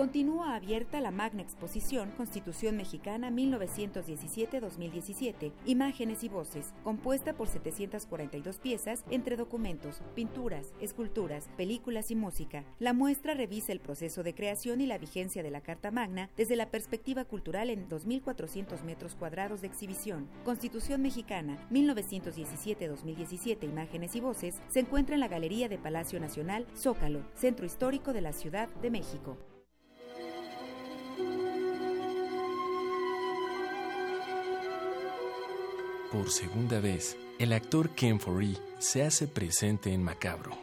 Continúa 0.00 0.56
abierta 0.56 0.98
la 0.98 1.10
magna 1.10 1.42
exposición 1.42 2.10
Constitución 2.16 2.74
Mexicana 2.74 3.30
1917-2017, 3.30 5.52
Imágenes 5.66 6.24
y 6.24 6.30
Voces, 6.30 6.72
compuesta 6.82 7.34
por 7.34 7.48
742 7.48 8.60
piezas 8.60 9.04
entre 9.10 9.36
documentos, 9.36 10.00
pinturas, 10.14 10.72
esculturas, 10.80 11.50
películas 11.58 12.10
y 12.10 12.14
música. 12.14 12.64
La 12.78 12.94
muestra 12.94 13.34
revisa 13.34 13.72
el 13.72 13.80
proceso 13.80 14.22
de 14.22 14.34
creación 14.34 14.80
y 14.80 14.86
la 14.86 14.96
vigencia 14.96 15.42
de 15.42 15.50
la 15.50 15.60
Carta 15.60 15.90
Magna 15.90 16.30
desde 16.34 16.56
la 16.56 16.70
perspectiva 16.70 17.26
cultural 17.26 17.68
en 17.68 17.86
2.400 17.86 18.82
metros 18.84 19.16
cuadrados 19.16 19.60
de 19.60 19.66
exhibición. 19.66 20.30
Constitución 20.46 21.02
Mexicana 21.02 21.58
1917-2017, 21.70 23.64
Imágenes 23.64 24.16
y 24.16 24.20
Voces, 24.20 24.62
se 24.70 24.80
encuentra 24.80 25.14
en 25.14 25.20
la 25.20 25.28
Galería 25.28 25.68
de 25.68 25.76
Palacio 25.76 26.18
Nacional, 26.20 26.66
Zócalo, 26.74 27.20
Centro 27.34 27.66
Histórico 27.66 28.14
de 28.14 28.22
la 28.22 28.32
Ciudad 28.32 28.70
de 28.80 28.90
México. 28.90 29.36
Por 36.12 36.28
segunda 36.30 36.80
vez, 36.80 37.16
el 37.38 37.52
actor 37.52 37.90
Ken 37.90 38.18
Foree 38.18 38.58
se 38.78 39.04
hace 39.04 39.28
presente 39.28 39.92
en 39.92 40.02
Macabro. 40.02 40.58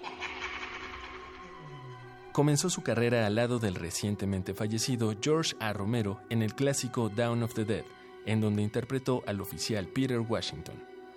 Comenzó 2.34 2.70
su 2.70 2.84
carrera 2.84 3.26
al 3.26 3.36
lado 3.36 3.58
del 3.58 3.76
recientemente 3.76 4.54
fallecido 4.54 5.16
George 5.22 5.56
A. 5.62 5.72
Romero 5.72 6.20
en 6.30 6.42
el 6.44 6.54
clásico 6.54 7.08
Down 7.08 7.44
of 7.44 7.54
the 7.54 7.64
Dead, 7.64 7.86
en 8.26 8.42
donde 8.42 8.62
interpretó 8.62 9.24
al 9.26 9.40
oficial 9.40 9.88
Peter 9.88 10.20
Washington. 10.20 10.76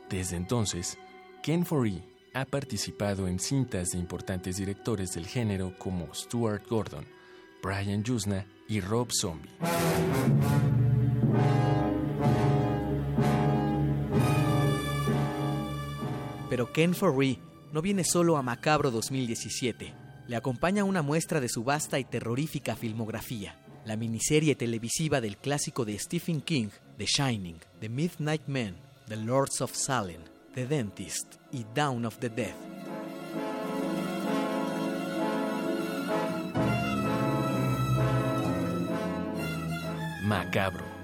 Desde 0.08 0.36
entonces, 0.36 0.96
Ken 1.42 1.66
Foree 1.66 2.04
ha 2.32 2.44
participado 2.44 3.26
en 3.26 3.40
cintas 3.40 3.90
de 3.90 3.98
importantes 3.98 4.58
directores 4.58 5.12
del 5.12 5.26
género 5.26 5.74
como 5.76 6.14
Stuart 6.14 6.62
Gordon, 6.68 7.04
Brian 7.62 8.04
Yuzna 8.04 8.46
y 8.68 8.80
Rob 8.80 9.10
Zombie. 9.10 9.50
Pero 16.50 16.72
Ken 16.72 16.94
Foree 16.94 17.38
no 17.72 17.80
viene 17.80 18.02
solo 18.02 18.36
a 18.36 18.42
Macabro 18.42 18.90
2017. 18.90 19.94
Le 20.26 20.36
acompaña 20.36 20.82
una 20.82 21.00
muestra 21.00 21.40
de 21.40 21.48
su 21.48 21.62
vasta 21.62 22.00
y 22.00 22.04
terrorífica 22.04 22.74
filmografía, 22.74 23.56
la 23.84 23.96
miniserie 23.96 24.56
televisiva 24.56 25.20
del 25.20 25.36
clásico 25.36 25.84
de 25.84 25.96
Stephen 25.96 26.40
King, 26.40 26.68
The 26.98 27.06
Shining, 27.06 27.58
The 27.78 27.88
Midnight 27.88 28.42
Men, 28.48 28.76
The 29.06 29.16
Lords 29.16 29.60
of 29.60 29.74
Salem, 29.74 30.22
The 30.54 30.66
Dentist 30.66 31.36
y 31.52 31.64
Down 31.72 32.04
of 32.04 32.18
the 32.18 32.28
Dead. 32.28 32.54
Macabro 40.24 40.99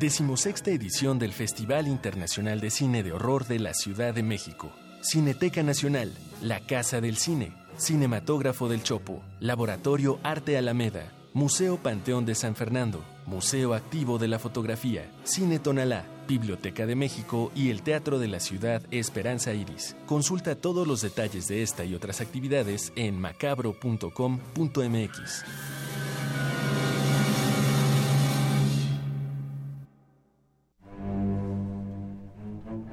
Decimosexta 0.00 0.70
edición 0.70 1.18
del 1.18 1.34
Festival 1.34 1.86
Internacional 1.86 2.58
de 2.58 2.70
Cine 2.70 3.02
de 3.02 3.12
Horror 3.12 3.46
de 3.46 3.58
la 3.58 3.74
Ciudad 3.74 4.14
de 4.14 4.22
México. 4.22 4.72
Cineteca 5.02 5.62
Nacional, 5.62 6.10
La 6.40 6.60
Casa 6.60 7.02
del 7.02 7.18
Cine, 7.18 7.52
Cinematógrafo 7.76 8.70
del 8.70 8.82
Chopo, 8.82 9.22
Laboratorio 9.40 10.18
Arte 10.22 10.56
Alameda, 10.56 11.12
Museo 11.34 11.76
Panteón 11.76 12.24
de 12.24 12.34
San 12.34 12.56
Fernando, 12.56 13.04
Museo 13.26 13.74
Activo 13.74 14.16
de 14.16 14.28
la 14.28 14.38
Fotografía, 14.38 15.10
Cine 15.24 15.58
Tonalá, 15.58 16.06
Biblioteca 16.26 16.86
de 16.86 16.94
México 16.94 17.52
y 17.54 17.68
el 17.68 17.82
Teatro 17.82 18.18
de 18.18 18.28
la 18.28 18.40
Ciudad 18.40 18.82
Esperanza 18.90 19.52
Iris. 19.52 19.96
Consulta 20.06 20.54
todos 20.54 20.88
los 20.88 21.02
detalles 21.02 21.46
de 21.46 21.62
esta 21.62 21.84
y 21.84 21.94
otras 21.94 22.22
actividades 22.22 22.90
en 22.96 23.20
macabro.com.mx. 23.20 25.44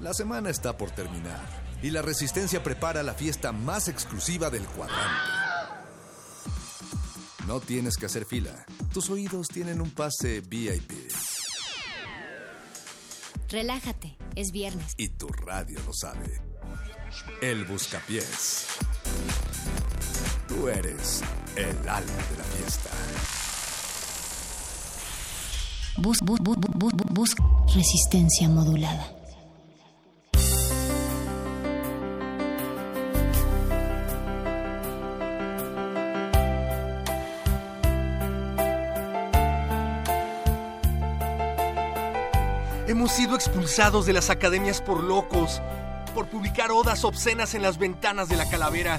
La 0.00 0.12
semana 0.12 0.50
está 0.50 0.76
por 0.76 0.90
terminar 0.90 1.40
y 1.82 1.90
la 1.90 2.02
Resistencia 2.02 2.62
prepara 2.62 3.02
la 3.02 3.14
fiesta 3.14 3.52
más 3.52 3.88
exclusiva 3.88 4.50
del 4.50 4.64
cuadrante. 4.66 5.30
No 7.46 7.60
tienes 7.60 7.96
que 7.96 8.06
hacer 8.06 8.24
fila. 8.24 8.66
Tus 8.92 9.08
oídos 9.10 9.48
tienen 9.48 9.80
un 9.80 9.90
pase 9.90 10.40
VIP 10.40 10.92
Relájate, 13.48 14.16
es 14.34 14.50
viernes. 14.50 14.92
y 14.96 15.08
tu 15.10 15.28
radio 15.28 15.78
lo 15.86 15.92
sabe. 15.92 16.40
El 17.40 17.64
Buscapiés. 17.64 18.66
Tú 20.48 20.68
eres 20.68 21.22
el 21.54 21.76
alma 21.88 22.12
de 22.30 22.36
la 22.38 22.44
fiesta. 22.44 22.90
Bus, 25.98 26.18
bus, 26.22 26.40
bus, 26.40 26.56
bus, 26.58 26.92
bus, 26.92 26.92
bus- 27.12 27.34
resistencia 27.74 28.48
modulada. 28.48 29.12
Hemos 43.06 43.18
sido 43.18 43.36
expulsados 43.36 44.04
de 44.04 44.12
las 44.12 44.30
academias 44.30 44.80
por 44.80 45.00
locos, 45.00 45.62
por 46.12 46.26
publicar 46.26 46.72
odas 46.72 47.04
obscenas 47.04 47.54
en 47.54 47.62
las 47.62 47.78
ventanas 47.78 48.28
de 48.28 48.34
la 48.34 48.50
calavera. 48.50 48.98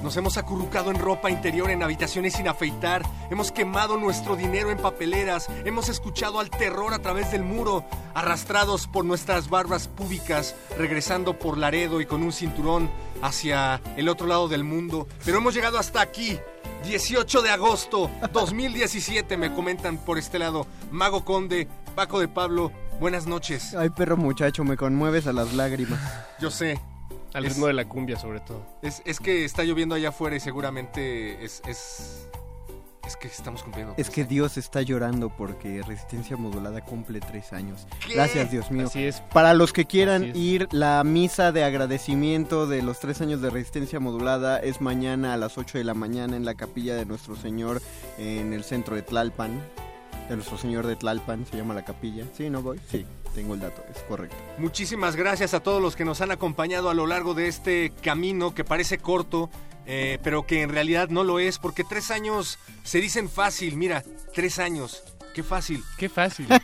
Nos 0.00 0.16
hemos 0.16 0.36
acurrucado 0.36 0.92
en 0.92 1.00
ropa 1.00 1.28
interior 1.28 1.68
en 1.68 1.82
habitaciones 1.82 2.34
sin 2.34 2.46
afeitar, 2.46 3.02
hemos 3.32 3.50
quemado 3.50 3.96
nuestro 3.96 4.36
dinero 4.36 4.70
en 4.70 4.78
papeleras, 4.78 5.48
hemos 5.64 5.88
escuchado 5.88 6.38
al 6.38 6.50
terror 6.50 6.94
a 6.94 7.00
través 7.00 7.32
del 7.32 7.42
muro, 7.42 7.84
arrastrados 8.14 8.86
por 8.86 9.04
nuestras 9.04 9.50
barbas 9.50 9.88
públicas, 9.88 10.54
regresando 10.78 11.36
por 11.36 11.58
Laredo 11.58 12.00
y 12.00 12.06
con 12.06 12.22
un 12.22 12.30
cinturón 12.30 12.88
hacia 13.22 13.80
el 13.96 14.08
otro 14.08 14.28
lado 14.28 14.46
del 14.46 14.62
mundo. 14.62 15.08
Pero 15.24 15.38
hemos 15.38 15.52
llegado 15.52 15.80
hasta 15.80 16.00
aquí, 16.00 16.38
18 16.84 17.42
de 17.42 17.50
agosto 17.50 18.08
2017, 18.32 19.36
me 19.36 19.52
comentan 19.52 19.98
por 19.98 20.16
este 20.16 20.38
lado. 20.38 20.68
Mago 20.92 21.24
Conde, 21.24 21.66
Paco 21.96 22.20
de 22.20 22.28
Pablo, 22.28 22.70
buenas 23.00 23.26
noches. 23.26 23.74
Ay, 23.74 23.90
perro 23.90 24.16
muchacho, 24.16 24.64
me 24.64 24.76
conmueves 24.76 25.26
a 25.26 25.32
las 25.32 25.52
lágrimas. 25.54 26.00
Yo 26.40 26.50
sé. 26.50 26.80
Al 27.34 27.44
Es- 27.44 27.52
ritmo 27.52 27.66
de 27.66 27.74
la 27.74 27.84
cumbia, 27.86 28.18
sobre 28.18 28.40
todo. 28.40 28.64
Es, 28.82 29.02
es 29.04 29.20
que 29.20 29.44
está 29.44 29.62
lloviendo 29.64 29.94
allá 29.94 30.08
afuera 30.10 30.34
y 30.36 30.40
seguramente 30.40 31.44
es, 31.44 31.60
es, 31.68 32.26
es 33.06 33.16
que 33.16 33.28
estamos 33.28 33.62
cumpliendo. 33.62 33.92
Es 33.98 34.08
que 34.08 34.24
Dios 34.24 34.56
está 34.56 34.80
llorando 34.80 35.28
porque 35.28 35.82
Resistencia 35.86 36.38
Modulada 36.38 36.80
cumple 36.82 37.20
tres 37.20 37.52
años. 37.52 37.86
¿Qué? 38.06 38.14
Gracias, 38.14 38.50
Dios 38.50 38.70
mío. 38.70 38.86
Así 38.86 39.04
es. 39.04 39.20
Para 39.32 39.52
los 39.52 39.74
que 39.74 39.84
quieran 39.84 40.34
ir, 40.34 40.68
la 40.72 41.04
misa 41.04 41.52
de 41.52 41.64
agradecimiento 41.64 42.66
de 42.66 42.80
los 42.82 42.98
tres 42.98 43.20
años 43.20 43.42
de 43.42 43.50
Resistencia 43.50 44.00
Modulada 44.00 44.58
es 44.58 44.80
mañana 44.80 45.34
a 45.34 45.36
las 45.36 45.58
8 45.58 45.76
de 45.78 45.84
la 45.84 45.94
mañana 45.94 46.34
en 46.34 46.46
la 46.46 46.54
capilla 46.54 46.94
de 46.96 47.04
Nuestro 47.04 47.36
Señor 47.36 47.82
en 48.16 48.54
el 48.54 48.64
centro 48.64 48.96
de 48.96 49.02
Tlalpan. 49.02 49.62
De 50.28 50.36
Nuestro 50.36 50.58
Señor 50.58 50.86
de 50.86 50.94
Tlalpan 50.94 51.46
se 51.46 51.56
llama 51.56 51.72
la 51.74 51.84
capilla. 51.84 52.24
¿Sí, 52.36 52.50
no 52.50 52.60
voy? 52.60 52.78
Sí, 52.90 53.06
tengo 53.34 53.54
el 53.54 53.60
dato, 53.60 53.82
es 53.90 54.02
correcto. 54.02 54.36
Muchísimas 54.58 55.16
gracias 55.16 55.54
a 55.54 55.60
todos 55.60 55.80
los 55.80 55.96
que 55.96 56.04
nos 56.04 56.20
han 56.20 56.30
acompañado 56.30 56.90
a 56.90 56.94
lo 56.94 57.06
largo 57.06 57.32
de 57.32 57.48
este 57.48 57.92
camino 58.02 58.54
que 58.54 58.62
parece 58.62 58.98
corto, 58.98 59.48
eh, 59.86 60.18
pero 60.22 60.46
que 60.46 60.62
en 60.62 60.68
realidad 60.68 61.08
no 61.08 61.24
lo 61.24 61.38
es, 61.38 61.58
porque 61.58 61.82
tres 61.82 62.10
años 62.10 62.58
se 62.84 63.00
dicen 63.00 63.30
fácil, 63.30 63.76
mira, 63.76 64.04
tres 64.34 64.58
años, 64.58 65.02
qué 65.34 65.42
fácil. 65.42 65.82
Qué 65.96 66.08
fácil. 66.08 66.46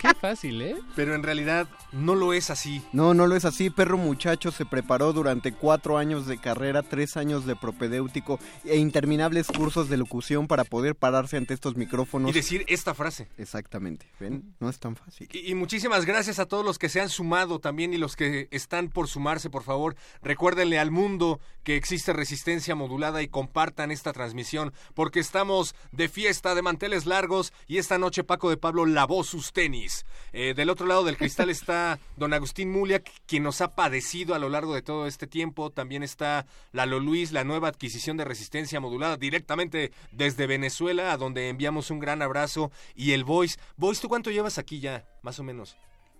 Qué 0.00 0.14
fácil, 0.14 0.60
¿eh? 0.60 0.76
Pero 0.94 1.14
en 1.14 1.22
realidad 1.22 1.66
no 1.92 2.14
lo 2.14 2.34
es 2.34 2.50
así. 2.50 2.82
No, 2.92 3.14
no 3.14 3.26
lo 3.26 3.36
es 3.36 3.46
así. 3.46 3.70
Perro 3.70 3.96
Muchacho 3.96 4.50
se 4.50 4.66
preparó 4.66 5.14
durante 5.14 5.52
cuatro 5.52 5.96
años 5.96 6.26
de 6.26 6.36
carrera, 6.36 6.82
tres 6.82 7.16
años 7.16 7.46
de 7.46 7.56
propedéutico 7.56 8.38
e 8.64 8.76
interminables 8.76 9.46
cursos 9.46 9.88
de 9.88 9.96
locución 9.96 10.46
para 10.46 10.64
poder 10.64 10.94
pararse 10.94 11.38
ante 11.38 11.54
estos 11.54 11.76
micrófonos. 11.76 12.30
Y 12.30 12.34
decir 12.34 12.64
esta 12.68 12.92
frase. 12.92 13.28
Exactamente. 13.38 14.06
¿Ven? 14.20 14.54
No 14.60 14.68
es 14.68 14.78
tan 14.78 14.94
fácil. 14.94 15.28
Y, 15.32 15.50
y 15.50 15.54
muchísimas 15.54 16.04
gracias 16.04 16.38
a 16.38 16.46
todos 16.46 16.64
los 16.64 16.78
que 16.78 16.90
se 16.90 17.00
han 17.00 17.08
sumado 17.08 17.58
también 17.58 17.94
y 17.94 17.96
los 17.96 18.14
que 18.14 18.48
están 18.50 18.88
por 18.88 19.08
sumarse, 19.08 19.48
por 19.48 19.62
favor. 19.62 19.96
Recuérdenle 20.22 20.78
al 20.78 20.90
mundo 20.90 21.40
que 21.62 21.76
existe 21.76 22.12
resistencia 22.12 22.74
modulada 22.74 23.22
y 23.22 23.28
compartan 23.28 23.90
esta 23.90 24.12
transmisión 24.12 24.74
porque 24.92 25.20
estamos 25.20 25.74
de 25.92 26.08
fiesta, 26.08 26.54
de 26.54 26.62
manteles 26.62 27.06
largos 27.06 27.52
y 27.66 27.78
esta 27.84 27.98
noche 27.98 28.24
Paco 28.24 28.48
de 28.48 28.56
Pablo 28.56 28.86
lavó 28.86 29.24
sus 29.24 29.52
tenis. 29.52 30.06
Eh, 30.32 30.54
del 30.54 30.70
otro 30.70 30.86
lado 30.86 31.04
del 31.04 31.18
cristal 31.18 31.50
está 31.50 31.98
don 32.16 32.32
Agustín 32.32 32.72
Mulia, 32.72 33.02
quien 33.26 33.42
nos 33.42 33.60
ha 33.60 33.74
padecido 33.74 34.34
a 34.34 34.38
lo 34.38 34.48
largo 34.48 34.74
de 34.74 34.80
todo 34.80 35.06
este 35.06 35.26
tiempo. 35.26 35.68
También 35.68 36.02
está 36.02 36.46
Lalo 36.72 36.98
Luis, 36.98 37.30
la 37.30 37.44
nueva 37.44 37.68
adquisición 37.68 38.16
de 38.16 38.24
resistencia 38.24 38.80
modulada 38.80 39.18
directamente 39.18 39.92
desde 40.12 40.46
Venezuela, 40.46 41.12
a 41.12 41.18
donde 41.18 41.50
enviamos 41.50 41.90
un 41.90 42.00
gran 42.00 42.22
abrazo. 42.22 42.72
Y 42.94 43.12
el 43.12 43.22
Voice. 43.22 43.58
Voice, 43.76 44.00
¿tú 44.00 44.08
cuánto 44.08 44.30
llevas 44.30 44.56
aquí 44.56 44.80
ya? 44.80 45.04
Más 45.20 45.38
o 45.38 45.42
menos. 45.42 45.76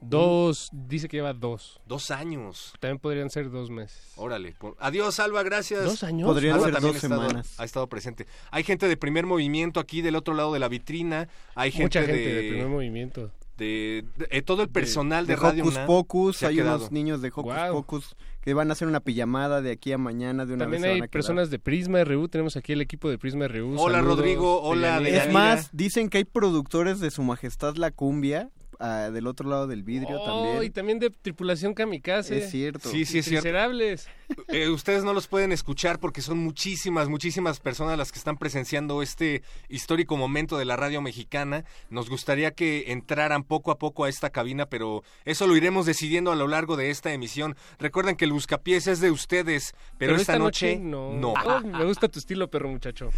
Dos, 0.09 0.69
dice 0.73 1.09
que 1.09 1.17
lleva 1.17 1.33
dos. 1.33 1.81
Dos 1.87 2.11
años. 2.11 2.73
También 2.81 2.99
podrían 2.99 3.31
ser 3.31 3.51
dos 3.51 3.71
meses. 3.71 4.13
Órale. 4.17 4.53
por- 4.59 4.77
Adiós, 4.79 5.19
Alba, 5.21 5.43
gracias. 5.43 5.85
¿Dos 5.85 6.03
años? 6.03 6.27
Podrían 6.27 6.55
Alba 6.55 6.67
ser 6.67 6.75
dos 6.81 6.85
ha 6.85 6.97
estado- 6.97 7.23
semanas. 7.23 7.55
Ha 7.61 7.65
estado 7.65 7.87
presente. 7.89 8.27
Hay 8.51 8.63
gente 8.65 8.89
de 8.89 8.97
primer 8.97 9.27
movimiento 9.27 9.81
aquí 9.81 10.03
del 10.03 10.17
otro 10.17 10.35
lado 10.35 10.53
de 10.53 10.59
la 10.59 10.69
vitrina. 10.69 11.29
Hay 11.55 11.71
gente, 11.71 11.85
Mucha 11.85 12.01
gente 12.03 12.19
de, 12.29 12.35
de 12.43 12.49
primer 12.51 12.69
movimiento. 12.69 13.31
de- 13.57 14.05
de- 14.17 14.27
eh, 14.31 14.43
todo 14.43 14.63
el 14.63 14.69
personal 14.69 15.27
de, 15.27 15.35
de 15.35 15.41
Radio 15.41 15.63
Hocus 15.65 15.79
Pocus, 15.87 16.43
hay 16.43 16.57
quedado. 16.57 16.79
unos 16.79 16.93
niños 16.93 17.23
de 17.23 17.29
Hocus. 17.29 17.55
Pocus 17.71 18.17
que 18.41 18.53
van 18.53 18.69
a 18.69 18.73
hacer 18.73 18.89
una 18.89 19.01
pijamada 19.01 19.63
de 19.63 19.71
aquí 19.71 19.93
a 19.93 19.97
mañana 19.99 20.45
de 20.45 20.53
una 20.55 20.65
También 20.65 20.83
vez. 20.83 21.03
hay 21.03 21.09
personas 21.09 21.51
de 21.51 21.59
Prisma 21.59 22.03
RU. 22.05 22.29
Tenemos 22.29 22.57
aquí 22.57 22.73
el 22.73 22.81
equipo 22.83 23.09
de 23.09 23.17
Prisma 23.17 23.47
RU. 23.49 23.77
Hola, 23.81 23.99
Saludos, 23.99 24.19
Rodrigo. 24.19 24.61
Hola, 24.61 24.99
Deyanira. 25.01 25.25
Es 25.25 25.33
más, 25.33 25.71
dicen 25.73 26.09
que 26.11 26.19
hay 26.19 26.25
productores 26.25 27.01
de 27.01 27.11
Su 27.11 27.23
Majestad 27.23 27.77
la 27.77 27.91
Cumbia 27.91 28.51
ah, 28.81 29.11
del 29.13 29.27
otro 29.27 29.49
lado 29.49 29.67
del 29.67 29.83
vidrio 29.83 30.21
Oh, 30.21 30.25
también. 30.25 30.65
y 30.65 30.71
también 30.71 30.99
de 30.99 31.11
Tripulación 31.11 31.75
Kamikaze. 31.75 32.39
Es 32.39 32.51
cierto. 32.51 32.89
Sí, 32.89 33.05
sí, 33.05 33.19
es 33.19 33.27
cierto. 33.27 33.47
Miserables. 33.47 34.09
Eh, 34.49 34.69
ustedes 34.69 35.05
no 35.05 35.13
los 35.13 35.27
pueden 35.27 35.53
escuchar 35.53 35.99
porque 35.99 36.23
son 36.23 36.39
muchísimas, 36.39 37.09
muchísimas 37.09 37.61
personas 37.61 37.99
las 37.99 38.13
que 38.13 38.19
están 38.19 38.37
presenciando 38.37 39.03
este 39.03 39.43
histórico 39.69 40.17
momento 40.17 40.57
de 40.59 40.65
la 40.65 40.77
radio 40.77 41.01
mexicana. 41.01 41.65
Nos 41.91 42.09
gustaría 42.09 42.53
que 42.53 42.93
entraran 42.93 43.45
poco 43.45 43.71
a 43.71 43.79
poco 43.79 44.05
a 44.05 44.09
esta 44.09 44.31
cabina, 44.31 44.67
pero 44.67 45.03
eso 45.25 45.47
lo 45.47 45.57
iremos 45.57 45.87
decidiendo 45.87 46.33
a 46.33 46.37
lo 46.37 46.49
largo 46.49 46.77
de 46.77 46.91
esta 46.91 47.13
emisión. 47.13 47.57
Recuerden 47.79 48.17
que 48.17 48.25
el 48.25 48.33
buscapiés 48.33 48.87
es 48.87 49.01
de 49.01 49.11
ustedes, 49.11 49.75
pero, 49.99 50.17
esta, 50.17 50.39
noche, 50.39 50.79
no. 50.79 51.13
no. 51.13 51.35
Oh, 51.45 51.61
me 51.61 51.85
gusta 51.85 52.09
tu 52.09 52.19
estilo, 52.19 52.49
perro 52.51 52.69
muchacho. 52.69 53.11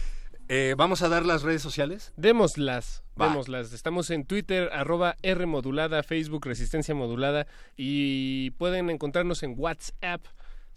Eh, 0.49 0.75
¿Vamos 0.77 1.03
a 1.03 1.09
dar 1.09 1.27
las 1.27 1.43
redes 1.43 1.61
sociales? 1.61 2.13
Démoslas, 2.17 3.03
Va. 3.21 3.27
démoslas. 3.29 3.73
Estamos 3.73 4.11
en 4.11 4.25
Twitter, 4.25 4.71
arroba 4.73 5.17
R 5.23 5.45
modulada, 5.47 6.05
Facebook 6.05 6.47
Resistencia 6.47 6.95
Modulada 6.95 7.49
y 7.77 8.51
pueden 8.53 8.89
encontrarnos 8.91 9.43
en 9.43 9.55
WhatsApp 9.59 10.25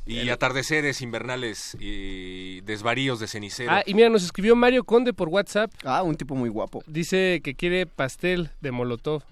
Y 0.09 0.29
atardeceres 0.29 1.01
invernales 1.01 1.77
y 1.79 2.61
desvaríos 2.61 3.19
de 3.19 3.27
cenicero. 3.27 3.71
Ah, 3.71 3.83
y 3.85 3.93
mira, 3.93 4.09
nos 4.09 4.23
escribió 4.23 4.55
Mario 4.55 4.83
Conde 4.83 5.13
por 5.13 5.29
WhatsApp. 5.29 5.71
Ah, 5.83 6.01
un 6.03 6.15
tipo 6.15 6.35
muy 6.35 6.49
guapo. 6.49 6.83
Dice 6.87 7.41
que 7.43 7.53
quiere 7.55 7.85
pastel 7.85 8.49
de 8.61 8.71
Molotov. 8.71 9.23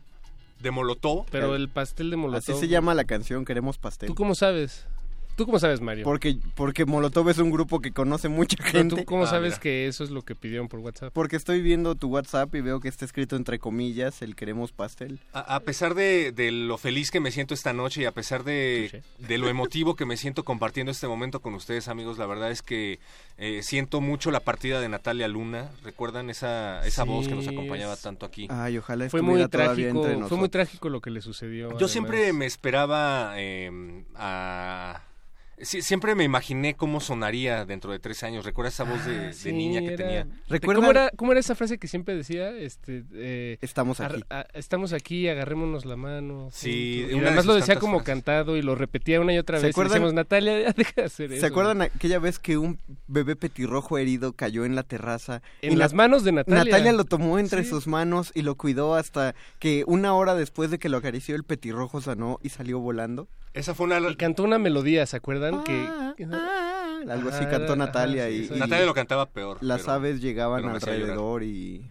¿De 0.60 0.72
Molotov? 0.72 1.26
Pero 1.32 1.56
el 1.56 1.70
pastel 1.70 2.10
de 2.10 2.18
Molotov. 2.18 2.56
Así 2.56 2.60
se 2.60 2.68
llama 2.68 2.94
la 2.94 3.06
canción, 3.06 3.44
queremos 3.44 3.78
pastel. 3.78 4.08
¿Tú 4.08 4.16
cómo 4.16 4.36
sabes? 4.36 4.86
¿Tú 5.38 5.46
cómo 5.46 5.60
sabes, 5.60 5.80
Mario? 5.82 6.04
Porque, 6.04 6.38
porque 6.56 6.86
Molotov 6.86 7.30
es 7.30 7.38
un 7.38 7.52
grupo 7.52 7.80
que 7.80 7.92
conoce 7.92 8.28
mucha 8.28 8.62
gente. 8.64 8.96
¿Tú 8.98 9.06
cómo 9.06 9.24
Ah, 9.24 9.28
sabes 9.28 9.52
mira. 9.52 9.60
que 9.62 9.88
eso 9.88 10.04
es 10.04 10.10
lo 10.10 10.24
que 10.24 10.34
pidieron 10.36 10.68
por 10.68 10.80
WhatsApp? 10.80 11.14
Porque 11.14 11.36
estoy 11.36 11.62
viendo 11.62 11.94
tu 11.94 12.08
WhatsApp 12.10 12.54
y 12.56 12.62
veo 12.62 12.80
que 12.80 12.90
está 12.90 13.06
escrito 13.06 13.36
entre 13.36 13.60
comillas 13.60 14.22
el 14.24 14.36
queremos 14.36 14.72
pastel. 14.72 15.20
A, 15.34 15.56
a 15.56 15.60
pesar 15.60 15.94
de, 15.94 16.32
de 16.32 16.52
lo 16.52 16.78
feliz 16.80 17.12
que 17.12 17.20
me 17.20 17.30
siento 17.32 17.54
esta 17.54 17.72
noche 17.72 18.02
y 18.02 18.06
a 18.06 18.12
pesar 18.12 18.44
de, 18.44 19.04
de 19.20 19.38
lo 19.38 19.48
emotivo 19.48 19.96
que 19.96 20.06
me 20.08 20.18
siento 20.18 20.44
compartiendo 20.44 20.92
este 20.92 21.08
momento 21.08 21.40
con 21.40 21.54
ustedes, 21.54 21.88
amigos, 21.88 22.18
la 22.18 22.26
verdad 22.26 22.50
es 22.50 22.64
que 22.64 23.00
eh, 23.38 23.62
siento 23.62 24.02
mucho 24.02 24.32
la 24.32 24.40
partida 24.40 24.82
de 24.82 24.90
Natalia 24.90 25.28
Luna. 25.28 25.70
¿Recuerdan 25.84 26.32
esa, 26.32 26.84
esa 26.86 27.04
Sí, 27.04 27.10
voz 27.10 27.28
que 27.28 27.36
nos 27.36 27.48
acompañaba 27.48 27.94
es- 27.94 28.02
tanto 28.02 28.26
aquí? 28.26 28.48
Ay, 28.50 28.80
ojalá 28.80 29.08
Fue 29.10 29.22
muy 29.22 29.48
trágico, 29.50 29.88
entre 29.88 30.28
fue 30.28 30.38
muy 30.38 30.50
trágico 30.50 30.90
lo 30.90 31.00
que 31.00 31.12
le 31.12 31.22
sucedió. 31.22 31.70
Yo 31.70 31.76
además. 31.76 31.92
siempre 31.92 32.34
me 32.34 32.48
esperaba 32.48 33.34
eh, 33.38 34.04
a... 34.16 35.04
sí, 35.60 35.82
siempre 35.82 36.16
me 36.16 36.24
imaginé 36.24 36.76
cómo 36.76 37.00
sonaría 37.00 37.66
dentro 37.66 37.92
de 37.92 38.00
tres 38.00 38.24
años. 38.24 38.46
¿Recuerdas 38.46 38.74
esa 38.76 38.84
voz 38.84 39.06
de, 39.06 39.18
de 39.18 39.28
Ah, 39.30 39.34
Sí, 39.34 39.52
niña 39.52 39.80
que 39.82 39.88
era- 39.88 39.98
tenía? 39.98 40.24
¿De 40.26 40.32
¿Recuerdan? 40.50 40.82
¿Cómo 40.84 40.92
era, 40.92 41.10
¿Cómo 41.16 41.32
era 41.32 41.40
esa 41.40 41.56
frase 41.56 41.78
que 41.78 41.88
siempre 41.88 42.16
decía? 42.16 42.50
Este, 42.52 43.04
eh, 43.14 43.58
Estamos 43.62 44.00
aquí. 44.00 44.22
a- 44.30 44.46
estamos 44.54 44.94
aquí, 44.94 45.28
agarrémonos 45.28 45.86
la 45.86 45.96
mano. 45.96 46.50
Sí, 46.52 47.06
y 47.10 47.20
de 47.20 47.26
además 47.28 47.46
lo 47.46 47.56
decía 47.56 47.78
como 47.80 48.00
frases. 48.00 48.06
cantado 48.14 48.58
y 48.58 48.62
lo 48.62 48.76
repetía 48.76 49.20
una 49.22 49.34
y 49.34 49.38
otra 49.38 49.60
¿Se 49.60 49.66
vez. 49.68 49.70
Y 49.70 49.74
acuerdan- 49.74 49.94
decíamos, 49.94 50.14
Natalia, 50.14 50.60
ya 50.62 50.74
deja 50.74 50.94
de 50.96 51.04
hacer 51.04 51.32
eso. 51.32 51.42
¿Se 51.42 51.48
acuerdan 51.48 51.82
aquella 51.82 52.20
vez 52.20 52.40
que 52.40 52.58
un 52.58 52.80
bebé 53.08 53.36
petirrojo 53.36 53.98
herido 53.98 54.34
cayó 54.34 54.66
en 54.66 54.76
la 54.76 54.84
terraza? 54.84 55.42
En 55.62 55.74
y 55.74 55.76
las 55.76 55.94
manos 55.94 56.24
de 56.24 56.32
Natalia. 56.34 56.64
Natalia 56.66 56.94
lo 56.94 57.06
tomó 57.06 57.40
entre 57.40 57.64
Sí. 57.64 57.70
sus 57.70 57.88
manos 57.88 58.32
y 58.36 58.42
lo 58.44 58.56
cuidó 58.56 58.96
hasta 58.96 59.36
que 59.60 59.84
una 59.88 60.14
hora 60.14 60.36
después 60.36 60.72
de 60.72 60.80
que 60.80 60.90
lo 60.90 60.98
acarició 60.98 61.36
el 61.36 61.44
petirrojo 61.44 62.02
sanó 62.02 62.40
y 62.44 62.50
salió 62.50 62.80
volando. 62.80 63.28
Esa 63.58 63.74
fue 63.74 63.86
una... 63.88 64.00
Y 64.10 64.16
cantó 64.16 64.44
una 64.44 64.58
melodía, 64.60 65.06
¿se 65.06 65.18
acuerdan? 65.18 65.64
que 65.64 65.74
Algo 67.10 67.30
así 67.30 67.46
cantó 67.46 67.76
Natalia 67.76 68.28
sí, 68.28 68.50
y, 68.54 68.58
Natalia 68.58 68.86
lo 68.86 68.94
cantaba 68.94 69.26
peor. 69.28 69.58
las 69.62 69.82
pero- 69.82 69.94
aves 69.94 70.22
llegaban 70.22 70.66
alrededor 70.66 71.44
y, 71.44 71.90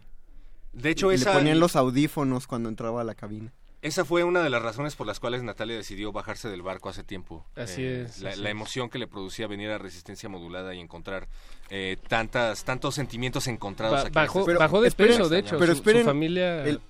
De 0.72 0.90
hecho, 0.90 1.10
y 1.12 1.16
esa... 1.16 1.30
le 1.32 1.38
ponían 1.38 1.60
los 1.60 1.76
audífonos 1.76 2.46
cuando 2.46 2.68
entraba 2.68 3.00
a 3.00 3.04
la 3.04 3.14
cabina. 3.14 3.52
Esa 3.82 4.04
fue 4.04 4.24
una 4.24 4.42
de 4.42 4.50
las 4.50 4.62
razones 4.62 4.96
por 4.96 5.06
las 5.06 5.20
cuales 5.20 5.42
Natalia 5.42 5.76
decidió 5.76 6.10
bajarse 6.10 6.48
del 6.48 6.62
barco 6.62 6.88
hace 6.88 7.04
tiempo. 7.04 7.46
Así 7.54 7.82
Eh, 7.82 8.02
es, 8.08 8.20
La, 8.20 8.30
así 8.30 8.40
la 8.40 8.48
es. 8.48 8.52
emoción 8.52 8.88
que 8.90 8.98
le 8.98 9.06
producía 9.06 9.46
venir 9.46 9.70
a 9.70 9.78
Resistencia 9.78 10.28
Modulada 10.28 10.74
y 10.74 10.80
encontrar 10.80 11.28
eh, 11.70 11.96
tantas, 12.08 12.64
tantos 12.64 12.94
sentimientos 12.96 13.46
encontrados 13.46 13.94
Ba- 14.00 14.06
aquí. 14.08 14.12
bajó, 14.14 14.46
bajó 14.58 14.80
de 14.80 14.90
peso, 14.90 15.28
de 15.28 15.38
hecho. 15.40 15.56
pero 15.58 15.72
su- 15.72 15.78
esperen, 15.78 16.02
su 16.02 16.06
familia 16.08 16.64
el- 16.64 16.80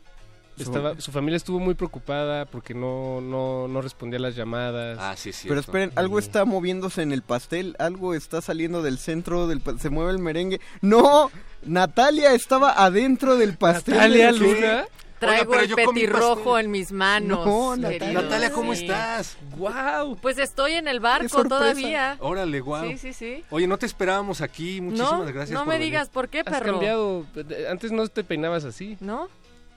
estaba, 0.62 1.00
su 1.00 1.12
familia 1.12 1.36
estuvo 1.36 1.58
muy 1.60 1.74
preocupada 1.74 2.44
porque 2.46 2.74
no, 2.74 3.20
no, 3.20 3.68
no 3.68 3.80
respondía 3.82 4.18
a 4.18 4.22
las 4.22 4.34
llamadas. 4.36 4.98
Ah, 5.00 5.14
sí, 5.16 5.32
sí. 5.32 5.48
Pero 5.48 5.60
esperen, 5.60 5.92
algo 5.96 6.18
está 6.18 6.44
moviéndose 6.44 7.02
en 7.02 7.12
el 7.12 7.22
pastel, 7.22 7.76
algo 7.78 8.14
está 8.14 8.40
saliendo 8.40 8.82
del 8.82 8.98
centro 8.98 9.46
del 9.46 9.62
se 9.78 9.90
mueve 9.90 10.12
el 10.12 10.18
merengue. 10.18 10.60
No, 10.80 11.30
Natalia 11.64 12.32
estaba 12.32 12.72
adentro 12.72 13.36
del 13.36 13.56
pastel. 13.56 13.94
Natalia. 13.94 14.32
Luna. 14.32 14.84
Traigo 15.18 15.54
el 15.54 15.74
petirrojo 15.74 16.58
en 16.58 16.70
mis 16.70 16.92
manos. 16.92 17.46
No. 17.46 17.74
Natalia. 17.74 18.12
Natalia, 18.20 18.52
¿cómo 18.52 18.74
Sí. 18.74 18.82
estás? 18.84 19.38
¡Wow! 19.56 20.18
Pues 20.20 20.36
estoy 20.36 20.72
en 20.74 20.88
el 20.88 21.00
barco 21.00 21.42
todavía. 21.44 22.18
Órale, 22.20 22.60
guau. 22.60 22.86
Sí, 22.90 22.98
sí, 22.98 23.12
sí. 23.14 23.44
Oye, 23.48 23.66
no 23.66 23.78
te 23.78 23.86
esperábamos 23.86 24.42
aquí. 24.42 24.82
Muchísimas 24.82 25.12
no, 25.20 25.24
gracias 25.24 25.50
no 25.52 25.60
por 25.60 25.68
me 25.68 25.74
venir. 25.78 25.86
digas 25.86 26.10
por 26.10 26.28
qué, 26.28 26.40
Has 26.40 26.44
perro. 26.44 26.72
cambiado. 26.72 27.24
eh, 27.34 27.66
Antes 27.70 27.92
no 27.92 28.06
te 28.08 28.24
peinabas 28.24 28.64
así. 28.64 28.98
¿No? 29.00 29.28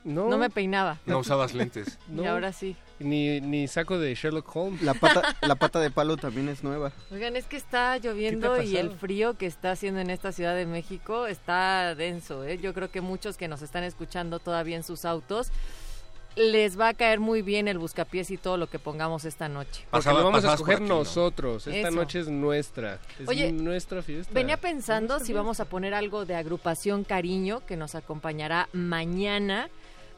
No. 0.03 0.29
No 0.29 0.37
me 0.37 0.49
peinaba. 0.49 0.97
No 1.05 1.19
usabas 1.19 1.53
lentes. 1.53 1.97
No. 2.07 2.23
Y 2.23 2.25
ahora 2.27 2.51
sí. 2.53 2.75
Ni, 2.99 3.39
ni 3.41 3.67
saco 3.67 3.97
de 3.97 4.13
Sherlock 4.15 4.53
Holmes. 4.55 4.81
La 4.81 4.93
pata, 4.93 5.35
la 5.41 5.55
pata 5.55 5.79
de 5.79 5.91
palo 5.91 6.17
también 6.17 6.49
es 6.49 6.63
nueva. 6.63 6.91
Oigan, 7.11 7.35
es 7.35 7.45
que 7.45 7.55
está 7.57 7.97
lloviendo 7.97 8.61
y 8.61 8.77
el 8.77 8.91
frío 8.91 9.37
que 9.37 9.45
está 9.45 9.71
haciendo 9.71 9.99
en 10.01 10.09
esta 10.09 10.31
Ciudad 10.31 10.55
de 10.55 10.65
México 10.65 11.27
está 11.27 11.95
denso. 11.95 12.43
¿eh? 12.45 12.57
Yo 12.57 12.73
creo 12.73 12.89
que 12.91 13.01
muchos 13.01 13.37
que 13.37 13.47
nos 13.47 13.61
están 13.61 13.83
escuchando 13.83 14.39
todavía 14.39 14.75
en 14.75 14.83
sus 14.83 15.05
autos 15.05 15.51
les 16.35 16.79
va 16.79 16.89
a 16.89 16.93
caer 16.93 17.19
muy 17.19 17.41
bien 17.41 17.67
el 17.67 17.79
buscapiés 17.79 18.31
y 18.31 18.37
todo 18.37 18.55
lo 18.57 18.67
que 18.67 18.79
pongamos 18.79 19.25
esta 19.25 19.49
noche. 19.49 19.81
Porque 19.89 20.05
Pasaba- 20.05 20.19
lo 20.19 20.25
vamos 20.25 20.45
a 20.45 20.53
escoger 20.53 20.75
aquí, 20.77 20.83
¿no? 20.85 20.99
nosotros. 20.99 21.67
Esta 21.67 21.87
Eso. 21.89 21.97
noche 21.97 22.19
es 22.19 22.27
nuestra. 22.29 22.99
Es 23.19 23.27
Oye, 23.27 23.51
nuestra 23.51 24.01
fiesta. 24.01 24.31
Venía 24.33 24.57
pensando 24.57 25.19
si 25.19 25.33
vamos 25.33 25.59
a 25.59 25.65
poner 25.65 25.93
algo 25.93 26.25
de 26.25 26.35
agrupación 26.35 27.03
Cariño 27.03 27.65
que 27.65 27.75
nos 27.77 27.95
acompañará 27.95 28.69
mañana 28.73 29.69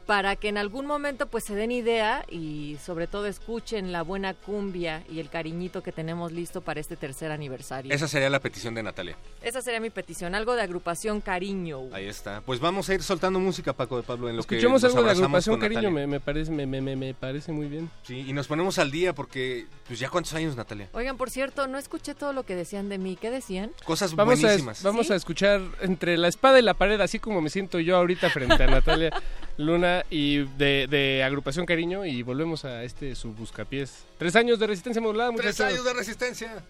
para 0.06 0.36
que 0.36 0.50
en 0.50 0.58
algún 0.58 0.86
momento 0.86 1.28
pues 1.28 1.44
se 1.44 1.56
den 1.56 1.72
idea 1.72 2.26
y 2.30 2.78
sobre 2.84 3.08
todo 3.08 3.26
escuchen 3.28 3.92
la 3.92 4.02
buena 4.02 4.34
cumbia 4.34 5.04
y 5.10 5.20
el 5.20 5.30
cariñito 5.30 5.82
que 5.84 5.92
tenemos 5.92 6.32
listo 6.32 6.62
para 6.62 6.80
este 6.80 6.96
tercer 6.96 7.32
aniversario. 7.32 7.94
Esa 7.94 8.08
sería 8.08 8.30
la 8.30 8.40
petición 8.40 8.74
de 8.76 8.84
Natalia. 8.84 9.16
Esa 9.42 9.62
sería 9.62 9.80
mi 9.80 9.90
petición, 9.90 10.36
algo 10.36 10.56
de 10.56 10.62
agrupación 10.62 11.22
Cariño. 11.22 11.82
Ahí 11.94 12.08
está. 12.08 12.42
Pues 12.42 12.60
vamos 12.60 12.90
a 12.90 12.94
ir 12.94 13.04
soltando 13.04 13.40
música, 13.40 13.74
Paco 13.74 13.98
de 13.98 14.04
Pablo, 14.04 14.30
en 14.30 14.36
lo 14.36 14.42
Escuchemos 14.42 14.82
que 14.82 14.88
nos 14.88 14.96
algo 14.96 15.06
de 15.06 15.12
agrupación, 15.12 15.60
cariño. 15.60 15.92
Me, 15.92 16.08
me 16.08 16.20
parece, 16.20 16.52
me, 16.52 16.66
me, 16.66 16.82
me- 16.82 16.96
me 16.96 17.14
parece 17.14 17.52
muy 17.52 17.68
bien. 17.68 17.90
Sí, 18.04 18.26
y 18.28 18.34
nos 18.34 18.48
ponemos 18.48 18.80
al 18.80 18.92
día 18.92 19.14
porque, 19.14 19.66
pues 19.88 20.00
ya 20.00 20.10
cuántos 20.10 20.34
años, 20.34 20.56
Natalia. 20.56 20.90
Oigan, 20.94 21.18
por 21.18 21.30
cierto, 21.30 21.68
no 21.68 21.78
escuché 21.78 22.16
todo 22.16 22.34
lo 22.34 22.44
que 22.44 22.56
decían 22.56 22.90
de 22.90 22.98
mí. 22.98 23.18
¿Qué 23.20 23.30
decían? 23.30 23.72
Cosas 23.86 24.16
Vamos, 24.16 24.40
a, 24.40 24.42
buenísimas. 24.48 24.84
vamos 24.84 25.08
¿Sí? 25.08 25.14
a 25.14 25.16
escuchar 25.16 25.62
entre 25.82 26.18
la 26.18 26.28
espada 26.28 26.60
y 26.60 26.62
la 26.64 26.74
pared, 26.74 27.00
así 27.02 27.20
como 27.20 27.42
me 27.42 27.50
siento 27.50 27.80
yo 27.80 27.96
ahorita 27.98 28.30
frente 28.30 28.64
a 28.64 28.68
Natalia 28.68 29.12
Luna 29.58 30.06
y 30.10 30.40
de, 30.58 30.88
de 30.90 31.24
agrupación 31.24 31.66
Cariño 31.66 32.06
y 32.06 32.24
volvemos 32.24 32.66
a 32.66 32.84
este 32.84 33.16
su 33.16 33.34
buscapiés. 33.34 34.06
Tres 34.18 34.36
años 34.36 34.60
de 34.60 34.68
resistencia 34.68 35.02
modulada, 35.02 35.32
muchachos. 35.32 35.58
Tres 35.58 35.74
años 35.74 35.86
de 35.86 35.94
resistencia. 35.94 36.64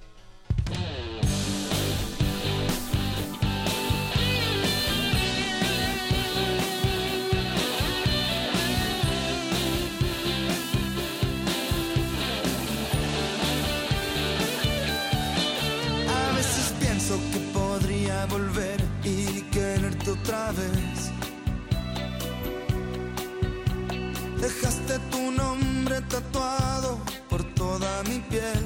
Tu 25.31 25.37
nombre 25.37 26.01
tatuado 26.01 26.97
por 27.29 27.43
toda 27.53 28.03
mi 28.03 28.19
piel. 28.19 28.65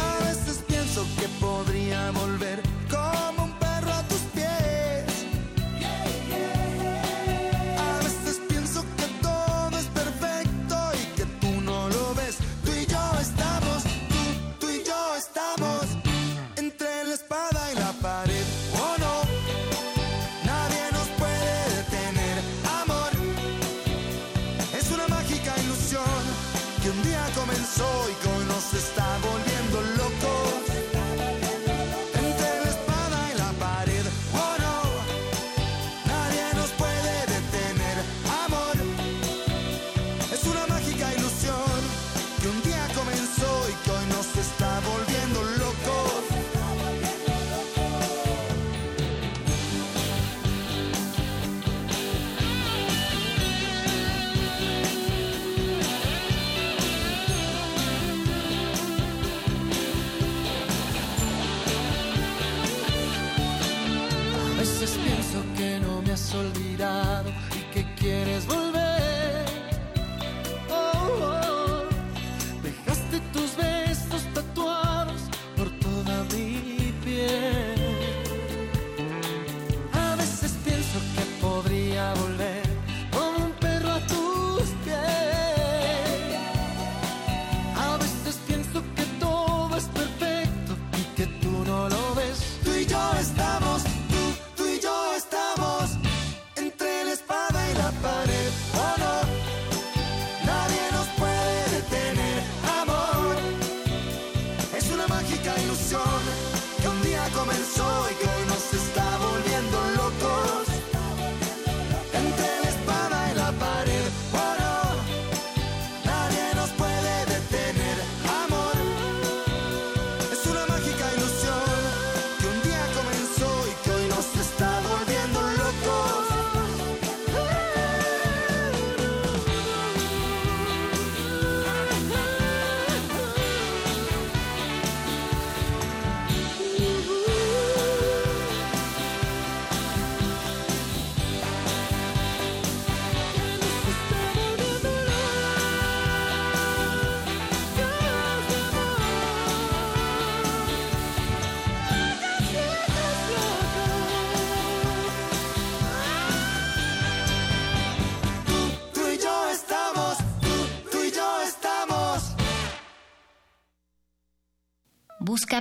A 0.00 0.24
veces 0.24 0.62
pienso 0.66 1.06
que 1.18 1.28
podría 1.40 2.10
volver 2.12 2.35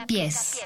pies. 0.01 0.59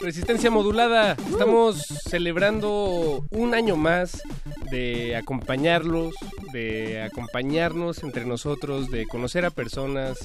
Resistencia 0.00 0.50
modulada. 0.50 1.16
Estamos 1.30 1.84
celebrando 2.08 3.24
un 3.30 3.54
año 3.54 3.76
más 3.76 4.22
de 4.70 5.16
acompañarlos, 5.16 6.14
de 6.52 7.02
acompañarnos 7.02 8.02
entre 8.02 8.24
nosotros, 8.24 8.90
de 8.90 9.06
conocer 9.06 9.44
a 9.44 9.50
personas 9.50 10.18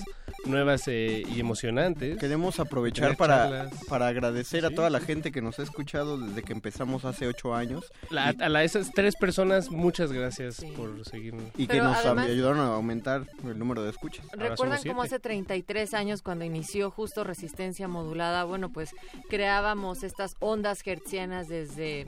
nuevas 0.45 0.87
eh, 0.87 1.23
y 1.27 1.39
emocionantes. 1.39 2.17
Queremos 2.17 2.59
aprovechar 2.59 3.15
para, 3.17 3.69
para 3.87 4.07
agradecer 4.07 4.65
a 4.65 4.69
toda 4.71 4.89
la 4.89 4.99
gente 4.99 5.31
que 5.31 5.41
nos 5.41 5.59
ha 5.59 5.63
escuchado 5.63 6.17
desde 6.17 6.43
que 6.43 6.53
empezamos 6.53 7.05
hace 7.05 7.27
ocho 7.27 7.55
años. 7.55 7.91
La- 8.09 8.29
a 8.39 8.49
la- 8.49 8.63
esas 8.63 8.91
tres 8.91 9.15
personas, 9.15 9.69
muchas 9.71 10.11
gracias 10.11 10.63
por 10.75 11.03
seguirnos. 11.05 11.45
Y 11.57 11.67
que 11.67 11.73
Pero 11.73 11.85
nos 11.85 11.97
además- 11.97 12.27
ayudaron 12.29 12.59
a 12.59 12.73
aumentar 12.75 13.25
el 13.43 13.57
número 13.59 13.83
de 13.83 13.89
escuchas. 13.91 14.25
¿Recuerdan 14.33 14.79
cómo 14.85 15.01
hace 15.03 15.19
33 15.19 15.93
años 15.93 16.21
cuando 16.21 16.45
inició 16.45 16.91
justo 16.91 17.23
Resistencia 17.23 17.87
Modulada? 17.87 18.43
Bueno, 18.43 18.69
pues 18.69 18.91
creábamos 19.29 20.03
estas 20.03 20.35
ondas 20.39 20.81
hertzianas 20.85 21.47
desde 21.47 22.07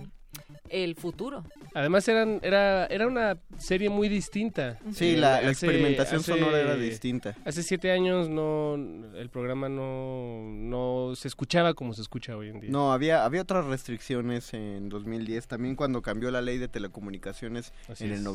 el 0.69 0.95
futuro. 0.95 1.43
Además 1.75 2.07
eran, 2.07 2.39
era, 2.41 2.85
era 2.87 3.05
una 3.05 3.37
serie 3.57 3.89
muy 3.89 4.07
distinta. 4.09 4.79
Sí, 4.93 5.09
Eh, 5.15 5.17
la- 5.17 5.41
la 5.41 5.51
experimentación 5.51 6.23
sonora 6.23 6.59
era 6.59 6.75
distinta. 6.77 7.35
Hace 7.43 7.63
siete 7.63 7.91
años 7.91 8.29
no, 8.29 8.75
el 8.75 9.29
programa 9.29 9.67
no, 9.67 10.41
no 10.53 11.13
se 11.15 11.27
escuchaba 11.27 11.73
como 11.73 11.93
se 11.93 12.01
escucha 12.01 12.37
hoy 12.37 12.47
en 12.49 12.61
día. 12.61 12.69
No, 12.71 12.93
había, 12.93 13.25
había 13.25 13.41
otras 13.41 13.65
restricciones 13.65 14.53
en 14.53 14.87
2010, 14.89 15.47
también 15.47 15.75
cuando 15.75 16.01
cambió 16.01 16.31
la 16.31 16.41
ley 16.41 16.57
de 16.57 16.69
telecomunicaciones 16.69 17.73
Así 17.89 18.05
en 18.05 18.11
es. 18.13 18.19
el 18.19 18.23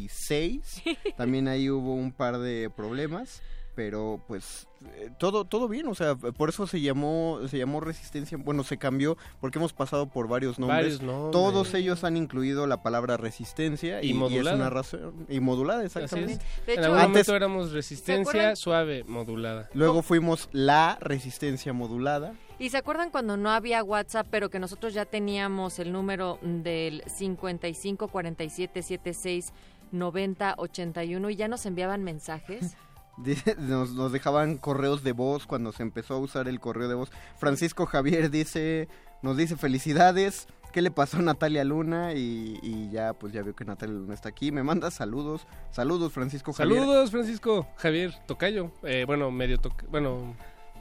96, 0.00 0.82
también 1.16 1.48
ahí 1.48 1.68
hubo 1.70 1.94
un 1.94 2.10
par 2.12 2.38
de 2.38 2.70
problemas, 2.74 3.42
pero 3.76 4.20
pues 4.26 4.66
eh, 4.96 5.10
todo 5.18 5.44
todo 5.44 5.68
bien, 5.68 5.86
o 5.86 5.94
sea, 5.94 6.16
por 6.16 6.48
eso 6.48 6.66
se 6.66 6.80
llamó 6.80 7.38
se 7.46 7.58
llamó 7.58 7.80
Resistencia, 7.80 8.36
bueno, 8.38 8.64
se 8.64 8.78
cambió 8.78 9.16
porque 9.40 9.58
hemos 9.58 9.72
pasado 9.72 10.06
por 10.08 10.26
varios 10.26 10.58
nombres. 10.58 10.78
Varios 10.98 11.02
nombres. 11.02 11.30
Todos 11.32 11.74
ellos 11.74 12.02
han 12.02 12.16
incluido 12.16 12.66
la 12.66 12.82
palabra 12.82 13.16
resistencia 13.18 14.02
Y 14.02 14.06
y, 14.06 14.08
y 14.08 14.10
es 14.12 14.16
modulada. 14.16 14.56
una 14.56 14.70
razón 14.70 15.26
y 15.28 15.38
modulada 15.40 15.80
Así 15.84 15.98
es. 15.98 16.04
exactamente. 16.04 16.44
en 16.66 16.78
algún 16.84 16.98
Antes- 16.98 17.08
momento 17.28 17.36
éramos 17.36 17.72
resistencia 17.72 18.56
suave, 18.56 19.04
modulada. 19.04 19.68
Luego 19.74 20.02
fuimos 20.02 20.48
la 20.52 20.98
resistencia 21.00 21.72
modulada. 21.72 22.34
¿Y 22.58 22.70
se 22.70 22.78
acuerdan 22.78 23.10
cuando 23.10 23.36
no 23.36 23.50
había 23.50 23.84
WhatsApp, 23.84 24.26
pero 24.30 24.48
que 24.48 24.58
nosotros 24.58 24.94
ya 24.94 25.04
teníamos 25.04 25.78
el 25.78 25.92
número 25.92 26.38
del 26.40 27.02
55 27.06 28.08
47 28.08 28.82
76 28.82 29.52
90 29.92 30.54
81 30.56 31.30
y 31.30 31.36
ya 31.36 31.48
nos 31.48 31.66
enviaban 31.66 32.02
mensajes? 32.02 32.74
Dice- 33.16 33.56
nos, 33.58 33.92
nos 33.92 34.12
dejaban 34.12 34.56
correos 34.58 35.02
de 35.02 35.12
voz 35.12 35.46
cuando 35.46 35.72
se 35.72 35.82
empezó 35.82 36.14
a 36.14 36.18
usar 36.18 36.48
el 36.48 36.60
correo 36.60 36.88
de 36.88 36.94
voz. 36.94 37.10
Francisco 37.38 37.86
Javier 37.86 38.30
dice, 38.30 38.88
nos 39.22 39.36
dice 39.36 39.56
felicidades, 39.56 40.46
¿qué 40.72 40.82
le 40.82 40.90
pasó 40.90 41.18
a 41.18 41.22
Natalia 41.22 41.64
Luna? 41.64 42.12
Y, 42.12 42.58
y 42.62 42.90
ya, 42.90 43.12
pues 43.14 43.32
ya 43.32 43.42
veo 43.42 43.54
que 43.56 43.64
Natalia 43.64 43.94
Luna 43.94 44.14
está 44.14 44.28
aquí. 44.28 44.52
Me 44.52 44.62
manda 44.62 44.90
saludos, 44.90 45.46
saludos 45.70 46.12
Francisco 46.12 46.52
Javier. 46.52 46.78
Saludos, 46.80 47.10
Francisco. 47.10 47.66
Javier, 47.76 48.14
tocayo. 48.26 48.70
Eh, 48.82 49.04
bueno, 49.06 49.30
medio 49.30 49.58
toca... 49.58 49.86
Bueno, 49.90 50.34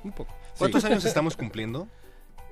un 0.04 0.12
poco. 0.12 0.34
¿Cuántos 0.58 0.84
años 0.86 1.06
estamos 1.06 1.36
cumpliendo? 1.38 1.88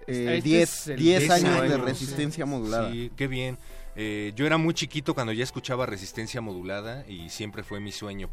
Eh, 0.07 0.37
Este 0.37 0.49
10, 0.49 0.69
es 0.69 0.87
el 0.87 0.99
10 0.99 1.29
décimo 1.29 1.51
años 1.51 1.69
de 1.69 1.77
resistencia 1.77 2.45
modulada. 2.45 2.91
Sí, 2.91 3.11
qué 3.15 3.27
bien. 3.27 3.57
Eh, 3.95 4.33
yo 4.35 4.45
era 4.45 4.57
muy 4.57 4.73
chiquito 4.73 5.13
cuando 5.13 5.33
ya 5.33 5.43
escuchaba 5.43 5.85
Resistencia 5.85 6.41
Modulada 6.41 7.05
y 7.07 7.29
siempre 7.29 7.61
fue 7.61 7.79
mi 7.79 7.91
sueño 7.91 8.27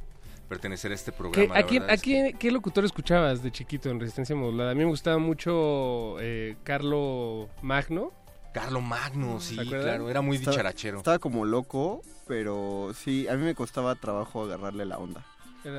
pertenecer 0.51 0.91
a 0.91 0.95
este 0.97 1.13
¿Qué, 1.13 1.17
programa. 1.17 1.57
¿A 1.57 1.63
quién, 1.63 1.85
a 2.27 2.33
qué 2.39 2.51
locutor 2.51 2.85
escuchabas 2.85 3.41
de 3.41 3.53
chiquito 3.53 3.89
en 3.89 4.01
Resistencia 4.01 4.35
Modulada? 4.35 4.73
A 4.73 4.75
mí 4.75 4.81
me 4.81 4.91
gustaba 4.91 5.17
mucho 5.19 6.17
eh, 6.21 6.57
Carlo 6.65 7.49
Magno. 7.63 8.13
Carlo 8.53 8.81
Magno, 8.81 9.41
sí, 9.41 9.57
claro, 9.57 10.11
era 10.11 10.21
muy 10.23 10.37
Estaba- 10.37 10.57
dicharachero. 10.57 10.99
Estaba 10.99 11.21
como 11.21 11.45
loco, 11.45 12.03
pero 12.27 12.91
sí, 12.97 13.29
a 13.29 13.37
mí 13.37 13.45
me 13.45 13.55
costaba 13.55 13.95
trabajo 13.95 14.43
agarrarle 14.43 14.85
la 14.87 14.99
onda. 14.99 15.25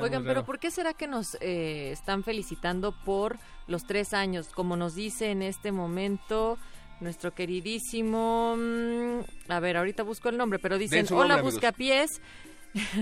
Oigan, 0.01 0.23
pero 0.23 0.45
¿por 0.45 0.57
qué 0.57 0.71
será 0.71 0.93
que 0.93 1.05
nos 1.07 1.35
eh, 1.41 1.91
están 1.91 2.23
felicitando 2.23 2.93
por 3.03 3.39
los 3.67 3.85
tres 3.85 4.13
años? 4.13 4.47
Como 4.47 4.77
nos 4.77 4.95
dice 4.95 5.31
en 5.31 5.41
este 5.41 5.73
momento 5.73 6.57
nuestro 7.01 7.33
queridísimo... 7.33 8.55
mm, 8.57 9.51
a 9.51 9.59
ver, 9.59 9.75
ahorita 9.75 10.03
busco 10.03 10.29
el 10.29 10.37
nombre, 10.37 10.59
pero 10.59 10.77
dicen, 10.77 11.05
hola 11.09 11.17
nombre, 11.19 11.33
amigos". 11.33 11.53
Buscapiés. 11.55 12.21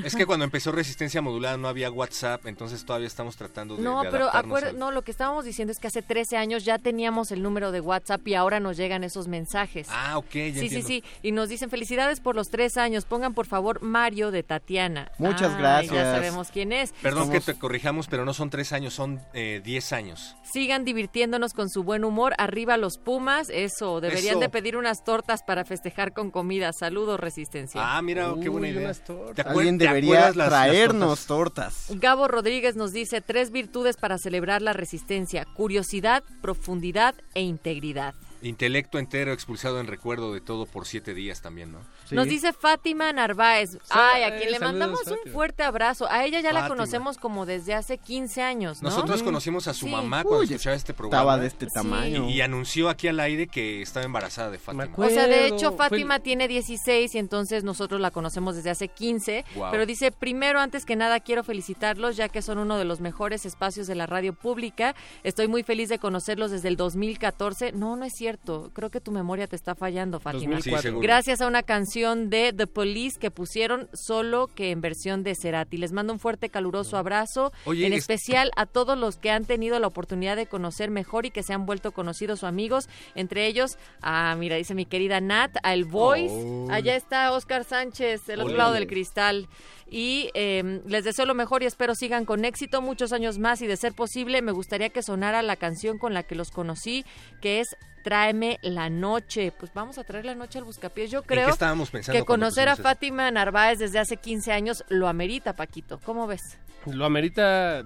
Es 0.03 0.15
que 0.15 0.25
cuando 0.25 0.45
empezó 0.45 0.71
Resistencia 0.71 1.21
Modulada 1.21 1.57
no 1.57 1.67
había 1.67 1.91
WhatsApp, 1.91 2.45
entonces 2.47 2.83
todavía 2.85 3.07
estamos 3.07 3.35
tratando 3.37 3.75
de, 3.75 3.83
No, 3.83 4.03
de 4.03 4.09
pero 4.09 4.23
adaptarnos 4.29 4.59
acuer- 4.63 4.67
al- 4.69 4.79
no, 4.79 4.91
lo 4.91 5.01
que 5.03 5.11
estábamos 5.11 5.45
diciendo 5.45 5.71
es 5.71 5.79
que 5.79 5.87
hace 5.87 6.01
13 6.01 6.37
años 6.37 6.65
ya 6.65 6.77
teníamos 6.79 7.31
el 7.31 7.41
número 7.43 7.71
de 7.71 7.79
WhatsApp 7.81 8.27
y 8.27 8.35
ahora 8.35 8.59
nos 8.59 8.77
llegan 8.77 9.03
esos 9.03 9.27
mensajes. 9.27 9.87
Ah, 9.91 10.17
ok, 10.17 10.25
ya 10.25 10.31
Sí, 10.31 10.53
sí, 10.53 10.59
entiendo. 10.75 10.87
sí. 10.87 11.03
Y 11.21 11.31
nos 11.31 11.49
dicen 11.49 11.69
felicidades 11.69 12.19
por 12.19 12.35
los 12.35 12.49
tres 12.49 12.77
años. 12.77 13.05
Pongan 13.05 13.33
por 13.33 13.45
favor 13.45 13.81
Mario 13.81 14.31
de 14.31 14.43
Tatiana. 14.43 15.11
Muchas 15.17 15.53
Ah, 15.53 15.57
gracias. 15.59 15.93
Ya 15.93 16.13
sabemos 16.15 16.49
quién 16.51 16.71
es. 16.71 16.91
Perdón 17.01 17.29
que 17.31 17.39
te 17.39 17.53
corrijamos, 17.55 18.07
pero 18.07 18.25
no 18.25 18.33
son 18.33 18.49
tres 18.49 18.73
años, 18.73 18.93
son 18.93 19.21
eh, 19.33 19.61
diez 19.63 19.93
años. 19.93 20.35
Sigan 20.51 20.83
divirtiéndonos 20.83 21.53
con 21.53 21.69
su 21.69 21.83
buen 21.83 22.03
humor. 22.03 22.33
Arriba 22.37 22.77
los 22.77 22.97
Pumas. 22.97 23.49
Eso. 23.49 24.01
Deberían 24.01 24.31
Eso. 24.33 24.39
de 24.39 24.49
pedir 24.49 24.77
unas 24.77 25.03
tortas 25.03 25.43
para 25.43 25.63
festejar 25.65 26.13
con 26.13 26.31
comida. 26.31 26.73
Saludos, 26.73 27.19
Resistencia. 27.19 27.79
Ah, 27.83 28.01
mira, 28.01 28.33
qué 28.41 28.49
buena 28.49 28.67
idea. 28.69 28.81
unas 28.85 29.03
tortas. 29.03 29.53
¿Te 29.59 29.65
acuer- 29.65 29.67
Alguien 29.67 29.77
debería 29.77 30.31
las 30.33 30.49
traernos 30.49 31.25
tortas. 31.25 31.85
Gabo 31.89 32.27
Rodríguez 32.27 32.75
nos 32.75 32.91
dice 32.93 33.21
tres 33.21 33.51
virtudes 33.51 33.97
para 33.97 34.17
celebrar 34.17 34.61
la 34.61 34.73
resistencia. 34.73 35.45
Curiosidad, 35.45 36.23
profundidad 36.41 37.15
e 37.33 37.41
integridad. 37.41 38.13
Intelecto 38.41 38.99
entero 38.99 39.33
expulsado 39.33 39.79
en 39.79 39.87
recuerdo 39.87 40.33
de 40.33 40.39
todo 40.41 40.65
por 40.65 40.85
siete 40.87 41.13
días 41.13 41.41
también, 41.41 41.71
¿no? 41.71 41.79
Nos 42.11 42.27
dice 42.27 42.53
Fátima 42.53 43.11
Narváez. 43.11 43.77
Ay, 43.89 44.23
a 44.23 44.29
quien 44.37 44.51
le 44.51 44.57
saludos, 44.57 44.61
mandamos 44.61 44.99
un 45.07 45.31
fuerte 45.31 45.63
abrazo. 45.63 46.07
A 46.09 46.23
ella 46.25 46.39
ya 46.39 46.53
la 46.53 46.67
conocemos 46.67 47.17
como 47.17 47.45
desde 47.45 47.73
hace 47.73 47.97
15 47.97 48.41
años, 48.41 48.81
¿no? 48.81 48.89
Nosotros 48.89 49.23
conocimos 49.23 49.67
a 49.67 49.73
su 49.73 49.85
Sí. 49.85 49.91
mamá 49.91 50.23
cuando 50.23 50.39
Uy, 50.39 50.45
escuchaba 50.45 50.75
este 50.75 50.93
programa. 50.93 51.21
estaba 51.21 51.37
de 51.41 51.47
este 51.47 51.67
tamaño. 51.67 52.29
Y, 52.29 52.33
y 52.33 52.41
anunció 52.41 52.89
aquí 52.89 53.07
al 53.07 53.19
aire 53.19 53.47
que 53.47 53.81
estaba 53.81 54.05
embarazada 54.05 54.49
de 54.51 54.57
Fátima. 54.57 54.87
O 54.95 55.09
sea, 55.09 55.27
de 55.27 55.47
hecho, 55.47 55.69
Fue 55.73 55.89
Fátima 55.89 56.19
tiene 56.19 56.47
16 56.47 57.13
y 57.15 57.17
entonces 57.17 57.63
nosotros 57.63 57.99
la 57.99 58.09
conocemos 58.11 58.55
desde 58.55 58.69
hace 58.69 58.87
15. 58.87 59.43
Guau. 59.55 59.71
Pero 59.71 59.85
dice, 59.85 60.11
primero, 60.11 60.59
antes 60.59 60.85
que 60.85 60.95
nada, 60.95 61.19
quiero 61.19 61.43
felicitarlos 61.43 62.15
ya 62.15 62.29
que 62.29 62.41
son 62.41 62.57
uno 62.57 62.77
de 62.77 62.85
los 62.85 63.01
mejores 63.01 63.45
espacios 63.45 63.85
de 63.87 63.95
la 63.95 64.05
radio 64.05 64.33
pública. 64.33 64.95
Estoy 65.23 65.47
muy 65.47 65.63
feliz 65.63 65.89
de 65.89 65.99
conocerlos 65.99 66.51
desde 66.51 66.69
el 66.69 66.77
2014. 66.77 67.73
No, 67.73 67.95
no 67.95 68.05
es 68.05 68.13
cierto. 68.13 68.28
Creo 68.37 68.89
que 68.91 69.01
tu 69.01 69.11
memoria 69.11 69.47
te 69.47 69.55
está 69.55 69.73
fallando, 69.75 70.19
Fátima. 70.19 70.55
2004. 70.55 70.77
Sí, 70.77 70.83
seguro. 70.83 71.01
Gracias 71.01 71.41
a 71.41 71.47
una 71.47 71.63
canción 71.63 72.29
de 72.29 72.53
The 72.53 72.67
Police 72.67 73.19
que 73.19 73.31
pusieron 73.31 73.89
solo 73.93 74.47
que 74.53 74.71
en 74.71 74.81
versión 74.81 75.23
de 75.23 75.33
Cerati. 75.35 75.77
Les 75.77 75.91
mando 75.91 76.13
un 76.13 76.19
fuerte, 76.19 76.49
caluroso 76.49 76.97
abrazo. 76.97 77.51
Oye, 77.65 77.87
en 77.87 77.93
es- 77.93 77.99
especial 77.99 78.51
a 78.55 78.65
todos 78.65 78.97
los 78.97 79.17
que 79.17 79.31
han 79.31 79.45
tenido 79.45 79.79
la 79.79 79.87
oportunidad 79.87 80.35
de 80.35 80.45
conocer 80.45 80.91
mejor 80.91 81.25
y 81.25 81.31
que 81.31 81.43
se 81.43 81.53
han 81.53 81.65
vuelto 81.65 81.91
conocidos 81.91 82.43
o 82.43 82.47
amigos. 82.47 82.87
Entre 83.15 83.47
ellos, 83.47 83.77
ah, 84.01 84.35
mira, 84.37 84.55
dice 84.57 84.75
mi 84.75 84.85
querida 84.85 85.19
Nat, 85.21 85.55
a 85.63 85.73
El 85.73 85.85
Voice. 85.85 86.33
Oh. 86.45 86.67
Allá 86.69 86.95
está 86.95 87.31
Oscar 87.31 87.63
Sánchez, 87.63 88.25
del 88.27 88.41
otro 88.41 88.55
lado 88.57 88.73
del 88.73 88.87
cristal. 88.87 89.47
Y 89.91 90.29
eh, 90.33 90.81
les 90.85 91.03
deseo 91.03 91.25
lo 91.25 91.33
mejor 91.33 91.63
y 91.63 91.65
espero 91.65 91.95
sigan 91.95 92.25
con 92.25 92.45
éxito 92.45 92.81
muchos 92.81 93.11
años 93.11 93.39
más 93.39 93.61
y 93.61 93.67
de 93.67 93.75
ser 93.75 93.93
posible 93.93 94.41
me 94.41 94.51
gustaría 94.51 94.89
que 94.89 95.01
sonara 95.01 95.41
la 95.41 95.55
canción 95.55 95.97
con 95.97 96.13
la 96.13 96.23
que 96.23 96.35
los 96.35 96.51
conocí, 96.51 97.05
que 97.41 97.59
es 97.59 97.75
Tráeme 98.03 98.59
la 98.61 98.89
noche. 98.89 99.51
Pues 99.57 99.73
vamos 99.73 99.97
a 99.97 100.03
traer 100.03 100.25
la 100.25 100.35
noche 100.35 100.59
al 100.59 100.65
Buscapiés. 100.65 101.11
Yo 101.11 101.23
creo 101.23 101.49
estábamos 101.49 101.89
pensando 101.89 102.19
que 102.19 102.25
conocer 102.25 102.69
a? 102.69 102.75
Fátima 102.75 103.29
Narváez 103.29 103.79
desde 103.79 103.99
hace 103.99 104.17
15 104.17 104.51
años 104.51 104.83
lo 104.89 105.07
amerita, 105.07 105.53
Paquito. 105.53 105.99
¿Cómo 106.03 106.27
ves? 106.27 106.57
Lo 106.85 107.05
amerita, 107.05 107.83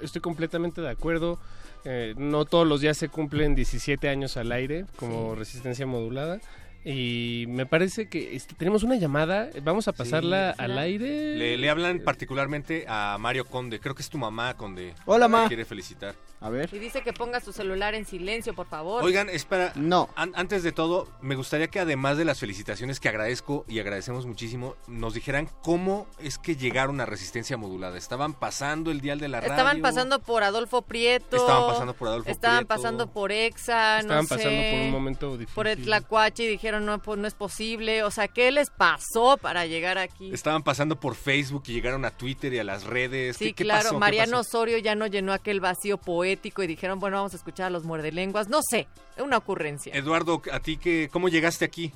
estoy 0.00 0.20
completamente 0.20 0.80
de 0.80 0.90
acuerdo. 0.90 1.38
Eh, 1.84 2.14
no 2.16 2.44
todos 2.44 2.66
los 2.66 2.80
días 2.80 2.96
se 2.96 3.08
cumplen 3.08 3.54
17 3.54 4.08
años 4.08 4.36
al 4.36 4.50
aire 4.52 4.86
como 4.96 5.34
resistencia 5.34 5.86
modulada. 5.86 6.40
Y 6.88 7.46
me 7.48 7.66
parece 7.66 8.08
que 8.08 8.36
este, 8.36 8.54
tenemos 8.54 8.84
una 8.84 8.94
llamada, 8.94 9.50
vamos 9.64 9.88
a 9.88 9.92
pasarla 9.92 10.54
Sí. 10.56 10.62
al 10.62 10.78
aire. 10.78 11.34
Le, 11.34 11.56
le 11.56 11.68
hablan 11.68 11.98
particularmente 11.98 12.84
a 12.88 13.16
Mario 13.18 13.44
Conde. 13.44 13.80
Creo 13.80 13.96
que 13.96 14.02
es 14.02 14.08
tu 14.08 14.18
mamá, 14.18 14.56
Conde. 14.56 14.94
Hola, 15.04 15.26
que 15.26 15.32
ma. 15.32 15.48
quiere 15.48 15.64
felicitar. 15.64 16.14
A 16.38 16.48
ver. 16.50 16.68
Y 16.72 16.78
dice 16.78 17.02
que 17.02 17.12
ponga 17.14 17.40
su 17.40 17.52
celular 17.52 17.94
en 17.94 18.04
silencio, 18.04 18.54
por 18.54 18.66
favor. 18.68 19.02
Oigan, 19.02 19.28
espera. 19.30 19.72
No. 19.74 20.10
An- 20.14 20.32
antes 20.36 20.62
de 20.62 20.70
todo, 20.70 21.08
me 21.22 21.34
gustaría 21.34 21.66
que 21.68 21.80
además 21.80 22.18
de 22.18 22.24
las 22.26 22.38
felicitaciones 22.38 23.00
que 23.00 23.08
agradezco 23.08 23.64
y 23.68 23.80
agradecemos 23.80 24.26
muchísimo, 24.26 24.76
nos 24.86 25.14
dijeran 25.14 25.48
cómo 25.62 26.06
es 26.20 26.38
que 26.38 26.54
llegaron 26.54 27.00
a 27.00 27.06
Resistencia 27.06 27.56
Modulada. 27.56 27.96
¿Estaban 27.98 28.34
pasando 28.34 28.90
el 28.92 29.00
dial 29.00 29.18
de 29.18 29.28
la 29.28 29.40
radio? 29.40 29.54
Estaban 29.54 29.80
pasando 29.80 30.20
por 30.20 30.44
Adolfo 30.44 30.82
Prieto. 30.82 31.36
Estaban 31.36 31.68
pasando 31.72 31.94
por 31.94 32.08
Adolfo 32.08 32.30
Estaban 32.30 32.58
Prieto. 32.58 32.68
pasando 32.68 33.06
por 33.10 33.32
Exa, 33.32 34.00
Estaban 34.00 34.22
no 34.24 34.28
sé, 34.28 34.34
pasando 34.36 34.60
por 34.70 34.80
un 34.80 34.90
momento 34.90 35.32
difícil. 35.38 35.54
Por 35.54 35.66
el 35.66 35.82
Tlacuache 35.82 36.44
y 36.44 36.48
dijeron, 36.48 36.75
no, 36.80 36.98
pues 37.00 37.18
no 37.18 37.26
es 37.26 37.34
posible. 37.34 38.02
O 38.02 38.10
sea, 38.10 38.28
¿qué 38.28 38.50
les 38.50 38.70
pasó 38.70 39.36
para 39.36 39.66
llegar 39.66 39.98
aquí? 39.98 40.32
Estaban 40.32 40.62
pasando 40.62 40.98
por 40.98 41.14
Facebook 41.14 41.64
y 41.66 41.72
llegaron 41.72 42.04
a 42.04 42.10
Twitter 42.10 42.52
y 42.54 42.58
a 42.58 42.64
las 42.64 42.84
redes. 42.84 43.36
Sí, 43.36 43.46
¿Qué- 43.46 43.54
qué 43.54 43.64
claro, 43.64 43.98
Mariano 43.98 44.38
pasó? 44.38 44.58
Osorio 44.58 44.78
ya 44.78 44.94
no 44.94 45.06
llenó 45.06 45.32
aquel 45.32 45.60
vacío 45.60 45.98
poético 45.98 46.62
y 46.62 46.66
dijeron, 46.66 46.98
bueno, 47.00 47.16
vamos 47.18 47.32
a 47.34 47.36
escuchar 47.36 47.66
a 47.66 47.70
los 47.70 47.84
muerdelenguas. 47.84 48.48
No 48.48 48.60
sé, 48.62 48.86
una 49.18 49.36
ocurrencia. 49.36 49.94
Eduardo, 49.94 50.42
¿a 50.52 50.60
ti 50.60 50.76
qué, 50.76 51.08
cómo 51.12 51.28
llegaste 51.28 51.64
aquí? 51.64 51.92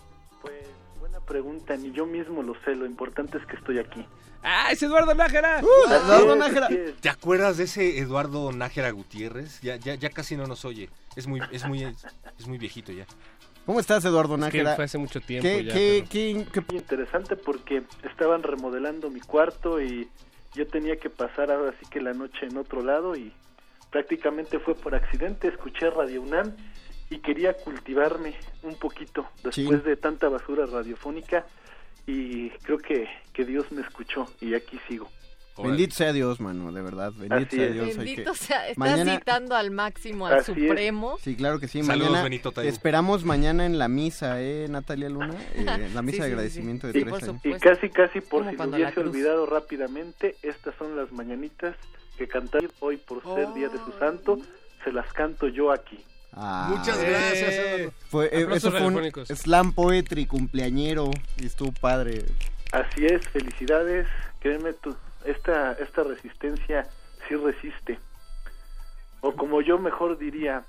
Buena 0.98 1.20
pregunta, 1.20 1.76
ni 1.76 1.92
yo 1.92 2.06
mismo 2.06 2.42
lo 2.42 2.54
sé, 2.64 2.74
lo 2.74 2.86
importante 2.86 3.38
es 3.38 3.46
que 3.46 3.56
estoy 3.56 3.78
aquí. 3.78 4.04
¡Ah, 4.42 4.68
es 4.72 4.82
Eduardo 4.82 5.14
Nájera! 5.14 5.60
Uh, 5.62 5.92
Eduardo 5.92 6.32
Así 6.32 6.32
es, 6.32 6.38
Nájera. 6.38 6.68
¿Te 7.00 7.08
acuerdas 7.10 7.58
de 7.58 7.64
ese 7.64 7.98
Eduardo 7.98 8.50
Nájera 8.52 8.90
Gutiérrez? 8.90 9.60
Ya, 9.60 9.76
ya, 9.76 9.96
ya 9.96 10.08
casi 10.08 10.34
no 10.34 10.46
nos 10.46 10.64
oye. 10.64 10.88
Es 11.14 11.26
muy, 11.26 11.42
es 11.52 11.66
muy, 11.66 11.82
es 11.84 12.46
muy 12.46 12.56
viejito 12.56 12.90
ya. 12.92 13.04
¿Cómo 13.66 13.78
estás, 13.80 14.04
Eduardo 14.04 14.34
Es 14.34 14.40
que 14.40 14.46
Nájera? 14.46 14.76
fue 14.76 14.84
hace 14.84 14.98
mucho 14.98 15.20
tiempo 15.20 15.46
¿Qué, 15.48 15.64
ya, 15.64 15.72
qué- 15.74 16.04
pero- 16.08 16.10
qué- 16.10 16.46
qué- 16.52 16.64
Muy 16.72 16.78
interesante 16.78 17.36
porque 17.36 17.82
estaban 18.10 18.42
remodelando 18.42 19.10
mi 19.10 19.20
cuarto 19.20 19.80
y 19.80 20.08
yo 20.54 20.66
tenía 20.66 20.96
que 20.96 21.10
pasar 21.10 21.50
ahora 21.52 21.72
sí 21.80 21.86
que 21.90 22.00
la 22.00 22.12
noche 22.12 22.46
en 22.46 22.56
otro 22.56 22.82
lado 22.82 23.14
y 23.16 23.32
prácticamente 23.90 24.58
fue 24.58 24.74
por 24.74 24.94
accidente, 24.94 25.48
escuché 25.48 25.90
Radio 25.90 26.22
UNAM 26.22 26.56
y 27.10 27.18
quería 27.18 27.54
cultivarme 27.54 28.34
un 28.62 28.74
poquito 28.76 29.26
después 29.44 29.82
Sí. 29.82 29.88
de 29.88 29.96
tanta 29.96 30.28
basura 30.28 30.66
radiofónica 30.66 31.46
y 32.06 32.50
creo 32.62 32.78
que, 32.78 33.08
que 33.32 33.44
Dios 33.44 33.70
me 33.70 33.82
escuchó 33.82 34.26
y 34.40 34.54
aquí 34.54 34.80
sigo. 34.88 35.08
Bendito 35.62 35.94
sea 35.94 36.12
Dios, 36.12 36.40
mano, 36.40 36.72
de 36.72 36.82
verdad. 36.82 37.12
Bendito 37.16 37.56
sea. 37.56 37.66
Dios. 37.68 37.96
Bendito 37.96 38.32
que- 38.32 38.38
sea, 38.38 38.68
está 38.68 38.78
Mañana- 38.80 39.18
citando 39.18 39.54
al 39.56 39.70
máximo, 39.70 40.26
al 40.26 40.34
Así 40.40 40.52
es. 40.52 40.58
supremo. 40.58 41.16
Sí, 41.22 41.36
claro 41.36 41.58
que 41.60 41.68
sí. 41.68 41.82
Saludos, 41.82 42.08
mañana 42.10 42.22
Benito 42.24 42.52
Taibo. 42.52 42.68
esperamos 42.70 43.24
mañana 43.24 43.66
en 43.66 43.78
la 43.78 43.88
misa, 43.88 44.40
¿eh, 44.40 44.66
Natalia 44.68 45.08
Luna? 45.08 45.34
Eh, 45.54 45.90
la 45.94 46.02
misa 46.02 46.16
Sí, 46.16 46.22
de 46.22 46.26
agradecimiento 46.28 46.86
sí. 46.86 46.92
de 46.92 46.98
Y 47.00 47.04
tres 47.04 47.22
años. 47.22 47.40
Y 47.44 47.52
casi, 47.54 47.88
casi 47.90 48.20
por 48.20 48.40
Como 48.44 48.50
si 48.50 48.56
lo 48.56 48.76
hubiese 48.76 49.00
olvidado 49.00 49.46
rápidamente, 49.46 50.36
estas 50.42 50.74
son 50.76 50.96
las 50.96 51.10
mañanitas 51.12 51.76
que 52.18 52.28
cantar 52.28 52.62
hoy 52.80 52.96
por 52.98 53.22
ser 53.34 53.52
Día 53.54 53.68
de 53.68 53.78
su 53.78 53.92
Santo, 53.98 54.38
se 54.84 54.92
las 54.92 55.10
canto 55.12 55.48
yo 55.48 55.72
aquí. 55.72 55.98
Ah, 56.32 56.68
Muchas 56.70 57.00
gracias, 57.02 57.52
Eduardo. 57.54 57.92
Fue, 58.08 58.26
eh, 58.26 58.42
Aplausos 58.44 58.56
eso 58.56 58.70
fue 58.70 58.86
un 58.86 59.26
slam 59.36 59.72
poetry 59.72 60.26
cumpleañero 60.26 61.10
y 61.40 61.46
estuvo 61.46 61.72
padre. 61.72 62.24
Así 62.72 63.04
es, 63.04 63.26
felicidades, 63.28 64.06
créeme 64.38 64.72
tú, 64.74 64.94
esta, 65.24 65.72
esta 65.72 66.02
resistencia 66.04 66.86
sí 67.28 67.36
resiste. 67.36 67.98
O 69.20 69.32
como 69.32 69.60
yo 69.60 69.78
mejor 69.78 70.18
diría, 70.18 70.64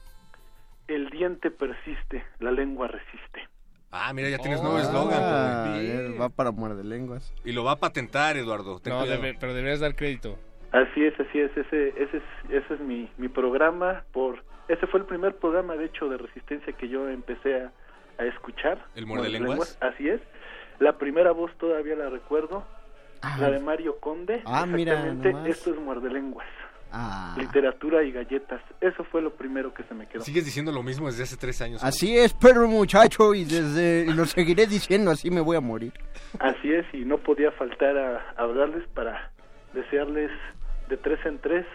el 0.87 1.09
diente 1.09 1.51
persiste, 1.51 2.23
la 2.39 2.51
lengua 2.51 2.87
resiste. 2.87 3.47
Ah, 3.91 4.11
mira, 4.13 4.29
ya 4.29 4.37
tienes 4.37 4.61
nuevo 4.61 4.77
Ah, 4.77 4.81
eslogan. 4.81 5.19
ya 6.15 6.19
va 6.19 6.29
para 6.29 6.51
muerde 6.51 6.83
lenguas. 6.83 7.33
Y 7.43 7.51
lo 7.51 7.63
va 7.63 7.73
a 7.73 7.79
patentar, 7.79 8.37
Eduardo. 8.37 8.79
Ten 8.79 8.93
No, 8.93 9.05
debe- 9.05 9.35
pero 9.39 9.53
deberías 9.53 9.79
dar 9.81 9.95
crédito. 9.95 10.37
Así 10.71 11.03
es, 11.03 11.13
así 11.19 11.39
es, 11.39 11.51
ese, 11.57 11.89
ese 12.01 12.17
es, 12.17 12.23
ese 12.49 12.73
es 12.75 12.79
mi, 12.79 13.09
mi 13.17 13.27
programa, 13.27 14.05
por 14.13 14.41
ese 14.69 14.87
fue 14.87 15.01
el 15.01 15.05
primer 15.05 15.35
programa 15.35 15.75
de 15.75 15.85
hecho 15.85 16.07
de 16.07 16.17
resistencia 16.17 16.71
que 16.71 16.87
yo 16.87 17.09
empecé 17.09 17.61
a, 17.61 17.71
a 18.17 18.25
escuchar. 18.25 18.81
¿El 18.95 19.05
Muerde 19.05 19.27
Lenguas? 19.27 19.77
Así 19.81 20.07
es, 20.07 20.21
la 20.79 20.97
primera 20.97 21.31
voz 21.33 21.51
todavía 21.57 21.95
la 21.97 22.09
recuerdo, 22.09 22.65
La 23.39 23.49
de 23.51 23.59
Mario 23.59 23.99
Conde, 23.99 24.41
Ah, 24.45 24.65
mira 24.65 24.93
exactamente, 24.93 25.49
esto 25.51 25.73
es 25.73 25.79
muerde 25.79 26.09
lenguas. 26.09 26.47
Ah. 26.93 27.35
literatura 27.37 28.03
y 28.03 28.11
galletas. 28.11 28.61
Eso 28.81 29.05
fue 29.05 29.21
lo 29.21 29.33
primero 29.33 29.73
que 29.73 29.81
se 29.83 29.93
me 29.93 30.07
quedó. 30.07 30.23
Sigues 30.23 30.43
diciendo 30.43 30.73
lo 30.73 30.83
mismo 30.83 31.07
desde 31.07 31.23
hace 31.23 31.37
tres 31.37 31.61
años. 31.61 31.81
Así 31.81 32.17
es, 32.17 32.33
perro 32.33 32.67
muchacho, 32.67 33.33
y 33.33 33.45
desde 33.45 34.05
y 34.09 34.13
lo 34.13 34.25
seguiré 34.25 34.67
diciendo, 34.67 35.09
así 35.11 35.31
me 35.31 35.39
voy 35.39 35.55
a 35.55 35.61
morir. 35.61 35.93
Así 36.39 36.73
es, 36.73 36.85
y 36.93 37.05
no 37.05 37.17
podía 37.17 37.51
faltar 37.53 37.97
a, 37.97 38.17
a 38.35 38.41
hablarles 38.43 38.85
para 38.89 39.31
desearles 39.73 40.31
de 40.89 40.97
tres 40.97 41.19
en 41.25 41.39
tres 41.39 41.65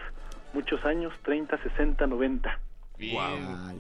muchos 0.53 0.85
años, 0.85 1.15
30, 1.25 1.63
60, 1.63 2.07
90. 2.07 2.61
Wow. 2.99 3.09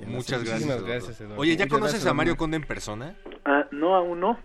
Muchas 0.06 0.40
Muchísimas 0.40 0.82
gracias. 0.82 1.18
gracias. 1.20 1.20
Oye, 1.36 1.56
¿ya 1.56 1.64
Muchas 1.64 1.68
conoces 1.68 1.92
gracias, 1.96 2.10
a 2.10 2.14
Mario. 2.14 2.36
Conde 2.38 2.56
en 2.56 2.62
persona? 2.64 3.14
Ah, 3.44 3.66
no, 3.72 3.94
aún 3.94 4.20
no. 4.20 4.38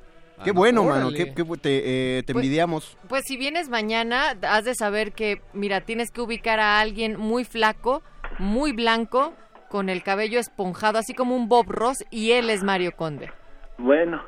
Qué 0.43 0.51
bueno, 0.51 0.83
Órale. 0.83 1.03
mano, 1.05 1.15
qué, 1.15 1.33
qué 1.33 1.43
bu- 1.43 1.59
te, 1.59 2.17
eh, 2.17 2.23
te 2.23 2.33
Pues- 2.33 2.43
envidiamos. 2.43 2.97
Pues 3.07 3.25
si 3.25 3.37
vienes 3.37 3.69
mañana, 3.69 4.35
has 4.41 4.65
de 4.65 4.75
saber 4.75 5.11
que, 5.13 5.41
mira, 5.53 5.81
tienes 5.81 6.11
que 6.11 6.21
ubicar 6.21 6.59
a 6.59 6.79
alguien 6.79 7.17
muy 7.19 7.43
flaco, 7.45 8.01
muy 8.39 8.71
blanco, 8.71 9.33
con 9.69 9.89
el 9.89 10.03
cabello 10.03 10.39
esponjado, 10.39 10.97
así 10.99 11.13
como 11.13 11.35
un 11.35 11.47
Bob 11.47 11.67
Ross, 11.69 12.03
y 12.11 12.31
él 12.31 12.49
es 12.49 12.63
Mario 12.63 12.91
Conde. 12.93 13.31
Bueno, 13.77 14.21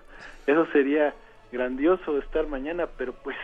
eso 0.47 0.65
sería 0.71 1.13
grandioso 1.51 2.17
estar 2.19 2.47
mañana, 2.47 2.87
pero 2.97 3.13
pues 3.13 3.35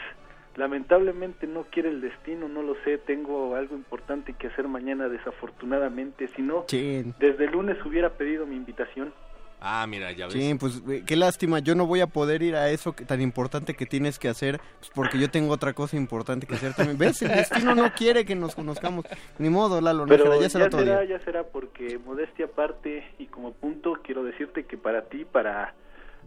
lamentablemente 0.56 1.48
no 1.48 1.64
quiere 1.72 1.90
el 1.90 2.02
destino, 2.02 2.48
no 2.50 2.62
lo 2.64 2.76
sé, 2.84 2.98
tengo 2.98 3.56
algo 3.56 3.76
importante 3.76 4.34
que 4.34 4.48
hacer 4.48 4.68
mañana 4.68 5.08
desafortunadamente, 5.08 6.28
si 6.36 6.42
no, 6.42 6.66
Chin. 6.68 7.14
desde 7.20 7.46
el 7.46 7.52
lunes 7.52 7.78
hubiera 7.86 8.10
pedido 8.12 8.46
mi 8.46 8.56
invitación. 8.56 9.14
Ah, 9.62 9.86
mira, 9.88 10.12
ya 10.14 10.26
ves. 10.28 10.34
Sí, 10.34 10.56
pues 10.58 10.82
qué 11.06 11.16
lástima, 11.18 11.60
yo 11.60 11.76
no 11.76 11.86
voy 11.86 12.00
a 12.00 12.08
poder 12.08 12.42
ir 12.44 12.56
a 12.56 12.70
eso 12.70 12.94
que- 12.94 13.04
tan 13.04 13.20
importante 13.22 13.74
que 13.74 13.86
tienes 13.86 14.18
que 14.18 14.30
hacer, 14.30 14.62
pues 14.80 14.90
porque 14.96 15.20
yo 15.20 15.30
tengo 15.30 15.52
otra 15.52 15.74
cosa 15.74 15.98
importante 15.98 16.48
que 16.48 16.56
hacer 16.56 16.74
también. 16.74 16.98
¿Ves? 16.98 17.22
El 17.22 17.30
destino 17.30 17.76
no 17.76 17.92
quiere 17.94 18.24
que 18.24 18.36
nos 18.36 18.56
conozcamos. 18.56 19.06
Ni 19.38 19.50
modo, 19.50 19.82
Lalo, 19.82 20.06
Pero 20.08 20.24
Nájera, 20.26 20.36
ya 20.38 20.42
ya 20.44 20.50
será 20.50 20.66
otro 20.68 20.80
será, 20.80 21.02
día. 21.02 21.18
ya 21.18 21.26
será 21.26 21.44
porque 21.44 21.98
modestia 22.00 22.46
aparte 22.46 23.04
y 23.20 23.26
como 23.26 23.52
punto 23.52 24.00
quiero 24.04 24.24
decirte 24.24 24.64
que 24.64 24.78
para 24.78 25.10
ti, 25.10 25.26
para, 25.26 25.74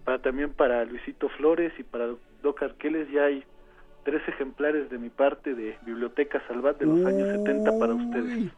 para 0.04 0.18
también 0.20 0.52
para 0.52 0.84
Luisito 0.84 1.28
Flores 1.30 1.72
y 1.78 1.82
para 1.84 2.08
Doc 2.42 2.62
Arqueles 2.62 3.10
ya 3.10 3.24
hay 3.24 3.44
tres 4.04 4.20
ejemplares 4.28 4.90
de 4.90 4.98
mi 4.98 5.08
parte 5.08 5.54
de 5.54 5.78
Biblioteca 5.86 6.42
Salvat 6.48 6.78
de 6.78 6.84
los 6.86 7.02
años 7.06 7.28
70 7.30 7.78
para 7.78 7.94
ustedes. 7.94 8.50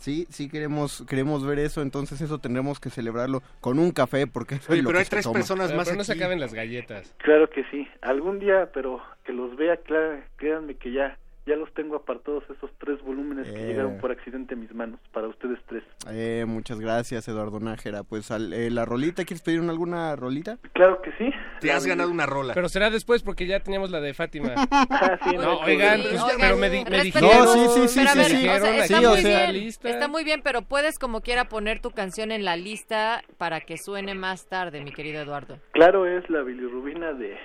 Sí, 0.00 0.26
sí 0.30 0.48
queremos 0.48 1.04
queremos 1.08 1.44
ver 1.46 1.58
eso, 1.58 1.82
entonces 1.82 2.20
eso 2.20 2.38
tendremos 2.38 2.80
que 2.80 2.90
celebrarlo 2.90 3.42
con 3.60 3.78
un 3.78 3.90
café 3.92 4.26
porque 4.26 4.56
es 4.56 4.68
lo 4.68 4.74
pero 4.74 4.90
que 4.92 4.98
hay 4.98 5.04
se 5.04 5.10
tres 5.10 5.24
toma. 5.24 5.34
personas 5.34 5.66
Pero, 5.68 5.76
más 5.78 5.86
pero 5.88 5.98
no 5.98 6.04
se 6.04 6.12
acaben 6.14 6.40
las 6.40 6.54
galletas. 6.54 7.14
Claro 7.18 7.48
que 7.50 7.64
sí, 7.70 7.86
algún 8.02 8.38
día, 8.40 8.70
pero 8.72 9.00
que 9.24 9.32
los 9.32 9.54
vea, 9.56 9.78
cla- 9.84 10.22
créanme 10.36 10.74
que 10.76 10.92
ya 10.92 11.16
ya 11.46 11.56
los 11.56 11.72
tengo 11.74 11.96
apartados 11.96 12.44
esos 12.44 12.70
tres 12.78 13.00
volúmenes 13.02 13.48
que 13.48 13.62
Eh. 13.62 13.66
llegaron 13.68 13.98
por 13.98 14.10
accidente 14.12 14.54
a 14.54 14.56
mis 14.56 14.72
manos 14.74 15.00
para 15.12 15.26
ustedes 15.28 15.58
tres. 15.66 15.82
Eh, 16.10 16.44
muchas 16.46 16.78
gracias, 16.80 17.26
Eduardo 17.28 17.58
Nájera. 17.60 18.02
Pues 18.04 18.30
al- 18.30 18.52
eh, 18.52 18.70
la 18.70 18.84
rolita, 18.84 19.24
¿quieres 19.24 19.42
pedir 19.42 19.60
una- 19.60 19.72
alguna 19.72 20.14
rolita? 20.16 20.58
Claro 20.74 21.00
que 21.02 21.10
sí. 21.18 21.30
Te 21.60 21.72
has 21.72 21.86
ganado 21.86 22.10
una 22.10 22.26
rola. 22.26 22.54
Pero 22.54 22.68
será 22.68 22.90
después 22.90 23.22
porque 23.22 23.46
ya 23.46 23.60
teníamos 23.60 23.90
la 23.90 24.00
de 24.00 24.14
Fátima. 24.14 24.54
Ah, 24.90 25.18
sí, 25.24 25.34
no, 25.36 25.42
no, 25.42 25.58
oigan, 25.60 26.00
sí, 26.02 26.06
pues, 26.10 26.22
oigan, 26.22 26.36
pero 26.40 26.56
me, 26.56 26.70
di- 26.70 26.84
me 26.84 27.02
dijeron. 27.02 27.30
No, 27.32 27.46
sí, 27.46 27.60
sí, 27.74 27.88
sí, 27.88 28.06
sí, 28.06 28.18
ver, 28.18 28.26
sí. 28.26 28.48
o 28.48 28.58
sea, 28.58 28.84
está 28.84 29.00
muy 29.00 29.22
bien, 29.22 29.56
está 29.84 30.08
muy 30.08 30.24
bien, 30.24 30.40
pero 30.42 30.62
puedes 30.62 30.98
como 30.98 31.20
quiera 31.22 31.46
poner 31.46 31.80
tu 31.80 31.90
canción 31.90 32.32
en 32.32 32.44
la 32.44 32.56
lista 32.56 33.22
para 33.38 33.60
que 33.60 33.76
suene 33.78 34.14
más 34.14 34.46
tarde, 34.46 34.82
mi 34.82 34.92
querido 34.92 35.20
Eduardo. 35.22 35.58
Claro 35.72 36.06
es 36.06 36.28
la 36.28 36.42
bilirrubina 36.42 37.12
de 37.12 37.36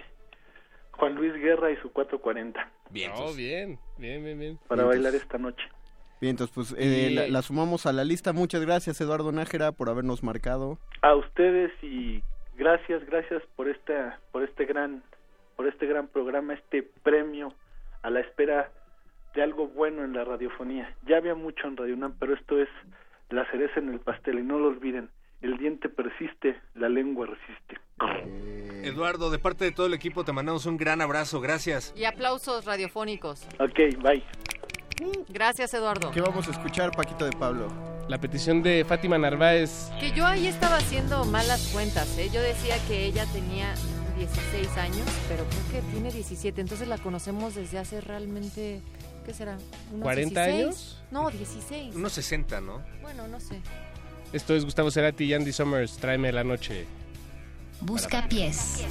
Juan 0.98 1.16
Luis 1.16 1.34
Guerra 1.34 1.72
y 1.72 1.78
su 1.78 1.92
440 1.92 2.70
Bien. 2.90 3.12
No, 3.12 3.34
bien, 3.34 3.80
bien, 3.98 4.24
bien, 4.24 4.40
bien. 4.40 4.60
para 4.68 4.84
bailar 4.86 5.14
esta 5.16 5.38
noche. 5.38 5.64
Bien, 6.22 6.32
entonces 6.32 6.54
pues 6.56 6.76
eh, 6.78 7.10
Y- 7.12 7.14
la, 7.16 7.28
la 7.28 7.42
sumamos 7.42 7.86
a 7.86 7.92
la 7.94 8.04
lista. 8.04 8.32
Muchas 8.34 8.62
gracias, 8.62 9.00
Eduardo 9.02 9.32
Nájera, 9.32 9.72
por 9.74 9.90
habernos 9.90 10.24
marcado. 10.24 10.80
A 11.02 11.14
ustedes 11.16 11.72
y 11.84 12.24
gracias, 12.58 13.06
gracias 13.06 13.44
por 13.56 13.68
esta 13.68 14.20
por 14.32 14.44
este 14.44 14.66
gran 14.66 15.04
por 15.56 15.68
este 15.68 15.86
gran 15.88 16.08
programa, 16.08 16.54
este 16.54 16.84
premio 17.04 17.54
a 18.02 18.10
la 18.10 18.20
espera 18.22 18.72
de 19.34 19.42
algo 19.44 19.68
bueno 19.68 20.04
en 20.06 20.14
la 20.14 20.24
radiofonía. 20.24 20.94
Ya 21.08 21.18
había 21.18 21.36
mucho 21.36 21.68
en 21.68 21.76
Radio 21.78 21.94
UNAM, 21.96 22.16
pero 22.20 22.34
esto 22.34 22.62
es 22.62 22.70
la 23.30 23.50
cereza 23.52 23.80
en 23.80 23.90
el 23.90 24.00
pastel 24.00 24.40
y 24.40 24.44
no 24.44 24.60
lo 24.60 24.68
olviden. 24.68 25.10
El 25.42 25.58
diente 25.58 25.90
persiste, 25.90 26.60
la 26.76 26.90
lengua 26.90 27.28
resiste. 27.28 27.80
Eduardo, 28.84 29.30
de 29.30 29.40
parte 29.40 29.66
de 29.66 29.72
todo 29.72 29.88
el 29.88 29.94
equipo 29.94 30.24
te 30.24 30.32
mandamos 30.32 30.66
un 30.66 30.78
gran 30.78 31.02
abrazo. 31.02 31.42
Gracias. 31.42 31.94
Y 31.96 32.06
aplausos 32.06 32.66
radiofónicos. 32.66 33.46
Ok, 33.60 34.02
bye. 34.02 34.24
Gracias, 35.30 35.74
Eduardo. 35.74 36.12
¿Qué 36.12 36.22
vamos 36.22 36.48
a 36.48 36.52
escuchar, 36.52 36.92
Paquito 36.92 37.26
de 37.26 37.32
Pablo? 37.34 37.68
La 38.08 38.20
petición 38.20 38.64
de 38.64 38.86
Fátima 38.86 39.18
Narváez. 39.18 39.90
Que 40.00 40.12
yo 40.12 40.26
ahí 40.26 40.48
estaba 40.48 40.78
haciendo 40.78 41.26
malas 41.26 41.70
cuentas, 41.74 42.18
¿eh? 42.18 42.30
Yo 42.32 42.42
decía 42.42 42.76
que 42.88 43.06
ella 43.06 43.26
tenía 43.34 43.74
16 44.18 44.78
años, 44.78 45.06
pero 45.28 45.44
creo 45.46 45.82
que 45.84 45.92
tiene 45.92 46.12
17, 46.12 46.62
entonces 46.62 46.88
la 46.88 46.98
conocemos 46.98 47.56
desde 47.56 47.80
hace 47.80 48.00
realmente, 48.00 48.82
¿qué 49.26 49.34
será? 49.34 49.58
¿Unos 49.92 50.04
40 50.04 50.46
16? 50.46 50.64
años? 50.64 51.04
No, 51.12 51.30
16. 51.30 51.96
Unos 51.96 52.14
60, 52.14 52.62
¿no? 52.62 52.82
Bueno, 53.02 53.28
no 53.28 53.40
sé. 53.40 53.62
Esto 54.36 54.54
es 54.54 54.66
Gustavo 54.66 54.92
Cerati 54.92 55.24
y 55.24 55.34
Andy 55.34 55.54
Summers. 55.54 55.96
Tráeme 55.96 56.30
la 56.34 56.44
noche. 56.44 56.86
Busca 57.80 58.28
pies. 58.28 58.84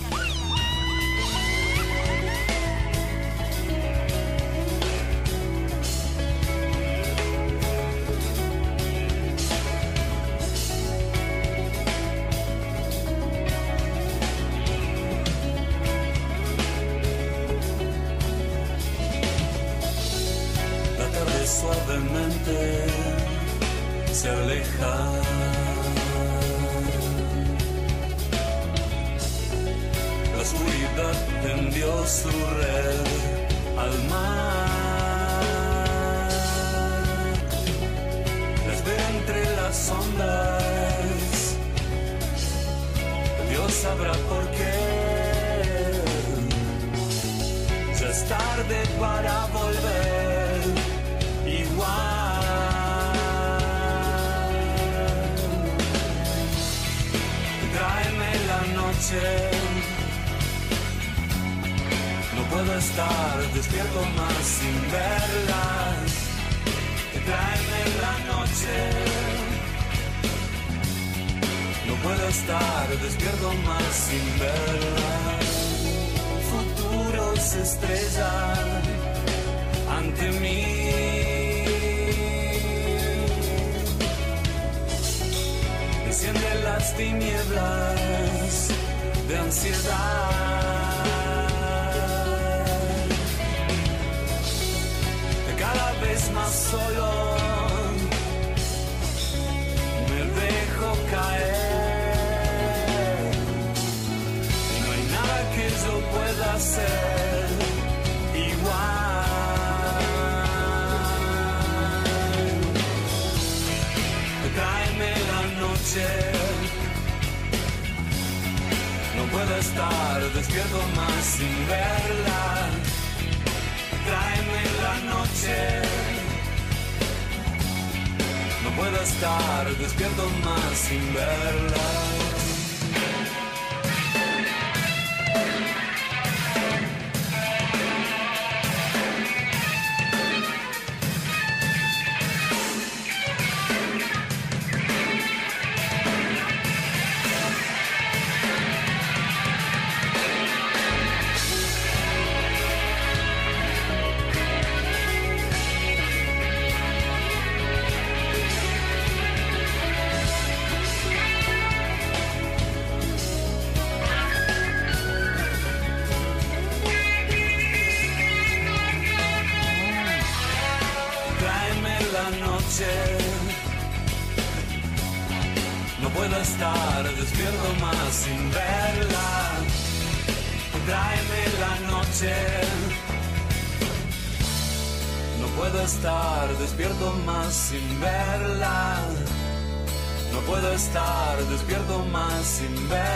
Estar 190.74 191.38
despierto 191.48 192.04
más 192.12 192.44
sin 192.44 192.88
verla. 192.88 193.13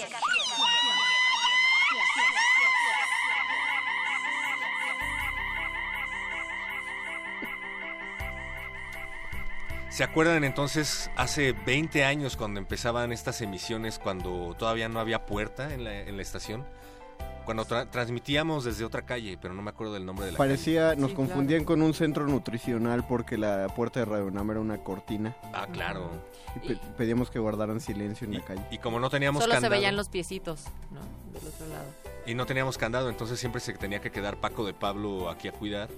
¿Se 10.00 10.06
acuerdan 10.06 10.46
entonces 10.46 11.12
hace 11.18 11.52
20 11.52 12.06
años 12.06 12.38
cuando 12.38 12.58
empezaban 12.62 13.12
estas 13.12 13.42
emisiones, 13.42 14.00
cuando 14.00 14.56
todavía 14.58 14.88
no 14.88 15.02
había 15.02 15.26
puerta 15.26 15.74
en 15.74 15.84
la, 15.84 15.94
en 15.94 16.16
la 16.16 16.22
estación? 16.22 16.64
Cuando 17.44 17.66
tra- 17.66 17.90
transmitíamos 17.92 18.64
desde 18.64 18.86
otra 18.86 19.02
calle, 19.02 19.38
pero 19.42 19.54
no 19.54 19.62
me 19.62 19.72
acuerdo 19.72 19.92
del 19.96 20.06
nombre 20.06 20.26
de 20.28 20.32
la 20.32 20.38
Parecía, 20.38 20.92
calle. 20.92 21.02
nos 21.02 21.12
confundían 21.12 21.66
con 21.66 21.82
un 21.82 21.94
centro 21.94 22.26
nutricional 22.28 23.06
porque 23.08 23.38
la 23.38 23.68
puerta 23.76 24.00
de 24.00 24.06
Radio 24.06 24.28
UNAM 24.28 24.52
era 24.52 24.60
una 24.62 24.78
cortina. 24.78 25.36
Ah, 25.52 25.68
claro. 25.70 26.10
Y 26.56 26.60
pe- 26.70 26.80
pedíamos 26.98 27.30
que 27.30 27.40
guardaran 27.40 27.82
silencio 27.82 28.26
en 28.26 28.36
la 28.36 28.46
calle. 28.46 28.62
Y 28.72 28.78
como 28.78 29.02
no 29.02 29.10
teníamos 29.10 29.44
Solo 29.44 29.60
se 29.60 29.68
veían 29.68 29.98
los 29.98 30.08
piecitos, 30.08 30.64
¿no? 30.92 31.02
Del 31.34 31.46
otro 31.46 31.68
lado. 31.68 31.84
y 32.26 32.36
no 32.36 32.46
teníamos 32.46 32.78
candado, 32.78 33.10
entonces 33.10 33.38
siempre 33.38 33.60
se 33.60 33.74
tenía 33.74 34.00
que 34.00 34.12
quedar 34.12 34.38
Paco 34.38 34.66
de 34.66 34.74
Pablo 34.74 35.30
aquí 35.30 35.50
a 35.50 35.52
cuidar. 35.52 35.90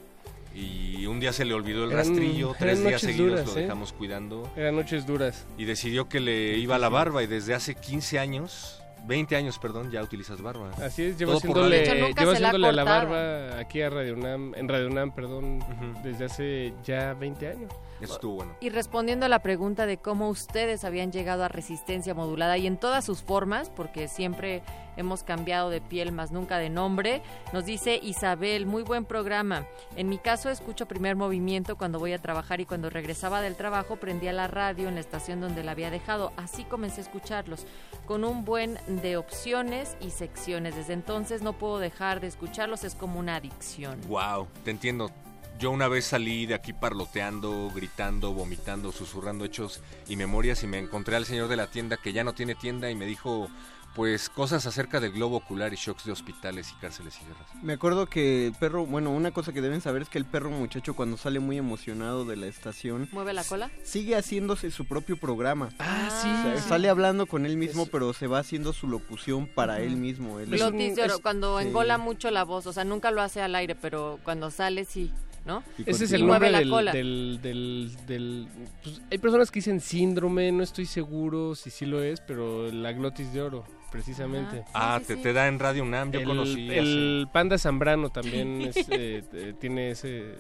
Y 0.54 1.06
un 1.06 1.20
día 1.20 1.32
se 1.34 1.46
le 1.46 1.54
olvidó 1.54 1.86
el 1.86 1.92
Eran- 1.92 2.08
rastrillo, 2.08 2.54
tres 2.60 2.84
días 2.84 3.02
seguidos 3.02 3.30
duras, 3.40 3.48
lo 3.48 3.58
¿eh? 3.58 3.62
dejamos 3.64 3.94
cuidando. 3.94 4.52
Eran 4.56 4.76
noches 4.76 5.06
duras. 5.06 5.46
Y 5.58 5.66
decidió 5.66 6.10
que 6.10 6.20
le 6.20 6.58
iba 6.58 6.76
a 6.76 6.80
la 6.80 6.90
barba 6.90 7.24
y 7.24 7.28
desde 7.28 7.54
hace 7.54 7.76
15 7.76 8.20
años, 8.20 8.84
20 9.08 9.36
años, 9.36 9.58
perdón, 9.58 9.92
ya 9.92 10.04
utilizas 10.04 10.42
barba. 10.42 10.72
Así 10.84 11.04
es, 11.04 11.18
llevo 11.18 11.38
haciéndole, 11.38 12.14
llevo 12.14 12.32
haciéndole 12.32 12.72
la 12.74 12.84
barba 12.84 13.60
aquí 13.60 13.82
a 13.82 13.90
Radio 13.90 14.14
UNAM, 14.14 14.54
en 14.56 14.68
Radio 14.68 14.88
UNAM, 14.88 15.12
perdón, 15.16 15.64
desde 16.04 16.26
hace 16.26 16.74
ya 16.84 17.14
20 17.14 17.48
años. 17.48 17.72
Eso 18.02 18.14
estuvo 18.16 18.36
bueno. 18.36 18.56
Y 18.62 18.70
respondiendo 18.70 19.28
a 19.28 19.30
la 19.30 19.40
pregunta 19.44 19.86
de 19.86 19.98
cómo 19.98 20.30
ustedes 20.30 20.84
habían 20.84 21.12
llegado 21.12 21.44
a 21.44 21.48
resistencia 21.48 22.14
modulada 22.16 22.58
y 22.58 22.66
en 22.68 22.78
todas 22.78 23.06
sus 23.06 23.22
formas, 23.22 23.70
porque 23.70 24.08
siempre 24.08 24.64
hemos 24.98 25.24
cambiado 25.24 25.70
de 25.70 25.82
piel 25.82 26.12
más 26.12 26.32
nunca 26.32 26.58
de 26.58 26.70
nombre, 26.70 27.22
nos 27.54 27.66
dice 27.66 28.00
Isabel, 28.02 28.66
muy 28.66 28.84
buen 28.84 29.06
programa. 29.06 29.66
En 29.96 30.10
mi 30.10 30.18
caso 30.18 30.50
escucho 30.50 30.88
primer 30.88 31.16
movimiento 31.16 31.78
cuando 31.78 32.00
voy 32.00 32.14
a 32.14 32.22
trabajar 32.22 32.62
y 32.62 32.66
cuando 32.66 32.90
regresaba 32.90 33.42
del 33.42 33.56
trabajo 33.56 33.96
prendía 33.96 34.34
la 34.34 34.48
radio 34.48 34.88
en 34.88 34.96
la 34.96 35.02
estación 35.02 35.42
donde 35.42 35.64
la 35.64 35.72
había 35.72 35.92
dejado. 35.92 36.32
Así 36.38 36.64
comencé 36.64 37.02
a 37.02 37.04
escucharlos, 37.04 37.66
con 38.06 38.24
un 38.24 38.46
buen 38.46 38.80
de 38.88 39.18
opciones 39.18 39.96
y 40.02 40.12
secciones. 40.12 40.76
Desde 40.76 40.94
entonces 40.94 41.42
no 41.42 41.54
puedo 41.54 41.80
dejar 41.80 42.20
de 42.20 42.28
escucharlos, 42.28 42.84
es 42.84 42.96
como 42.96 43.20
una 43.20 43.36
adicción. 43.36 44.00
Wow, 44.08 44.48
te 44.64 44.72
entiendo. 44.72 45.12
Yo 45.60 45.70
una 45.70 45.88
vez 45.88 46.06
salí 46.06 46.48
de 46.48 46.56
aquí 46.56 46.74
parloteando, 46.74 47.70
gritando, 47.76 48.34
vomitando, 48.34 48.92
susurrando 48.92 49.46
hechos 49.46 49.82
y 50.08 50.16
memorias 50.16 50.64
y 50.64 50.68
me 50.68 50.80
encontré 50.80 51.16
al 51.16 51.26
señor 51.26 51.50
de 51.50 51.56
la 51.56 51.68
tienda 51.68 51.98
que 51.98 52.14
ya 52.14 52.24
no 52.24 52.34
tiene 52.34 52.56
tienda 52.56 52.90
y 52.90 52.96
me 52.96 53.06
dijo 53.06 53.48
pues 53.96 54.30
cosas 54.30 54.66
acerca 54.66 55.00
del 55.02 55.12
globo 55.12 55.36
ocular 55.38 55.74
y 55.74 55.76
shocks 55.76 56.06
de 56.06 56.14
hospitales 56.14 56.72
y 56.72 56.80
cárceles 56.82 57.18
y 57.22 57.26
guerras. 57.26 57.48
Me 57.62 57.74
acuerdo 57.74 58.06
que 58.08 58.48
el 58.48 58.54
perro, 58.54 58.86
bueno, 58.86 59.12
una 59.12 59.32
cosa 59.32 59.52
que 59.52 59.62
deben 59.62 59.82
saber 59.82 60.04
es 60.04 60.10
que 60.10 60.18
el 60.18 60.24
perro 60.26 60.50
muchacho 60.50 60.94
cuando 60.96 61.18
sale 61.18 61.40
muy 61.42 61.58
emocionado 61.58 62.24
de 62.24 62.38
la 62.38 62.48
estación 62.48 63.10
¿Mueve 63.12 63.34
la 63.34 63.44
cola? 63.44 63.70
sigue 63.84 64.16
haciéndose 64.16 64.72
su 64.72 64.86
propio 64.86 65.18
programa. 65.18 65.70
Ah, 65.80 66.08
O 66.08 66.22
sea, 66.22 66.58
sí. 66.58 66.70
Sale 66.70 66.88
hablando 66.88 67.26
con 67.26 67.46
él 67.46 67.58
mismo, 67.58 67.86
pero 67.86 68.14
se 68.14 68.28
va 68.28 68.40
haciendo 68.40 68.72
su 68.72 68.88
locución 68.88 69.48
para 69.48 69.82
él 69.82 69.98
mismo. 69.98 70.40
Él 70.40 70.54
es- 70.54 70.60
Glotis 70.62 70.96
de 70.96 71.04
oro, 71.04 71.20
cuando 71.22 71.60
sí. 71.60 71.68
engola 71.68 71.98
mucho 71.98 72.32
la 72.32 72.44
voz, 72.46 72.68
o 72.68 72.74
sea, 72.74 72.86
nunca 72.86 73.12
lo 73.12 73.22
hace 73.22 73.42
al 73.42 73.56
aire, 73.56 73.76
pero 73.76 74.20
cuando 74.24 74.52
sale 74.52 74.86
sí, 74.86 75.12
¿no? 75.46 75.64
Ese 75.86 76.06
es 76.06 76.14
el 76.14 76.26
nombre 76.26 76.50
la 76.50 76.60
del, 76.60 76.70
cola. 76.70 76.92
del, 76.94 77.40
del, 77.42 77.92
del- 78.08 78.48
pues, 78.84 79.02
hay 79.12 79.18
personas 79.18 79.52
que 79.52 79.60
dicen 79.60 79.82
síndrome, 79.82 80.52
no 80.54 80.64
estoy 80.64 80.86
seguro 80.86 81.56
si 81.56 81.70
sí 81.72 81.86
lo 81.86 82.02
es, 82.02 82.22
pero 82.22 82.72
la 82.72 82.94
glotis 82.94 83.34
de 83.34 83.42
oro, 83.42 83.66
precisamente. 83.92 84.64
Ah, 84.74 85.00
te, 85.06 85.16
te 85.18 85.34
da 85.34 85.48
en 85.48 85.60
Radio 85.60 85.84
UNAM, 85.84 86.12
yo 86.12 86.20
el, 86.22 86.26
conocí 86.26 86.70
el 86.72 87.28
panda 87.32 87.58
zambrano 87.58 88.10
también 88.10 88.62
es, 88.76 88.78
eh, 88.90 89.24
eh, 89.34 89.54
tiene 89.60 89.92
ese 89.92 90.34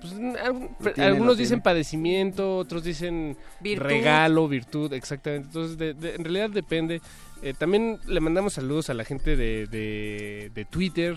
pues, 0.00 0.12
tiene, 0.12 0.38
algunos 1.08 1.38
dicen 1.38 1.62
padecimiento 1.62 2.58
otros 2.58 2.84
dicen 2.84 3.38
Virtud. 3.60 3.86
regalo 3.86 4.46
virtud 4.48 4.92
exactamente. 4.92 5.46
Entonces 5.46 5.78
de- 5.78 5.94
de- 5.94 6.14
en 6.16 6.24
realidad 6.24 6.50
depende. 6.50 7.00
Eh, 7.42 7.54
también 7.58 7.98
le 8.06 8.20
mandamos 8.20 8.52
saludos 8.52 8.90
a 8.90 8.94
la 8.94 9.04
gente 9.04 9.34
de, 9.34 9.66
de, 9.66 10.50
de 10.54 10.64
Twitter 10.66 11.16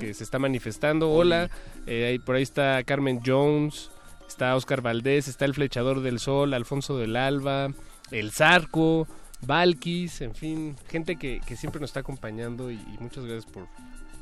que 0.00 0.14
se 0.14 0.22
está 0.24 0.38
manifestando. 0.38 1.10
Hola 1.10 1.50
Eh, 1.86 2.06
ahí- 2.06 2.18
por 2.20 2.36
ahí 2.36 2.42
está 2.42 2.82
Carmen 2.84 3.20
Jones 3.26 3.90
está 4.28 4.54
Oscar 4.56 4.82
Valdés 4.82 5.28
está 5.28 5.44
el 5.44 5.54
flechador 5.54 6.00
del 6.00 6.18
sol 6.20 6.54
Alfonso 6.54 6.96
del 6.98 7.16
Alba 7.16 7.70
el 8.12 8.30
Zarco 8.30 9.06
Valkis, 9.42 10.20
en 10.22 10.34
fin, 10.34 10.76
gente 10.88 11.16
que, 11.16 11.40
que 11.46 11.56
siempre 11.56 11.80
nos 11.80 11.90
está 11.90 12.00
acompañando 12.00 12.70
y, 12.70 12.74
y 12.74 12.96
muchas 13.00 13.24
gracias 13.24 13.46
por, 13.46 13.68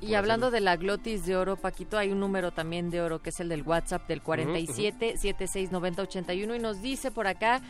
Y 0.01 0.15
hablando 0.15 0.51
de 0.51 0.61
la 0.61 0.77
glotis 0.77 1.25
de 1.25 1.37
oro, 1.37 1.57
Paquito, 1.57 1.97
hay 1.99 2.11
un 2.11 2.21
número 2.21 2.51
también 2.51 2.91
de 2.91 3.01
oro 3.01 3.23
que 3.23 3.31
es 3.31 3.41
el 3.41 3.49
del 3.49 3.63
WhatsApp 3.63 4.07
del 4.09 4.23
47 4.23 5.17
76 5.17 5.73
90 5.73 6.03
81 6.03 6.55
y 6.55 6.59
nos 6.59 6.83
dice 6.83 7.11
por 7.11 7.27
acá, 7.27 7.63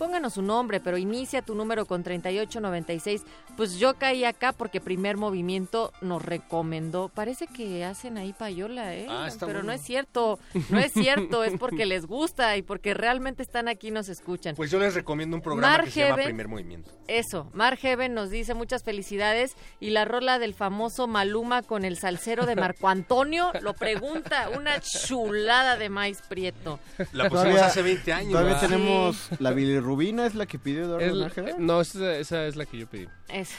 pónganos 0.00 0.32
su 0.32 0.40
nombre, 0.40 0.80
pero 0.80 0.96
inicia 0.96 1.42
tu 1.42 1.54
número 1.54 1.84
con 1.84 2.02
38 2.02 2.58
96. 2.58 3.22
Pues 3.54 3.78
yo 3.78 3.92
caí 3.98 4.24
acá 4.24 4.52
porque 4.52 4.80
primer 4.80 5.18
movimiento 5.18 5.92
nos 6.00 6.24
recomendó. 6.24 7.10
Parece 7.10 7.46
que 7.46 7.84
hacen 7.84 8.16
ahí 8.16 8.32
payola, 8.32 8.94
¿eh? 8.96 9.06
Ah, 9.10 9.26
está 9.28 9.44
pero 9.44 9.62
no 9.62 9.72
es 9.72 9.82
cierto, 9.82 10.38
no 10.70 10.78
es 10.78 10.92
cierto, 10.94 11.44
es 11.44 11.58
porque 11.58 11.84
les 11.84 12.06
gusta 12.06 12.56
y 12.56 12.62
porque 12.62 12.94
realmente 12.94 13.42
están 13.42 13.68
aquí 13.68 13.88
y 13.88 13.90
nos 13.90 14.08
escuchan. 14.08 14.56
Pues 14.56 14.70
yo 14.70 14.78
les 14.78 14.94
recomiendo 14.94 15.36
un 15.36 15.42
programa 15.42 15.76
Mar 15.76 15.84
que 15.84 15.90
se 15.90 16.00
llama. 16.00 16.22
Primer 16.22 16.48
Movimiento. 16.48 16.90
Eso, 17.06 17.50
Mar 17.52 17.76
Heaven 17.76 18.14
nos 18.14 18.30
dice 18.30 18.54
muchas 18.54 18.82
felicidades 18.82 19.54
y 19.80 19.90
la 19.90 20.06
rola 20.06 20.38
del 20.38 20.54
famoso 20.54 21.08
Maluma 21.08 21.62
con 21.62 21.84
el 21.84 21.98
salsero 21.98 22.46
de 22.46 22.56
Marco 22.56 22.88
Antonio 22.88 23.50
lo 23.60 23.74
pregunta, 23.74 24.48
una 24.56 24.80
chulada 24.80 25.76
de 25.76 25.90
maíz 25.90 26.22
prieto. 26.26 26.78
La 27.12 27.28
pusimos 27.28 27.60
hace 27.60 27.82
20 27.82 28.12
años. 28.12 28.32
Todavía 28.32 28.54
¿verdad? 28.54 28.68
tenemos 28.68 29.28
la 29.38 29.52
bilirrubina, 29.96 30.26
es 30.26 30.34
la 30.34 30.46
que 30.46 30.58
pidió 30.58 30.82
Eduardo 30.84 31.06
Es 31.06 31.12
la- 31.12 31.28
Nájera. 31.28 31.54
no, 31.58 31.80
esa, 31.80 32.16
esa 32.16 32.46
es 32.46 32.56
la 32.56 32.66
que 32.66 32.78
yo 32.78 32.86
pedí. 32.88 33.08
Es. 33.28 33.50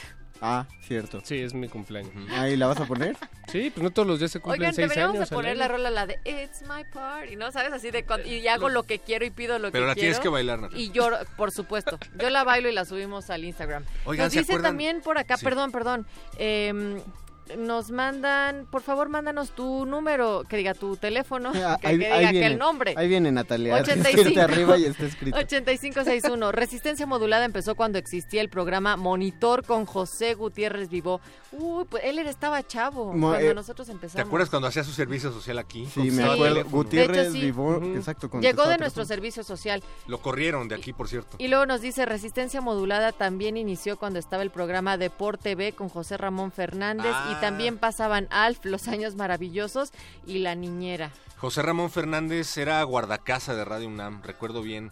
Ah, 0.44 0.66
cierto. 0.80 1.20
Sí, 1.22 1.38
es 1.38 1.54
mi 1.54 1.68
cumpleaños. 1.68 2.10
Ahí 2.32 2.56
la 2.56 2.66
vas 2.66 2.80
a 2.80 2.86
poner. 2.86 3.16
Sí, 3.48 3.70
pues 3.70 3.82
no 3.82 3.90
todos 3.90 4.08
los 4.08 4.18
días 4.18 4.30
se 4.30 4.40
cumplen 4.40 4.60
Oigan, 4.62 4.74
seis 4.74 4.88
deberíamos 4.88 5.16
años. 5.16 5.30
al 5.32 5.36
poner 5.36 5.56
la 5.58 5.68
rola 5.68 5.90
la 5.90 6.06
de 6.06 6.18
It's 6.24 6.62
my 6.62 6.84
party, 6.90 7.36
¿no? 7.36 7.52
¿Sabes? 7.52 7.72
Así 7.72 7.90
de 7.90 8.06
cuan- 8.06 8.24
y 8.24 8.46
hago 8.48 8.70
lo 8.70 8.84
que 8.84 8.98
quiero 9.00 9.26
y 9.26 9.30
pido 9.30 9.58
lo 9.58 9.70
Pero 9.72 9.84
que 9.84 9.88
la 9.88 9.94
quiero. 9.94 10.06
tienes 10.06 10.20
que 10.20 10.28
bailar, 10.30 10.60
Natalia. 10.60 10.82
Y 10.82 10.90
yo, 10.90 11.10
por 11.36 11.50
supuesto, 11.50 11.98
yo 12.18 12.30
la 12.30 12.44
bailo 12.44 12.70
y 12.70 12.72
la 12.72 12.86
subimos 12.86 13.28
al 13.28 13.44
Instagram. 13.44 13.84
Oigan, 14.06 14.26
nos 14.26 14.32
¿se 14.32 14.38
dice 14.38 14.52
acuerdan? 14.52 14.70
también 14.70 15.00
por 15.02 15.18
acá, 15.18 15.36
Sí. 15.36 15.44
perdón, 15.44 15.70
perdón, 15.70 16.06
em, 16.38 17.02
nos 17.58 17.90
mandan, 17.90 18.66
por 18.70 18.82
favor, 18.82 19.08
mándanos 19.08 19.50
tu 19.50 19.84
número, 19.86 20.42
que 20.48 20.56
diga 20.56 20.74
tu 20.74 20.96
teléfono, 20.96 21.52
Ah, 21.54 21.76
que, 21.80 21.86
ahí, 21.88 21.98
que 21.98 22.06
ahí 22.06 22.18
diga 22.20 22.30
viene, 22.32 22.46
que 22.46 22.52
el 22.52 22.58
nombre. 22.58 22.94
Ahí 22.96 23.08
viene 23.08 23.30
Natalia. 23.32 23.74
85. 23.76 24.20
Escrite 24.20 24.40
arriba 24.40 24.78
y 24.78 24.84
está 24.84 25.04
escrito. 25.06 25.36
8561. 25.38 26.52
Resistencia 26.52 27.06
modulada 27.06 27.44
empezó 27.44 27.74
cuando 27.74 27.98
existía 27.98 28.40
el 28.40 28.48
programa 28.48 28.96
Monitor 28.96 29.64
con 29.64 29.84
José 29.86 30.34
Gutiérrez 30.34 30.88
Vivo. 30.88 31.20
Uy, 31.52 31.84
pues 31.88 32.02
él 32.04 32.18
era- 32.18 32.30
estaba 32.30 32.62
chavo 32.66 33.12
Mo- 33.12 33.28
cuando 33.30 33.50
eh, 33.50 33.54
nosotros 33.54 33.86
¿Te 33.86 33.92
empezamos. 33.92 34.26
acuerdas 34.26 34.48
cuando 34.48 34.68
hacía 34.68 34.84
su 34.84 34.92
servicio 34.92 35.30
social 35.32 35.58
aquí? 35.58 35.86
Sí, 35.86 36.10
me 36.10 36.24
acuerdo. 36.24 36.64
Gutiérrez 36.64 37.32
De 37.32 37.38
hecho, 37.48 37.80
sí. 37.82 37.92
Exacto. 37.96 38.30
Llegó 38.40 38.66
de 38.66 38.78
nuestro 38.78 39.04
servicio 39.04 39.44
social. 39.44 39.82
Lo 40.06 40.18
corrieron 40.22 40.68
de 40.68 40.76
aquí, 40.76 40.92
por 40.92 41.08
cierto. 41.08 41.36
Y 41.38 41.48
luego 41.48 41.66
nos 41.66 41.80
dice, 41.80 42.06
Resistencia 42.06 42.60
Modulada 42.60 43.12
también 43.12 43.56
inició 43.56 43.98
cuando 43.98 44.18
estaba 44.18 44.42
el 44.42 44.50
programa 44.50 44.96
Deport 44.96 45.42
TV 45.42 45.72
con 45.72 45.88
José 45.88 46.16
Ramón 46.16 46.52
Fernández 46.52 47.12
Ah. 47.14 47.31
Y 47.32 47.40
también 47.40 47.78
pasaban 47.78 48.28
Alf, 48.30 48.64
Los 48.64 48.88
Años 48.88 49.14
Maravillosos 49.16 49.92
y 50.26 50.38
La 50.38 50.54
Niñera. 50.54 51.10
José 51.38 51.62
Ramón 51.62 51.90
Fernández 51.90 52.56
era 52.56 52.82
guardacasa 52.84 53.54
de 53.54 53.64
Radio 53.64 53.88
UNAM, 53.88 54.22
recuerdo 54.22 54.62
bien 54.62 54.90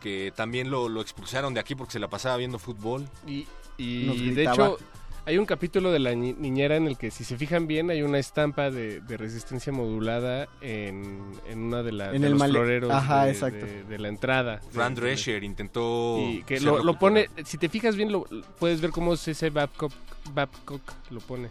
que 0.00 0.32
también 0.34 0.70
lo, 0.70 0.88
lo 0.88 1.00
expulsaron 1.00 1.54
de 1.54 1.60
aquí 1.60 1.74
porque 1.76 1.92
se 1.92 1.98
la 2.00 2.08
pasaba 2.08 2.36
viendo 2.36 2.58
fútbol. 2.58 3.08
Y, 3.26 3.46
Nos 4.06 4.16
y 4.16 4.30
de 4.32 4.42
hecho, 4.44 4.78
hay 5.24 5.38
un 5.38 5.46
capítulo 5.46 5.92
de 5.92 6.00
la 6.00 6.12
ni- 6.16 6.32
niñera 6.32 6.74
en 6.74 6.88
el 6.88 6.98
que, 6.98 7.12
si 7.12 7.22
se 7.22 7.38
fijan 7.38 7.68
bien, 7.68 7.88
hay 7.90 8.02
una 8.02 8.18
estampa 8.18 8.70
de, 8.72 9.00
de 9.00 9.16
resistencia 9.16 9.72
modulada 9.72 10.48
en, 10.60 11.22
en 11.48 11.60
una 11.60 11.84
de, 11.84 11.92
la, 11.92 12.12
En 12.12 12.22
de 12.22 12.26
el 12.26 12.32
los 12.32 12.42
floreros 12.48 12.90
Ajá, 12.90 13.26
de, 13.26 13.30
exacto. 13.30 13.64
de- 13.64 13.84
de 13.84 13.98
la 14.00 14.08
entrada. 14.08 14.60
Fran 14.72 14.96
Drescher 14.96 15.44
intentó... 15.44 16.18
Y 16.18 16.42
que 16.42 16.58
lo, 16.58 16.82
lo 16.82 16.98
pone, 16.98 17.28
si 17.44 17.56
te 17.58 17.68
fijas 17.68 17.94
bien, 17.94 18.10
lo, 18.10 18.24
puedes 18.58 18.80
ver 18.80 18.90
cómo 18.90 19.14
ese 19.14 19.50
Babcock, 19.50 19.92
Babcock 20.34 20.82
lo 21.10 21.20
pone. 21.20 21.48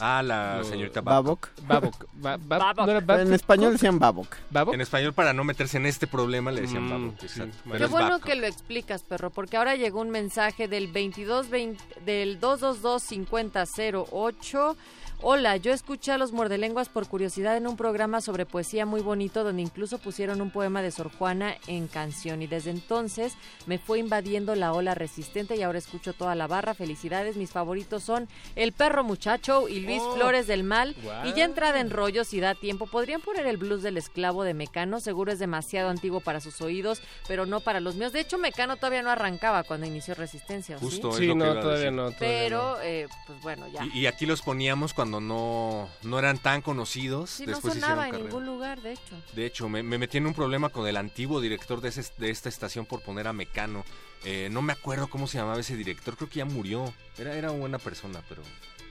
Ah, 0.00 0.22
la 0.22 0.62
señorita 0.64 1.00
Babok. 1.02 1.48
Babok. 1.66 2.06
Ba- 2.14 2.36
Bab- 2.38 2.58
Babok. 2.58 2.86
¿no 2.86 2.90
era 2.90 3.00
Babcock? 3.00 3.26
En 3.26 3.34
español 3.34 3.72
decían 3.72 3.98
Babok. 3.98 4.34
¿Babok? 4.50 4.74
En 4.74 4.80
español, 4.80 5.12
para 5.12 5.32
no 5.32 5.44
meterse 5.44 5.76
en 5.76 5.86
este 5.86 6.06
problema, 6.06 6.50
le 6.50 6.62
decían 6.62 6.86
Mm, 6.86 6.90
Babok. 6.90 7.18
sí, 7.20 7.26
exacto. 7.26 7.56
Pero 7.64 7.78
Qué 7.78 7.86
bueno 7.86 8.08
Babcock. 8.10 8.26
que 8.28 8.34
lo 8.36 8.46
explicas, 8.46 9.02
perro, 9.02 9.30
porque 9.30 9.56
ahora 9.58 9.76
llegó 9.76 10.00
un 10.00 10.10
mensaje 10.10 10.68
del 10.68 10.86
2220 10.92 11.82
del 12.06 12.40
222-5008. 12.40 14.76
Hola, 15.22 15.58
yo 15.58 15.70
escuché 15.74 16.12
a 16.12 16.18
los 16.18 16.32
mordelenguas 16.32 16.88
por 16.88 17.06
curiosidad 17.06 17.54
en 17.58 17.66
un 17.66 17.76
programa 17.76 18.22
sobre 18.22 18.46
poesía 18.46 18.86
muy 18.86 19.02
bonito 19.02 19.44
donde 19.44 19.60
incluso 19.60 19.98
pusieron 19.98 20.40
un 20.40 20.50
poema 20.50 20.80
de 20.80 20.90
Sor 20.90 21.10
Juana 21.12 21.56
en 21.66 21.88
canción 21.88 22.40
y 22.40 22.46
desde 22.46 22.70
entonces 22.70 23.34
me 23.66 23.76
fue 23.78 23.98
invadiendo 23.98 24.54
la 24.54 24.72
ola 24.72 24.94
resistente 24.94 25.56
y 25.56 25.62
ahora 25.62 25.76
escucho 25.78 26.14
toda 26.14 26.34
la 26.34 26.46
barra. 26.46 26.72
Felicidades, 26.72 27.36
mis 27.36 27.50
favoritos 27.50 28.02
son 28.02 28.28
El 28.56 28.72
Perro 28.72 29.04
Muchacho 29.04 29.68
y 29.68 29.80
Luis 29.80 30.00
Oh. 30.02 30.14
Flores 30.14 30.46
del 30.46 30.64
Mal. 30.64 30.96
Y 31.26 31.34
ya 31.34 31.44
entrada 31.44 31.80
en 31.80 31.90
rollo, 31.90 32.24
si 32.24 32.40
da 32.40 32.54
tiempo, 32.54 32.86
podrían 32.86 33.20
poner 33.20 33.46
el 33.46 33.58
blues 33.58 33.82
del 33.82 33.98
esclavo 33.98 34.42
de 34.42 34.54
Mecano. 34.54 35.00
Seguro 35.00 35.32
es 35.32 35.38
demasiado 35.38 35.90
antiguo 35.90 36.20
para 36.20 36.40
sus 36.40 36.62
oídos, 36.62 37.02
pero 37.28 37.44
no 37.44 37.60
para 37.60 37.80
los 37.80 37.94
míos. 37.96 38.12
De 38.12 38.20
hecho, 38.20 38.38
Mecano 38.38 38.76
todavía 38.76 39.02
no 39.02 39.10
arrancaba 39.10 39.64
cuando 39.64 39.86
inició 39.86 40.14
Resistencia. 40.14 40.78
Justo 40.78 41.10
es 41.10 41.16
Sí, 41.16 41.26
lo 41.26 41.34
que 41.34 41.38
no, 41.40 41.60
todavía 41.60 41.90
no. 41.90 42.04
todavía 42.12 42.18
Pero, 42.18 42.80
eh, 42.80 43.06
pues 43.26 43.38
bueno, 43.42 43.68
ya. 43.68 43.84
Y, 43.84 44.00
y 44.00 44.06
aquí 44.06 44.24
los 44.24 44.40
poníamos 44.40 44.94
cuando 44.94 45.09
no, 45.18 45.88
no 46.02 46.18
eran 46.18 46.36
tan 46.38 46.60
conocidos. 46.60 47.30
Sí, 47.30 47.46
no 47.46 47.52
Después 47.52 47.74
sonaba 47.74 48.08
en 48.10 48.16
ningún 48.24 48.44
lugar, 48.44 48.82
de 48.82 48.92
hecho. 48.92 49.16
De 49.32 49.46
hecho, 49.46 49.68
me, 49.70 49.82
me 49.82 49.96
metí 49.96 50.18
en 50.18 50.26
un 50.26 50.34
problema 50.34 50.68
con 50.68 50.86
el 50.86 50.98
antiguo 50.98 51.40
director 51.40 51.80
de, 51.80 51.88
ese- 51.88 52.12
de 52.18 52.28
esta 52.28 52.50
estación 52.50 52.84
por 52.84 53.00
poner 53.00 53.26
a 53.26 53.32
Mecano. 53.32 53.84
Eh, 54.24 54.48
no 54.52 54.60
me 54.60 54.74
acuerdo 54.74 55.08
cómo 55.08 55.26
se 55.26 55.38
llamaba 55.38 55.58
ese 55.58 55.74
director, 55.74 56.16
creo 56.18 56.28
que 56.28 56.40
ya 56.40 56.44
murió. 56.44 56.92
Era, 57.16 57.34
era 57.34 57.50
buena 57.50 57.78
persona, 57.78 58.22
pero 58.28 58.42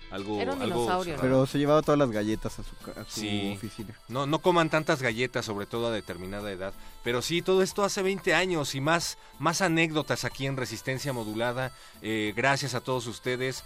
algo... 0.10 0.42
Era 0.42 0.54
un 0.54 0.62
algo 0.64 0.80
dinosaurio. 0.82 1.18
Pero 1.22 1.46
se 1.46 1.60
llevaba 1.60 1.84
todas 1.84 2.00
las 2.00 2.10
galletas 2.10 2.58
a 2.58 2.64
su, 2.64 2.72
a 3.00 3.04
su 3.06 3.20
Sí. 3.22 3.54
oficina. 3.56 3.94
No, 4.08 4.26
no 4.26 4.40
coman 4.40 4.72
tantas 4.72 5.04
galletas, 5.04 5.46
sobre 5.46 5.68
todo 5.68 5.86
a 5.88 5.92
determinada 5.92 6.52
edad. 6.52 6.74
Pero 7.04 7.22
sí, 7.22 7.44
todo 7.44 7.62
esto 7.62 7.84
hace 7.84 8.02
20 8.02 8.34
años 8.34 8.74
y 8.74 8.82
más, 8.82 9.20
más 9.38 9.62
anécdotas 9.62 10.26
aquí 10.26 10.48
en 10.48 10.58
Resistencia 10.58 11.14
Modulada. 11.14 11.72
Eh, 12.02 12.34
gracias 12.36 12.74
a 12.74 12.82
todos 12.82 13.06
ustedes. 13.06 13.64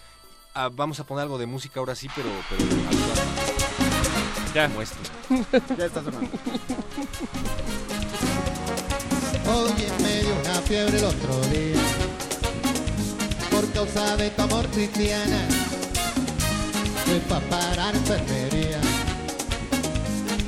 Ah, 0.53 0.69
vamos 0.71 0.99
a 0.99 1.03
poner 1.03 1.23
algo 1.23 1.37
de 1.37 1.45
música 1.47 1.79
ahora 1.79 1.95
sí, 1.95 2.07
pero... 2.15 2.29
pero 2.49 2.63
Ya. 4.53 4.67
como 4.67 4.81
esto. 4.81 4.97
Ya 5.77 5.85
está 5.85 6.03
sonando. 6.03 6.29
Oye, 9.47 9.87
me 10.01 10.21
dio 10.21 10.35
una 10.45 10.53
fiebre 10.61 10.97
el 10.99 11.03
otro 11.05 11.39
día 11.51 11.81
por 13.49 13.67
causa 13.71 14.15
de 14.17 14.29
tu 14.29 14.41
amor 14.43 14.67
cristiana. 14.67 15.47
Fui 17.05 17.19
pa' 17.27 17.39
parar 17.49 17.95
enfermería 17.95 18.79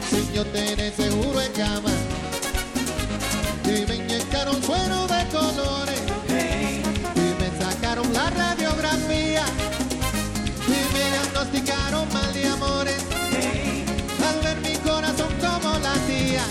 sin 0.10 0.32
yo 0.34 0.46
tener 0.46 0.94
seguro 0.96 1.42
en 1.42 1.52
cama 1.54 1.92
y 3.66 3.86
me 3.88 3.96
inyectaron 3.96 4.62
suero 4.64 5.08
de 5.08 5.26
colores 5.30 5.95
diagnosticaron 11.36 12.08
mal 12.14 12.34
de 12.34 12.48
amores 12.48 13.04
al 14.26 14.42
ver 14.42 14.58
mi 14.62 14.78
corazón 14.78 15.34
como 15.42 15.78
latía. 15.80 16.44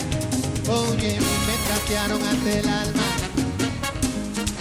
Oye, 0.69 1.19
me 1.19 1.57
trastearon 1.67 2.23
ante 2.23 2.59
el 2.59 2.69
alma 2.69 3.03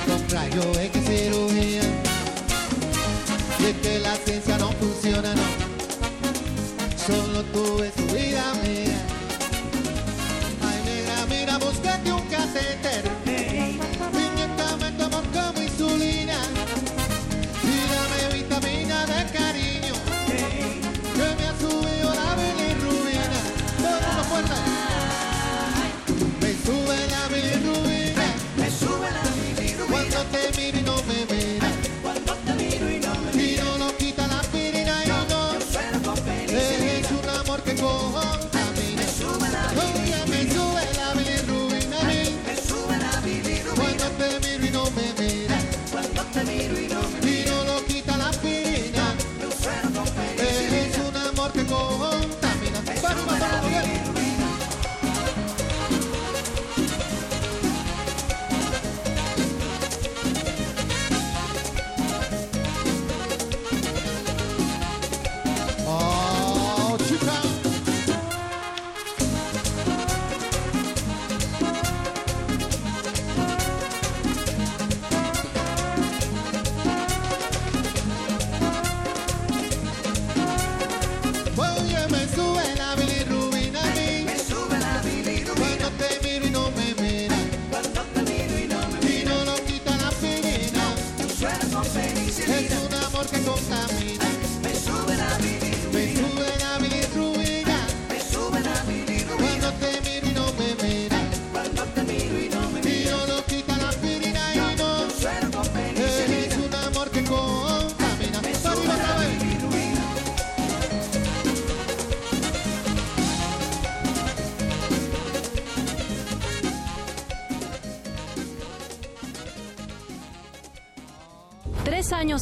con 0.07 0.29
rayo 0.29 0.79
X 0.79 1.03
cirugía. 1.05 1.81
Y 3.59 3.65
es 3.65 3.77
que 3.81 3.99
la 3.99 4.15
ciencia 4.15 4.52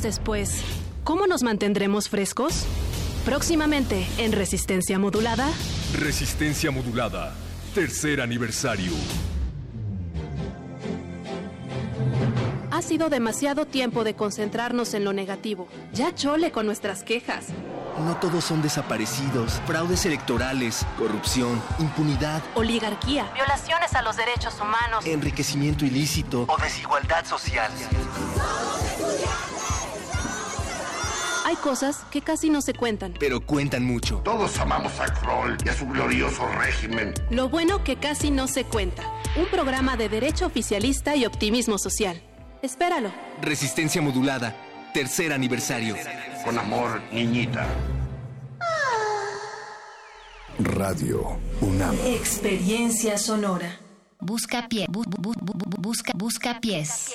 años 0.01 0.15
después, 0.15 0.61
¿cómo 1.03 1.27
nos 1.27 1.43
mantendremos 1.43 2.09
frescos? 2.09 2.65
Próximamente 3.25 4.07
en 4.17 4.31
Resistencia 4.31 4.97
Modulada. 4.97 5.47
Resistencia 5.99 6.71
modulada. 6.71 7.33
Tercer 7.75 8.19
aniversario. 8.21 8.91
Ha 12.71 12.81
sido 12.81 13.09
demasiado 13.09 13.65
tiempo 13.65 14.03
de 14.03 14.15
concentrarnos 14.15 14.93
en 14.95 15.03
lo 15.03 15.13
negativo. 15.13 15.67
Ya 15.93 16.15
chole 16.15 16.51
con 16.51 16.65
nuestras 16.65 17.03
quejas. 17.03 17.47
No 17.99 18.15
todos 18.17 18.43
son 18.45 18.61
desaparecidos, 18.61 19.61
fraudes 19.67 20.05
electorales, 20.05 20.85
corrupción, 20.97 21.61
impunidad, 21.77 22.41
Oligarquía. 22.55 23.29
Violaciones 23.35 23.93
a 23.93 24.01
los 24.01 24.15
derechos 24.15 24.55
humanos. 24.59 25.05
enriquecimiento 25.05 25.85
ilícito 25.85 26.45
O 26.47 26.57
desigualdad 26.57 27.25
social. 27.25 27.69
Hay 31.51 31.57
cosas 31.57 31.97
que 32.11 32.21
casi 32.21 32.49
no 32.49 32.61
se 32.61 32.73
cuentan. 32.73 33.13
pero 33.19 33.41
cuentan 33.45 33.83
mucho. 33.83 34.21
Todos 34.23 34.57
amamos 34.59 34.97
a 35.01 35.13
Kroll 35.13 35.57
y 35.65 35.67
a 35.67 35.73
su 35.73 35.85
glorioso 35.85 36.47
régimen. 36.47 37.13
Lo 37.29 37.49
bueno 37.49 37.83
que 37.83 37.97
casi 37.97 38.31
no 38.31 38.47
se 38.47 38.63
cuenta. 38.63 39.03
Un 39.35 39.47
programa 39.47 39.97
de 39.97 40.07
derecho 40.07 40.45
oficialista 40.45 41.13
y 41.17 41.25
optimismo 41.25 41.77
social. 41.77 42.21
Espéralo. 42.61 43.11
Resistencia 43.41 44.01
modulada. 44.01 44.55
Tercer 44.93 45.33
aniversario. 45.33 45.97
Con 46.45 46.57
amor, 46.57 47.01
niñita. 47.11 47.67
Radio 50.57 51.37
UNAM. 51.59 51.97
Experiencia 52.05 53.17
sonora. 53.17 53.77
Busca 54.21 54.69
pie, 54.69 54.87
bu- 54.87 55.03
bu- 55.03 55.33
bu- 55.33 55.53
bu- 55.53 55.81
busca, 55.81 56.13
busca 56.15 56.59
pies. 56.61 57.13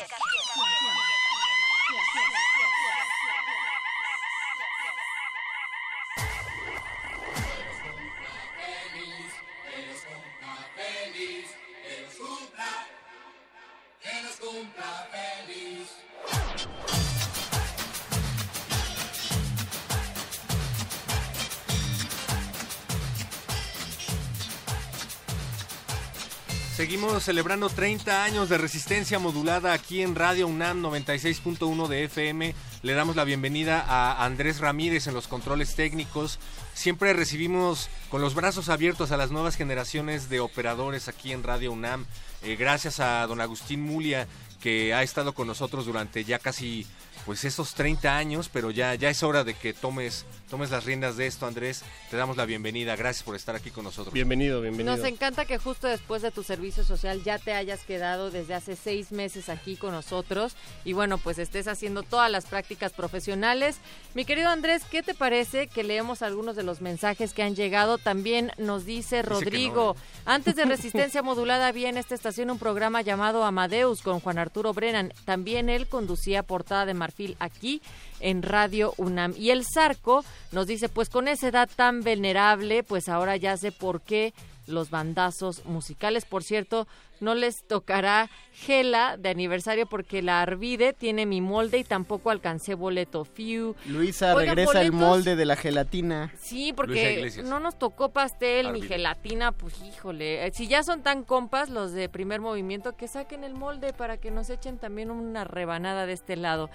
Seguimos 26.76 27.24
celebrando 27.24 27.70
30 27.70 28.22
años 28.22 28.50
de 28.50 28.58
resistencia 28.58 29.18
modulada 29.18 29.72
aquí 29.72 30.02
en 30.02 30.14
Radio 30.14 30.46
UNAM 30.46 30.82
96.1 30.82 31.88
de 31.88 32.04
FM. 32.04 32.54
Le 32.82 32.92
damos 32.92 33.16
la 33.16 33.24
bienvenida 33.24 33.82
a 33.88 34.22
Andrés 34.26 34.60
Ramírez 34.60 35.06
en 35.06 35.14
los 35.14 35.26
controles 35.26 35.74
técnicos. 35.74 36.38
Siempre 36.74 37.14
recibimos 37.14 37.88
con 38.10 38.20
los 38.20 38.34
brazos 38.34 38.68
abiertos 38.68 39.10
a 39.10 39.16
las 39.16 39.30
nuevas 39.30 39.56
generaciones 39.56 40.28
de 40.28 40.40
operadores 40.40 41.08
aquí 41.08 41.32
en 41.32 41.42
Radio 41.42 41.72
UNAM. 41.72 42.04
Eh, 42.42 42.56
gracias 42.56 43.00
a 43.00 43.26
don 43.26 43.40
Agustín 43.40 43.80
Mulia 43.80 44.28
que 44.66 44.92
ha 44.92 45.04
estado 45.04 45.32
con 45.32 45.46
nosotros 45.46 45.86
durante 45.86 46.24
ya 46.24 46.40
casi 46.40 46.84
pues 47.24 47.44
esos 47.44 47.74
30 47.74 48.16
años, 48.16 48.50
pero 48.52 48.72
ya, 48.72 48.96
ya 48.96 49.10
es 49.10 49.22
hora 49.22 49.44
de 49.44 49.54
que 49.54 49.72
tomes, 49.72 50.26
tomes 50.48 50.70
las 50.70 50.84
riendas 50.84 51.16
de 51.16 51.26
esto, 51.26 51.46
Andrés. 51.46 51.82
Te 52.10 52.16
damos 52.16 52.36
la 52.36 52.44
bienvenida. 52.44 52.96
Gracias 52.96 53.22
por 53.22 53.36
estar 53.36 53.56
aquí 53.56 53.70
con 53.70 53.84
nosotros. 53.84 54.12
Bienvenido, 54.12 54.60
bienvenido. 54.60 54.96
Nos 54.96 55.04
encanta 55.04 55.44
que 55.44 55.58
justo 55.58 55.86
después 55.88 56.22
de 56.22 56.30
tu 56.30 56.42
servicio 56.42 56.84
social 56.84 57.22
ya 57.24 57.38
te 57.38 57.52
hayas 57.52 57.82
quedado 57.84 58.30
desde 58.30 58.54
hace 58.54 58.76
seis 58.76 59.12
meses 59.12 59.48
aquí 59.48 59.76
con 59.76 59.92
nosotros 59.92 60.54
y 60.84 60.92
bueno, 60.92 61.18
pues 61.18 61.38
estés 61.38 61.68
haciendo 61.68 62.02
todas 62.02 62.30
las 62.30 62.46
prácticas 62.46 62.92
profesionales. 62.92 63.78
Mi 64.14 64.24
querido 64.24 64.48
Andrés, 64.48 64.82
¿qué 64.90 65.02
te 65.02 65.14
parece 65.14 65.66
que 65.66 65.84
leemos 65.84 66.22
algunos 66.22 66.56
de 66.56 66.62
los 66.62 66.80
mensajes 66.80 67.32
que 67.32 67.42
han 67.42 67.56
llegado? 67.56 67.98
También 67.98 68.52
nos 68.56 68.84
dice 68.84 69.22
Rodrigo, 69.22 69.94
no, 69.96 70.00
¿eh? 70.00 70.22
antes 70.26 70.56
de 70.56 70.64
Resistencia 70.66 71.22
Modulada 71.22 71.66
había 71.66 71.88
en 71.88 71.96
esta 71.96 72.14
estación 72.14 72.50
un 72.50 72.58
programa 72.58 73.02
llamado 73.02 73.44
Amadeus 73.44 74.02
con 74.02 74.20
Juan 74.20 74.38
Arturo 74.38 74.72
Brennan. 74.72 75.12
También 75.24 75.68
él 75.68 75.88
conducía 75.88 76.42
Portada 76.42 76.86
de 76.86 76.94
Marfil 76.94 77.36
aquí 77.40 77.82
en 78.20 78.42
Radio 78.42 78.94
UNAM. 78.96 79.34
Y 79.36 79.50
el 79.50 79.64
Zarco 79.64 80.24
nos 80.52 80.66
dice, 80.66 80.88
pues 80.88 81.08
con 81.08 81.28
esa 81.28 81.48
edad 81.48 81.68
tan 81.74 82.02
venerable, 82.02 82.82
pues 82.82 83.08
ahora 83.08 83.36
ya 83.36 83.56
sé 83.56 83.72
por 83.72 84.00
qué 84.00 84.32
los 84.66 84.90
bandazos 84.90 85.64
musicales. 85.64 86.24
Por 86.24 86.42
cierto, 86.42 86.88
no 87.20 87.34
les 87.36 87.54
tocará 87.68 88.28
Gela 88.52 89.16
de 89.16 89.28
aniversario 89.28 89.86
porque 89.86 90.22
la 90.22 90.42
Arvide 90.42 90.92
tiene 90.92 91.24
mi 91.24 91.40
molde 91.40 91.78
y 91.78 91.84
tampoco 91.84 92.30
alcancé 92.30 92.74
boleto. 92.74 93.24
Fiu. 93.24 93.76
Luisa 93.86 94.34
Oigan, 94.34 94.56
regresa 94.56 94.80
el 94.82 94.90
boletos- 94.92 94.94
molde 95.08 95.36
de 95.36 95.44
la 95.44 95.54
gelatina. 95.56 96.32
Sí, 96.40 96.72
porque 96.74 97.30
no 97.44 97.60
nos 97.60 97.78
tocó 97.78 98.08
pastel 98.10 98.66
ni 98.72 98.80
Arvide. 98.80 98.88
gelatina, 98.88 99.52
pues 99.52 99.80
híjole. 99.82 100.46
Eh, 100.46 100.50
Si 100.52 100.66
ya 100.66 100.82
son 100.82 101.02
tan 101.02 101.22
compas 101.22 101.70
los 101.70 101.92
de 101.92 102.08
primer 102.08 102.40
movimiento, 102.40 102.96
que 102.96 103.06
saquen 103.08 103.44
el 103.44 103.54
molde 103.54 103.92
para 103.92 104.16
que 104.16 104.30
nos 104.32 104.50
echen 104.50 104.78
también 104.78 105.10
una 105.12 105.44
rebanada 105.44 106.06
de 106.06 106.12
este 106.14 106.34
lado. 106.34 106.70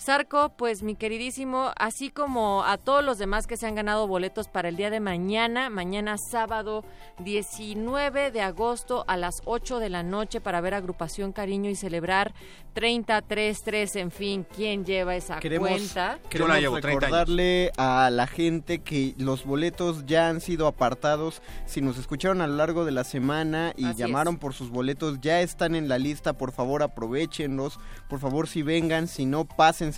Sarco, 0.00 0.54
pues 0.56 0.82
mi 0.82 0.94
queridísimo, 0.94 1.72
así 1.76 2.08
como 2.08 2.64
a 2.64 2.78
todos 2.78 3.04
los 3.04 3.18
demás 3.18 3.46
que 3.46 3.58
se 3.58 3.66
han 3.66 3.74
ganado 3.74 4.08
boletos 4.08 4.48
para 4.48 4.70
el 4.70 4.76
día 4.76 4.88
de 4.88 4.98
mañana, 4.98 5.68
mañana 5.68 6.16
sábado 6.16 6.86
19 7.18 8.30
de 8.30 8.40
agosto 8.40 9.04
a 9.08 9.18
las 9.18 9.42
8 9.44 9.78
de 9.78 9.90
la 9.90 10.02
noche 10.02 10.40
para 10.40 10.62
ver 10.62 10.72
agrupación 10.72 11.32
Cariño 11.32 11.68
y 11.68 11.76
celebrar 11.76 12.32
33-3, 12.74 13.96
en 13.96 14.10
fin, 14.10 14.46
¿quién 14.56 14.86
lleva 14.86 15.16
esa 15.16 15.38
Queremos, 15.38 15.68
cuenta? 15.68 16.18
queremos 16.30 16.80
recordarle 16.80 17.70
a 17.76 18.08
la 18.10 18.26
gente 18.26 18.78
que 18.78 19.14
los 19.18 19.44
boletos 19.44 20.06
ya 20.06 20.30
han 20.30 20.40
sido 20.40 20.66
apartados. 20.66 21.42
Si 21.66 21.82
nos 21.82 21.98
escucharon 21.98 22.40
a 22.40 22.46
lo 22.46 22.54
largo 22.54 22.86
de 22.86 22.92
la 22.92 23.04
semana 23.04 23.74
y 23.76 23.84
Así 23.84 23.98
llamaron 23.98 24.38
por 24.38 24.54
sus 24.54 24.70
boletos, 24.70 25.20
ya 25.20 25.42
están 25.42 25.74
en 25.74 25.88
la 25.88 25.98
lista. 25.98 26.32
Por 26.32 26.52
favor, 26.52 26.82
aprovechenlos. 26.82 27.78
Por 28.08 28.18
favor, 28.18 28.48
si 28.48 28.62
vengan, 28.62 29.08
si 29.08 29.26
no, 29.26 29.44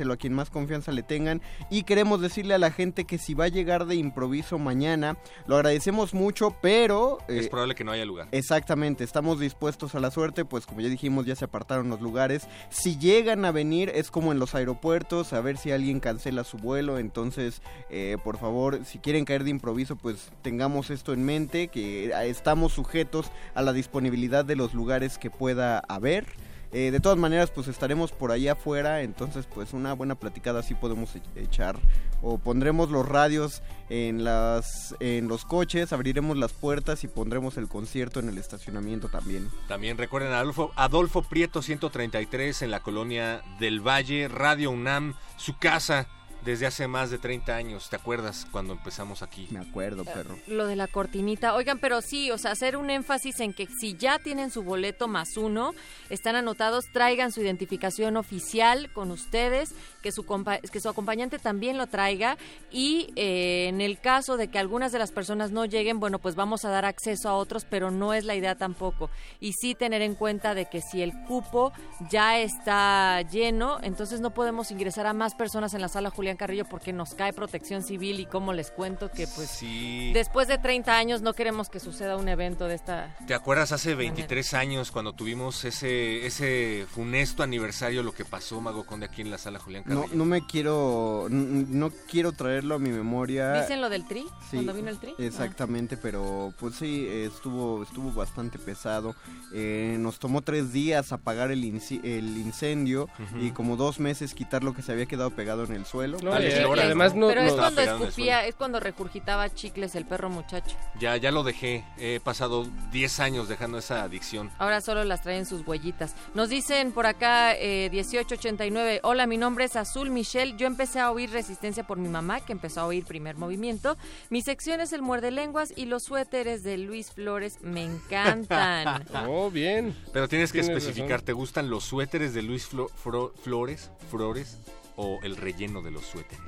a 0.01 0.17
quien 0.17 0.33
más 0.33 0.51
confianza 0.51 0.93
le 0.93 1.03
tengan. 1.03 1.41
Y 1.71 1.83
queremos 1.85 2.21
decirle 2.21 2.55
a 2.55 2.59
la 2.59 2.71
gente 2.71 3.05
que 3.05 3.19
si 3.19 3.35
va 3.35 3.45
a 3.45 3.49
llegar 3.49 3.87
de 3.87 3.95
improviso 3.95 4.59
mañana, 4.59 5.17
lo 5.47 5.57
agradecemos 5.57 6.15
mucho, 6.15 6.57
pero... 6.61 7.19
Es 7.29 7.47
eh, 7.47 7.49
probable 7.49 7.75
que 7.75 7.85
no 7.85 7.93
haya 7.93 8.05
lugar. 8.05 8.29
Exactamente, 8.33 9.05
estamos 9.05 9.39
dispuestos 9.39 9.95
a 9.95 10.01
la 10.01 10.11
suerte, 10.11 10.45
pues 10.45 10.67
como 10.67 10.81
ya 10.81 10.89
dijimos, 10.89 11.27
ya 11.27 11.37
se 11.37 11.45
apartaron 11.45 11.89
los 11.89 12.01
lugares. 12.01 12.49
Si 12.71 12.99
llegan 12.99 13.45
a 13.45 13.53
venir, 13.53 13.91
es 13.95 14.11
como 14.11 14.33
en 14.33 14.39
los 14.39 14.55
aeropuertos, 14.55 15.33
a 15.33 15.41
ver 15.41 15.57
si 15.57 15.71
alguien 15.71 16.01
cancela 16.01 16.45
su 16.45 16.57
vuelo. 16.57 16.99
Entonces, 16.99 17.62
eh, 17.91 18.17
por 18.25 18.39
favor, 18.39 18.85
si 18.85 18.99
quieren 18.99 19.25
caer 19.25 19.45
de 19.45 19.51
improviso, 19.51 19.97
pues 19.97 20.31
tengamos 20.43 20.91
esto 20.91 21.12
en 21.12 21.25
mente, 21.25 21.69
que 21.69 22.12
estamos 22.29 22.73
sujetos 22.73 23.31
a 23.55 23.62
la 23.62 23.73
disponibilidad 23.73 24.45
de 24.45 24.57
los 24.57 24.75
lugares 24.75 25.19
que 25.19 25.31
pueda 25.31 25.83
haber. 25.89 26.27
Eh, 26.73 26.91
de 26.91 27.01
todas 27.01 27.18
maneras, 27.18 27.51
pues 27.51 27.68
estaremos 27.68 28.12
por 28.12 28.33
allá 28.33 28.52
afuera, 28.52 29.02
entonces 29.02 29.47
pues 29.47 29.75
una 29.75 29.92
buena 29.92 30.15
platicada 30.15 30.60
así 30.60 30.75
podemos 30.75 31.15
e- 31.17 31.23
echar. 31.36 31.78
O 32.23 32.39
pondremos 32.39 32.91
los 32.91 33.07
radios 33.07 33.62
en, 33.91 34.25
las, 34.25 34.94
en 35.01 35.28
los 35.28 35.44
coches, 35.44 35.92
abriremos 35.92 36.39
las 36.39 36.52
puertas 36.52 37.05
y 37.05 37.09
pondremos 37.09 37.59
el 37.59 37.68
concierto 37.68 38.20
en 38.20 38.31
el 38.31 38.39
estacionamiento 38.39 39.09
también. 39.09 39.51
También 39.68 39.99
recuerden 39.99 40.33
a 40.33 40.39
Adolfo, 40.39 40.73
Adolfo 40.76 41.23
Prieto 41.23 41.60
133 41.60 42.62
en 42.62 42.70
la 42.70 42.81
colonia 42.81 43.42
del 43.60 43.86
Valle, 43.86 44.28
Radio 44.28 44.70
UNAM, 44.70 45.15
su 45.36 45.59
casa 45.59 46.09
desde 46.45 46.67
hace 46.67 46.89
más 46.89 47.11
de 47.11 47.19
30 47.19 47.55
años. 47.55 47.89
¿Te 47.89 47.97
acuerdas 47.97 48.47
cuando 48.51 48.73
empezamos 48.73 49.23
aquí? 49.23 49.47
Me 49.51 49.61
acuerdo, 49.61 50.05
perro. 50.05 50.37
Lo 50.49 50.67
de 50.67 50.77
la 50.77 50.89
cortinita. 50.89 51.55
Oigan, 51.55 51.79
pero 51.79 52.01
sí, 52.01 52.31
o 52.31 52.39
sea, 52.39 52.51
hacer 52.53 52.77
un 52.77 52.91
énfasis 52.91 53.39
en 53.41 53.53
que 53.55 53.67
si 53.67 53.97
ya 53.97 54.19
tienen 54.19 54.51
su 54.51 54.62
boleto 54.62 55.07
más 55.09 55.37
uno, 55.37 55.73
están 56.11 56.35
anotados, 56.37 56.87
traigan 56.93 57.31
su 57.33 57.41
identificación 57.43 58.17
oficial 58.17 58.91
con 58.93 59.11
ustedes, 59.12 59.75
que 60.03 60.11
su, 60.11 60.25
compa- 60.25 60.61
que 60.61 60.81
su 60.81 60.89
acompañante 60.89 61.39
también 61.39 61.79
lo 61.79 61.87
traiga 61.87 62.37
y 62.71 63.12
eh, 63.17 63.67
en 63.69 63.81
el 63.81 64.01
caso 64.01 64.37
de 64.37 64.49
que 64.49 64.59
algunas 64.59 64.91
de 64.93 64.99
las 64.99 65.12
personas 65.12 65.53
no 65.53 65.65
lleguen, 65.65 66.01
bueno, 66.01 66.19
pues 66.19 66.35
vamos 66.35 66.65
a 66.65 66.71
dar 66.71 66.85
acceso 66.85 67.29
a 67.29 67.35
otros, 67.35 67.65
pero 67.69 67.91
no 67.91 68.15
es 68.15 68.25
la 68.25 68.35
idea 68.35 68.57
tampoco. 68.57 69.11
Y 69.41 69.53
sí 69.53 69.75
tener 69.75 70.03
en 70.03 70.15
cuenta 70.17 70.55
de 70.55 70.67
que 70.67 70.81
si 70.81 71.03
el 71.03 71.12
cupo 71.29 71.73
ya 72.11 72.39
está 72.41 73.23
lleno, 73.23 73.79
entonces 73.83 74.21
no 74.21 74.35
podemos 74.35 74.71
ingresar 74.73 75.07
a 75.07 75.12
más 75.12 75.35
personas 75.35 75.73
en 75.75 75.81
la 75.81 75.89
sala 75.89 76.11
Julián 76.11 76.32
Julián 76.33 76.36
Carrillo 76.39 76.65
porque 76.65 76.93
nos 76.94 77.15
cae 77.15 77.33
protección 77.35 77.83
civil 77.83 78.19
y 78.20 78.25
cómo 78.27 78.52
les 78.55 78.70
cuento 78.70 79.11
que 79.11 79.27
pues 79.27 79.51
Sí. 79.51 80.12
después 80.15 80.49
de 80.49 80.57
30 80.59 80.97
años 80.97 81.20
no 81.20 81.35
queremos 81.35 81.69
que 81.69 81.78
suceda 81.78 82.17
un 82.17 82.28
evento 82.28 82.69
de 82.69 82.75
esta... 82.75 83.15
¿Te 83.27 83.35
acuerdas 83.35 83.73
hace 83.73 83.94
23 83.94 84.55
años 84.55 84.91
cuando 84.91 85.12
tuvimos 85.12 85.65
ese 85.65 86.25
ese 86.27 86.86
funesto 86.91 87.43
aniversario 87.43 88.02
lo 88.02 88.12
que 88.12 88.25
pasó 88.25 88.61
Mago 88.61 88.86
Conde 88.86 89.07
aquí 89.07 89.20
en 89.20 89.31
la 89.31 89.36
sala 89.39 89.59
Julián 89.59 89.83
Carrillo? 89.85 90.09
no 90.15 90.25
me 90.25 90.47
quiero, 90.47 91.27
no 91.31 91.91
quiero 92.11 92.33
traerlo 92.33 92.77
a 92.77 92.78
mi 92.78 92.91
memoria. 92.91 93.61
¿Dicen 93.61 93.81
lo 93.81 93.91
del 93.91 94.07
tri? 94.07 94.23
Sí, 94.51 94.57
Cuando 94.57 94.73
vino 94.75 94.89
el 94.89 94.99
tri. 94.99 95.11
Ah. 95.19 95.23
Exactamente, 95.23 95.97
pero 95.99 96.55
pues 96.59 96.77
sí, 96.77 97.07
estuvo, 97.09 97.83
estuvo 97.83 98.11
bastante 98.12 98.59
pesado. 98.59 99.15
Eh, 99.52 99.97
nos 99.99 100.19
tomó 100.19 100.41
tres 100.43 100.73
días 100.73 101.12
apagar 101.12 101.51
el, 101.51 101.62
inci- 101.65 102.01
el 102.05 102.39
incendio 102.39 103.09
y 103.41 103.51
como 103.51 103.77
dos 103.77 104.01
meses 104.01 104.35
quitar 104.35 104.65
lo 104.65 104.73
que 104.75 104.83
se 104.83 104.93
había 104.93 105.07
quedado 105.07 105.31
pegado 105.31 105.65
en 105.65 105.73
el 105.73 105.85
suelo. 105.85 106.19
No, 106.23 106.33
además 106.33 107.15
no- 107.15 107.28
Pero 107.28 107.41
es 107.42 107.52
no- 107.52 107.59
cuando 107.59 107.81
escupía, 107.83 108.47
es 108.47 108.55
cuando 108.55 108.81
regurgitaba 108.81 109.49
chicles 109.52 109.94
el 109.94 110.05
perro 110.07 110.31
muchacho. 110.31 110.76
Ya 111.01 111.17
ya 111.17 111.31
lo 111.31 111.42
dejé. 111.42 111.84
He 111.99 112.20
pasado 112.20 112.67
10 112.91 113.20
años 113.20 113.49
dejando 113.49 113.78
esa 113.78 114.02
adicción. 114.02 114.51
Ahora 114.59 114.81
solo 114.81 115.05
las 115.05 115.23
traen 115.23 115.47
sus 115.47 115.67
huellitas. 115.67 116.15
Nos 116.34 116.49
dicen 116.49 116.92
por 116.92 117.07
acá 117.07 117.55
eh, 117.57 117.89
1889, 117.91 119.01
hola, 119.02 119.26
mi 119.26 119.36
nombre 119.36 119.65
es 119.65 119.76
Azul 119.76 120.10
Michelle. 120.10 120.55
Yo 120.57 120.67
empecé 120.67 121.01
a 121.01 121.10
oír 121.10 121.31
Resistencia 121.31 121.84
por 121.84 121.99
mi 121.99 122.09
mamá, 122.09 122.41
que 122.41 122.52
empezó 122.52 122.81
a 122.83 122.86
oír 122.86 123.05
Primer 123.05 123.36
Movimiento. 123.36 123.97
Mi 124.31 124.42
sección 124.42 124.81
es 124.81 124.92
el 124.92 125.02
muerde 125.02 125.31
lenguas 125.31 125.73
y 125.76 125.86
los 125.86 126.05
suéteres 126.05 126.62
de 126.62 126.78
Luis 126.78 127.10
Flores 127.12 127.59
me 127.62 127.84
encantan. 127.84 129.05
Oh, 129.26 129.51
bien. 129.51 129.94
Pero 130.12 130.28
tienes 130.28 130.52
que 130.52 130.60
Tienes 130.62 130.78
especificar, 130.83 131.10
razón. 131.12 131.26
¿te 131.26 131.33
gustan 131.33 131.70
los 131.70 131.84
suéteres 131.84 132.34
de 132.34 132.42
Luis 132.42 132.68
Flo- 132.70 132.89
Fro- 133.02 133.33
Flores, 133.42 133.91
Flores 134.10 134.59
o 134.97 135.21
el 135.23 135.37
relleno 135.37 135.83
de 135.83 135.91
los 135.91 136.05
suéteres? 136.05 136.43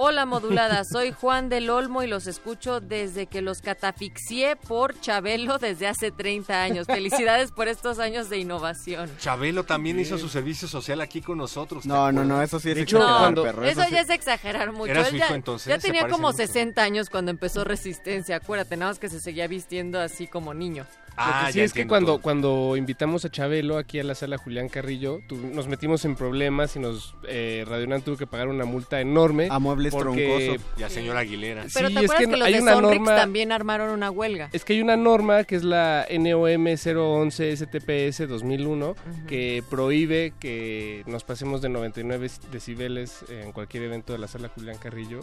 Hola 0.00 0.26
modulada, 0.26 0.84
soy 0.84 1.10
Juan 1.10 1.48
del 1.48 1.68
Olmo 1.70 2.04
y 2.04 2.06
los 2.06 2.28
escucho 2.28 2.80
desde 2.80 3.26
que 3.26 3.42
los 3.42 3.60
catafixié 3.62 4.54
por 4.54 4.98
Chabelo 5.00 5.58
desde 5.58 5.88
hace 5.88 6.12
30 6.12 6.62
años. 6.62 6.86
Felicidades 6.86 7.50
por 7.50 7.66
estos 7.66 7.98
años 7.98 8.30
de 8.30 8.38
innovación. 8.38 9.10
Chabelo 9.18 9.64
también 9.64 9.98
hizo 9.98 10.16
su 10.16 10.28
servicio 10.28 10.68
social 10.68 11.00
aquí 11.00 11.20
con 11.20 11.38
nosotros. 11.38 11.82
¿te 11.82 11.88
No, 11.88 12.12
no, 12.12 12.24
no, 12.24 12.40
eso 12.40 12.60
sí 12.60 12.70
es 12.70 12.78
hecho, 12.78 12.98
exagerar, 12.98 13.20
cuando- 13.20 13.42
perro. 13.42 13.64
Eso 13.64 13.82
sí- 13.82 13.90
ya 13.90 14.00
es 14.02 14.10
exagerar 14.10 14.70
mucho. 14.72 14.90
¿Era 14.92 15.00
Él 15.00 15.06
su 15.10 15.16
ya, 15.16 15.28
entonces? 15.34 15.66
ya 15.68 15.78
tenía 15.78 16.06
como 16.06 16.28
mucho. 16.28 16.36
60 16.36 16.80
años 16.82 17.10
cuando 17.10 17.32
empezó 17.32 17.64
Resistencia, 17.64 18.36
acuérdate, 18.36 18.76
nada 18.76 18.92
más 18.92 19.00
que 19.00 19.08
se 19.08 19.18
seguía 19.18 19.48
vistiendo 19.48 20.00
así 20.00 20.28
como 20.28 20.54
niño. 20.54 20.86
Lo 21.18 21.24
Ah, 21.24 21.42
que 21.46 21.52
sí 21.52 21.58
ya 21.58 21.64
es 21.64 21.72
que 21.72 21.86
cuando, 21.88 22.12
todo. 22.12 22.22
cuando 22.22 22.76
invitamos 22.76 23.24
a 23.24 23.30
Chabelo 23.30 23.76
aquí 23.76 23.98
a 23.98 24.04
la 24.04 24.14
sala 24.14 24.38
Julián 24.38 24.68
Carrillo, 24.68 25.20
tu- 25.28 25.36
nos 25.36 25.66
metimos 25.66 26.04
en 26.04 26.14
problemas 26.14 26.76
y 26.76 26.78
nos 26.78 27.14
eh, 27.26 27.64
Radio 27.66 27.86
UNAM 27.86 28.02
tuvo 28.02 28.16
que 28.16 28.26
pagar 28.28 28.46
una 28.48 28.64
multa 28.64 29.00
enorme. 29.00 29.48
A 29.50 29.58
muebles 29.58 29.92
porque, 29.92 30.60
Y 30.78 30.82
a 30.84 30.88
señor 30.88 31.16
Aguilera. 31.16 31.64
Pero 31.74 31.88
Sí, 31.88 31.94
¿te 31.94 32.00
es 32.04 32.10
acuerdas 32.10 32.26
que 32.30 32.36
los 32.38 32.46
hay 32.46 32.52
de 32.54 32.60
una 32.62 32.72
Sonrix 32.74 33.00
norma- 33.00 33.16
también 33.16 33.50
armaron 33.52 33.90
una 33.90 34.10
huelga? 34.10 34.48
Es 34.52 34.64
que 34.64 34.74
hay 34.74 34.80
una 34.80 34.96
norma 34.96 35.42
que 35.44 35.56
es 35.56 35.64
la 35.64 36.06
NOM 36.10 36.66
011 36.66 37.56
STPS 37.56 38.28
2001 38.28 38.94
que 39.26 39.64
prohíbe 39.68 40.32
que 40.38 41.02
nos 41.06 41.24
pasemos 41.24 41.62
de 41.62 41.68
99 41.68 42.30
decibeles 42.52 43.24
en 43.28 43.50
cualquier 43.52 43.82
evento 43.82 44.12
de 44.12 44.20
la 44.20 44.28
sala 44.28 44.48
Julián 44.48 44.76
Carrillo. 44.78 45.20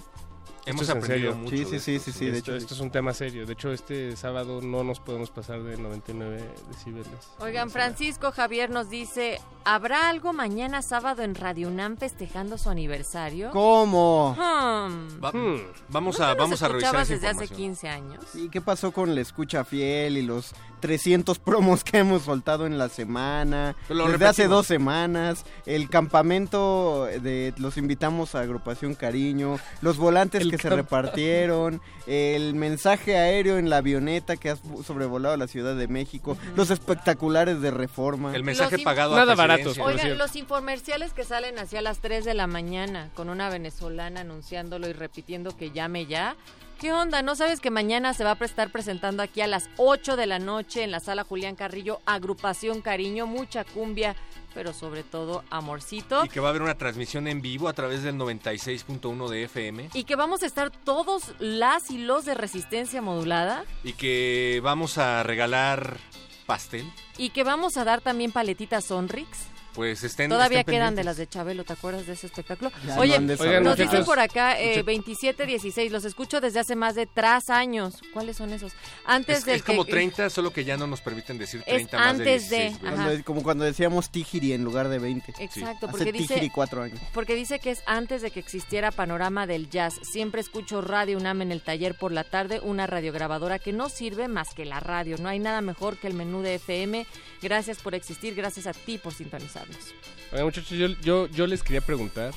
Hemos 0.65 0.89
aprendido 0.89 1.31
serio. 1.31 1.35
mucho 1.35 1.55
Sí, 1.55 1.65
sí, 1.65 1.79
sí, 1.79 1.99
sí, 1.99 2.11
sí, 2.11 2.25
de 2.25 2.37
esto, 2.37 2.51
hecho. 2.51 2.57
esto 2.57 2.73
es 2.73 2.79
un 2.79 2.91
tema 2.91 3.13
serio. 3.13 3.45
De 3.45 3.53
hecho, 3.53 3.71
este 3.71 4.15
sábado 4.15 4.61
no 4.61 4.83
nos 4.83 4.99
podemos 4.99 5.29
pasar 5.29 5.61
de 5.63 5.77
99 5.77 6.43
decibeles. 6.71 7.07
Oigan, 7.39 7.69
Francisco 7.69 8.31
Javier 8.31 8.69
nos 8.69 8.89
dice, 8.89 9.39
¿habrá 9.63 10.09
algo 10.09 10.33
mañana 10.33 10.81
sábado 10.81 11.21
en 11.23 11.35
Radio 11.35 11.67
UNAM 11.67 11.97
festejando 11.97 12.57
su 12.57 12.69
aniversario? 12.69 13.51
¿Cómo? 13.51 14.33
Hmm. 14.37 15.23
Va- 15.23 15.31
Hmm. 15.31 15.59
Vamos 15.89 16.19
¿No 16.19 16.25
a 16.25 16.33
vamos 16.35 16.61
a 16.61 16.67
revisar 16.67 16.95
esa 16.95 17.13
desde 17.13 17.27
hace 17.27 17.43
información. 17.45 17.57
15 17.57 17.89
años? 17.89 18.23
¿Y 18.35 18.49
qué 18.49 18.61
pasó 18.61 18.91
con 18.91 19.13
la 19.15 19.21
escucha 19.21 19.63
fiel 19.65 20.17
y 20.17 20.21
los 20.21 20.53
300 20.79 21.39
promos 21.39 21.83
que 21.83 21.99
hemos 21.99 22.23
soltado 22.23 22.65
en 22.65 22.77
la 22.77 22.89
semana? 22.89 23.75
Lo 23.89 24.07
Desde 24.07 24.25
hace 24.27 24.47
dos 24.47 24.65
semanas. 24.67 25.45
El 25.65 25.89
campamento 25.89 27.05
de 27.05 27.53
los 27.57 27.77
invitamos 27.77 28.35
a 28.35 28.41
Agrupación 28.41 28.95
Cariño. 28.95 29.59
Los 29.81 29.97
volantes 29.97 30.41
El 30.41 30.54
que 30.55 30.69
se 30.69 30.69
repartieron. 30.69 31.81
El 32.07 32.53
mensaje 32.55 33.17
aéreo 33.17 33.57
en 33.57 33.69
la 33.69 33.77
avioneta 33.77 34.37
que 34.37 34.49
ha 34.51 34.57
sobrevolado 34.85 35.35
la 35.37 35.47
Ciudad 35.47 35.75
de 35.75 35.87
México. 35.87 36.37
Los 36.55 36.69
espectaculares 36.69 37.61
de 37.61 37.71
reforma. 37.71 38.35
El 38.35 38.43
mensaje 38.43 38.79
pagado 38.79 39.15
Nada 39.15 39.33
a 39.33 39.35
por 39.35 39.87
Oigan, 39.87 40.17
los 40.17 40.35
infomerciales 40.35 41.13
que 41.13 41.23
salen 41.23 41.57
hacia 41.59 41.81
las 41.81 41.99
3 41.99 42.25
de 42.25 42.33
la 42.33 42.47
mañana 42.47 43.09
con 43.15 43.29
una 43.29 43.49
venezolana 43.49 44.21
anunciándolo 44.21 44.87
y 44.87 44.93
repitiendo 44.93 45.55
que 45.55 45.71
llame 45.71 46.05
ya. 46.05 46.35
¿Qué 46.79 46.91
onda? 46.91 47.21
¿No 47.21 47.35
sabes 47.35 47.61
que 47.61 47.71
mañana 47.71 48.13
se 48.13 48.23
va 48.25 48.37
a 48.39 48.45
estar 48.45 48.69
presentando 48.69 49.23
aquí 49.23 49.39
a 49.41 49.47
las 49.47 49.69
8 49.77 50.17
de 50.17 50.27
la 50.27 50.39
noche 50.39 50.83
en 50.83 50.91
la 50.91 50.99
sala 50.99 51.23
Julián 51.23 51.55
Carrillo, 51.55 52.01
agrupación 52.05 52.81
Cariño, 52.81 53.25
mucha 53.27 53.63
cumbia, 53.63 54.15
pero 54.53 54.73
sobre 54.73 55.03
todo 55.03 55.43
amorcito? 55.49 56.25
Y 56.25 56.29
que 56.29 56.41
va 56.41 56.47
a 56.47 56.49
haber 56.49 56.61
una 56.61 56.77
transmisión 56.77 57.27
en 57.27 57.41
vivo 57.41 57.69
a 57.69 57.73
través 57.73 58.03
del 58.03 58.15
96.1 58.17 59.29
de 59.29 59.43
FM 59.45 59.89
Y 59.93 60.03
que 60.03 60.15
vamos 60.17 60.43
a 60.43 60.47
estar 60.47 60.69
todos 60.69 61.33
las 61.39 61.89
y 61.91 61.97
los 61.97 62.25
de 62.25 62.33
resistencia 62.35 63.01
modulada 63.01 63.63
y 63.83 63.93
que 63.93 64.59
vamos 64.61 64.97
a 64.97 65.23
regalar 65.23 65.97
pastel. 66.45 66.85
y 67.17 67.29
que 67.29 67.43
vamos 67.43 67.77
a 67.77 67.85
dar 67.85 68.01
también 68.01 68.31
paletitas 68.33 68.83
Sonrix. 68.85 69.47
Pues 69.75 70.03
estén 70.03 70.29
Todavía 70.29 70.61
estén 70.61 70.75
quedan 70.75 70.95
de 70.95 71.03
las 71.03 71.17
de 71.17 71.27
Chabelo, 71.27 71.63
¿te 71.65 71.73
acuerdas 71.73 72.07
de 72.07 72.13
ese 72.13 72.27
espectáculo? 72.27 72.71
Ya 72.87 72.97
Oye, 72.97 73.11
no 73.11 73.17
andes 73.17 73.39
Oigan, 73.41 73.63
nos 73.63 73.77
dicen 73.77 74.05
por 74.05 74.19
acá 74.19 74.59
eh, 74.59 74.69
mucha- 74.77 74.83
2716, 74.93 75.91
los 75.91 76.05
escucho 76.05 76.39
desde 76.41 76.59
hace 76.59 76.75
más 76.75 76.95
de 76.95 77.05
tres 77.07 77.49
años. 77.49 77.95
¿Cuáles 78.13 78.37
son 78.37 78.53
esos? 78.53 78.71
Antes 79.05 79.39
Es, 79.39 79.45
de 79.45 79.55
es 79.55 79.63
como 79.63 79.83
que- 79.85 79.91
30, 79.91 80.29
solo 80.29 80.51
que 80.51 80.63
ya 80.63 80.77
no 80.77 80.87
nos 80.87 81.01
permiten 81.01 81.37
decir 81.37 81.59
Es 81.65 81.73
30 81.89 81.97
más 81.97 82.07
antes 82.07 82.49
de, 82.49 82.57
16, 82.57 82.81
¿verdad? 82.81 82.99
ajá. 82.99 83.05
Cuando- 83.09 83.25
como 83.25 83.43
cuando 83.43 83.65
decíamos 83.65 84.09
Tijiri 84.09 84.53
en 84.53 84.63
lugar 84.63 84.87
de 84.87 84.99
20. 84.99 85.33
Exacto, 85.39 85.87
porque 85.89 86.11
Tijiri 86.13 86.35
dice 86.35 86.51
cuatro 86.53 86.81
años. 86.81 86.99
porque 87.13 87.35
dice 87.35 87.59
que 87.59 87.71
es 87.71 87.83
antes 87.85 88.21
de 88.21 88.31
que 88.31 88.39
existiera 88.39 88.91
panorama 88.91 89.45
del 89.47 89.69
jazz. 89.69 89.95
Siempre 90.03 90.39
escucho 90.41 90.81
Radio 90.81 91.17
UNAM 91.17 91.41
en 91.41 91.51
el 91.51 91.61
taller 91.61 91.95
por 91.95 92.11
la 92.13 92.23
tarde, 92.23 92.59
una 92.63 92.87
radiograbadora 92.87 93.59
que 93.59 93.73
no 93.73 93.89
sirve 93.89 94.27
más 94.29 94.53
que 94.53 94.63
la 94.65 94.79
radio. 94.79 95.17
No 95.19 95.27
hay 95.29 95.39
nada 95.39 95.59
mejor 95.61 95.97
que 95.97 96.07
el 96.07 96.13
menú 96.13 96.41
de 96.41 96.55
FM. 96.55 97.05
Gracias 97.45 97.77
por 97.77 97.93
existir, 97.93 98.33
gracias 98.33 98.65
a 98.65 98.73
ti 98.73 98.97
por 98.97 99.13
sintonizarnos. 99.13 99.93
Oigan, 100.31 100.45
muchachos, 100.45 100.71
yo, 100.71 100.87
yo, 101.03 101.27
yo 101.27 101.45
les 101.45 101.61
quería 101.61 101.79
preguntar, 101.81 102.33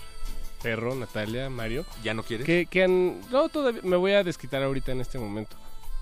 Perro, 0.63 0.95
Natalia, 0.95 1.49
Mario, 1.49 1.87
¿Ya 2.05 2.13
no 2.13 2.23
quieres? 2.23 2.45
¿qué, 2.45 2.69
qué 2.71 2.85
han... 2.85 3.23
No, 3.31 3.49
todavía 3.49 3.81
me 3.85 3.97
voy 3.97 4.13
a 4.13 4.23
desquitar 4.23 4.63
ahorita 4.63 4.93
en 4.93 5.01
este 5.01 5.19
momento. 5.19 5.57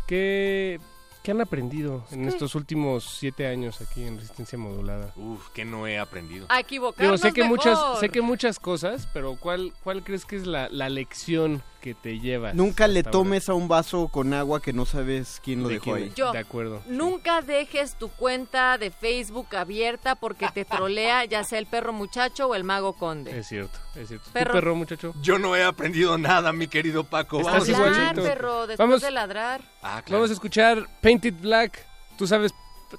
¿Qué, 0.09 0.81
qué 1.23 1.31
han 1.31 1.41
aprendido 1.41 2.05
en 2.11 2.27
estos 2.27 2.57
últimos 2.57 3.05
siete 3.05 3.47
años 3.47 3.81
aquí 3.81 4.03
en 4.03 4.17
Resistencia 4.17 4.59
Modulada? 4.59 5.13
Uf, 5.15 5.51
que 5.51 5.65
no 5.65 5.87
he 5.87 6.01
aprendido. 6.01 6.47
A 6.49 6.57
Digo, 6.57 6.67
equivocarnos 6.67 7.21
sé 7.21 7.33
que 7.33 7.43
mejor. 7.43 7.59
muchas, 7.59 7.79
sé 8.01 8.09
que 8.09 8.23
muchas 8.23 8.59
cosas, 8.59 9.09
pero 9.13 9.37
¿cuál, 9.37 9.73
cuál 9.85 10.03
crees 10.03 10.25
que 10.25 10.35
es 10.35 10.49
la, 10.49 10.69
la 10.69 10.89
lección 10.89 11.63
que 11.87 11.95
te 11.95 12.19
llevas? 12.19 12.53
Nunca 12.57 12.89
le 12.89 12.99
ahora? 12.99 13.11
tomes 13.13 13.49
a 13.49 13.55
un 13.55 13.69
vaso 13.69 14.09
con 14.09 14.35
agua 14.35 14.61
que 14.61 14.73
no 14.73 14.87
sabes 14.87 15.41
quién 15.45 15.63
lo 15.63 15.69
¿De 15.69 15.75
dejó 15.75 15.93
quién? 15.93 15.97
ahí. 16.09 16.13
Yo. 16.17 16.33
De 16.33 16.39
acuerdo. 16.41 16.83
Nunca 16.89 17.43
dejes 17.43 17.95
tu 17.95 18.09
cuenta 18.09 18.77
de 18.77 18.91
Facebook 18.91 19.55
abierta 19.55 20.17
porque 20.17 20.49
te 20.53 20.65
trolea 20.65 21.25
ya 21.27 21.45
sea 21.45 21.61
el 21.61 21.67
perro 21.67 21.93
muchacho 21.93 22.49
o 22.49 22.57
el 22.57 22.65
mago 22.65 22.95
conde. 22.95 23.39
Es 23.39 23.47
cierto, 23.47 23.79
es 23.95 24.09
cierto. 24.09 24.27
¿Tú, 24.27 24.33
Perro. 24.33 24.53
perro, 24.53 24.75
muchacho? 24.75 25.15
Yo 25.23 25.39
no 25.39 25.55
he 25.55 25.63
aprendido 25.63 26.19
nada, 26.19 26.53
mi 26.53 26.67
querido 26.67 27.05
Paco. 27.05 27.41
Vamos 27.41 27.69
Ladrar, 27.69 28.17
perro, 28.17 28.67
después 28.67 28.79
Vamos. 28.79 29.03
de 29.03 29.11
ladrar. 29.13 29.61
Ah, 29.81 30.03
claro. 30.05 30.19
Vamos 30.23 30.31
a 30.31 30.33
escuchar 30.33 30.89
Painted 31.01 31.35
Black. 31.41 31.87
Tú 32.19 32.27
sabes, 32.27 32.53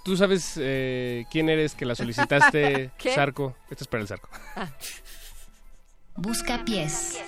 tú 0.06 0.16
sabes 0.16 0.54
eh, 0.56 1.26
quién 1.30 1.50
eres 1.50 1.76
que 1.76 1.84
la 1.84 1.94
solicitaste, 1.96 2.92
¿Qué? 2.98 3.14
Zarco. 3.14 3.54
Esto 3.70 3.84
es 3.84 3.88
para 3.90 4.02
el 4.04 4.08
Zarco. 4.08 4.30
Busca 6.16 6.64
pies. 6.66 7.20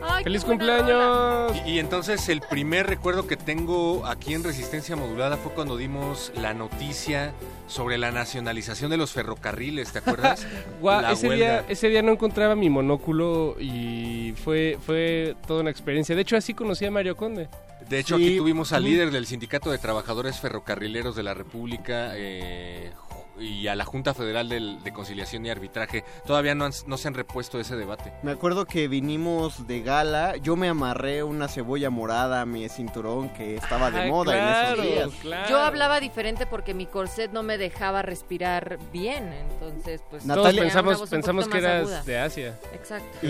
Ay, 0.01 0.23
qué 0.23 0.23
¡Feliz 0.25 0.45
cumpleaños! 0.45 1.53
Y, 1.65 1.71
y 1.71 1.79
entonces 1.79 2.29
el 2.29 2.41
primer 2.41 2.87
recuerdo 2.87 3.27
que 3.27 3.35
tengo 3.35 4.05
aquí 4.05 4.33
en 4.33 4.43
Resistencia 4.43 4.95
Modulada 4.95 5.37
fue 5.37 5.51
cuando 5.53 5.75
dimos 5.77 6.31
la 6.35 6.53
noticia 6.53 7.33
sobre 7.67 7.97
la 7.97 8.11
nacionalización 8.11 8.89
de 8.89 8.97
los 8.97 9.11
ferrocarriles, 9.11 9.91
¿te 9.91 9.99
acuerdas? 9.99 10.45
Guau, 10.81 11.01
La 11.01 11.11
ese, 11.11 11.27
huelga. 11.27 11.45
día, 11.61 11.65
ese 11.69 11.89
día 11.89 12.01
no 12.01 12.13
encontraba 12.13 12.55
mi 12.55 12.69
monóculo 12.69 13.55
y 13.59 14.33
fue, 14.43 14.77
fue 14.85 15.35
toda 15.45 15.61
una 15.61 15.69
experiencia. 15.69 16.15
De 16.15 16.21
hecho, 16.21 16.37
así 16.37 16.53
conocí 16.53 16.85
a 16.85 16.91
Mario 16.91 17.15
Conde. 17.15 17.49
De 17.89 17.99
hecho, 17.99 18.17
Sí, 18.17 18.25
aquí 18.27 18.37
tuvimos 18.37 18.73
al 18.73 18.83
líder 18.83 19.11
del 19.11 19.25
Sindicato 19.27 19.69
de 19.71 19.77
Trabajadores 19.77 20.39
Ferrocarrileros 20.39 21.15
de 21.15 21.23
la 21.23 21.33
República 21.33 22.11
eh, 22.15 22.91
y 23.39 23.67
a 23.67 23.75
la 23.75 23.85
Junta 23.85 24.13
Federal 24.13 24.49
de 24.49 24.93
Conciliación 24.93 25.45
y 25.45 25.49
Arbitraje. 25.49 26.03
Todavía 26.25 26.55
no, 26.55 26.65
han- 26.65 26.71
no 26.87 26.97
se 26.97 27.07
han 27.07 27.13
repuesto 27.13 27.59
ese 27.59 27.75
debate. 27.75 28.13
Me 28.23 28.31
acuerdo 28.31 28.65
que 28.65 28.87
vinimos 28.87 29.67
de 29.67 29.81
gala, 29.81 30.37
yo 30.37 30.55
me 30.55 30.69
amarré 30.69 31.23
una 31.23 31.47
cebolla 31.47 31.89
morada 31.89 32.41
a 32.41 32.45
mi 32.45 32.67
cinturón 32.69 33.29
que 33.29 33.55
estaba 33.55 33.91
de 33.91 33.99
Ay, 34.01 34.09
moda 34.11 34.33
claro, 34.33 34.81
en 34.83 34.89
esos 34.89 35.11
días. 35.11 35.21
claro. 35.21 35.49
Yo 35.49 35.59
hablaba 35.59 35.99
diferente 35.99 36.45
porque 36.45 36.73
mi 36.73 36.85
corset 36.85 37.31
no 37.31 37.43
me 37.43 37.57
dejaba 37.57 38.01
respirar 38.01 38.79
bien, 38.91 39.31
entonces 39.51 40.01
pues 40.09 40.25
Natalia- 40.25 40.63
pensamos, 40.63 41.09
pensamos 41.09 41.47
que 41.47 41.57
eras 41.59 41.81
aguda. 41.81 42.03
de 42.03 42.19
Asia. 42.19 42.59
Exacto. 42.73 43.27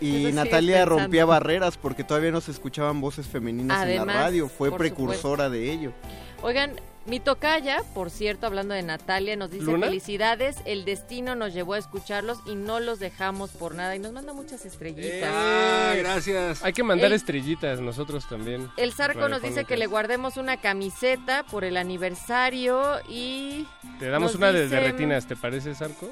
Y, 0.00 0.32
Natalia 0.32 0.84
rompía 0.84 1.24
barreras 1.24 1.76
porque 1.76 2.04
todavía 2.04 2.30
no 2.30 2.40
se 2.40 2.50
escuchaban 2.50 3.00
voces 3.00 3.26
femeninas 3.26 3.86
en 3.86 4.06
la 4.06 4.12
radio. 4.12 4.48
Fue 4.48 4.76
precursora 4.76 5.48
de 5.50 5.70
ello. 5.72 5.92
Oigan, 6.42 6.72
mi 7.06 7.20
tocaya, 7.20 7.82
por 7.94 8.10
cierto, 8.10 8.46
hablando 8.46 8.72
de 8.74 8.82
Natalia, 8.82 9.36
nos 9.36 9.50
dice 9.50 9.64
¿Luna? 9.64 9.86
felicidades, 9.88 10.56
el 10.64 10.84
destino 10.84 11.34
nos 11.34 11.52
llevó 11.52 11.74
a 11.74 11.78
escucharlos 11.78 12.38
y 12.46 12.54
no 12.54 12.80
los 12.80 12.98
dejamos 12.98 13.50
por 13.50 13.74
nada 13.74 13.94
y 13.94 13.98
nos 13.98 14.12
manda 14.12 14.32
muchas 14.32 14.64
estrellitas. 14.64 15.30
Ah, 15.32 15.94
gracias. 15.98 16.64
Hay 16.64 16.72
que 16.72 16.82
mandar 16.82 17.06
El- 17.08 17.12
estrellitas 17.14 17.80
nosotros 17.80 18.26
también. 18.28 18.70
El 18.76 18.92
Zarco 18.92 19.28
nos 19.28 19.42
dice 19.42 19.64
que 19.64 19.76
le 19.76 19.86
guardemos 19.86 20.36
una 20.38 20.56
camiseta 20.60 21.44
por 21.50 21.64
el 21.64 21.76
aniversario 21.76 22.98
y 23.08 23.66
Te 23.98 24.08
damos 24.08 24.34
una 24.34 24.50
de, 24.52 24.64
dice- 24.64 24.74
de 24.76 24.80
retinas, 24.80 25.26
¿te 25.26 25.36
parece, 25.36 25.74
Sarco? 25.74 26.10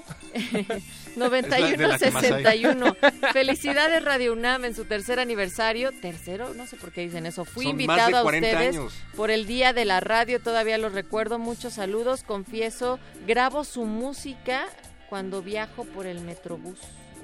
9161. 1.16 2.96
Felicidades 3.32 4.04
Radio 4.04 4.32
UNAM 4.32 4.64
en 4.64 4.74
su 4.74 4.84
tercer 4.84 5.20
aniversario. 5.20 5.90
¿Tercero? 6.00 6.54
No 6.54 6.66
sé 6.66 6.76
por 6.76 6.92
qué 6.92 7.02
dicen 7.02 7.26
eso. 7.26 7.44
Fui 7.44 7.64
Son 7.66 7.76
más 7.76 7.80
invitado 7.82 8.16
a 8.18 8.22
40 8.22 8.48
ustedes 8.48 8.76
años. 8.76 8.94
por 9.16 9.30
el 9.30 9.46
Día 9.46 9.72
de 9.72 9.84
la 9.84 10.00
Radio. 10.00 10.40
Todavía 10.40 10.78
los 10.82 10.92
recuerdo. 10.92 11.38
Muchos 11.38 11.72
saludos. 11.74 12.22
Confieso, 12.22 12.98
grabo 13.26 13.64
su 13.64 13.84
música 13.86 14.64
cuando 15.08 15.40
viajo 15.40 15.84
por 15.84 16.06
el 16.06 16.20
Metrobús. 16.20 16.78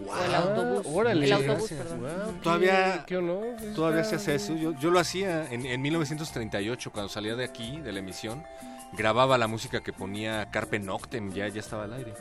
O 0.06 0.16
el 0.24 0.34
autobús. 0.34 0.86
Órale. 0.94 1.26
el 1.26 1.32
autobús, 1.32 1.70
perdón. 1.70 2.00
Qué- 2.36 2.42
Todavía- 2.44 3.04
qué 3.06 3.16
honor. 3.16 3.46
Eso 3.60 3.74
Todavía 3.74 4.04
se 4.04 4.14
hace 4.16 4.34
eso. 4.36 4.54
Yo, 4.56 4.72
yo 4.78 4.90
lo 4.90 5.00
hacía 5.00 5.46
en, 5.50 5.66
en 5.66 5.82
1938, 5.82 6.90
cuando 6.92 7.08
salía 7.08 7.34
de 7.34 7.44
aquí, 7.44 7.80
de 7.80 7.92
la 7.92 7.98
emisión. 7.98 8.44
Grababa 8.92 9.36
la 9.36 9.48
música 9.48 9.82
que 9.82 9.92
ponía 9.92 10.48
Carpe 10.50 10.78
Noctem, 10.78 11.30
ya, 11.34 11.46
ya 11.48 11.60
estaba 11.60 11.84
al 11.84 11.92
aire. 11.92 12.14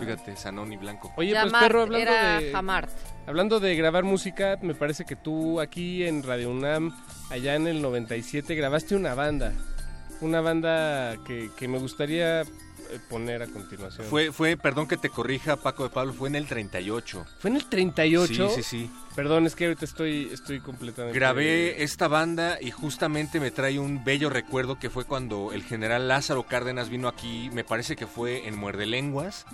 Fíjate, 0.00 0.34
Sanón 0.36 0.72
y 0.72 0.76
Blanco. 0.78 1.12
Oye, 1.16 1.34
pues 1.38 1.52
perro, 1.52 1.82
hablando 1.82 1.98
era 2.10 2.40
de... 2.40 2.50
Jamart. 2.50 2.88
Hablando 3.26 3.60
de 3.60 3.76
grabar 3.76 4.04
música, 4.04 4.56
me 4.62 4.74
parece 4.74 5.04
que 5.04 5.16
tú 5.16 5.60
aquí 5.60 6.04
en 6.04 6.22
Radio 6.22 6.50
UNAM, 6.50 6.96
allá 7.30 7.56
en 7.56 7.66
el 7.66 7.82
97, 7.82 8.54
grabaste 8.54 8.96
una 8.96 9.14
banda. 9.14 9.52
Una 10.20 10.40
banda 10.40 11.16
que, 11.24 11.50
que 11.56 11.68
me 11.68 11.78
gustaría 11.78 12.42
eh, 12.42 13.00
poner 13.08 13.42
a 13.42 13.46
continuación. 13.46 14.06
Fue, 14.06 14.32
fue, 14.32 14.56
perdón 14.56 14.86
que 14.86 14.96
te 14.96 15.10
corrija, 15.10 15.56
Paco 15.56 15.84
de 15.84 15.90
Pablo, 15.90 16.12
fue 16.12 16.28
en 16.28 16.36
el 16.36 16.46
38. 16.46 17.24
¿Fue 17.38 17.50
en 17.50 17.56
el 17.56 17.64
38? 17.66 18.48
Sí, 18.50 18.54
sí, 18.56 18.62
sí. 18.62 18.90
Perdón, 19.14 19.46
es 19.46 19.54
que 19.54 19.66
ahorita 19.66 19.84
estoy, 19.84 20.30
estoy 20.32 20.60
completamente... 20.60 21.16
Grabé 21.16 21.84
esta 21.84 22.08
banda 22.08 22.58
y 22.60 22.72
justamente 22.72 23.38
me 23.38 23.52
trae 23.52 23.78
un 23.78 24.02
bello 24.02 24.28
recuerdo 24.28 24.78
que 24.78 24.90
fue 24.90 25.04
cuando 25.04 25.52
el 25.52 25.62
general 25.62 26.08
Lázaro 26.08 26.42
Cárdenas 26.44 26.88
vino 26.88 27.06
aquí, 27.06 27.48
me 27.52 27.62
parece 27.62 27.94
que 27.94 28.08
fue 28.08 28.48
en 28.48 28.56
Muerde 28.56 28.86
Lenguas, 28.86 29.46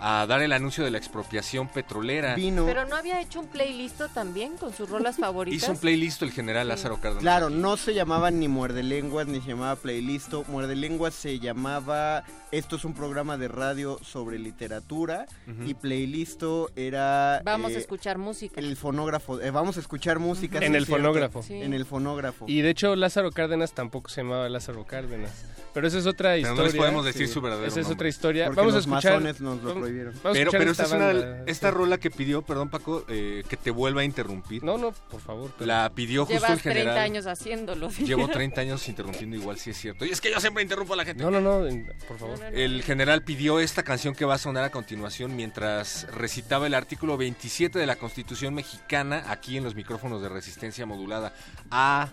a 0.00 0.24
dar 0.26 0.42
el 0.42 0.52
anuncio 0.52 0.84
de 0.84 0.92
la 0.92 0.98
expropiación 0.98 1.68
petrolera. 1.68 2.36
Pero 2.36 2.84
no 2.86 2.94
había 2.94 3.20
hecho 3.20 3.40
un 3.40 3.48
playlist 3.48 4.00
también 4.14 4.56
con 4.56 4.72
sus 4.72 4.88
rolas 4.88 5.16
favoritas. 5.16 5.64
Hizo 5.64 5.72
un 5.72 5.78
playlist 5.78 6.22
el 6.22 6.30
general 6.30 6.68
Lázaro 6.68 7.00
Cárdenas. 7.00 7.22
Claro, 7.22 7.50
no 7.50 7.76
se 7.76 7.94
llamaba 7.94 8.30
ni 8.30 8.46
Muerde 8.46 8.84
Lenguas 8.84 9.26
ni 9.26 9.40
se 9.40 9.48
llamaba 9.48 9.74
Playlisto. 9.74 10.44
Muerde 10.46 10.76
Lenguas 10.76 11.14
se 11.14 11.40
llamaba. 11.40 12.22
Esto 12.52 12.76
es 12.76 12.84
un 12.84 12.94
programa 12.94 13.36
de 13.36 13.48
radio 13.48 13.98
sobre 14.02 14.38
literatura. 14.38 15.26
Ujú. 15.48 15.68
Y 15.68 15.74
Playlisto 15.74 16.70
era. 16.76 17.42
Vamos 17.44 17.72
a 17.72 17.74
eh, 17.74 17.78
escuchar 17.78 18.18
música. 18.18 18.60
El 18.60 18.76
fonógrafo. 18.76 19.07
Eh, 19.42 19.50
vamos 19.50 19.76
a 19.76 19.80
escuchar 19.80 20.18
música. 20.18 20.58
En 20.58 20.74
el 20.74 20.86
cierto. 20.86 21.02
fonógrafo. 21.02 21.44
En 21.48 21.72
el 21.74 21.84
fonógrafo. 21.86 22.44
Y 22.48 22.60
de 22.62 22.70
hecho 22.70 22.94
Lázaro 22.96 23.30
Cárdenas 23.32 23.72
tampoco 23.72 24.08
se 24.10 24.22
llamaba 24.22 24.48
Lázaro 24.48 24.84
Cárdenas. 24.84 25.44
Pero 25.74 25.86
esa 25.86 25.98
es 25.98 26.06
otra 26.06 26.30
Pero 26.32 26.46
no 26.48 26.50
historia. 26.52 26.64
les 26.72 26.76
podemos 26.76 27.04
decir 27.04 27.28
su 27.28 27.40
verdadero 27.40 27.68
Esa 27.68 27.80
es 27.80 27.88
otra 27.88 28.08
historia. 28.08 28.46
Porque 28.46 28.60
vamos 28.60 28.72
a 28.72 28.76
los 28.78 28.86
escuchar. 28.86 29.12
masones 29.14 29.40
nos 29.40 29.58
lo 29.58 29.68
vamos- 29.68 29.82
prohibieron. 29.82 30.12
vamos 30.14 30.24
a 30.24 30.32
Pero, 30.32 30.50
escuchar 30.50 30.60
pero 30.60 30.70
esta 30.72 30.82
es 30.84 30.92
una, 30.92 31.42
esta 31.46 31.70
rola 31.70 31.98
que 31.98 32.10
pidió, 32.10 32.42
perdón 32.42 32.68
Paco, 32.70 33.04
eh, 33.08 33.44
que 33.48 33.56
te 33.56 33.70
vuelva 33.70 34.00
a 34.00 34.04
interrumpir. 34.04 34.64
No, 34.64 34.76
no, 34.78 34.92
por 35.10 35.20
favor. 35.20 35.52
pero- 35.56 35.66
La 35.68 35.90
pidió 35.94 36.24
justo 36.24 36.34
Llevas 36.34 36.50
el 36.52 36.60
general. 36.60 36.84
30 36.94 37.02
años 37.02 37.26
haciéndolo. 37.26 37.90
Llevo 37.90 38.28
30 38.28 38.60
años 38.62 38.88
interrumpiendo 38.88 39.36
igual, 39.36 39.58
sí 39.58 39.70
es 39.70 39.76
cierto. 39.76 40.04
Y 40.04 40.10
es 40.10 40.20
que 40.20 40.30
yo 40.32 40.40
siempre 40.40 40.62
interrumpo 40.62 40.94
a 40.94 40.96
la 40.96 41.04
gente. 41.04 41.22
No, 41.22 41.30
no, 41.30 41.40
no, 41.40 41.68
por 42.08 42.18
favor. 42.18 42.38
El 42.52 42.82
general 42.82 43.22
pidió 43.22 43.60
esta 43.60 43.82
canción 43.82 44.14
que 44.14 44.24
va 44.24 44.34
a 44.34 44.38
sonar 44.38 44.64
a 44.64 44.70
continuación 44.70 45.36
mientras 45.36 46.06
recitaba 46.12 46.66
el 46.66 46.74
artículo 46.74 47.16
27 47.16 47.78
de 47.78 47.86
la 47.86 47.96
Constitución 47.96 48.54
mexicana 48.54 48.78
aquí 49.00 49.56
en 49.56 49.64
los 49.64 49.74
micrófonos 49.74 50.22
de 50.22 50.28
resistencia 50.28 50.86
modulada. 50.86 51.34
A 51.70 52.08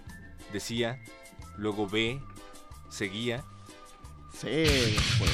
decía, 0.52 1.00
luego 1.58 1.88
B 1.88 2.22
seguía, 2.90 3.44
Sí, 4.40 4.48
después. 4.50 5.32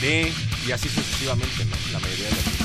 D 0.00 0.32
y 0.66 0.72
así 0.72 0.88
sucesivamente, 0.88 1.64
¿no? 1.66 1.76
La 1.92 2.00
mayoría 2.00 2.24
de 2.24 2.30
las 2.30 2.59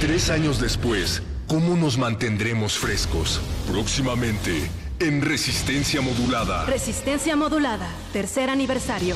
Tres 0.00 0.30
años 0.30 0.58
después, 0.58 1.22
¿cómo 1.46 1.76
nos 1.76 1.98
mantendremos 1.98 2.78
frescos? 2.78 3.38
Próximamente, 3.70 4.70
en 4.98 5.20
Resistencia 5.20 6.00
Modulada. 6.00 6.64
Resistencia 6.64 7.36
modulada, 7.36 7.86
tercer 8.10 8.48
aniversario. 8.48 9.14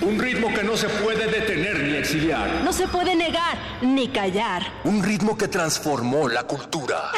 Un 0.00 0.18
ritmo 0.18 0.48
que 0.48 0.62
no 0.62 0.78
se 0.78 0.88
puede 0.88 1.26
detener 1.30 1.78
ni 1.80 1.94
exiliar. 1.94 2.62
No 2.64 2.72
se 2.72 2.88
puede 2.88 3.14
negar 3.14 3.58
ni 3.82 4.08
callar. 4.08 4.62
Un 4.84 5.02
ritmo 5.02 5.36
que 5.36 5.48
transformó 5.48 6.26
la 6.26 6.44
cultura. 6.44 7.10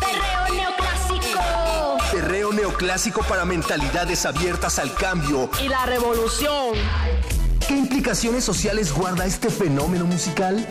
Perreo 0.00 0.54
neoclásico. 0.54 1.98
Perreo 2.10 2.52
neoclásico 2.54 3.22
para 3.22 3.44
mentalidades 3.44 4.24
abiertas 4.24 4.78
al 4.78 4.94
cambio. 4.94 5.50
Y 5.62 5.68
la 5.68 5.84
revolución. 5.84 6.78
¿Qué 7.70 7.76
implicaciones 7.76 8.42
sociales 8.42 8.92
guarda 8.92 9.24
este 9.24 9.48
fenómeno 9.48 10.04
musical? 10.04 10.66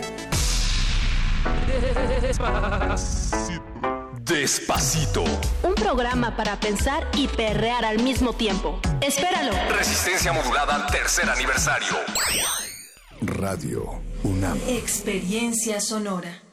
Despacito. 4.19 5.23
Un 5.63 5.75
programa 5.75 6.35
para 6.35 6.59
pensar 6.59 7.07
y 7.13 7.29
perrear 7.29 7.85
al 7.85 8.03
mismo 8.03 8.33
tiempo. 8.33 8.81
Espéralo. 8.99 9.53
Resistencia 9.73 10.33
Modulada, 10.33 10.87
tercer 10.87 11.29
aniversario. 11.29 11.95
Radio 13.21 14.01
UNAM. 14.23 14.59
Experiencia 14.67 15.79
sonora. 15.79 16.48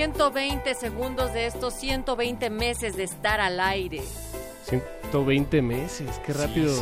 120 0.00 0.74
segundos 0.76 1.34
de 1.34 1.44
estos 1.44 1.74
120 1.74 2.48
meses 2.48 2.96
de 2.96 3.02
estar 3.02 3.38
al 3.38 3.60
aire. 3.60 4.00
120 4.64 5.60
meses, 5.60 6.18
qué 6.24 6.32
rápido. 6.32 6.72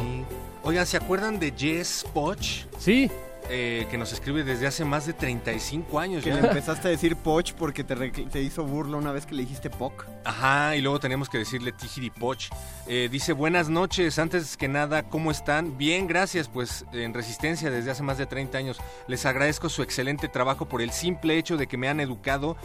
Oigan, 0.62 0.86
¿se 0.86 0.98
acuerdan 0.98 1.40
de 1.40 1.50
Jess 1.50 2.06
Poch? 2.14 2.66
Sí. 2.78 3.10
Eh, 3.48 3.86
que 3.90 3.98
nos 3.98 4.12
escribe 4.12 4.44
desde 4.44 4.66
hace 4.66 4.84
más 4.84 5.06
de 5.06 5.12
35 5.12 5.98
años. 5.98 6.22
Que 6.22 6.30
ya. 6.30 6.36
le 6.36 6.48
empezaste 6.48 6.88
a 6.88 6.90
decir 6.90 7.16
Poch 7.16 7.54
porque 7.54 7.84
te, 7.84 7.94
te 8.10 8.42
hizo 8.42 8.64
burla 8.64 8.96
una 8.96 9.12
vez 9.12 9.26
que 9.26 9.34
le 9.34 9.42
dijiste 9.42 9.70
Poc. 9.70 10.06
Ajá, 10.24 10.76
y 10.76 10.80
luego 10.80 11.00
tenemos 11.00 11.28
que 11.28 11.38
decirle 11.38 11.72
Tijiripoch. 11.72 12.50
Eh, 12.86 13.08
dice, 13.10 13.32
buenas 13.32 13.68
noches, 13.68 14.18
antes 14.18 14.56
que 14.56 14.68
nada, 14.68 15.04
¿cómo 15.04 15.30
están? 15.30 15.78
Bien, 15.78 16.06
gracias, 16.06 16.48
pues 16.48 16.84
en 16.92 17.14
Resistencia 17.14 17.70
desde 17.70 17.90
hace 17.90 18.02
más 18.02 18.18
de 18.18 18.26
30 18.26 18.58
años. 18.58 18.78
Les 19.06 19.24
agradezco 19.26 19.68
su 19.68 19.82
excelente 19.82 20.28
trabajo 20.28 20.66
por 20.66 20.82
el 20.82 20.90
simple 20.90 21.38
hecho 21.38 21.56
de 21.56 21.66
que 21.66 21.76
me 21.76 21.88
han 21.88 22.00
educado. 22.00 22.56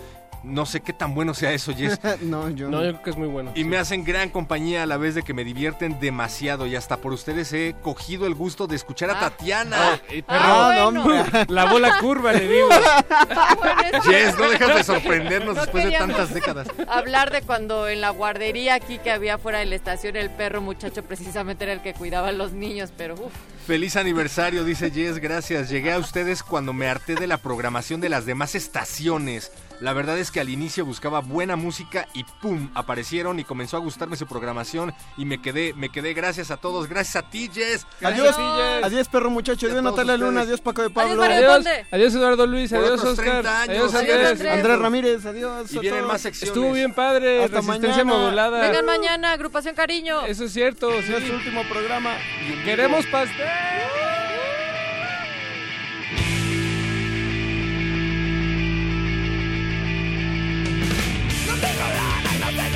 No 0.44 0.66
sé 0.66 0.82
qué 0.82 0.92
tan 0.92 1.16
bueno 1.16 1.34
sea 1.34 1.54
eso, 1.54 1.74
Jess. 1.74 2.00
no, 2.22 2.50
yo 2.50 2.70
No, 2.70 2.84
yo 2.84 2.92
creo 2.92 3.02
que 3.02 3.10
es 3.12 3.18
muy 3.18 3.30
bueno. 3.30 3.52
Y 3.56 3.64
me 3.64 3.78
hacen 3.78 4.04
gran 4.04 4.30
compañía 4.30 4.84
a 4.84 4.86
la 4.86 4.98
vez 4.98 5.16
de 5.16 5.24
que 5.24 5.34
me 5.34 5.46
divierten 5.46 6.02
demasiado 6.02 6.68
y 6.68 6.76
hasta 6.76 6.98
por 6.98 7.14
ustedes 7.14 7.54
he 7.54 7.76
cogido 7.82 8.28
el 8.28 8.36
gusto 8.36 8.68
de 8.68 8.76
escuchar 8.76 9.10
a 9.10 9.20
Tatiana. 9.20 10.02
Ah, 10.28 10.73
eh, 10.74 11.24
perro, 11.30 11.54
la 11.54 11.66
bola 11.66 12.00
curva, 12.00 12.34
le 12.34 12.48
digo. 12.48 12.70
Jess, 14.04 14.38
no 14.38 14.50
dejas 14.50 14.76
de 14.76 14.84
sorprendernos 14.84 15.56
No 15.56 15.62
después 15.62 15.86
de 15.86 15.92
tantas 15.92 16.34
décadas. 16.34 16.68
Hablar 16.88 17.32
de 17.32 17.42
cuando 17.42 17.88
en 17.88 18.02
la 18.02 18.10
guardería 18.10 18.76
aquí 18.76 18.98
que 19.00 19.12
había 19.12 19.38
fuera 19.38 19.60
de 19.60 19.66
la 19.66 19.76
estación 19.76 20.16
el 20.16 20.30
perro 20.30 20.62
muchacho 20.62 21.04
precisamente 21.04 21.64
era 21.64 21.74
el 21.74 21.82
que 21.82 21.94
cuidaba 21.94 22.30
a 22.30 22.32
los 22.32 22.54
niños, 22.54 22.92
pero 22.96 23.16
uff. 23.16 23.34
Feliz 23.66 23.96
aniversario, 23.96 24.66
dice 24.66 24.92
Jess, 24.92 25.20
gracias. 25.20 25.70
Llegué 25.70 25.94
a 25.94 25.98
ustedes 25.98 26.44
cuando 26.44 26.74
me 26.74 26.88
harté 26.90 27.16
de 27.16 27.28
la 27.28 27.38
programación 27.38 28.02
de 28.02 28.10
las 28.10 28.26
demás 28.26 28.56
estaciones. 28.56 29.52
La 29.84 29.92
verdad 29.92 30.18
es 30.18 30.32
que 30.32 30.40
al 30.40 30.48
inicio 30.48 30.86
buscaba 30.86 31.20
buena 31.20 31.58
música 31.58 32.08
y 32.14 32.24
¡pum! 32.24 32.70
aparecieron 32.74 33.38
y 33.40 33.44
comenzó 33.44 33.76
a 33.76 33.82
gustarme 33.82 34.16
su 34.16 34.26
programación 34.28 34.94
y 35.18 35.26
me 35.26 35.42
quedé, 35.42 35.74
me 35.74 35.90
quedé 35.90 36.14
gracias 36.14 36.52
a 36.52 36.56
todos, 36.58 36.88
gracias 36.88 37.18
a 37.18 37.30
ti, 37.30 37.50
Jess. 37.54 37.86
Adiós, 38.02 38.24
Gracias 38.24 38.34
a 38.34 38.38
ti, 38.38 38.62
Jess. 38.78 38.84
adiós 38.86 39.10
perro 39.10 39.30
muchacho, 39.30 39.68
adiós 39.68 39.84
Natalia 39.84 40.16
Luna, 40.16 40.30
ustedes. 40.44 40.48
adiós 40.48 40.62
Paco 40.62 40.84
de 40.84 40.90
Pablo. 40.90 41.22
Adiós, 41.22 41.66
adiós 41.92 42.16
Eduardo 42.16 42.48
Luis, 42.48 42.72
Por 42.72 42.80
adiós 42.80 43.04
Oscar, 43.04 43.42
30 43.42 43.62
años. 43.64 43.94
adiós 43.94 43.96
Adiós, 43.96 44.42
Andrés. 44.54 44.80
Ramírez, 44.80 45.26
adiós. 45.26 45.74
Y 45.74 45.78
a 45.78 45.82
vienen 45.82 46.06
más 46.06 46.22
secciones. 46.22 46.56
Estuvo 46.56 46.72
bien 46.72 46.94
padre, 46.94 47.44
Hasta 47.44 47.58
resistencia 47.58 48.06
mañana. 48.06 48.18
modulada. 48.20 48.62
Vengan 48.62 48.86
mañana, 48.86 49.34
agrupación 49.34 49.76
cariño. 49.76 50.26
Eso 50.26 50.46
es 50.46 50.54
cierto, 50.54 50.92
sí. 51.02 51.14
Es 51.14 51.28
su 51.28 51.34
último 51.34 51.62
programa. 51.70 52.16
Queremos 52.64 53.06
pastel. 53.08 53.48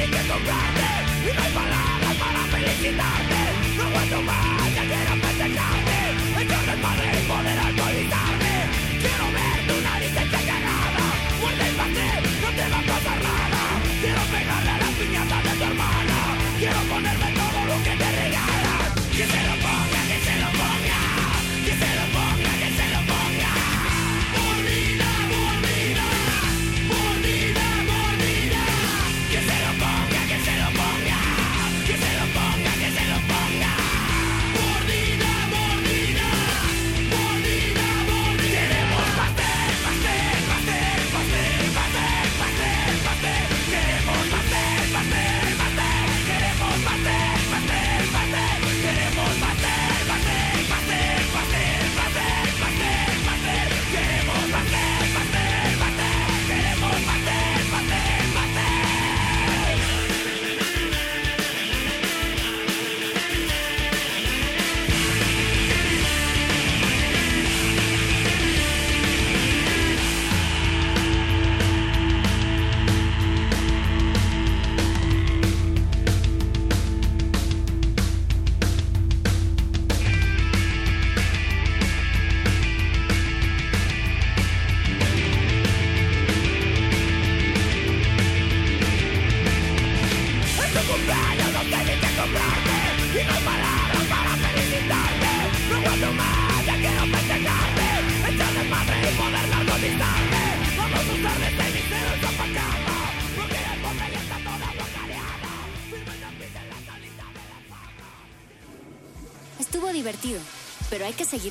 Y 0.08 1.36
no 1.36 1.42
hay 1.42 1.52
palabras 1.52 2.16
para 2.16 2.40
felicitarte. 2.45 3.36
No 3.76 3.84
aguanto 3.84 4.22
más, 4.22 4.47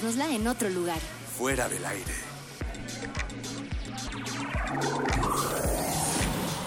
seguírnosla 0.06 0.34
en 0.34 0.46
otro 0.46 0.68
lugar. 0.70 0.98
Fuera 1.36 1.68
del 1.68 1.84
aire. 1.84 2.14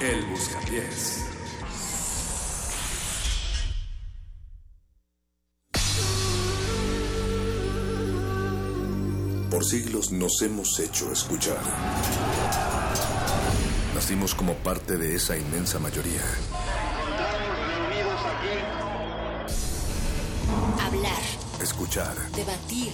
El 0.01 0.26
Buscapiés. 0.26 1.26
Por 9.50 9.66
siglos 9.66 10.11
nos 10.11 10.42
hemos 10.42 10.80
hecho 10.80 11.11
escuchar. 11.11 11.58
Nacimos 13.95 14.35
como 14.35 14.53
parte 14.56 14.98
de 14.98 15.16
esa 15.16 15.35
inmensa 15.38 15.80
mayoría. 15.80 16.22
Hablar, 20.85 21.11
Escuchar. 21.61 22.16
debatir, 22.32 22.93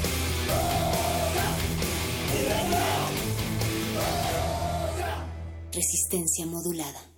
Resistencia 5.73 6.45
modulada. 6.45 7.10